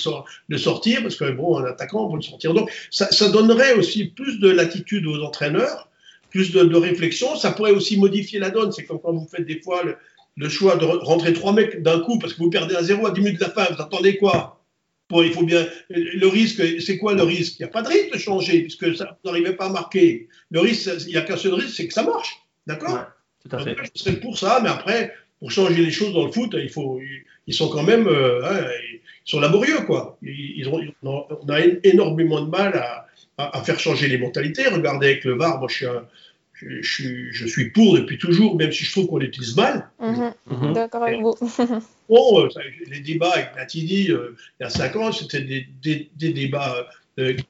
le, 0.49 0.59
sortir, 0.59 1.03
parce 1.03 1.17
que 1.17 1.31
bon, 1.33 1.59
un 1.59 1.65
attaquant, 1.65 2.07
on 2.07 2.11
peut 2.11 2.17
le 2.17 2.23
sortir. 2.23 2.55
Donc 2.55 2.71
ça, 2.91 3.29
donnerait 3.29 3.73
aussi 3.73 4.07
plus 4.07 4.39
de 4.39 4.49
latitude 4.49 5.07
aux 5.07 5.21
entraîneurs, 5.23 5.89
plus 6.31 6.53
de, 6.53 6.77
réflexion. 6.77 7.35
Ça 7.37 7.51
pourrait 7.51 7.73
aussi 7.73 7.99
modifier 7.99 8.39
la 8.39 8.51
donne. 8.51 8.71
C'est 8.71 8.85
comme 8.85 9.01
quand 9.01 9.13
vous 9.13 9.29
faites 9.29 9.47
des 9.47 9.61
fois 9.61 9.83
le, 10.37 10.49
choix 10.49 10.77
de 10.77 10.85
rentrer 10.85 11.33
trois 11.33 11.53
mecs 11.53 11.83
d'un 11.83 12.01
coup 12.01 12.19
parce 12.21 12.35
que 12.35 12.39
vous 12.39 12.51
perdez 12.51 12.77
un 12.77 12.83
zéro 12.83 13.07
à 13.07 13.11
10 13.11 13.21
minutes 13.21 13.41
de 13.41 13.45
la 13.45 13.51
fin. 13.51 13.67
Vous 13.75 13.83
attendez 13.83 14.17
quoi? 14.17 14.61
Bon, 15.11 15.23
il 15.23 15.33
faut 15.33 15.43
bien. 15.43 15.67
Le 15.91 16.27
risque, 16.29 16.63
c'est 16.81 16.99
quoi 16.99 17.15
le 17.15 17.23
risque? 17.25 17.59
Il 17.59 17.63
n'y 17.63 17.69
a 17.69 17.73
pas 17.73 17.83
de 17.83 17.89
risque 17.89 18.13
de 18.13 18.19
changer, 18.19 18.63
puisque 18.63 18.97
ça, 18.97 19.19
vous 19.23 19.31
n'arrivez 19.31 19.55
pas 19.55 19.67
à 19.67 19.71
marquer. 19.71 20.29
Le 20.51 20.61
risque, 20.61 20.89
il 21.01 21.09
n'y 21.09 21.17
a 21.17 21.23
qu'un 21.23 21.37
seul 21.37 21.55
risque, 21.55 21.75
c'est 21.75 21.89
que 21.89 21.93
ça 21.93 22.05
marche. 22.05 22.39
D'accord? 22.67 23.12
Je 23.51 23.91
serais 23.95 24.17
pour 24.17 24.39
ça, 24.39 24.61
mais 24.63 24.69
après, 24.69 25.13
pour 25.39 25.51
changer 25.51 25.83
les 25.83 25.91
choses 25.91 26.13
dans 26.15 26.25
le 26.25 26.33
foot, 26.33 26.55
il 26.55 26.69
faut, 26.69 27.01
ils 27.47 27.55
sont 27.55 27.69
quand 27.69 27.83
même, 27.83 28.07
euh, 28.07 28.45
hein, 28.45 28.65
ils 29.27 29.31
sont 29.31 29.41
laborieux, 29.41 29.81
quoi. 29.87 30.17
Ils, 30.23 30.69
ont, 30.69 30.81
on 31.03 31.49
a 31.49 31.61
énormément 31.83 32.43
de 32.43 32.49
mal 32.51 32.75
à, 32.77 33.07
à, 33.39 33.63
faire 33.65 33.79
changer 33.81 34.09
les 34.09 34.19
mentalités. 34.19 34.69
Regardez 34.69 35.07
avec 35.07 35.25
le 35.25 35.35
VAR, 35.35 35.59
moi 35.59 35.69
je 35.69 35.75
suis, 35.75 35.87
je, 36.83 37.33
je, 37.33 37.47
suis 37.47 37.71
pour 37.71 37.95
depuis 37.95 38.19
toujours, 38.19 38.57
même 38.57 38.71
si 38.71 38.85
je 38.85 38.93
trouve 38.93 39.09
qu'on 39.09 39.19
l'utilise 39.19 39.57
mal. 39.57 39.91
Mhm. 40.01 40.33
Mhm. 40.47 40.73
D'accord 40.75 41.03
avec 41.03 41.21
vous. 41.21 41.35
bon, 42.09 42.45
euh, 42.45 42.49
les 42.87 43.01
débats 43.01 43.33
avec 43.33 43.57
Natidi, 43.57 44.13
euh, 44.13 44.37
il 44.61 44.63
y 44.63 44.67
a 44.67 44.71
cinq 44.71 44.95
ans, 44.95 45.11
c'était 45.11 45.41
des, 45.41 45.67
des, 45.83 46.09
des, 46.17 46.33
débats 46.33 46.89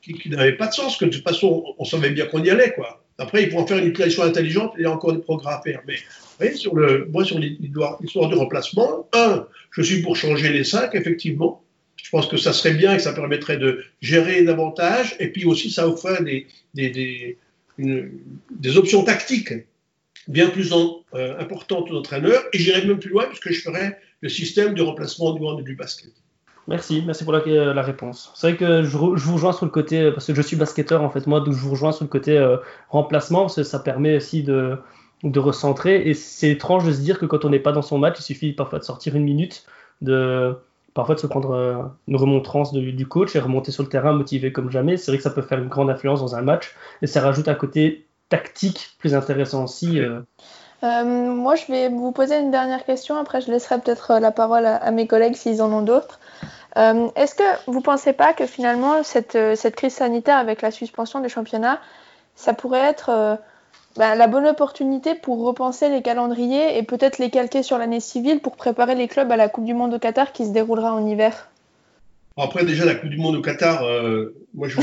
qui, 0.01 0.15
qui 0.15 0.31
n'avaient 0.31 0.57
pas 0.57 0.69
de 0.69 0.73
sens, 0.73 0.97
que 0.97 1.05
de 1.05 1.11
toute 1.11 1.25
façon, 1.25 1.75
on 1.79 1.85
savait 1.85 2.11
bien 2.11 2.25
qu'on 2.25 2.43
y 2.43 2.49
allait, 2.49 2.73
quoi. 2.73 3.02
Après, 3.19 3.43
ils 3.43 3.49
pourront 3.49 3.67
faire 3.67 3.79
une 3.79 3.89
utilisation 3.89 4.23
intelligente, 4.23 4.73
il 4.79 4.83
y 4.83 4.87
a 4.87 4.91
encore 4.91 5.13
des 5.13 5.21
progrès 5.21 5.53
à 5.53 5.61
faire. 5.61 5.83
Mais 5.87 5.97
voyez, 6.39 6.55
sur 6.55 6.75
moi, 7.11 7.25
sur 7.25 7.39
l'histoire 7.39 8.29
du 8.29 8.35
remplacement, 8.35 9.09
un, 9.13 9.47
je 9.71 9.83
suis 9.83 10.03
pour 10.03 10.17
changer 10.17 10.51
les 10.51 10.65
cinq, 10.65 10.95
effectivement. 10.95 11.63
Je 11.97 12.11
pense 12.11 12.27
que 12.27 12.37
ça 12.37 12.53
serait 12.53 12.75
bien 12.75 12.95
et 12.95 12.97
que 12.97 13.03
ça 13.03 13.13
permettrait 13.13 13.59
de 13.59 13.85
gérer 14.01 14.43
davantage. 14.43 15.15
Et 15.21 15.29
puis 15.29 15.45
aussi, 15.45 15.71
ça 15.71 15.87
offre 15.89 16.19
des, 16.75 17.39
options 18.77 19.05
tactiques 19.05 19.53
bien 20.29 20.49
plus 20.49 20.73
euh, 20.73 21.39
importantes 21.39 21.91
aux 21.91 21.97
entraîneurs. 21.97 22.43
Et 22.53 22.59
j'irai 22.59 22.85
même 22.85 22.99
plus 22.99 23.11
loin 23.11 23.27
puisque 23.27 23.53
je 23.53 23.61
ferais 23.61 23.99
le 24.21 24.29
système 24.29 24.75
de 24.75 24.83
remplacement 24.83 25.33
du 25.33 25.63
du 25.63 25.75
basket. 25.75 26.13
Merci, 26.69 27.03
merci 27.05 27.25
pour 27.25 27.33
la, 27.33 27.41
euh, 27.41 27.81
réponse. 27.81 28.31
C'est 28.35 28.49
vrai 28.51 28.57
que 28.57 28.83
je, 28.85 28.97
vous 28.97 29.33
rejoins 29.33 29.53
sur 29.53 29.65
le 29.65 29.71
côté, 29.71 30.01
euh, 30.01 30.13
parce 30.13 30.27
que 30.27 30.35
je 30.35 30.43
suis 30.43 30.57
basketteur 30.57 31.03
en 31.03 31.11
fait, 31.11 31.27
moi, 31.27 31.41
donc 31.41 31.55
je 31.55 31.61
vous 31.61 31.71
rejoins 31.71 31.91
sur 31.91 32.05
le 32.05 32.09
côté 32.09 32.39
euh, 32.39 32.57
remplacement, 32.89 33.43
parce 33.43 33.57
que 33.57 33.63
ça 33.65 33.81
permet 33.81 34.17
aussi 34.17 34.45
de, 34.45 34.79
de 35.25 35.41
recentrer. 35.41 36.09
Et 36.09 36.15
c'est 36.15 36.51
étrange 36.51 36.87
de 36.87 36.93
se 36.93 37.01
dire 37.01 37.19
que 37.19 37.27
quand 37.27 37.45
on 37.45 37.51
n'est 37.51 37.59
pas 37.59 37.73
dans 37.73 37.83
son 37.83 37.99
match, 37.99 38.17
il 38.21 38.23
suffit 38.23 38.53
parfois 38.53 38.79
de 38.79 38.85
sortir 38.85 39.17
une 39.17 39.25
minute, 39.25 39.67
de 40.03 40.57
parfois 40.95 41.15
de 41.15 41.21
se 41.21 41.27
prendre 41.27 41.91
une 42.07 42.17
remontrance 42.17 42.73
du 42.75 43.07
coach 43.07 43.35
et 43.35 43.39
remonter 43.39 43.73
sur 43.73 43.83
le 43.83 43.89
terrain 43.89 44.13
motivé 44.13 44.53
comme 44.53 44.71
jamais. 44.71 44.99
C'est 44.99 45.11
vrai 45.11 45.17
que 45.17 45.23
ça 45.23 45.31
peut 45.31 45.41
faire 45.41 45.59
une 45.59 45.69
grande 45.69 45.89
influence 45.89 46.21
dans 46.21 46.37
un 46.37 46.43
match 46.43 46.75
et 47.01 47.07
ça 47.07 47.23
rajoute 47.23 47.49
un 47.49 47.55
côté 47.55 48.07
tactique 48.29 48.91
plus 48.99 49.15
intéressant 49.15 49.65
aussi. 49.65 50.03
moi, 50.83 51.55
je 51.55 51.73
vais 51.73 51.89
vous 51.89 52.13
poser 52.13 52.39
une 52.39 52.51
dernière 52.51 52.85
question. 52.85 53.17
Après, 53.17 53.41
je 53.41 53.51
laisserai 53.51 53.81
peut-être 53.81 54.19
la 54.21 54.33
parole 54.33 54.67
à 54.67 54.91
mes 54.91 55.07
collègues 55.07 55.35
s'ils 55.35 55.63
en 55.63 55.73
ont 55.73 55.83
d'autres. 55.83 56.21
Euh, 56.77 57.09
est-ce 57.17 57.35
que 57.35 57.71
vous 57.71 57.79
ne 57.79 57.85
pensez 57.85 58.13
pas 58.13 58.33
que 58.33 58.47
finalement 58.47 59.03
cette, 59.03 59.35
euh, 59.35 59.55
cette, 59.55 59.77
crise 59.77 59.93
sanitaire 59.93 60.39
avec 60.39 60.63
la 60.63 60.71
suspension 60.71 61.21
des 61.21 61.29
championnats, 61.29 61.81
ça 62.35 62.55
pourrait 62.55 62.79
être 62.79 63.11
euh, 63.11 63.37
bah, 63.97 64.15
la 64.15 64.27
bonne 64.27 64.47
opportunité 64.47 65.15
pour 65.15 65.45
repenser 65.45 65.91
les 65.91 66.01
calendriers 66.01 66.79
et 66.79 66.83
peut-être 66.83 67.19
les 67.19 67.29
calquer 67.29 67.63
sur 67.63 67.77
l'année 67.77 68.01
civile 68.01 68.41
pour 68.41 68.57
préparer 68.57 68.95
les 68.95 69.07
clubs 69.07 69.31
à 69.31 69.37
la 69.37 69.49
Coupe 69.49 69.65
du 69.65 69.75
Monde 69.75 69.93
au 69.93 69.99
Qatar 69.99 70.33
qui 70.33 70.47
se 70.47 70.51
déroulera 70.51 70.95
en 70.95 71.07
hiver? 71.07 71.51
Après, 72.39 72.65
déjà, 72.65 72.87
la 72.87 72.95
Coupe 72.95 73.11
du 73.11 73.19
Monde 73.19 73.37
au 73.37 73.43
Qatar, 73.43 73.85
euh, 73.85 74.35
moi 74.55 74.69
je 74.69 74.77
vous 74.77 74.83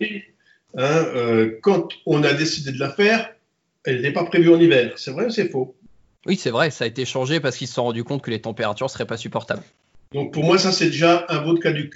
dis, 0.00 0.22
hein, 0.76 1.04
euh, 1.14 1.58
quand 1.62 1.90
on 2.06 2.24
a 2.24 2.32
décidé 2.32 2.72
de 2.72 2.80
la 2.80 2.90
faire, 2.90 3.30
elle 3.84 4.02
n'est 4.02 4.12
pas 4.12 4.24
prévue 4.24 4.52
en 4.52 4.58
hiver. 4.58 4.94
C'est 4.96 5.12
vrai 5.12 5.26
ou 5.26 5.30
c'est 5.30 5.48
faux? 5.48 5.76
Oui, 6.26 6.36
c'est 6.36 6.50
vrai, 6.50 6.70
ça 6.70 6.84
a 6.84 6.86
été 6.88 7.04
changé 7.04 7.38
parce 7.38 7.56
qu'ils 7.56 7.68
se 7.68 7.74
sont 7.74 7.84
rendus 7.84 8.04
compte 8.04 8.22
que 8.22 8.30
les 8.30 8.40
températures 8.40 8.86
ne 8.86 8.90
seraient 8.90 9.06
pas 9.06 9.16
supportables. 9.16 9.62
Donc 10.12 10.32
pour 10.32 10.44
moi, 10.44 10.58
ça 10.58 10.72
c'est 10.72 10.86
déjà 10.86 11.26
un 11.28 11.40
vote 11.40 11.60
caduc. 11.62 11.94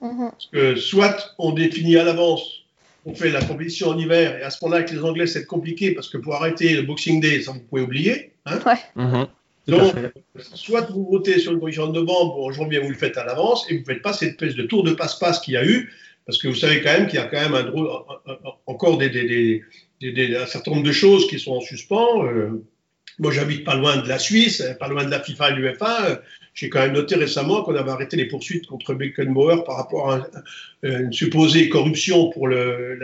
Mhm. 0.00 0.30
Parce 0.30 0.46
que 0.46 0.76
soit 0.76 1.34
on 1.38 1.52
définit 1.52 1.96
à 1.96 2.04
l'avance, 2.04 2.64
on 3.06 3.14
fait 3.14 3.30
la 3.30 3.42
compétition 3.42 3.88
en 3.88 3.98
hiver, 3.98 4.38
et 4.38 4.42
à 4.42 4.50
ce 4.50 4.58
moment-là, 4.62 4.82
avec 4.82 4.90
les 4.90 5.02
Anglais, 5.02 5.26
c'est 5.26 5.46
compliqué 5.46 5.92
parce 5.92 6.08
que 6.08 6.16
pour 6.16 6.34
arrêter 6.34 6.74
le 6.74 6.82
Boxing 6.82 7.20
Day, 7.20 7.42
ça 7.42 7.52
vous 7.52 7.60
pouvez 7.60 7.82
oublier. 7.82 8.32
Hein 8.46 8.58
mhm. 8.96 9.26
Donc, 9.66 9.94
soit 10.36 10.82
vous 10.90 11.06
votez 11.10 11.38
sur 11.38 11.52
une 11.52 11.58
compétition 11.58 11.84
en 11.84 11.92
novembre 11.92 12.38
ou 12.38 12.46
en 12.46 12.52
janvier, 12.52 12.80
vous 12.80 12.90
le 12.90 12.96
faites 12.96 13.16
à 13.16 13.24
l'avance, 13.24 13.66
et 13.70 13.74
vous 13.74 13.80
ne 13.80 13.84
faites 13.84 14.02
pas 14.02 14.12
cette 14.12 14.30
espèce 14.30 14.54
de 14.54 14.64
tour 14.64 14.84
de 14.84 14.92
passe-passe 14.92 15.40
qu'il 15.40 15.54
y 15.54 15.56
a 15.56 15.64
eu, 15.64 15.90
parce 16.26 16.38
que 16.38 16.48
vous 16.48 16.54
savez 16.54 16.82
quand 16.82 16.92
même 16.92 17.06
qu'il 17.06 17.18
y 17.18 17.22
a 17.22 17.26
quand 17.26 17.40
même 17.40 17.54
un, 17.54 17.72
encore 18.66 18.98
des, 18.98 19.62
un 20.02 20.46
certain 20.46 20.70
nombre 20.70 20.82
de 20.82 20.92
choses 20.92 21.26
qui 21.28 21.38
sont 21.38 21.52
en 21.52 21.60
suspens. 21.60 22.24
Euh, 22.26 22.62
moi, 23.18 23.30
j'habite 23.30 23.64
pas 23.64 23.74
loin 23.74 23.98
de 23.98 24.08
la 24.08 24.18
Suisse, 24.18 24.62
pas 24.80 24.88
loin 24.88 25.04
de 25.04 25.10
la 25.10 25.20
FIFA 25.20 25.50
et 25.50 25.54
l'UFA. 25.54 26.22
J'ai 26.54 26.68
quand 26.68 26.80
même 26.80 26.92
noté 26.92 27.16
récemment 27.16 27.62
qu'on 27.62 27.74
avait 27.74 27.90
arrêté 27.90 28.16
les 28.16 28.26
poursuites 28.26 28.66
contre 28.66 28.94
Beckenbauer 28.94 29.64
par 29.64 29.76
rapport 29.76 30.12
à, 30.12 30.28
une 30.84 31.12
supposée 31.12 31.68
corruption 31.68 32.30
pour 32.30 32.46
le, 32.46 32.98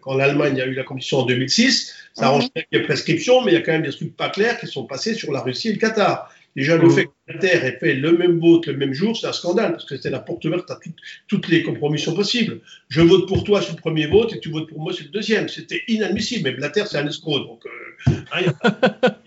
quand 0.00 0.14
l'Allemagne 0.14 0.60
a 0.60 0.66
eu 0.66 0.74
la 0.74 0.84
compétition 0.84 1.20
en 1.20 1.26
2006. 1.26 1.94
Ça 2.12 2.26
arrange 2.26 2.52
bien 2.52 2.62
qu'il 2.64 2.78
y 2.78 2.82
ait 2.82 2.84
prescription, 2.84 3.42
mais 3.42 3.52
il 3.52 3.54
y 3.54 3.56
a 3.56 3.62
quand 3.62 3.72
même 3.72 3.82
des 3.82 3.90
trucs 3.90 4.14
pas 4.14 4.28
clairs 4.28 4.60
qui 4.60 4.66
sont 4.66 4.84
passés 4.84 5.14
sur 5.14 5.32
la 5.32 5.40
Russie 5.40 5.70
et 5.70 5.72
le 5.72 5.78
Qatar. 5.78 6.30
Déjà, 6.54 6.76
le 6.76 6.90
fait 6.90 7.06
que 7.06 7.10
la 7.28 7.38
Terre 7.38 7.64
ait 7.64 7.78
fait 7.78 7.94
le 7.94 8.12
même 8.12 8.38
vote 8.38 8.66
le 8.66 8.76
même 8.76 8.92
jour, 8.92 9.16
c'est 9.16 9.26
un 9.26 9.32
scandale, 9.32 9.72
parce 9.72 9.86
que 9.86 9.96
c'était 9.96 10.10
la 10.10 10.18
porte 10.18 10.44
ouverte 10.44 10.70
à 10.70 10.78
toutes 11.26 11.48
les 11.48 11.62
compromissions 11.62 12.14
possibles. 12.14 12.60
Je 12.90 13.00
vote 13.00 13.26
pour 13.26 13.42
toi 13.42 13.62
sur 13.62 13.74
le 13.74 13.80
premier 13.80 14.06
vote 14.06 14.34
et 14.34 14.40
tu 14.40 14.50
votes 14.50 14.68
pour 14.68 14.78
moi 14.78 14.92
sur 14.92 15.06
le 15.06 15.10
deuxième. 15.10 15.48
C'était 15.48 15.82
inadmissible. 15.88 16.44
Mais 16.44 16.52
Blatter, 16.54 16.84
c'est 16.86 16.98
un 16.98 17.06
escroc. 17.06 17.38
Donc, 17.40 17.64
euh, 17.64 18.12
hein, 18.32 18.52
a 18.60 18.70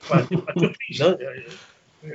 pas, 0.08 0.22
de 0.22 0.60
surprise. 0.60 1.02
Hein. 1.02 1.18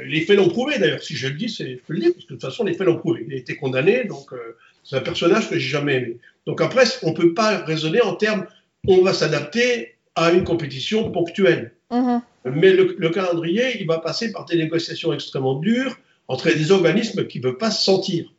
Les 0.05 0.20
faits 0.22 0.36
l'ont 0.36 0.49
prouvé, 0.49 0.78
d'ailleurs. 0.78 1.03
Si 1.03 1.16
je 1.16 1.28
le 1.28 1.34
dis, 1.34 1.49
c'est, 1.49 1.72
je 1.72 1.78
peux 1.78 1.95
le 1.95 2.01
dire, 2.01 2.12
parce 2.12 2.24
que 2.24 2.34
de 2.34 2.38
toute 2.38 2.43
façon, 2.43 2.64
les 2.64 2.74
faits 2.74 2.86
l'ont 2.86 2.99
prouvé. 2.99 3.24
Il 3.26 3.32
a 3.34 3.36
été 3.36 3.57
condamné, 3.57 4.05
donc 4.05 4.32
euh, 4.32 4.57
c'est 4.84 4.97
un 4.97 5.01
personnage 5.01 5.49
que 5.49 5.59
j'ai 5.59 5.68
jamais 5.68 5.97
aimé. 5.97 6.16
Donc 6.47 6.61
après, 6.61 6.84
on 7.03 7.11
ne 7.11 7.14
peut 7.14 7.34
pas 7.34 7.59
raisonner 7.59 8.01
en 8.01 8.14
termes 8.14 8.47
on 8.88 9.03
va 9.03 9.12
s'adapter 9.12 9.97
à 10.14 10.32
une 10.32 10.45
compétition 10.45 11.11
ponctuelle. 11.11 11.74
Mm-hmm. 11.91 12.20
Mais 12.47 12.72
le, 12.72 13.11
calendrier, 13.11 13.80
il 13.80 13.86
va 13.86 13.99
passer 13.99 14.32
par 14.32 14.47
des 14.47 14.57
négociations 14.57 15.12
extrêmement 15.12 15.55
dures 15.55 15.97
entre 16.28 16.49
des 16.49 16.70
organismes 16.70 17.26
qui 17.26 17.41
ne 17.41 17.45
veulent 17.45 17.59
pas 17.59 17.70
se 17.70 17.84
sentir. 17.84 18.32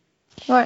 Ouais. 0.47 0.63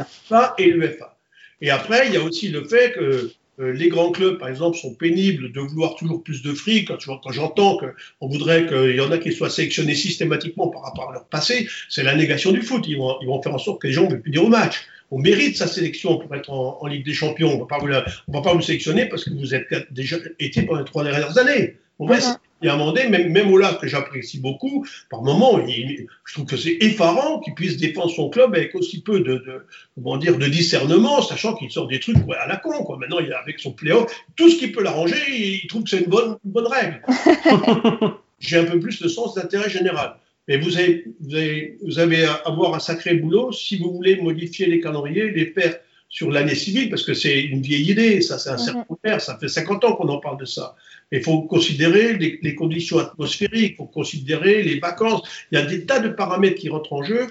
et 0.57 0.71
l'UFA. 0.71 1.17
Et 1.59 1.69
après, 1.69 2.07
il 2.07 2.13
y 2.13 2.17
a 2.17 2.21
aussi 2.21 2.49
le 2.49 2.63
fait 2.63 2.93
que 2.93 2.99
euh, 2.99 3.33
les 3.57 3.89
grands 3.89 4.11
clubs, 4.11 4.37
par 4.37 4.49
exemple, 4.49 4.77
sont 4.77 4.93
pénibles 4.93 5.51
de 5.51 5.59
vouloir 5.61 5.95
toujours 5.95 6.23
plus 6.23 6.41
de 6.41 6.53
fric. 6.53 6.87
Quand, 6.87 7.31
j'entends 7.31 7.77
qu'on 7.77 8.27
voudrait 8.27 8.65
qu'il 8.67 8.95
y 8.95 9.01
en 9.01 9.11
a 9.11 9.17
qui 9.17 9.31
soient 9.31 9.49
sélectionnés 9.49 9.95
systématiquement 9.95 10.67
par 10.67 10.83
rapport 10.83 11.09
à 11.09 11.13
leur 11.13 11.25
passé, 11.25 11.67
c'est 11.89 12.03
la 12.03 12.15
négation 12.15 12.51
du 12.51 12.61
foot. 12.61 12.85
Ils 12.87 12.97
vont, 12.97 13.15
ils 13.21 13.27
vont 13.27 13.41
faire 13.41 13.53
en 13.53 13.57
sorte 13.57 13.81
que 13.81 13.87
les 13.87 13.93
gens 13.93 14.03
ne 14.03 14.11
veulent 14.11 14.21
plus 14.21 14.31
dire 14.31 14.43
au 14.43 14.49
match. 14.49 14.85
On 15.11 15.19
mérite 15.19 15.55
sa 15.55 15.67
sélection 15.67 16.17
pour 16.17 16.33
être 16.35 16.49
en, 16.49 16.85
Ligue 16.87 17.05
des 17.05 17.13
Champions. 17.13 17.53
On 17.53 17.65
ne 17.87 18.33
va 18.33 18.41
pas 18.41 18.53
vous 18.53 18.61
sélectionner 18.61 19.05
parce 19.05 19.23
que 19.23 19.29
vous 19.31 19.53
êtes 19.53 19.67
déjà 19.91 20.17
été 20.39 20.63
pendant 20.63 20.79
les 20.79 20.85
trois 20.85 21.03
dernières 21.03 21.37
années. 21.37 21.77
On 21.99 22.07
va 22.07 22.19
il 22.61 22.67
y 22.67 22.69
a 22.69 22.73
un 22.73 22.77
moment 22.77 22.93
donné, 22.93 23.09
même, 23.09 23.31
même 23.31 23.51
Ola, 23.51 23.77
que 23.79 23.87
j'apprécie 23.87 24.39
beaucoup, 24.39 24.87
par 25.09 25.21
moment, 25.21 25.59
je 25.67 26.33
trouve 26.33 26.45
que 26.45 26.57
c'est 26.57 26.77
effarant 26.81 27.39
qu'il 27.41 27.53
puisse 27.53 27.77
défendre 27.77 28.09
son 28.09 28.29
club 28.29 28.55
avec 28.55 28.73
aussi 28.73 29.01
peu 29.01 29.19
de, 29.19 29.67
comment 29.93 30.17
dire, 30.17 30.37
de 30.37 30.47
discernement, 30.47 31.21
sachant 31.21 31.53
qu'il 31.55 31.69
sort 31.69 31.87
des 31.87 31.99
trucs 31.99 32.17
à 32.39 32.47
la 32.47 32.57
con. 32.57 32.83
Quoi. 32.83 32.97
Maintenant, 32.97 33.19
il 33.19 33.31
a, 33.33 33.39
avec 33.39 33.59
son 33.59 33.71
playoff, 33.71 34.11
tout 34.35 34.49
ce 34.49 34.57
qui 34.57 34.69
peut 34.69 34.81
l'arranger, 34.81 35.17
il, 35.29 35.67
trouve 35.67 35.83
que 35.83 35.89
c'est 35.89 35.99
une 35.99 36.09
bonne, 36.09 36.37
bonne 36.43 36.67
règle. 36.67 37.01
J'ai 38.39 38.57
un 38.57 38.65
peu 38.65 38.79
plus 38.79 39.01
de 39.01 39.07
sens 39.09 39.35
d'intérêt 39.35 39.69
général. 39.69 40.15
Mais 40.47 40.57
vous 40.57 40.77
avez, 40.77 41.05
vous, 41.19 41.35
avez, 41.35 41.77
vous 41.83 41.99
avez 41.99 42.25
à 42.25 42.33
avoir 42.45 42.73
un 42.73 42.79
sacré 42.79 43.15
boulot 43.15 43.51
si 43.51 43.77
vous 43.77 43.91
voulez 43.91 44.21
modifier 44.21 44.67
les 44.67 44.79
calendriers, 44.79 45.31
les 45.31 45.47
faire 45.47 45.75
sur 46.15 46.31
l'année 46.31 46.55
civile, 46.55 46.89
parce 46.89 47.03
que 47.03 47.13
c'est 47.13 47.41
une 47.41 47.61
vieille 47.61 47.91
idée, 47.91 48.21
ça 48.21 48.39
c'est 48.39 48.49
un 48.49 48.57
certain 48.57 48.85
mhm. 49.03 49.19
ça 49.19 49.37
fait 49.37 49.49
50 49.49 49.83
ans 49.83 49.95
qu'on 49.97 50.07
en 50.07 50.19
parle 50.19 50.39
de 50.39 50.45
ça. 50.45 50.77
Il 51.11 51.21
faut 51.21 51.41
considérer 51.41 52.13
les, 52.17 52.55
conditions 52.55 52.99
atmosphériques, 52.99 53.73
il 53.73 53.75
faut 53.75 53.85
considérer 53.85 54.63
les 54.63 54.79
vacances. 54.79 55.23
Il 55.51 55.59
y 55.59 55.61
a 55.61 55.65
des 55.65 55.85
tas 55.85 55.99
de 55.99 56.07
paramètres 56.07 56.55
qui 56.55 56.69
rentrent 56.69 56.93
en 56.93 57.03
jeu. 57.03 57.27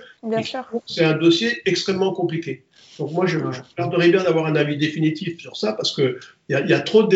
C'est 0.84 1.02
un 1.02 1.16
dossier 1.16 1.62
extrêmement 1.64 2.12
compliqué. 2.12 2.64
Donc 2.98 3.12
moi, 3.12 3.24
je, 3.24 3.38
je 3.38 3.60
garderais 3.78 4.10
bien 4.10 4.22
d'avoir 4.22 4.44
un 4.44 4.54
avis 4.54 4.76
définitif 4.76 5.40
sur 5.40 5.56
ça 5.56 5.72
parce 5.72 5.94
qu'il 5.94 6.18
y 6.50 6.54
a, 6.54 6.60
y 6.60 6.74
a 6.74 6.80
trop 6.80 7.08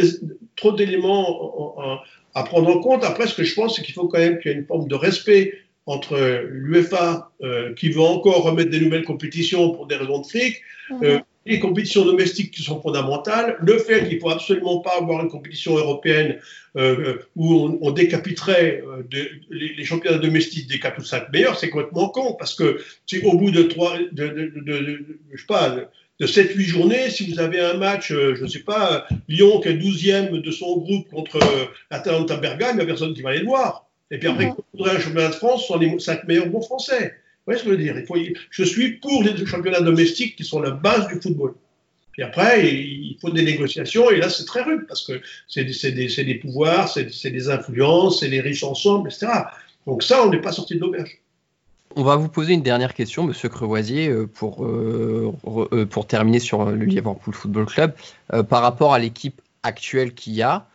d'éléments 0.73 2.01
à 2.35 2.45
prendre 2.45 2.75
en 2.75 2.81
compte. 2.81 3.05
Après, 3.05 3.27
ce 3.27 3.35
que 3.35 3.45
je 3.45 3.55
pense, 3.55 3.77
c'est 3.77 3.83
qu'il 3.83 3.95
faut 3.95 4.09
quand 4.09 4.19
même 4.19 4.39
qu'il 4.41 4.53
y 4.53 4.55
ait 4.55 4.59
une 4.59 4.67
forme 4.67 4.89
de 4.89 4.95
respect 4.95 5.53
entre 5.85 6.19
l'UEFA, 6.51 7.31
euh, 7.43 7.75
qui 7.75 7.89
veut 7.89 8.03
encore 8.03 8.43
remettre 8.43 8.71
des 8.71 8.81
nouvelles 8.81 9.05
compétitions 9.05 9.71
pour 9.71 9.87
des 9.87 9.97
raisons 9.97 10.21
de 10.21 10.27
fric, 10.27 10.61
mhm. 10.91 10.99
euh, 11.03 11.19
les 11.49 11.61
compétitions 11.61 12.05
domestiques 12.05 12.53
qui 12.53 12.63
sont 12.63 12.81
fondamentales, 12.81 13.57
le 13.61 13.79
fait 13.79 14.07
qu'il 14.07 14.17
ne 14.17 14.21
faut 14.21 14.31
absolument 14.31 14.81
pas 14.81 14.99
avoir 14.99 15.23
une 15.23 15.31
compétition 15.31 15.77
européenne 15.77 16.39
euh, 16.77 17.17
où 17.37 17.79
on, 17.81 17.91
décapiterait 17.91 18.85
les, 19.11 19.85
championnats 19.85 20.19
domestiques 20.19 20.69
des 20.69 20.79
4 20.79 20.99
ou 21.01 21.05
5 21.05 21.33
meilleurs, 21.33 21.59
c'est 21.59 21.71
complètement 21.71 22.11
con, 22.11 22.37
parce 22.39 22.55
que 22.55 22.81
au 23.25 23.37
bout 23.37 23.51
de, 23.51 23.63
3, 23.63 23.99
de, 24.13 24.53
je 25.33 25.41
sais 25.41 25.47
pas, 25.47 25.75
de 26.21 26.27
7-8 26.27 26.61
journées, 26.65 27.11
si 27.11 27.33
vous 27.33 27.41
avez 27.41 27.61
un 27.61 27.75
match, 27.75 28.09
je 28.09 28.43
ne 28.43 28.49
sais 28.49 28.61
pas, 28.61 29.07
Lyon 29.29 29.61
qui 29.61 29.69
est 29.69 29.77
12e 29.77 30.43
de 30.43 30.51
son 30.51 30.77
groupe 30.77 31.09
contre 31.09 31.39
Atalanta 31.91 32.37
Bergame, 32.37 32.73
il 32.75 32.77
n'y 32.77 32.83
a 32.83 32.87
personne 32.87 33.15
qui 33.15 33.23
va 33.23 33.31
aller 33.31 33.41
le 33.41 33.47
voir. 33.47 33.89
Et 34.11 34.19
puis 34.19 34.29
après, 34.29 34.45
il 34.45 34.79
faudrait 34.79 34.97
un 34.97 35.01
championnat 35.01 35.29
de 35.29 35.35
France 35.35 35.67
sont 35.67 35.79
les 35.79 35.99
cinq 35.99 36.25
meilleurs 36.25 36.49
bons 36.49 36.63
français. 36.63 37.15
Voyez 37.49 37.61
ce 37.61 37.65
que 37.65 37.71
je 37.71 37.77
veux 37.77 37.83
dire 37.83 38.35
Je 38.51 38.63
suis 38.63 38.99
pour 38.99 39.23
les 39.23 39.47
championnats 39.47 39.81
domestiques 39.81 40.37
qui 40.37 40.45
sont 40.45 40.61
la 40.61 40.71
base 40.71 41.09
du 41.09 41.19
football. 41.19 41.55
Puis 42.13 42.23
après, 42.23 42.69
il 42.69 43.17
faut 43.23 43.31
des 43.31 43.43
négociations, 43.43 44.11
et 44.11 44.19
là, 44.19 44.29
c'est 44.29 44.45
très 44.45 44.63
rude, 44.63 44.85
parce 44.87 45.03
que 45.07 45.23
c'est 45.49 45.65
des, 45.65 46.35
pouvoirs, 46.35 46.91
c'est 46.91 47.31
des 47.31 47.49
influences, 47.49 48.21
c'est 48.21 48.29
les 48.29 48.43
riches 48.43 48.65
ensemble, 48.65 49.09
etc. 49.09 49.29
Donc 49.87 50.03
ça, 50.03 50.23
on 50.27 50.29
n'est 50.29 50.43
pas 50.43 50.53
sorti 50.53 50.75
de 50.75 50.81
l'auberge. 50.81 51.23
On 51.97 52.03
va 52.03 52.17
vous 52.17 52.29
poser 52.29 52.53
une 52.53 52.63
dernière 52.63 52.93
question, 52.93 53.25
Monsieur 53.25 53.49
Crevoisier, 53.49 54.09
euh, 54.09 54.27
pour, 54.27 54.67
euh, 54.67 55.33
euh, 55.73 55.87
pour 55.87 56.07
terminer 56.07 56.41
sur 56.41 56.67
le 56.67 56.85
Liverpool 56.85 57.33
Football 57.33 57.65
Club. 57.65 57.95
par 58.51 58.61
rapport 58.61 58.93
à 58.93 58.99
l'équipe 58.99 59.41
actuelle 59.63 60.13
qu'il 60.13 60.35
y 60.35 60.43
a, 60.43 60.67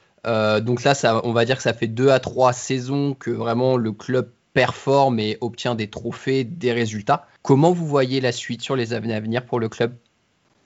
donc 0.61 0.83
là, 0.83 1.21
on 1.23 1.33
va 1.33 1.45
dire 1.45 1.57
que 1.57 1.63
ça 1.63 1.73
fait 1.75 1.85
deux 1.85 2.09
à 2.09 2.19
trois 2.19 2.51
saisons 2.51 3.13
que 3.13 3.29
vraiment 3.29 3.77
le 3.77 3.91
club 3.91 4.27
performe 4.53 5.19
et 5.19 5.37
obtient 5.41 5.75
des 5.75 5.89
trophées, 5.89 6.43
des 6.43 6.71
résultats. 6.71 7.27
Comment 7.41 7.71
vous 7.71 7.87
voyez 7.87 8.21
la 8.21 8.31
suite 8.31 8.61
sur 8.61 8.75
les 8.75 8.93
années 8.93 9.13
à 9.13 9.19
venir 9.19 9.45
pour 9.45 9.59
le 9.59 9.69
club? 9.69 9.95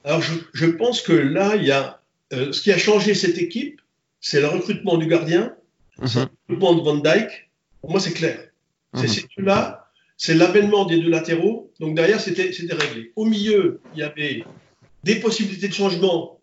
Alors, 0.04 0.22
je, 0.22 0.66
pense 0.66 1.02
que 1.02 1.14
là, 1.14 1.56
il 1.56 1.66
y 1.66 1.72
a 1.72 2.02
euh, 2.34 2.52
ce 2.52 2.62
qui 2.62 2.72
a 2.72 2.78
changé 2.78 3.14
cette 3.14 3.38
équipe, 3.38 3.82
c'est 4.22 4.42
le 4.42 4.48
recrutement 4.48 4.98
du 4.98 5.08
gardien, 5.08 5.56
mhm. 6.00 6.08
le 6.48 6.56
recrutement 6.56 6.76
de 6.76 6.82
Van 6.82 6.98
Dyke. 6.98 7.50
Pour 7.82 7.92
moi, 7.92 8.00
c'est 8.00 8.14
clair. 8.14 8.40
C'est 8.94 9.26
mhm. 9.38 9.46
là, 9.46 9.88
c'est 10.18 10.34
l'avènement 10.34 10.86
des 10.86 11.00
deux 11.00 11.10
latéraux. 11.10 11.72
Donc 11.80 11.96
derrière, 11.96 12.20
c'était 12.20 12.52
réglé. 12.74 13.12
Au 13.16 13.26
milieu, 13.26 13.82
il 13.94 14.00
y 14.00 14.04
avait 14.04 14.44
des 15.04 15.16
possibilités 15.16 15.68
de 15.68 15.74
changement 15.74 16.37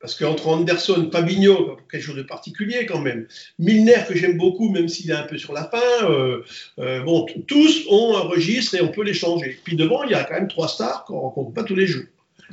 parce 0.00 0.14
qu'entre 0.14 0.48
Anderson, 0.48 1.10
Fabinho, 1.12 1.76
quelque 1.90 2.02
chose 2.02 2.16
de 2.16 2.22
particulier 2.22 2.86
quand 2.86 3.00
même, 3.00 3.26
Milner 3.58 4.04
que 4.08 4.16
j'aime 4.16 4.38
beaucoup, 4.38 4.70
même 4.70 4.88
s'il 4.88 5.10
est 5.10 5.14
un 5.14 5.24
peu 5.24 5.36
sur 5.36 5.52
la 5.52 5.64
fin, 5.64 6.08
euh, 6.08 6.42
euh, 6.78 7.02
bon, 7.02 7.26
tous 7.46 7.86
ont 7.90 8.16
un 8.16 8.20
registre 8.20 8.74
et 8.76 8.80
on 8.80 8.88
peut 8.88 9.04
les 9.04 9.12
changer. 9.12 9.58
Puis 9.62 9.76
devant, 9.76 10.02
il 10.04 10.12
y 10.12 10.14
a 10.14 10.24
quand 10.24 10.34
même 10.34 10.48
trois 10.48 10.68
stars 10.68 11.04
qu'on 11.04 11.16
ne 11.16 11.20
rencontre 11.20 11.52
pas 11.52 11.64
tous 11.64 11.76
les 11.76 11.86
jours. 11.86 12.06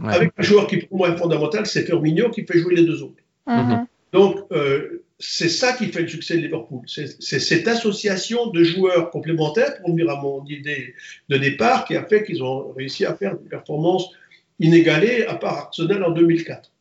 Avec 0.04 0.32
un 0.38 0.44
joueur 0.44 0.68
qui 0.68 0.78
pour 0.78 0.98
moi 0.98 1.10
est 1.10 1.18
fondamental, 1.18 1.66
c'est 1.66 1.84
Firmino 1.84 2.30
qui 2.30 2.46
fait 2.46 2.60
jouer 2.60 2.76
les 2.76 2.86
deux 2.86 3.02
autres. 3.02 3.24
Mm-hmm. 3.48 3.86
Donc 4.14 4.46
euh, 4.52 5.04
c'est 5.18 5.50
ça 5.50 5.74
qui 5.74 5.88
fait 5.88 6.02
le 6.02 6.08
succès 6.08 6.36
de 6.36 6.42
Liverpool. 6.42 6.82
C'est 6.86 7.18
cette 7.18 7.68
association 7.68 8.48
de 8.48 8.64
joueurs 8.64 9.10
complémentaires, 9.10 9.78
pour 9.80 9.90
venir 9.90 10.10
à 10.12 10.22
mon 10.22 10.46
idée 10.46 10.94
de 11.30 11.38
départ, 11.38 11.86
qui 11.86 11.96
a 11.96 12.04
fait 12.04 12.24
qu'ils 12.24 12.44
ont 12.44 12.74
réussi 12.74 13.06
à 13.06 13.16
faire 13.16 13.38
des 13.38 13.50
performances 13.50 14.12
inégalées, 14.60 15.26
à 15.26 15.36
part 15.36 15.58
Arsenal 15.58 16.04
en 16.04 16.12
2004. 16.12 16.72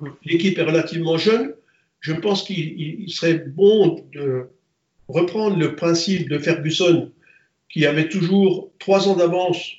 Mhm. 0.00 0.12
L'équipe 0.24 0.58
est 0.58 0.62
relativement 0.62 1.16
jeune. 1.18 1.54
Je 2.00 2.12
pense 2.12 2.42
qu'il 2.42 3.04
serait 3.08 3.34
bon 3.34 4.04
de 4.12 4.48
reprendre 5.08 5.56
le 5.58 5.74
principe 5.74 6.28
de 6.28 6.38
Ferguson, 6.38 7.10
qui 7.70 7.86
avait 7.86 8.08
toujours 8.08 8.70
trois 8.78 9.08
ans 9.08 9.16
d'avance 9.16 9.72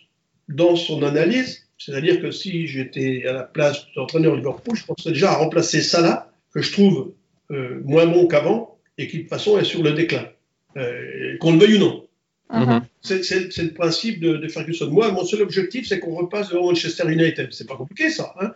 dans 0.49 0.75
son 0.75 1.03
analyse. 1.03 1.67
C'est-à-dire 1.77 2.21
que 2.21 2.31
si 2.31 2.67
j'étais 2.67 3.25
à 3.27 3.33
la 3.33 3.43
place 3.43 3.85
d'entraîneur 3.95 4.35
Liverpool, 4.35 4.75
je 4.75 4.85
penserais 4.85 5.11
déjà 5.11 5.31
à 5.31 5.35
remplacer 5.35 5.81
Salah, 5.81 6.31
que 6.53 6.61
je 6.61 6.71
trouve 6.71 7.13
moins 7.49 8.05
bon 8.07 8.27
qu'avant 8.27 8.77
et 8.97 9.07
qui 9.07 9.17
de 9.17 9.21
toute 9.23 9.29
façon 9.29 9.59
est 9.59 9.65
sur 9.65 9.83
le 9.83 9.93
déclin, 9.93 10.27
qu'on 10.73 11.53
le 11.53 11.59
veuille 11.59 11.75
ou 11.75 11.79
non. 11.79 12.07
Mhm. 12.51 12.81
C'est 13.05 13.63
le 13.63 13.73
principe 13.73 14.19
de, 14.19 14.47
Ferguson. 14.47 14.89
Moi, 14.89 15.11
mon 15.11 15.23
seul 15.23 15.41
objectif, 15.41 15.87
c'est 15.87 15.99
qu'on 15.99 16.15
repasse 16.15 16.49
devant 16.49 16.67
Manchester 16.67 17.11
United. 17.11 17.49
C'est 17.51 17.67
pas 17.67 17.75
compliqué, 17.75 18.09
ça. 18.09 18.33
Hein 18.39 18.51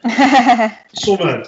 Ils 0.94 1.00
sont 1.00 1.16
20. 1.16 1.44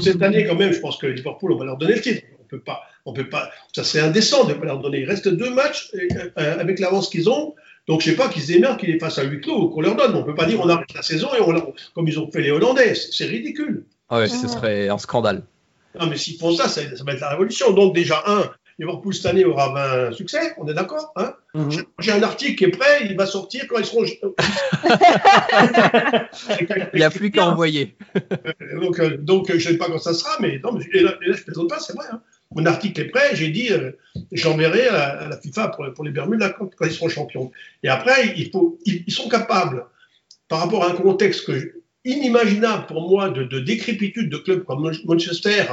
cette 0.00 0.22
année, 0.22 0.44
quand 0.44 0.56
même, 0.56 0.72
je 0.72 0.80
pense 0.80 0.98
que 0.98 1.06
Liverpool, 1.06 1.52
on 1.52 1.56
va 1.56 1.64
leur 1.64 1.78
donner 1.78 1.94
le 1.94 2.00
titre. 2.00 2.22
On 2.40 2.44
peut 2.44 2.60
pas, 2.60 2.82
on 3.06 3.12
peut 3.12 3.28
pas. 3.28 3.50
Ça 3.74 3.84
serait 3.84 4.04
indécent 4.04 4.44
de 4.44 4.52
ne 4.52 4.58
pas 4.58 4.66
leur 4.66 4.80
donner. 4.80 5.00
Il 5.00 5.08
reste 5.08 5.28
deux 5.28 5.50
matchs 5.50 5.90
euh, 5.94 6.60
avec 6.60 6.78
l'avance 6.78 7.08
qu'ils 7.08 7.30
ont. 7.30 7.54
Donc, 7.88 8.02
je 8.02 8.10
sais 8.10 8.16
pas 8.16 8.28
qu'ils 8.28 8.52
émergent, 8.52 8.76
qu'ils 8.76 8.90
les 8.90 8.98
fassent 8.98 9.18
à 9.18 9.24
huis 9.24 9.40
clos 9.40 9.70
qu'on 9.70 9.80
leur 9.80 9.96
donne. 9.96 10.14
On 10.14 10.22
peut 10.22 10.34
pas 10.34 10.44
dire 10.44 10.60
on 10.60 10.68
arrête 10.68 10.92
la 10.94 11.02
saison 11.02 11.28
et 11.34 11.40
on, 11.40 11.74
comme 11.94 12.06
ils 12.06 12.18
ont 12.18 12.30
fait 12.30 12.42
les 12.42 12.50
Hollandais. 12.50 12.94
C'est 12.94 13.24
ridicule. 13.24 13.86
Ah 14.08 14.18
ouais, 14.18 14.28
ce 14.28 14.46
serait 14.46 14.88
un 14.88 14.98
scandale. 14.98 15.42
Non, 15.98 16.06
mais 16.06 16.16
s'ils 16.16 16.38
font 16.38 16.54
ça, 16.54 16.68
ça, 16.68 16.82
ça 16.96 17.04
va 17.04 17.12
être 17.12 17.20
la 17.20 17.30
révolution. 17.30 17.72
Donc, 17.72 17.94
déjà, 17.94 18.22
un, 18.26 18.50
Liverpool 18.78 19.14
cette 19.14 19.26
année 19.26 19.44
aura 19.44 20.06
un 20.08 20.12
succès, 20.12 20.54
on 20.58 20.66
est 20.68 20.74
d'accord 20.74 21.12
hein 21.16 21.34
mhm. 21.54 21.84
J'ai 21.98 22.12
un 22.12 22.22
article 22.22 22.54
qui 22.56 22.64
est 22.64 22.70
prêt, 22.70 23.06
il 23.08 23.16
va 23.16 23.26
sortir 23.26 23.66
quand 23.68 23.78
ils 23.78 23.84
seront. 23.84 24.04
il 26.60 26.98
n'y 26.98 27.02
a 27.02 27.10
plus 27.10 27.30
qu'à 27.30 27.46
envoyer. 27.46 27.96
Euh, 28.16 28.80
donc, 28.80 28.98
euh, 28.98 29.16
donc 29.16 29.48
je 29.48 29.54
ne 29.54 29.60
sais 29.60 29.76
pas 29.76 29.86
quand 29.86 29.98
ça 29.98 30.14
sera, 30.14 30.36
mais 30.40 30.60
non, 30.62 30.78
et 30.92 31.00
là, 31.00 31.14
je 31.20 31.30
ne 31.30 31.36
plaisante 31.36 31.68
pas, 31.68 31.78
c'est 31.78 31.94
vrai. 31.94 32.06
Hein. 32.10 32.22
Mon 32.54 32.66
article 32.66 33.00
est 33.00 33.06
prêt, 33.06 33.34
j'ai 33.34 33.48
dit, 33.48 33.70
euh, 33.70 33.92
j'enverrai 34.32 34.88
à, 34.88 35.28
la 35.28 35.38
FIFA 35.38 35.68
pour, 35.94 36.04
les 36.04 36.10
Bermudes 36.10 36.42
quand, 36.58 36.70
ils 36.84 36.92
seront 36.92 37.08
champions. 37.08 37.50
Et 37.82 37.88
après, 37.88 38.34
il 38.36 38.50
faut, 38.50 38.78
ils, 38.84 39.04
ils, 39.06 39.12
sont 39.12 39.28
capables, 39.28 39.86
par 40.48 40.60
rapport 40.60 40.84
à 40.84 40.90
un 40.90 40.94
contexte 40.94 41.46
que 41.46 41.82
inimaginable 42.04 42.86
pour 42.86 43.08
moi 43.08 43.30
de, 43.30 43.44
de 43.44 43.60
décrépitude 43.60 44.28
de 44.28 44.36
clubs 44.36 44.64
comme 44.64 44.92
Manchester, 45.04 45.64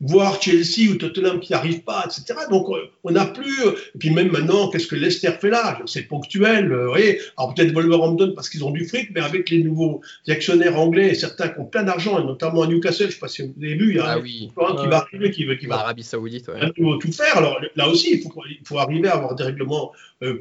euh, 0.00 0.06
voire 0.06 0.40
Chelsea 0.40 0.90
ou 0.90 0.94
Tottenham 0.96 1.40
qui 1.40 1.52
n'arrivent 1.52 1.82
pas, 1.82 2.04
etc. 2.06 2.38
Donc 2.50 2.68
euh, 2.70 2.90
on 3.04 3.10
n'a 3.10 3.26
plus. 3.26 3.66
Euh, 3.66 3.72
et 3.94 3.98
puis 3.98 4.10
même 4.10 4.30
maintenant, 4.30 4.68
qu'est-ce 4.70 4.86
que 4.86 4.96
Leicester 4.96 5.32
fait 5.40 5.50
là? 5.50 5.78
C'est 5.86 6.02
ponctuel. 6.02 6.72
vous 6.72 6.88
voyez 6.88 7.20
Alors 7.36 7.54
peut-être 7.54 7.72
Wolverhampton 7.72 8.32
parce 8.34 8.48
qu'ils 8.48 8.64
ont 8.64 8.70
du 8.70 8.86
fric, 8.86 9.10
mais 9.14 9.20
avec 9.20 9.50
les 9.50 9.62
nouveaux 9.62 10.00
actionnaires 10.28 10.78
anglais 10.78 11.10
et 11.10 11.14
certains 11.14 11.48
qui 11.48 11.60
ont 11.60 11.66
plein 11.66 11.82
d'argent, 11.82 12.20
et 12.20 12.24
notamment 12.24 12.62
à 12.62 12.66
Newcastle, 12.66 13.04
je 13.04 13.06
ne 13.06 13.12
sais 13.12 13.18
pas 13.18 13.28
si 13.28 13.42
vous 13.42 13.54
avez 13.58 13.74
vu, 13.74 13.90
il 13.90 13.96
y 13.96 14.00
a 14.00 14.04
ah 14.06 14.14
un 14.14 14.20
oui. 14.20 14.50
qui 14.80 14.86
va 14.86 14.96
arriver, 14.98 15.30
qui, 15.30 15.46
qui 15.58 15.66
va. 15.66 15.76
Arabie 15.76 16.02
Saoudite, 16.02 16.48
ouais. 16.48 16.72
tout 16.74 17.12
faire. 17.12 17.36
Alors 17.36 17.60
là 17.76 17.88
aussi, 17.88 18.12
il 18.12 18.22
faut, 18.22 18.32
il 18.48 18.66
faut 18.66 18.78
arriver 18.78 19.08
à 19.08 19.14
avoir 19.14 19.34
des 19.34 19.44
règlements 19.44 19.92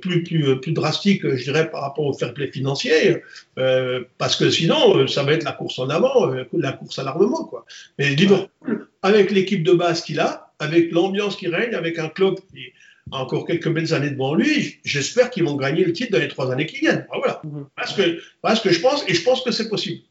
plus, 0.02 0.24
plus, 0.24 0.60
plus 0.60 0.72
drastiques, 0.72 1.22
je 1.24 1.44
dirais, 1.44 1.70
par 1.70 1.82
rapport 1.82 2.06
au 2.06 2.14
fair 2.14 2.34
play 2.34 2.48
financier, 2.48 3.22
parce 4.18 4.36
que 4.36 4.50
sinon, 4.50 5.08
ça 5.08 5.24
va 5.24 5.34
être 5.34 5.44
la 5.44 5.52
course 5.52 5.80
en 5.80 5.90
avant, 5.90 6.32
euh, 6.32 6.44
la 6.54 6.72
course 6.74 7.00
à 7.00 7.04
l'armement. 7.04 7.46
Quoi. 7.46 7.66
Mais 7.98 8.16
Liverpool, 8.16 8.88
avec 9.16 9.32
l'équipe 9.32 9.64
de 9.64 9.74
base 9.74 10.02
qu'il 10.02 10.20
a, 10.20 10.54
avec 10.60 10.92
l'ambiance 10.92 11.36
qui 11.36 11.48
règne, 11.48 11.76
avec 11.76 12.00
un 12.00 12.10
club 12.10 12.36
qui 12.52 12.74
a 13.12 13.18
encore 13.18 13.46
quelques 13.46 13.70
belles 13.70 13.94
années 13.94 14.10
devant 14.10 14.36
lui, 14.36 14.80
j'espère 14.84 15.30
qu'ils 15.30 15.44
vont 15.44 15.56
gagner 15.56 15.84
le 15.84 15.94
titre 15.94 16.12
dans 16.12 16.20
les 16.20 16.28
trois 16.28 16.52
années 16.52 16.66
qui 16.66 16.80
viennent. 16.80 17.06
Voilà. 17.14 17.42
Mhm. 17.44 17.68
Parce, 17.76 17.94
que, 17.94 18.22
parce 18.42 18.60
que 18.60 18.72
je 18.72 18.80
pense, 18.80 19.04
et 19.08 19.14
je 19.14 19.24
pense 19.24 19.42
que 19.42 19.52
c'est 19.52 19.70
possible. 19.70 20.02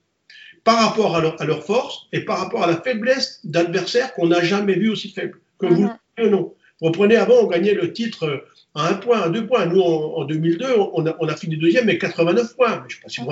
Par 0.65 0.79
rapport 0.85 1.17
à 1.17 1.21
leur, 1.21 1.41
à 1.41 1.45
leur, 1.45 1.65
force 1.65 2.07
et 2.13 2.21
par 2.21 2.39
rapport 2.39 2.65
à 2.65 2.67
la 2.67 2.81
faiblesse 2.81 3.41
d'adversaires 3.45 4.15
qu'on 4.15 4.29
n'a 4.29 4.43
jamais 4.43 4.75
vu 4.75 4.91
aussi 4.91 5.11
faibles, 5.11 5.39
que 5.59 5.67
vous 5.67 5.83
mhm. 5.83 5.97
le 6.19 6.27
ou 6.27 6.31
non. 6.31 6.55
Vous 6.81 6.89
reprenez 6.89 7.17
avant, 7.17 7.37
on 7.41 7.47
gagnait 7.47 7.75
le 7.75 7.93
titre 7.93 8.45
à 8.75 8.89
un 8.89 8.95
point, 8.95 9.23
à 9.23 9.29
deux 9.31 9.47
points. 9.47 9.65
Nous, 9.67 9.81
en, 9.81 10.25
2002, 10.25 10.67
on 10.93 11.07
a, 11.07 11.17
on 11.21 11.29
a, 11.29 11.37
fini 11.37 11.57
deuxième 11.57 11.85
avec 11.85 12.01
89 12.01 12.55
points. 12.55 12.85
je 12.89 12.97
ne 12.97 12.99
sais 12.99 13.03
pas 13.03 13.09
si 13.09 13.21
vous 13.21 13.31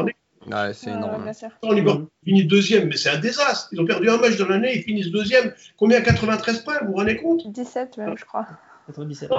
Ouais, 0.50 0.74
c'est 0.74 0.90
énorme. 0.90 1.30
Liverpool 1.62 2.06
finit 2.24 2.44
deuxième, 2.44 2.88
mais 2.88 2.96
c'est 2.96 3.10
un 3.10 3.18
désastre. 3.18 3.68
Ils 3.72 3.80
ont 3.80 3.86
perdu 3.86 4.08
un 4.10 4.18
match 4.18 4.36
dans 4.36 4.48
l'année, 4.48 4.76
ils 4.76 4.82
finissent 4.82 5.10
deuxième. 5.10 5.52
Combien 5.76 6.00
93 6.00 6.60
points, 6.60 6.78
vous 6.82 6.88
vous 6.88 6.94
rendez 6.94 7.16
compte? 7.16 7.50
17 7.50 7.96
même, 7.98 8.16
je 8.18 8.24
crois. 8.24 8.46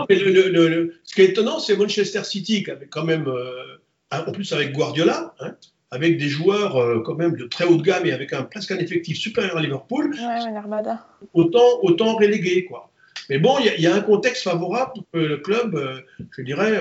mais 0.10 0.15
le, 0.15 0.95
ce 1.03 1.14
qui 1.14 1.22
est 1.22 1.30
étonnant, 1.30 1.60
c'est 1.60 1.76
Manchester 1.76 2.23
City, 2.23 2.64
qui 2.64 2.72
avait 2.72 2.88
quand 2.88 3.03
même, 3.03 3.27
euh, 3.27 3.77
en 4.11 4.32
plus 4.32 4.52
avec 4.53 4.73
Guardiola, 4.73 5.36
hein, 5.40 5.56
avec 5.91 6.18
des 6.18 6.27
joueurs 6.27 6.77
euh, 6.77 7.02
quand 7.06 7.15
même 7.15 7.36
de 7.36 7.45
très 7.45 7.65
haut 7.65 7.76
de 7.76 7.84
gamme 7.84 8.06
et 8.06 8.11
avec 8.11 8.34
un, 8.34 8.44
presque 8.44 8.72
un 8.72 8.77
effectif 8.77 9.18
supérieur 9.18 9.57
à 9.57 9.61
Liverpool. 9.61 10.15
Ouais, 10.15 11.19
autant, 11.34 11.80
autant 11.84 12.15
relégué, 12.15 12.65
quoi. 12.65 12.91
Mais 13.30 13.40
bon, 13.40 13.57
il 13.60 13.82
y, 13.82 13.88
a 13.88 13.95
un 13.95 14.02
contexte 14.02 14.44
favorable 14.44 14.91
pour 14.94 15.03
que 15.11 15.18
le 15.18 15.38
club, 15.38 15.76
euh, 15.76 16.02
je 16.38 16.44
dirais, 16.44 16.80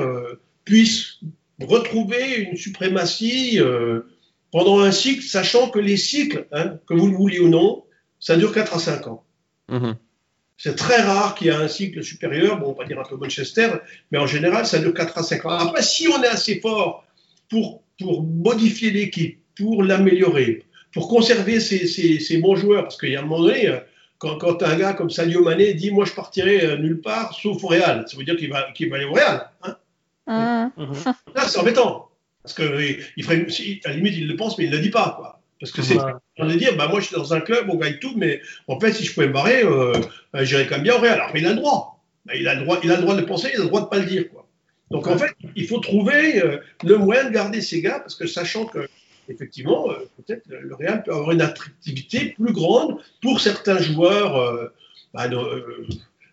puisse 0.65 1.21
retrouver 1.61 2.37
une 2.41 2.57
suprématie 2.57 3.61
pendant 4.55 4.79
un 4.79 4.93
cycle, 4.93 5.25
sachant 5.25 5.69
que 5.69 5.81
les 5.81 5.97
cycles, 5.97 6.47
hein, 6.53 6.79
que 6.87 6.95
vous 6.95 7.09
le 7.09 7.17
vouliez 7.17 7.41
ou 7.41 7.49
non, 7.49 7.83
ça 8.21 8.37
dure 8.37 8.55
4 8.55 8.77
à 8.77 8.79
5 8.79 9.09
ans. 9.09 9.25
Mhm. 9.69 9.97
C'est 10.57 10.77
très 10.77 11.03
rare 11.03 11.35
qu'il 11.35 11.49
y 11.49 11.51
ait 11.51 11.55
un 11.55 11.67
cycle 11.67 12.05
supérieur, 12.05 12.61
bon, 12.61 12.69
on 12.69 12.81
va 12.81 12.85
dire 12.85 13.01
un 13.01 13.03
peu 13.03 13.17
Manchester, 13.17 13.71
mais 14.13 14.19
en 14.19 14.29
général, 14.29 14.65
ça 14.65 14.79
dure 14.79 14.95
4 14.95 15.19
à 15.19 15.25
5 15.25 15.45
ans. 15.47 15.51
Après, 15.51 15.83
si 15.83 16.07
on 16.07 16.23
est 16.23 16.29
assez 16.29 16.61
fort 16.61 17.05
pour, 17.51 17.83
pour 17.99 18.23
modifier 18.23 18.93
l'équipe, 18.93 19.41
pour 19.59 19.83
l'améliorer, 19.83 20.63
pour 20.93 21.09
conserver 21.09 21.59
ses, 21.59 22.39
bons 22.39 22.55
joueurs, 22.55 22.85
parce 22.85 22.97
qu'il 22.97 23.09
y 23.09 23.17
a 23.17 23.23
un 23.23 23.23
moment 23.23 23.43
donné, 23.43 23.67
euh, 23.67 23.81
quand, 24.19 24.39
quand, 24.39 24.63
un 24.63 24.77
gars 24.77 24.93
comme 24.93 25.11
Sadio 25.11 25.43
Mané 25.43 25.75
dit 25.75 25.91
Moi, 25.91 26.05
je 26.05 26.13
partirai 26.13 26.65
euh, 26.65 26.77
nulle 26.77 27.01
part 27.01 27.35
sauf 27.35 27.65
au 27.65 27.67
Real, 27.67 28.05
ça 28.07 28.17
veut 28.17 28.23
dire 28.23 28.37
qu'il 28.37 28.51
va, 28.51 28.61
va 28.61 28.97
aller 28.97 29.05
au 29.05 29.15
Real. 29.15 29.51
Hein 30.29 30.71
mhm. 30.77 30.95
c'est 31.45 31.59
embêtant. 31.59 32.09
Parce 32.45 32.55
que 32.55 32.99
il 33.17 33.25
ferait, 33.25 33.47
à 33.85 33.89
la 33.89 33.97
limite, 33.97 34.15
il 34.17 34.29
le 34.29 34.37
pense, 34.37 34.59
mais 34.59 34.65
il 34.65 34.71
ne 34.71 34.77
le 34.77 34.83
dit 34.83 34.91
pas. 34.91 35.15
Quoi. 35.17 35.41
Parce 35.59 35.73
que 35.73 35.81
c'est 35.81 35.97
de 35.97 36.59
dire, 36.59 36.77
bah, 36.77 36.89
moi, 36.89 37.01
je 37.01 37.07
suis 37.07 37.17
dans 37.17 37.33
un 37.33 37.41
club, 37.41 37.71
on 37.71 37.77
gagne 37.77 37.99
tout, 37.99 38.13
mais 38.17 38.43
en 38.69 38.79
fait, 38.79 38.93
si 38.93 39.05
je 39.05 39.15
pouvais 39.15 39.29
me 39.29 39.33
barrer, 39.33 39.63
euh, 39.65 39.95
euh 40.35 40.45
j'irais 40.45 40.67
quand 40.67 40.75
même 40.75 40.85
bien 40.85 40.95
au 40.95 40.99
Real. 40.99 41.15
Alors, 41.15 41.31
mais 41.33 41.41
il 41.41 41.47
a 41.47 41.51
le 41.51 41.57
droit. 41.57 42.05
Bah, 42.27 42.35
il, 42.37 42.47
a 42.47 42.55
le 42.55 42.61
droit 42.61 42.81
il 42.85 42.93
a 42.93 42.97
le 42.97 43.03
droit 43.03 43.17
de 43.17 43.23
penser, 43.23 43.51
il 43.55 43.61
a 43.61 43.63
le 43.63 43.69
droit 43.69 43.81
de 43.81 43.87
ne 43.87 43.91
pas 43.91 43.99
le 43.99 44.05
dire. 44.05 44.29
Quoi. 44.31 44.47
Donc, 44.91 45.07
en 45.07 45.17
fait, 45.17 45.33
il 45.57 45.67
faut 45.67 45.79
trouver 45.79 46.43
euh, 46.43 46.59
le 46.85 46.99
moyen 46.99 47.25
de 47.25 47.31
garder 47.31 47.63
ces 47.63 47.81
gars, 47.81 48.01
parce 48.01 48.15
que 48.15 48.27
sachant 48.27 48.67
que, 48.67 48.87
effectivement, 49.31 49.91
euh, 49.91 50.07
peut-être 50.19 50.43
le 50.49 50.75
Real 50.75 51.03
peut 51.03 51.13
avoir 51.13 51.31
une 51.31 51.41
attractivité 51.41 52.35
plus 52.39 52.53
grande 52.53 52.99
pour 53.23 53.41
certains 53.41 53.79
joueurs 53.79 54.71
bah, 55.15 55.31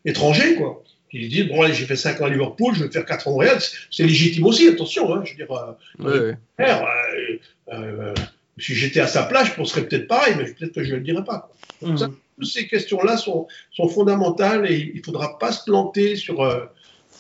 étrangers, 0.04 0.56
quoi 0.56 0.84
qui 1.12 1.28
disent 1.28 1.48
bon 1.48 1.66
j'ai 1.72 1.86
fait 1.86 1.96
5 1.96 2.22
ans 2.22 2.26
à 2.26 2.30
Liverpool, 2.30 2.74
je 2.74 2.86
vais 2.86 2.92
faire 2.92 3.06
4 3.06 3.28
ans 3.28 3.32
au 3.32 3.38
Real, 3.38 3.60
c'est 3.92 4.04
légitime 4.04 4.46
aussi, 4.46 4.68
attention, 4.68 5.14
hein, 5.14 5.24
je 5.26 5.32
veux 5.32 5.38
dire, 5.38 5.52
euh, 5.52 6.34
euh, 6.60 7.36
euh, 7.72 8.14
si 8.58 8.76
j'étais 8.76 9.02
à 9.02 9.08
sa 9.08 9.24
place, 9.24 9.50
je 9.50 9.54
penserais 9.54 9.84
peut-être 9.84 10.08
pareil, 10.08 10.36
mais 10.38 10.46
peut-être 10.46 10.74
que 10.74 10.84
je 10.84 10.92
ne 10.92 10.98
le 10.98 11.04
dirais 11.04 11.24
pas. 11.24 11.50
Mmh. 11.82 11.96
toutes 12.38 12.48
ces 12.48 12.68
questions-là 12.68 13.18
sont, 13.18 13.48
sont, 13.72 13.88
fondamentales 13.88 14.72
et 14.72 14.92
il 14.94 15.00
ne 15.00 15.04
faudra 15.04 15.40
pas 15.40 15.52
se 15.52 15.64
planter 15.64 16.16
sur, 16.16 16.38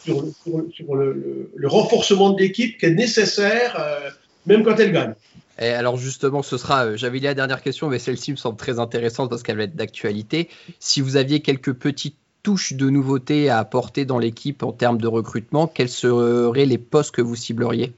sur, 0.03 0.23
sur, 0.71 0.95
le, 0.95 1.49
le, 1.55 1.67
renforcement 1.67 2.29
de 2.31 2.41
l'équipe 2.41 2.77
qui 2.77 2.85
est 2.85 2.93
nécessaire, 2.93 3.83
même 4.45 4.63
quand 4.63 4.79
elle 4.79 4.91
gagne. 4.91 5.15
Et 5.59 5.69
alors 5.69 5.97
justement, 5.97 6.43
ce 6.43 6.57
sera, 6.57 6.95
j'avais 6.95 7.19
dit 7.19 7.25
la 7.25 7.33
dernière 7.33 7.63
question, 7.63 7.89
mais 7.89 7.97
celle-ci 7.97 8.31
me 8.31 8.37
semble 8.37 8.57
très 8.57 8.79
intéressante 8.79 9.29
parce 9.29 9.41
qu'elle 9.41 9.57
va 9.57 9.63
être 9.63 9.75
d'actualité. 9.75 10.47
Si 10.79 11.01
vous 11.01 11.17
aviez 11.17 11.41
quelques 11.41 11.73
petites 11.73 12.20
touche 12.43 12.73
de 12.73 12.89
nouveauté 12.89 13.49
à 13.49 13.59
apporter 13.59 14.05
dans 14.05 14.19
l'équipe 14.19 14.63
en 14.63 14.71
termes 14.71 14.99
de 14.99 15.07
recrutement, 15.07 15.67
quels 15.67 15.89
seraient 15.89 16.65
les 16.65 16.77
postes 16.77 17.11
que 17.11 17.21
vous 17.21 17.35
cibleriez? 17.35 17.93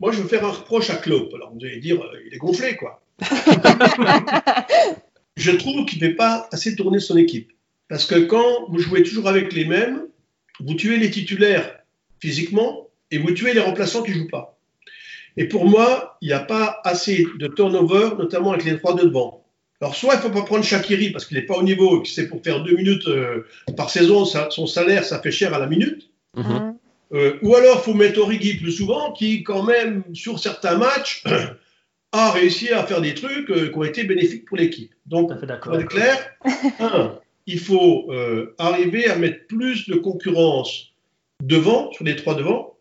Moi, 0.00 0.12
je 0.12 0.22
veux 0.22 0.28
faire 0.28 0.44
un 0.44 0.50
reproche 0.50 0.90
à 0.90 0.96
Klopp. 0.96 1.34
Alors, 1.34 1.52
vous 1.52 1.64
allez 1.64 1.78
dire, 1.78 2.00
euh, 2.02 2.18
il 2.26 2.34
est 2.34 2.38
gonflé, 2.38 2.76
quoi. 2.76 3.02
je 5.36 5.50
trouve 5.50 5.84
qu'il 5.84 6.02
ne 6.02 6.08
fait 6.08 6.14
pas 6.14 6.48
assez 6.52 6.74
tourner 6.74 7.00
son 7.00 7.16
équipe. 7.16 7.52
Parce 7.88 8.06
que 8.06 8.14
quand 8.20 8.68
vous 8.70 8.78
jouez 8.78 9.02
toujours 9.02 9.28
avec 9.28 9.52
les 9.52 9.66
mêmes, 9.66 10.06
vous 10.60 10.74
tuez 10.74 10.96
les 10.96 11.10
titulaires 11.10 11.80
physiquement 12.20 12.88
et 13.10 13.18
vous 13.18 13.32
tuez 13.32 13.52
les 13.52 13.60
remplaçants 13.60 14.02
qui 14.02 14.12
ne 14.12 14.16
jouent 14.16 14.28
pas. 14.28 14.58
Et 15.36 15.46
pour 15.46 15.66
moi, 15.66 16.16
il 16.20 16.28
n'y 16.28 16.34
a 16.34 16.40
pas 16.40 16.80
assez 16.84 17.26
de 17.38 17.46
turnover, 17.48 18.10
notamment 18.18 18.52
avec 18.52 18.64
les 18.64 18.78
trois 18.78 18.94
de 18.94 19.02
devant. 19.06 19.39
Alors, 19.80 19.94
soit 19.94 20.14
il 20.14 20.16
ne 20.18 20.22
faut 20.22 20.30
pas 20.30 20.42
prendre 20.42 20.64
Shakiri 20.64 21.10
parce 21.10 21.24
qu'il 21.24 21.38
n'est 21.38 21.46
pas 21.46 21.56
au 21.56 21.62
niveau 21.62 21.98
et 21.98 22.02
que 22.02 22.08
c'est 22.08 22.28
pour 22.28 22.42
faire 22.42 22.62
deux 22.62 22.76
minutes 22.76 23.06
euh, 23.08 23.46
par 23.76 23.88
saison, 23.88 24.26
son 24.26 24.66
salaire, 24.66 25.04
ça 25.04 25.20
fait 25.22 25.30
cher 25.30 25.54
à 25.54 25.58
la 25.58 25.66
minute. 25.66 26.10
Mhm. 26.36 26.76
Euh, 27.12 27.38
ou 27.42 27.56
alors, 27.56 27.78
il 27.80 27.82
faut 27.82 27.94
mettre 27.94 28.20
Origi 28.20 28.58
plus 28.58 28.72
souvent, 28.72 29.12
qui, 29.12 29.42
quand 29.42 29.62
même, 29.62 30.04
sur 30.12 30.38
certains 30.38 30.76
matchs, 30.76 31.24
a 32.12 32.30
réussi 32.30 32.68
à 32.68 32.84
faire 32.84 33.00
des 33.00 33.14
trucs 33.14 33.50
euh, 33.50 33.70
qui 33.70 33.76
ont 33.76 33.84
été 33.84 34.04
bénéfiques 34.04 34.44
pour 34.44 34.58
l'équipe. 34.58 34.92
Donc, 35.06 35.32
pour 35.62 35.74
être 35.74 35.88
clair, 35.88 36.30
un, 36.78 37.18
il 37.46 37.58
faut 37.58 38.12
arriver 38.58 39.06
à 39.08 39.16
mettre 39.16 39.46
plus 39.48 39.88
de 39.88 39.96
concurrence 39.96 40.92
devant, 41.42 41.90
sur 41.92 42.04
les 42.04 42.16
trois 42.16 42.34
devant, 42.34 42.76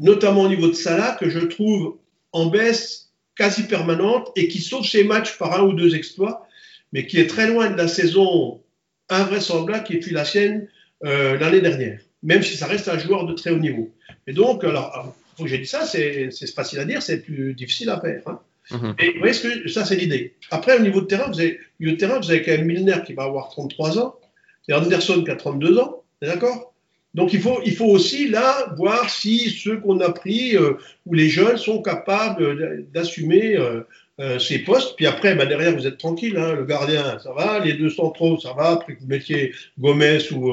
notamment 0.00 0.42
au 0.42 0.48
niveau 0.48 0.68
de 0.68 0.72
Salah, 0.72 1.16
que 1.18 1.28
je 1.28 1.40
trouve 1.40 1.96
en 2.32 2.46
baisse 2.46 3.03
quasi 3.36 3.64
permanente 3.64 4.30
et 4.36 4.48
qui 4.48 4.60
sauve 4.60 4.86
ses 4.86 5.04
matchs 5.04 5.36
par 5.38 5.58
un 5.58 5.64
ou 5.64 5.72
deux 5.72 5.94
exploits, 5.94 6.46
mais 6.92 7.06
qui 7.06 7.18
est 7.18 7.26
très 7.26 7.48
loin 7.48 7.70
de 7.70 7.76
la 7.76 7.88
saison 7.88 8.62
invraisemblable 9.08 9.84
qui 9.84 10.00
fut 10.00 10.12
la 10.12 10.24
sienne 10.24 10.68
euh, 11.04 11.38
l'année 11.38 11.60
dernière, 11.60 12.00
même 12.22 12.42
si 12.42 12.56
ça 12.56 12.66
reste 12.66 12.88
un 12.88 12.98
joueur 12.98 13.26
de 13.26 13.34
très 13.34 13.50
haut 13.50 13.58
niveau. 13.58 13.92
Et 14.26 14.32
donc, 14.32 14.64
alors, 14.64 15.14
faut 15.36 15.44
que 15.44 15.48
j'ai 15.48 15.58
dit 15.58 15.66
ça, 15.66 15.84
c'est 15.84 16.30
facile 16.54 16.78
à 16.78 16.84
dire, 16.84 17.02
c'est 17.02 17.20
plus 17.20 17.54
difficile 17.54 17.90
à 17.90 18.00
faire. 18.00 18.22
Hein. 18.26 18.40
Mhm. 18.70 18.94
Et 18.98 19.12
vous 19.12 19.18
voyez, 19.18 19.34
ce 19.34 19.46
que, 19.46 19.68
ça, 19.68 19.84
c'est 19.84 19.96
l'idée. 19.96 20.34
Après, 20.50 20.76
au 20.76 20.80
niveau 20.80 21.00
de 21.00 21.06
terrain, 21.06 21.28
vous 21.28 21.40
avez, 21.40 21.60
au 21.84 21.92
terrain, 21.92 22.18
vous 22.18 22.30
avez 22.30 22.42
quand 22.42 22.52
même 22.52 22.64
Milner 22.64 22.96
qui 23.04 23.12
va 23.12 23.24
avoir 23.24 23.50
33 23.50 23.98
ans, 23.98 24.18
C'est 24.66 24.74
Anderson 24.74 25.22
qui 25.24 25.30
a 25.30 25.36
32 25.36 25.78
ans, 25.78 26.02
d'accord? 26.22 26.73
Donc 27.14 27.32
il 27.32 27.40
faut, 27.40 27.60
il 27.64 27.74
faut 27.74 27.86
aussi 27.86 28.28
là 28.28 28.74
voir 28.76 29.08
si 29.08 29.50
ceux 29.50 29.78
qu'on 29.78 30.00
a 30.00 30.10
pris 30.10 30.56
euh, 30.56 30.72
ou 31.06 31.14
les 31.14 31.28
jeunes 31.28 31.56
sont 31.56 31.80
capables 31.80 32.84
d'assumer 32.92 33.56
euh, 33.56 33.82
euh, 34.20 34.38
ces 34.40 34.58
postes. 34.58 34.96
Puis 34.96 35.06
après, 35.06 35.36
bah, 35.36 35.46
derrière, 35.46 35.74
vous 35.76 35.86
êtes 35.86 35.98
tranquille. 35.98 36.36
Hein, 36.36 36.54
le 36.54 36.64
gardien, 36.64 37.18
ça 37.20 37.32
va. 37.32 37.60
Les 37.60 37.74
deux 37.74 37.90
centraux, 37.90 38.38
ça 38.40 38.52
va. 38.52 38.70
Après 38.70 38.96
que 38.96 39.00
vous 39.00 39.06
mettiez 39.06 39.52
Gomez 39.78 40.32
ou, 40.32 40.52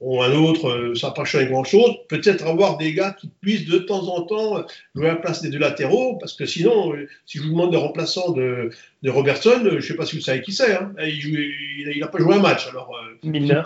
ou 0.00 0.22
un 0.22 0.32
autre, 0.34 0.94
ça 0.96 1.08
n'a 1.08 1.12
pas 1.12 1.24
changé 1.24 1.46
grand-chose. 1.46 1.94
Peut-être 2.08 2.44
avoir 2.44 2.76
des 2.76 2.92
gars 2.92 3.12
qui 3.12 3.30
puissent 3.40 3.66
de 3.66 3.78
temps 3.78 4.08
en 4.08 4.22
temps 4.22 4.64
jouer 4.96 5.06
à 5.06 5.14
la 5.14 5.16
place 5.16 5.42
des 5.42 5.50
deux 5.50 5.58
latéraux. 5.58 6.16
Parce 6.18 6.32
que 6.32 6.44
sinon, 6.44 6.92
si 7.24 7.38
je 7.38 7.44
vous 7.44 7.50
demande 7.50 7.70
des 7.70 7.76
remplaçants 7.76 8.32
de, 8.32 8.70
de 9.02 9.10
Robertson, 9.10 9.60
je 9.64 9.76
ne 9.76 9.80
sais 9.80 9.94
pas 9.94 10.06
si 10.06 10.16
vous 10.16 10.22
savez 10.22 10.42
qui 10.42 10.52
c'est. 10.52 10.74
Hein. 10.74 10.92
Il 10.98 11.98
n'a 12.00 12.08
pas 12.08 12.18
joué 12.18 12.34
un 12.34 12.40
match. 12.40 12.66
Alors, 12.68 12.96
Milner. 13.22 13.62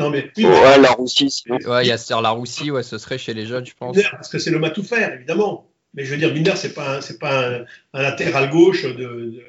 Non, 0.00 0.08
mais. 0.10 0.30
Ouais, 0.38 0.78
la 0.78 0.92
Roussie. 0.92 1.44
Ouais, 1.48 1.84
il 1.84 1.88
y 1.88 1.92
a 1.92 1.98
Serre 1.98 2.22
la 2.22 2.30
Roussie, 2.30 2.70
ouais, 2.70 2.82
ce 2.82 2.96
serait 2.96 3.18
chez 3.18 3.34
les 3.34 3.46
jeunes, 3.46 3.66
je 3.66 3.74
pense. 3.78 3.96
Parce 4.10 4.28
que 4.28 4.38
c'est 4.38 4.50
le 4.50 4.58
matou 4.58 4.82
faire, 4.82 5.12
évidemment. 5.12 5.68
Mais 5.94 6.04
je 6.04 6.12
veux 6.12 6.16
dire, 6.16 6.32
Binder, 6.32 6.54
c'est 6.56 6.72
pas, 6.72 7.00
c'est 7.02 7.18
pas 7.18 7.48
un, 7.48 7.64
un, 7.94 8.02
latéral 8.02 8.48
gauche 8.48 8.84
de, 8.84 8.92
de, 8.92 9.42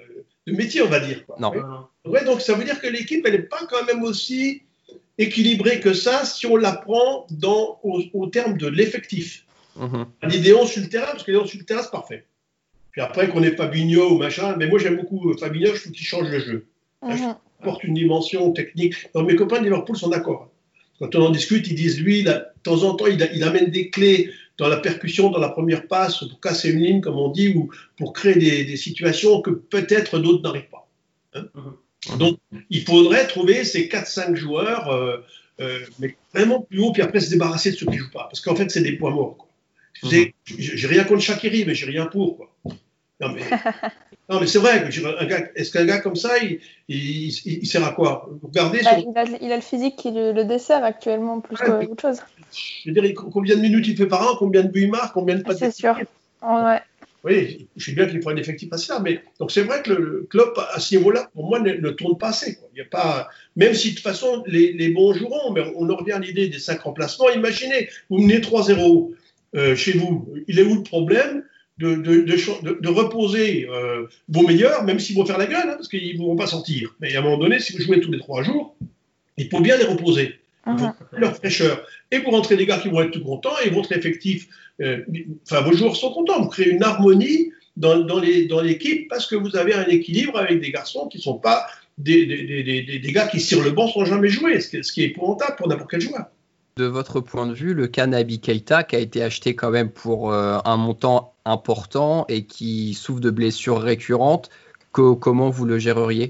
de, 0.48 0.53
métier, 0.53 0.82
on 0.82 0.90
va 0.90 0.99
dire. 0.99 1.26
Quoi. 1.26 1.38
Non. 1.40 1.53
Ouais, 2.03 2.26
donc 2.26 2.41
ça 2.41 2.56
veut 2.56 2.65
dire 2.65 2.82
que 2.82 2.88
l'équipe, 2.88 3.23
elle 3.26 3.34
n'est 3.34 3.44
pas 3.44 3.61
quand 3.69 3.86
même 3.86 4.03
aussi 4.03 4.64
équilibrée 5.18 5.80
que 5.80 5.94
ça 5.94 6.26
si 6.26 6.48
on 6.48 6.57
la 6.57 6.73
prend 6.73 7.28
dans, 7.30 7.80
au, 7.84 8.02
au 8.14 8.28
terme 8.28 8.57
de 8.57 8.68
l'effectif. 8.68 9.45
Mm 9.76 9.86
-hmm. 9.86 10.06
L'idéon 10.30 10.65
sur 10.65 10.82
le 10.82 10.90
terrain, 10.90 11.11
parce 11.14 11.23
que 11.23 11.32
l'idéon 11.32 11.45
sur 11.45 11.60
le 11.60 11.65
terrain, 11.65 11.84
c'est 11.84 11.98
parfait. 11.99 12.26
Puis 12.91 13.02
après, 13.02 13.30
qu'on 13.30 13.44
ait 13.44 13.56
Fabinho 13.56 14.03
ou 14.14 14.18
machin, 14.18 14.56
mais 14.57 14.68
moi 14.68 14.80
j'aime 14.80 14.98
beaucoup 15.02 15.22
Fabinho, 15.41 15.69
je 15.76 15.80
trouve 15.82 15.94
qu'il 15.98 16.07
change 16.14 16.30
le 16.36 16.40
jeu. 16.48 16.60
-hmm 17.03 17.36
apporte 17.61 17.83
une 17.83 17.93
dimension 17.93 18.51
technique. 18.51 18.95
Non, 19.13 19.23
mes 19.23 19.35
copains 19.35 19.59
de 19.59 19.65
Liverpool 19.65 19.95
sont 19.95 20.09
d'accord. 20.09 20.49
Quand 20.99 21.15
on 21.15 21.21
en 21.27 21.29
discute, 21.31 21.67
ils 21.67 21.75
disent, 21.75 21.99
lui, 21.99 22.23
de 22.23 22.33
temps 22.63 22.83
en 22.83 22.95
temps, 22.95 23.07
il, 23.07 23.21
a, 23.23 23.31
il, 23.33 23.43
amène 23.43 23.69
des 23.69 23.89
clés 23.89 24.29
dans 24.57 24.67
la 24.67 24.77
percussion, 24.77 25.29
dans 25.29 25.39
la 25.39 25.49
première 25.49 25.88
passe, 25.88 26.19
pour 26.19 26.39
casser 26.39 26.71
une 26.71 26.81
ligne, 26.81 27.01
comme 27.01 27.17
on 27.17 27.29
dit, 27.29 27.49
ou 27.55 27.69
pour 27.97 28.13
créer 28.13 28.35
des, 28.35 28.65
des 28.65 28.77
situations 28.77 29.41
que 29.41 29.51
peut-être 29.51 30.19
d'autres 30.19 30.43
n'arrivent 30.43 30.69
pas. 30.71 30.88
Hein 31.33 31.45
mm 31.53 31.61
-hmm. 31.61 32.17
Donc, 32.17 32.35
il 32.69 32.83
faudrait 32.83 33.27
trouver 33.27 33.63
ces 33.63 33.83
4-5 33.88 34.35
joueurs, 34.35 34.85
euh, 34.89 35.17
euh, 35.59 35.79
mais 35.99 36.15
vraiment 36.33 36.59
plus 36.67 36.79
haut, 36.83 36.91
puis 36.95 37.03
après 37.07 37.19
se 37.25 37.29
débarrasser 37.29 37.69
de 37.71 37.77
ceux 37.77 37.85
qui 37.85 37.97
ne 37.97 38.01
jouent 38.03 38.17
pas. 38.19 38.27
Parce 38.29 38.41
qu'en 38.43 38.55
fait, 38.59 38.69
c'est 38.73 38.85
des 38.89 38.95
points 38.99 39.15
morts. 39.19 39.38
Mm 40.03 40.07
-hmm. 40.07 40.33
J'ai 40.79 40.88
rien 40.95 41.03
contre 41.09 41.23
Shakiri, 41.27 41.61
mais 41.67 41.75
j'ai 41.77 41.89
rien 41.95 42.05
pour. 42.13 42.27
Quoi. 42.38 42.47
Non, 43.22 43.30
mais, 43.30 43.41
non, 44.30 44.39
mais 44.39 44.48
c'est 44.48 44.60
vrai, 44.60 44.89
est-ce 45.56 45.72
qu'un 45.72 45.85
gars 45.85 45.99
comme 45.99 46.15
ça, 46.15 46.38
il, 46.39 46.60
il, 46.88 47.27
il, 47.27 47.60
il, 47.61 47.68
sert 47.68 47.85
à 47.85 47.91
quoi? 47.91 48.30
Regardez 48.41 48.80
il, 48.81 48.88
a, 48.88 48.99
son... 48.99 49.14
a, 49.14 49.23
il, 49.41 49.52
a, 49.52 49.56
le 49.56 49.61
physique 49.61 49.95
qui 49.95 50.11
le, 50.11 50.31
le 50.31 50.43
dessert 50.43 50.84
actuellement 50.84 51.39
plus 51.39 51.56
ouais, 51.61 51.85
qu'autre 51.85 52.02
chose. 52.02 52.18
Je 52.84 52.91
veux 52.91 52.99
dire, 52.99 53.14
combien 53.14 53.56
de 53.56 53.61
minutes 53.61 53.88
il 53.88 53.95
fait 53.95 54.07
par 54.07 54.27
an, 54.27 54.35
combien 54.38 54.64
de 54.64 54.69
buts 54.69 54.84
il 54.84 54.91
marque, 54.91 55.14
combien 55.14 55.35
de 55.35 55.43
pas 55.43 55.56
C'est 55.56 55.72
sûr. 55.72 55.95
Ouais. 56.41 56.80
Oui, 57.23 57.68
je 57.77 57.85
sais 57.85 57.91
bien 57.91 58.07
qu'il 58.07 58.19
faut 58.22 58.31
un 58.31 58.35
effectif 58.35 58.73
assez 58.73 58.91
là, 58.91 58.99
mais 58.99 59.22
donc 59.39 59.52
c'est 59.52 59.61
vrai 59.61 59.84
que 59.84 59.91
le, 59.91 59.99
le 59.99 60.27
club 60.27 60.53
à 60.73 60.80
ce 60.80 60.95
niveau-là, 60.95 61.30
pour 61.35 61.48
moi, 61.48 61.60
ne, 61.60 61.73
ne, 61.73 61.89
tourne 61.91 62.18
pas 62.18 62.30
assez. 62.30 62.56
Quoi. 62.56 62.68
Il 62.73 62.80
y 62.80 62.81
a 62.81 62.85
pas, 62.85 63.30
même 63.56 63.76
si 63.76 63.91
de 63.91 63.95
toute 63.95 64.03
façon 64.03 64.43
les, 64.48 64.73
les 64.73 64.89
bons 64.89 65.14
joueront, 65.14 65.52
mais 65.52 65.61
on 65.76 65.88
en 65.88 65.95
revient 65.95 66.14
à 66.14 66.19
l'idée 66.19 66.48
des 66.48 66.57
cinq 66.57 66.81
remplacements. 66.81 67.30
Imaginez, 67.30 67.89
vous 68.10 68.18
menez 68.18 68.39
3-0 68.39 69.11
euh, 69.56 69.76
chez 69.76 69.91
vous, 69.91 70.34
il 70.48 70.57
est 70.57 70.64
où 70.64 70.76
le 70.76 70.84
problème? 70.84 71.43
De, 71.82 71.95
de, 71.95 72.22
de, 72.22 72.80
de, 72.80 72.90
reposer 72.90 73.68
euh, 73.70 74.06
vos 74.30 74.45
meilleurs, 74.45 74.84
même 74.84 74.99
s'ils 74.99 75.16
vont 75.16 75.26
faire 75.26 75.38
la 75.38 75.48
gueule, 75.48 75.70
hein, 75.70 75.76
parce 75.76 75.88
qu'ils 75.88 76.20
ne 76.20 76.24
vont 76.24 76.36
pas 76.36 76.48
sortir. 76.48 76.95
Mais 76.99 77.16
à 77.16 77.20
un 77.20 77.24
moment 77.24 77.38
donné, 77.38 77.60
si 77.60 77.74
vous 77.74 77.84
jouez 77.84 77.99
tous 77.99 78.12
les 78.12 78.20
trois 78.20 78.44
jours, 78.44 78.76
il 79.38 79.49
faut 79.49 79.62
bien 79.62 79.78
les 79.78 79.86
reposer. 79.86 80.36
Mhm. 80.68 80.94
leur 81.14 81.36
fraîcheur. 81.36 81.84
Et 82.12 82.20
pour 82.20 82.34
rentrer 82.34 82.56
des 82.56 82.68
gars 82.68 82.78
qui 82.78 82.90
vont 82.90 83.02
être 83.02 83.10
tout 83.10 83.24
contents, 83.24 83.58
et 83.66 83.72
votre 83.72 83.91
effectif, 83.94 84.48
euh, 84.80 85.03
enfin 85.44 85.62
vos 85.62 85.74
joueurs 85.74 85.95
sont 85.95 86.12
contents. 86.12 86.40
Vous 86.40 86.49
créez 86.49 86.70
une 86.70 86.84
harmonie 86.84 87.52
dans, 87.78 87.98
dans 87.99 88.20
l'équipe 88.20 89.10
parce 89.10 89.26
que 89.26 89.36
vous 89.36 89.56
avez 89.56 89.74
un 89.74 89.88
équilibre 89.88 90.38
avec 90.38 90.62
des 90.62 90.72
garçons 90.72 91.08
qui 91.08 91.18
ne 91.18 91.24
sont 91.24 91.40
pas 91.40 91.66
des, 91.98 92.28
des, 92.28 92.64
des, 92.64 92.99
des, 92.99 93.12
gars 93.12 93.28
qui 93.28 93.40
tirent 93.40 93.64
le 93.64 93.72
banc 93.72 93.88
sans 93.88 94.06
jamais 94.06 94.30
jouer, 94.30 94.60
ce 94.60 94.70
qui, 94.70 94.84
ce 94.84 94.91
qui 94.91 95.02
est 95.02 95.08
épouvantable 95.08 95.56
pour 95.56 95.68
n'importe 95.68 95.90
quel 95.90 96.02
joueur 96.02 96.26
de 96.82 96.88
votre 96.88 97.20
point 97.22 97.48
de 97.48 97.53
vue, 97.53 97.74
le 97.74 97.88
cas 97.88 98.08
Nabi 98.08 98.40
Keita, 98.40 98.84
qui 98.84 98.95
a 98.95 98.99
été 98.99 99.22
acheté 99.30 99.56
quand 99.56 99.72
même 99.78 99.91
pour 100.03 100.20
euh, 100.34 100.58
un 100.66 100.78
montant 100.78 101.34
important 101.45 102.26
et 102.28 102.41
qui 102.45 102.94
souffre 102.94 103.22
de 103.22 103.30
blessures 103.30 103.82
récurrentes, 103.82 104.49
que, 104.91 105.14
comment 105.14 105.49
vous 105.49 105.66
le 105.66 105.78
géreriez? 105.78 106.28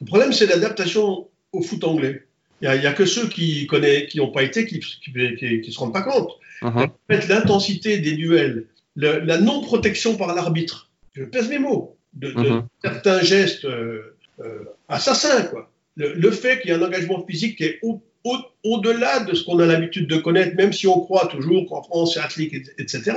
Le 0.00 0.06
problème, 0.06 0.32
c'est 0.32 0.46
l'adaptation 0.46 1.28
au 1.52 1.62
foot 1.62 1.84
anglais. 1.84 2.26
Il 2.60 2.68
n'y 2.68 2.86
a, 2.86 2.90
a, 2.90 2.92
que 2.92 3.06
ceux 3.06 3.26
qui 3.28 3.66
connaissent, 3.66 4.06
qui 4.10 4.18
n'ont 4.18 4.32
pas 4.32 4.42
été, 4.42 4.66
qui 4.66 4.80
ne 5.14 5.70
se 5.70 5.78
rendent 5.78 5.92
pas 5.92 6.02
compte. 6.02 6.30
Uh 6.62 6.66
-huh. 6.66 6.88
En 6.88 7.06
fait, 7.08 7.22
l'intensité 7.32 7.90
des 7.98 8.14
duels, 8.22 8.66
le, 9.02 9.10
la 9.30 9.38
non-protection 9.38 10.16
par 10.16 10.30
l'arbitre, 10.36 10.90
je 11.16 11.24
pèse 11.24 11.48
mes 11.48 11.58
mots, 11.58 11.84
de, 12.22 12.28
de 12.30 12.48
uh 12.48 12.52
-huh. 12.52 12.62
certains 12.86 13.20
gestes 13.32 13.64
euh, 13.64 14.16
euh, 14.44 14.64
assassins, 14.88 15.44
quoi. 15.50 15.62
Le, 16.00 16.06
le 16.26 16.30
fait 16.30 16.54
qu'il 16.58 16.68
y 16.70 16.72
ait 16.72 16.80
un 16.80 16.86
engagement 16.88 17.20
physique 17.28 17.54
qui 17.58 17.64
est 17.68 17.78
au 17.82 17.92
au-delà 18.24 19.22
au 19.22 19.24
de 19.24 19.34
ce 19.34 19.44
qu'on 19.44 19.58
a 19.58 19.66
l'habitude 19.66 20.06
de 20.06 20.16
connaître, 20.16 20.56
même 20.56 20.72
si 20.72 20.86
on 20.86 21.00
croit 21.00 21.26
toujours 21.26 21.68
qu'en 21.68 21.82
France 21.82 22.14
c'est 22.14 22.20
athlétique, 22.20 22.68
etc. 22.78 23.12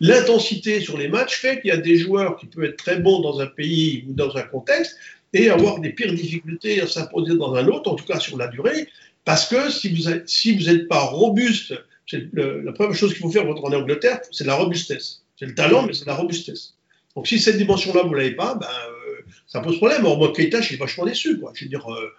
L'intensité 0.00 0.80
sur 0.80 0.98
les 0.98 1.08
matchs 1.08 1.36
fait 1.36 1.60
qu'il 1.60 1.68
y 1.68 1.72
a 1.72 1.76
des 1.76 1.96
joueurs 1.96 2.36
qui 2.36 2.46
peuvent 2.46 2.64
être 2.64 2.76
très 2.76 2.98
bons 2.98 3.20
dans 3.20 3.40
un 3.40 3.46
pays 3.46 4.04
ou 4.08 4.12
dans 4.12 4.36
un 4.36 4.42
contexte 4.42 4.96
et 5.32 5.48
avoir 5.48 5.80
des 5.80 5.90
pires 5.90 6.12
difficultés 6.12 6.80
à 6.82 6.86
s'imposer 6.86 7.36
dans 7.36 7.54
un 7.54 7.66
autre, 7.68 7.90
en 7.90 7.94
tout 7.94 8.04
cas 8.04 8.20
sur 8.20 8.36
la 8.36 8.48
durée, 8.48 8.88
parce 9.24 9.46
que 9.46 9.70
si 9.70 10.52
vous 10.52 10.64
n'êtes 10.64 10.88
pas 10.88 11.00
robuste, 11.00 11.74
la 12.12 12.72
première 12.72 12.94
chose 12.94 13.12
qu'il 13.12 13.22
faut 13.22 13.30
faire 13.30 13.44
quand 13.44 13.60
on 13.62 13.68
en 13.68 13.72
Angleterre, 13.72 14.20
c'est 14.30 14.44
la 14.44 14.54
robustesse. 14.54 15.22
C'est 15.38 15.46
le 15.46 15.54
talent, 15.54 15.86
mais 15.86 15.92
c'est 15.92 16.06
la 16.06 16.14
robustesse. 16.14 16.74
Donc 17.16 17.26
si 17.26 17.38
cette 17.38 17.56
dimension-là, 17.56 18.02
vous 18.02 18.10
ne 18.10 18.16
l'avez 18.16 18.32
pas, 18.32 18.54
ben, 18.54 18.66
euh, 18.66 19.22
ça 19.46 19.60
pose 19.60 19.76
problème. 19.76 20.04
Or, 20.04 20.18
moi, 20.18 20.32
Keita, 20.32 20.60
je 20.60 20.66
suis 20.66 20.76
vachement 20.76 21.04
déçu. 21.04 21.40
Je 21.54 21.64
veux 21.64 21.68
dire, 21.68 21.90
euh, 21.92 22.12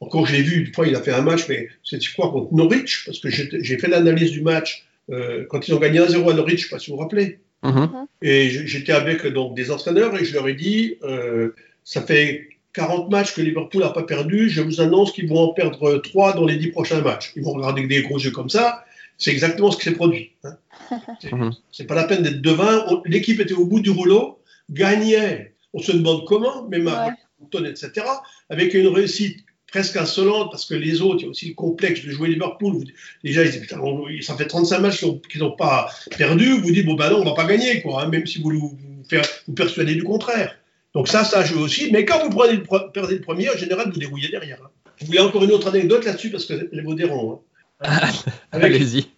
encore, 0.00 0.26
je 0.26 0.32
l'ai 0.32 0.42
vu, 0.42 0.66
une 0.66 0.74
fois, 0.74 0.86
il 0.86 0.94
a 0.94 1.02
fait 1.02 1.12
un 1.12 1.22
match, 1.22 1.46
mais 1.48 1.68
c'est, 1.82 2.02
je 2.02 2.12
crois, 2.12 2.30
contre 2.30 2.54
Norwich, 2.54 3.04
parce 3.06 3.18
que 3.18 3.28
j'ai 3.30 3.78
fait 3.78 3.88
l'analyse 3.88 4.30
du 4.30 4.42
match 4.42 4.86
euh, 5.10 5.44
quand 5.48 5.66
ils 5.66 5.74
ont 5.74 5.78
gagné 5.78 5.98
1-0 5.98 6.30
à 6.30 6.34
Norwich, 6.34 6.60
je 6.60 6.64
ne 6.66 6.68
sais 6.68 6.74
pas 6.76 6.78
si 6.78 6.90
vous 6.90 6.96
vous 6.96 7.02
rappelez. 7.02 7.38
-huh. 7.62 8.06
Et 8.22 8.50
j'étais 8.50 8.92
avec 8.92 9.26
donc, 9.26 9.56
des 9.56 9.70
entraîneurs 9.70 10.16
et 10.16 10.24
je 10.24 10.32
leur 10.34 10.46
ai 10.48 10.54
dit 10.54 10.96
euh, 11.02 11.50
ça 11.84 12.02
fait 12.02 12.48
40 12.74 13.10
matchs 13.10 13.34
que 13.34 13.40
Liverpool 13.40 13.82
n'a 13.82 13.90
pas 13.90 14.04
perdu, 14.04 14.48
je 14.48 14.60
vous 14.60 14.80
annonce 14.80 15.12
qu'ils 15.12 15.28
vont 15.28 15.40
en 15.40 15.52
perdre 15.52 15.98
3 15.98 16.34
dans 16.34 16.46
les 16.46 16.56
10 16.56 16.68
prochains 16.68 17.00
matchs. 17.00 17.32
Ils 17.34 17.42
vont 17.42 17.52
regarder 17.52 17.80
avec 17.80 17.90
des 17.90 18.02
gros 18.02 18.18
yeux 18.18 18.30
comme 18.30 18.50
ça. 18.50 18.84
C'est 19.16 19.32
exactement 19.32 19.72
ce 19.72 19.78
qui 19.78 19.84
s'est 19.84 19.92
produit. 19.96 20.30
Hein. 20.44 20.56
C'est 21.72 21.86
pas 21.86 21.96
la 21.96 22.04
peine 22.04 22.22
d'être 22.22 22.40
devin. 22.40 22.84
L'équipe 23.04 23.40
était 23.40 23.54
au 23.54 23.66
bout 23.66 23.80
du 23.80 23.90
rouleau, 23.90 24.38
gagnait, 24.70 25.54
on 25.72 25.80
se 25.80 25.92
demande 25.92 26.24
comment, 26.24 26.68
mais 26.70 26.78
ma 26.78 27.08
ouais. 27.08 27.70
etc., 27.70 28.06
avec 28.48 28.74
une 28.74 28.86
réussite 28.86 29.40
presque 29.70 29.96
insolente 29.96 30.50
parce 30.50 30.64
que 30.64 30.74
les 30.74 31.00
autres, 31.00 31.20
il 31.20 31.22
y 31.24 31.26
a 31.26 31.30
aussi 31.30 31.48
le 31.48 31.54
complexe 31.54 32.04
de 32.04 32.10
jouer 32.10 32.28
Liverpool. 32.28 32.84
Déjà, 33.22 33.44
ils 33.44 33.50
disent, 33.50 33.60
putain, 33.60 33.80
on, 33.80 34.06
ça 34.20 34.36
fait 34.36 34.46
35 34.46 34.78
matchs 34.80 35.04
qu'ils 35.30 35.40
n'ont 35.40 35.52
pas 35.52 35.90
perdu. 36.16 36.60
Vous 36.60 36.70
dites, 36.70 36.86
bon, 36.86 36.94
ben 36.94 37.10
non, 37.10 37.20
on 37.20 37.24
va 37.24 37.34
pas 37.34 37.46
gagner, 37.46 37.82
quoi, 37.82 38.02
hein, 38.02 38.08
même 38.08 38.26
si 38.26 38.40
vous 38.40 38.50
vous, 38.50 38.78
vous, 38.78 39.22
vous 39.46 39.54
persuadez 39.54 39.94
du 39.94 40.04
contraire. 40.04 40.56
Donc 40.94 41.08
ça, 41.08 41.24
ça 41.24 41.44
joue 41.44 41.60
aussi. 41.60 41.90
Mais 41.92 42.04
quand 42.04 42.22
vous 42.24 42.30
prenez 42.30 42.54
le, 42.54 42.62
perdez 42.92 43.16
le 43.16 43.20
premier, 43.20 43.50
en 43.50 43.56
général, 43.56 43.90
vous 43.92 43.98
dérouillez 43.98 44.28
derrière. 44.28 44.58
Hein. 44.64 44.70
Je 44.96 45.06
voulais 45.06 45.20
encore 45.20 45.44
une 45.44 45.52
autre 45.52 45.68
anecdote 45.68 46.04
là-dessus 46.04 46.30
parce 46.30 46.46
que 46.46 46.68
les 46.72 46.82
mots 46.82 46.94
dérange. 46.94 47.38
Hein. 47.80 48.10
Allez-y. 48.52 49.08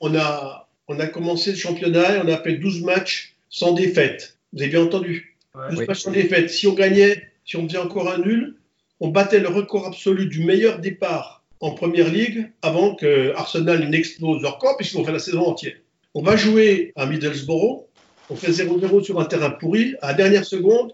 On 0.00 0.16
a, 0.16 0.68
on 0.88 0.98
a 0.98 1.06
commencé 1.06 1.50
le 1.50 1.56
championnat 1.56 2.16
et 2.16 2.20
on 2.24 2.28
a 2.28 2.38
fait 2.38 2.54
12 2.54 2.82
matchs 2.82 3.36
sans 3.48 3.72
défaite. 3.72 4.38
Vous 4.52 4.62
avez 4.62 4.70
bien 4.70 4.82
entendu 4.82 5.36
ouais, 5.54 5.70
12 5.70 5.78
oui. 5.78 5.86
matchs 5.86 6.00
sans 6.00 6.10
défaite. 6.10 6.50
Si 6.50 6.66
on 6.66 6.72
gagnait, 6.72 7.28
si 7.44 7.56
on 7.56 7.68
faisait 7.68 7.78
encore 7.78 8.10
un 8.10 8.18
nul, 8.18 8.56
on 9.00 9.08
battait 9.08 9.40
le 9.40 9.48
record 9.48 9.86
absolu 9.86 10.26
du 10.26 10.44
meilleur 10.44 10.78
départ 10.78 11.42
en 11.60 11.72
première 11.72 12.08
ligue 12.08 12.50
avant 12.62 12.94
que 12.94 13.32
Arsenal 13.34 13.88
n'explose 13.88 14.42
leur 14.42 14.58
corps, 14.58 14.76
puisqu'ils 14.76 14.98
ont 14.98 15.04
fait 15.04 15.12
la 15.12 15.18
saison 15.18 15.46
entière. 15.46 15.74
On 16.14 16.22
va 16.22 16.36
jouer 16.36 16.92
à 16.96 17.06
Middlesbrough, 17.06 17.84
on 18.30 18.36
fait 18.36 18.50
0-0 18.50 19.02
sur 19.02 19.20
un 19.20 19.24
terrain 19.24 19.50
pourri. 19.50 19.94
À 20.02 20.08
la 20.08 20.14
dernière 20.14 20.44
seconde, 20.44 20.92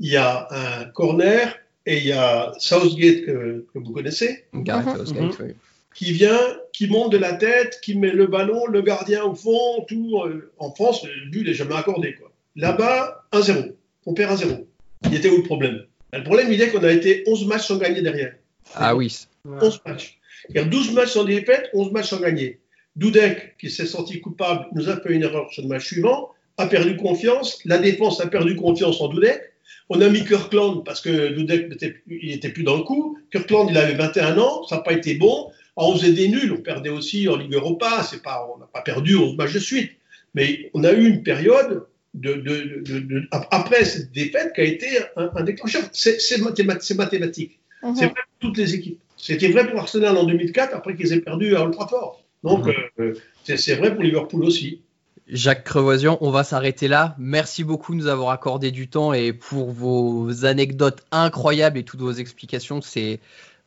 il 0.00 0.10
y 0.10 0.16
a 0.16 0.48
un 0.50 0.84
corner 0.86 1.54
et 1.86 1.98
il 1.98 2.06
y 2.06 2.12
a 2.12 2.52
Southgate 2.58 3.24
que, 3.24 3.66
que 3.72 3.78
vous 3.78 3.92
connaissez, 3.92 4.44
Gareth 4.54 4.86
-huh. 4.86 5.06
Southgate, 5.06 5.38
oui. 5.40 5.54
qui 5.94 6.12
vient, 6.12 6.40
qui 6.72 6.88
monte 6.88 7.12
de 7.12 7.18
la 7.18 7.34
tête, 7.34 7.80
qui 7.82 7.96
met 7.96 8.12
le 8.12 8.26
ballon, 8.26 8.66
le 8.66 8.82
gardien 8.82 9.24
au 9.24 9.34
fond, 9.34 9.84
tout. 9.88 10.22
Euh, 10.24 10.50
en 10.58 10.70
France, 10.72 11.04
le 11.04 11.30
but 11.30 11.44
n'est 11.46 11.54
jamais 11.54 11.74
accordé. 11.74 12.16
Là-bas, 12.56 13.24
1-0. 13.32 13.72
On 14.06 14.14
perd 14.14 14.38
1-0. 14.38 14.66
Il 15.06 15.14
était 15.14 15.30
où 15.30 15.38
le 15.38 15.42
problème? 15.42 15.84
Le 16.18 16.24
problème, 16.24 16.52
il 16.52 16.60
est 16.60 16.70
qu'on 16.70 16.84
a 16.84 16.92
été 16.92 17.24
11 17.26 17.46
matchs 17.46 17.66
sans 17.66 17.78
gagner 17.78 18.02
derrière. 18.02 18.34
Ah 18.74 18.94
oui. 18.94 19.26
11 19.46 19.80
matchs. 19.86 20.18
Il 20.50 20.56
y 20.56 20.58
a 20.58 20.64
12 20.64 20.92
matchs 20.92 21.12
sans 21.12 21.24
défaite, 21.24 21.70
11 21.72 21.92
matchs 21.92 22.08
sans 22.08 22.20
gagner. 22.20 22.60
Dudek, 22.96 23.56
qui 23.58 23.70
s'est 23.70 23.86
senti 23.86 24.20
coupable, 24.20 24.66
nous 24.74 24.90
a 24.90 25.00
fait 25.00 25.12
une 25.12 25.22
erreur 25.22 25.50
sur 25.50 25.62
le 25.62 25.68
match 25.68 25.86
suivant, 25.86 26.30
a 26.58 26.66
perdu 26.66 26.96
confiance. 26.96 27.60
La 27.64 27.78
défense 27.78 28.20
a 28.20 28.26
perdu 28.26 28.56
confiance 28.56 29.00
en 29.00 29.08
Dudek. 29.08 29.40
On 29.88 30.00
a 30.00 30.08
mis 30.08 30.24
Kirkland 30.24 30.84
parce 30.84 31.00
que 31.00 31.28
Dudek 31.28 31.70
n'était 32.06 32.48
plus 32.50 32.62
dans 32.62 32.76
le 32.76 32.82
coup. 32.82 33.18
Kirkland, 33.30 33.68
il 33.70 33.76
avait 33.78 33.94
21 33.94 34.38
ans, 34.38 34.64
ça 34.64 34.76
n'a 34.76 34.82
pas 34.82 34.92
été 34.92 35.14
bon. 35.14 35.50
on 35.76 35.96
faisait 35.96 36.12
des 36.12 36.28
nuls, 36.28 36.52
on 36.52 36.60
perdait 36.60 36.90
aussi 36.90 37.28
en 37.28 37.36
Ligue 37.36 37.54
Europa. 37.54 38.02
C'est 38.08 38.22
pas, 38.22 38.46
on 38.54 38.58
n'a 38.58 38.66
pas 38.66 38.82
perdu 38.82 39.16
11 39.16 39.36
matchs 39.36 39.54
de 39.54 39.58
suite. 39.58 39.92
Mais 40.34 40.70
on 40.74 40.84
a 40.84 40.92
eu 40.92 41.06
une 41.06 41.22
période 41.22 41.86
de, 42.14 42.34
de, 42.34 43.28
après 43.30 43.84
cette 43.84 44.12
défaite 44.12 44.52
qui 44.54 44.60
a 44.60 44.64
été 44.64 44.86
un, 45.16 45.42
déclencheur. 45.42 45.82
C'est 45.92 46.38
mathématique. 46.40 47.60
Mhm. 47.82 47.94
C'est 47.96 48.04
vrai 48.06 48.14
pour 48.14 48.50
toutes 48.50 48.58
les 48.58 48.74
équipes. 48.74 49.00
C'était 49.16 49.48
vrai 49.48 49.68
pour 49.68 49.78
Arsenal 49.78 50.16
en 50.16 50.24
2004 50.24 50.74
après 50.74 50.96
qu'ils 50.96 51.12
aient 51.12 51.20
perdu 51.20 51.54
à 51.56 51.62
Old 51.62 51.74
Trafford. 51.74 52.22
Donc 52.42 52.66
mhm. 52.66 52.74
euh, 53.00 53.14
c'est 53.44 53.76
vrai 53.76 53.94
pour 53.94 54.02
Liverpool 54.02 54.44
aussi. 54.44 54.82
Jacques 55.28 55.64
Crevoisian, 55.64 56.18
on 56.20 56.30
va 56.30 56.44
s'arrêter 56.44 56.88
là. 56.88 57.14
Merci 57.18 57.64
beaucoup 57.64 57.92
de 57.92 57.98
nous 57.98 58.08
avoir 58.08 58.30
accordé 58.30 58.70
du 58.70 58.88
temps 58.88 59.12
et 59.12 59.32
pour 59.32 59.70
vos 59.70 60.44
anecdotes 60.44 61.04
incroyables 61.12 61.78
et 61.78 61.84
toutes 61.84 62.00
vos 62.00 62.12
explications. 62.12 62.82
C'est 62.82 63.20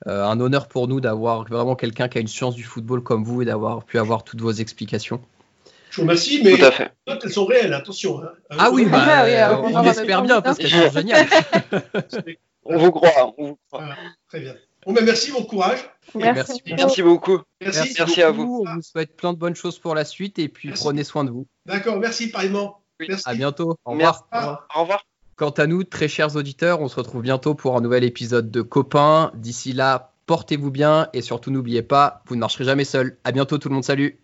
euh, 0.08 0.26
un 0.26 0.40
honneur 0.40 0.68
pour 0.68 0.88
nous 0.88 1.00
d'avoir 1.00 1.46
vraiment 1.46 1.76
quelqu'un 1.76 2.10
qui 2.10 2.18
a 2.18 2.22
une 2.22 2.28
science 2.28 2.56
du 2.56 2.64
football 2.64 3.02
comme 3.02 3.24
vous 3.24 3.42
et 3.42 3.46
d'avoir 3.46 3.86
pu 3.86 3.98
avoir 3.98 4.24
toutes 4.24 4.42
vos 4.42 4.52
explications. 4.52 5.22
Je 5.96 6.02
vous 6.02 6.08
remercie, 6.08 6.42
mais 6.44 6.58
les 6.58 6.62
notes, 7.08 7.22
elles 7.24 7.32
sont 7.32 7.46
réelles, 7.46 7.74
attention. 7.74 8.22
Hein. 8.22 8.34
Ah 8.50 8.70
oui, 8.70 8.84
bah, 8.84 9.02
ah 9.02 9.62
on, 9.62 9.84
espère 9.86 10.24
bien 10.24 10.42
parce 10.42 10.58
qu'elles 10.58 10.70
sont 10.70 10.92
géniales. 10.92 11.26
on 12.66 12.78
vous 12.78 12.92
croit. 12.92 13.34
On 13.38 13.48
vous 13.48 13.60
croit. 13.70 13.96
très 14.28 14.42
bien. 14.42 14.56
Bon, 14.86 14.92
ben, 14.92 15.06
merci, 15.06 15.32
bon 15.32 15.44
courage. 15.44 15.80
Merci, 16.14 16.62
merci, 16.66 17.02
beaucoup. 17.02 17.40
Merci, 17.62 17.96
merci, 17.98 18.22
à 18.22 18.32
vous. 18.32 18.66
On 18.68 18.76
vous 18.76 18.82
souhaite 18.82 19.16
plein 19.16 19.32
de 19.32 19.38
bonnes 19.38 19.56
choses 19.56 19.80
pour 19.80 19.96
la 19.96 20.04
suite 20.04 20.38
et 20.38 20.50
puis 20.50 20.70
prenez 20.72 21.06
soin 21.06 21.24
de 21.24 21.30
vous. 21.30 21.48
D'accord, 21.66 21.98
merci 21.98 22.28
pareillement. 22.30 22.82
Merci. 23.00 23.24
À 23.26 23.34
bientôt. 23.34 23.78
Au 23.86 23.92
revoir. 23.92 24.28
Au 24.76 24.82
revoir. 24.82 25.06
Quant 25.38 25.52
à 25.52 25.66
nous, 25.66 25.86
très 25.86 26.10
chers 26.10 26.36
auditeurs, 26.36 26.82
on 26.82 26.90
se 26.90 26.98
retrouve 26.98 27.22
bientôt 27.22 27.56
pour 27.56 27.78
un 27.78 27.82
nouvel 27.82 28.04
épisode 28.04 28.52
de 28.52 28.62
Copains. 28.62 29.32
D'ici 29.36 29.72
là, 29.72 30.12
portez-vous 30.26 30.72
bien 30.72 31.08
et 31.14 31.22
surtout 31.22 31.52
n'oubliez 31.52 31.84
pas, 31.84 32.22
vous 32.28 32.36
ne 32.36 32.42
marcherez 32.42 32.66
jamais 32.66 32.84
seul. 32.84 33.18
À 33.24 33.32
bientôt 33.32 33.58
tout 33.58 33.70
le 33.70 33.76
monde, 33.76 33.86
salut 33.86 34.20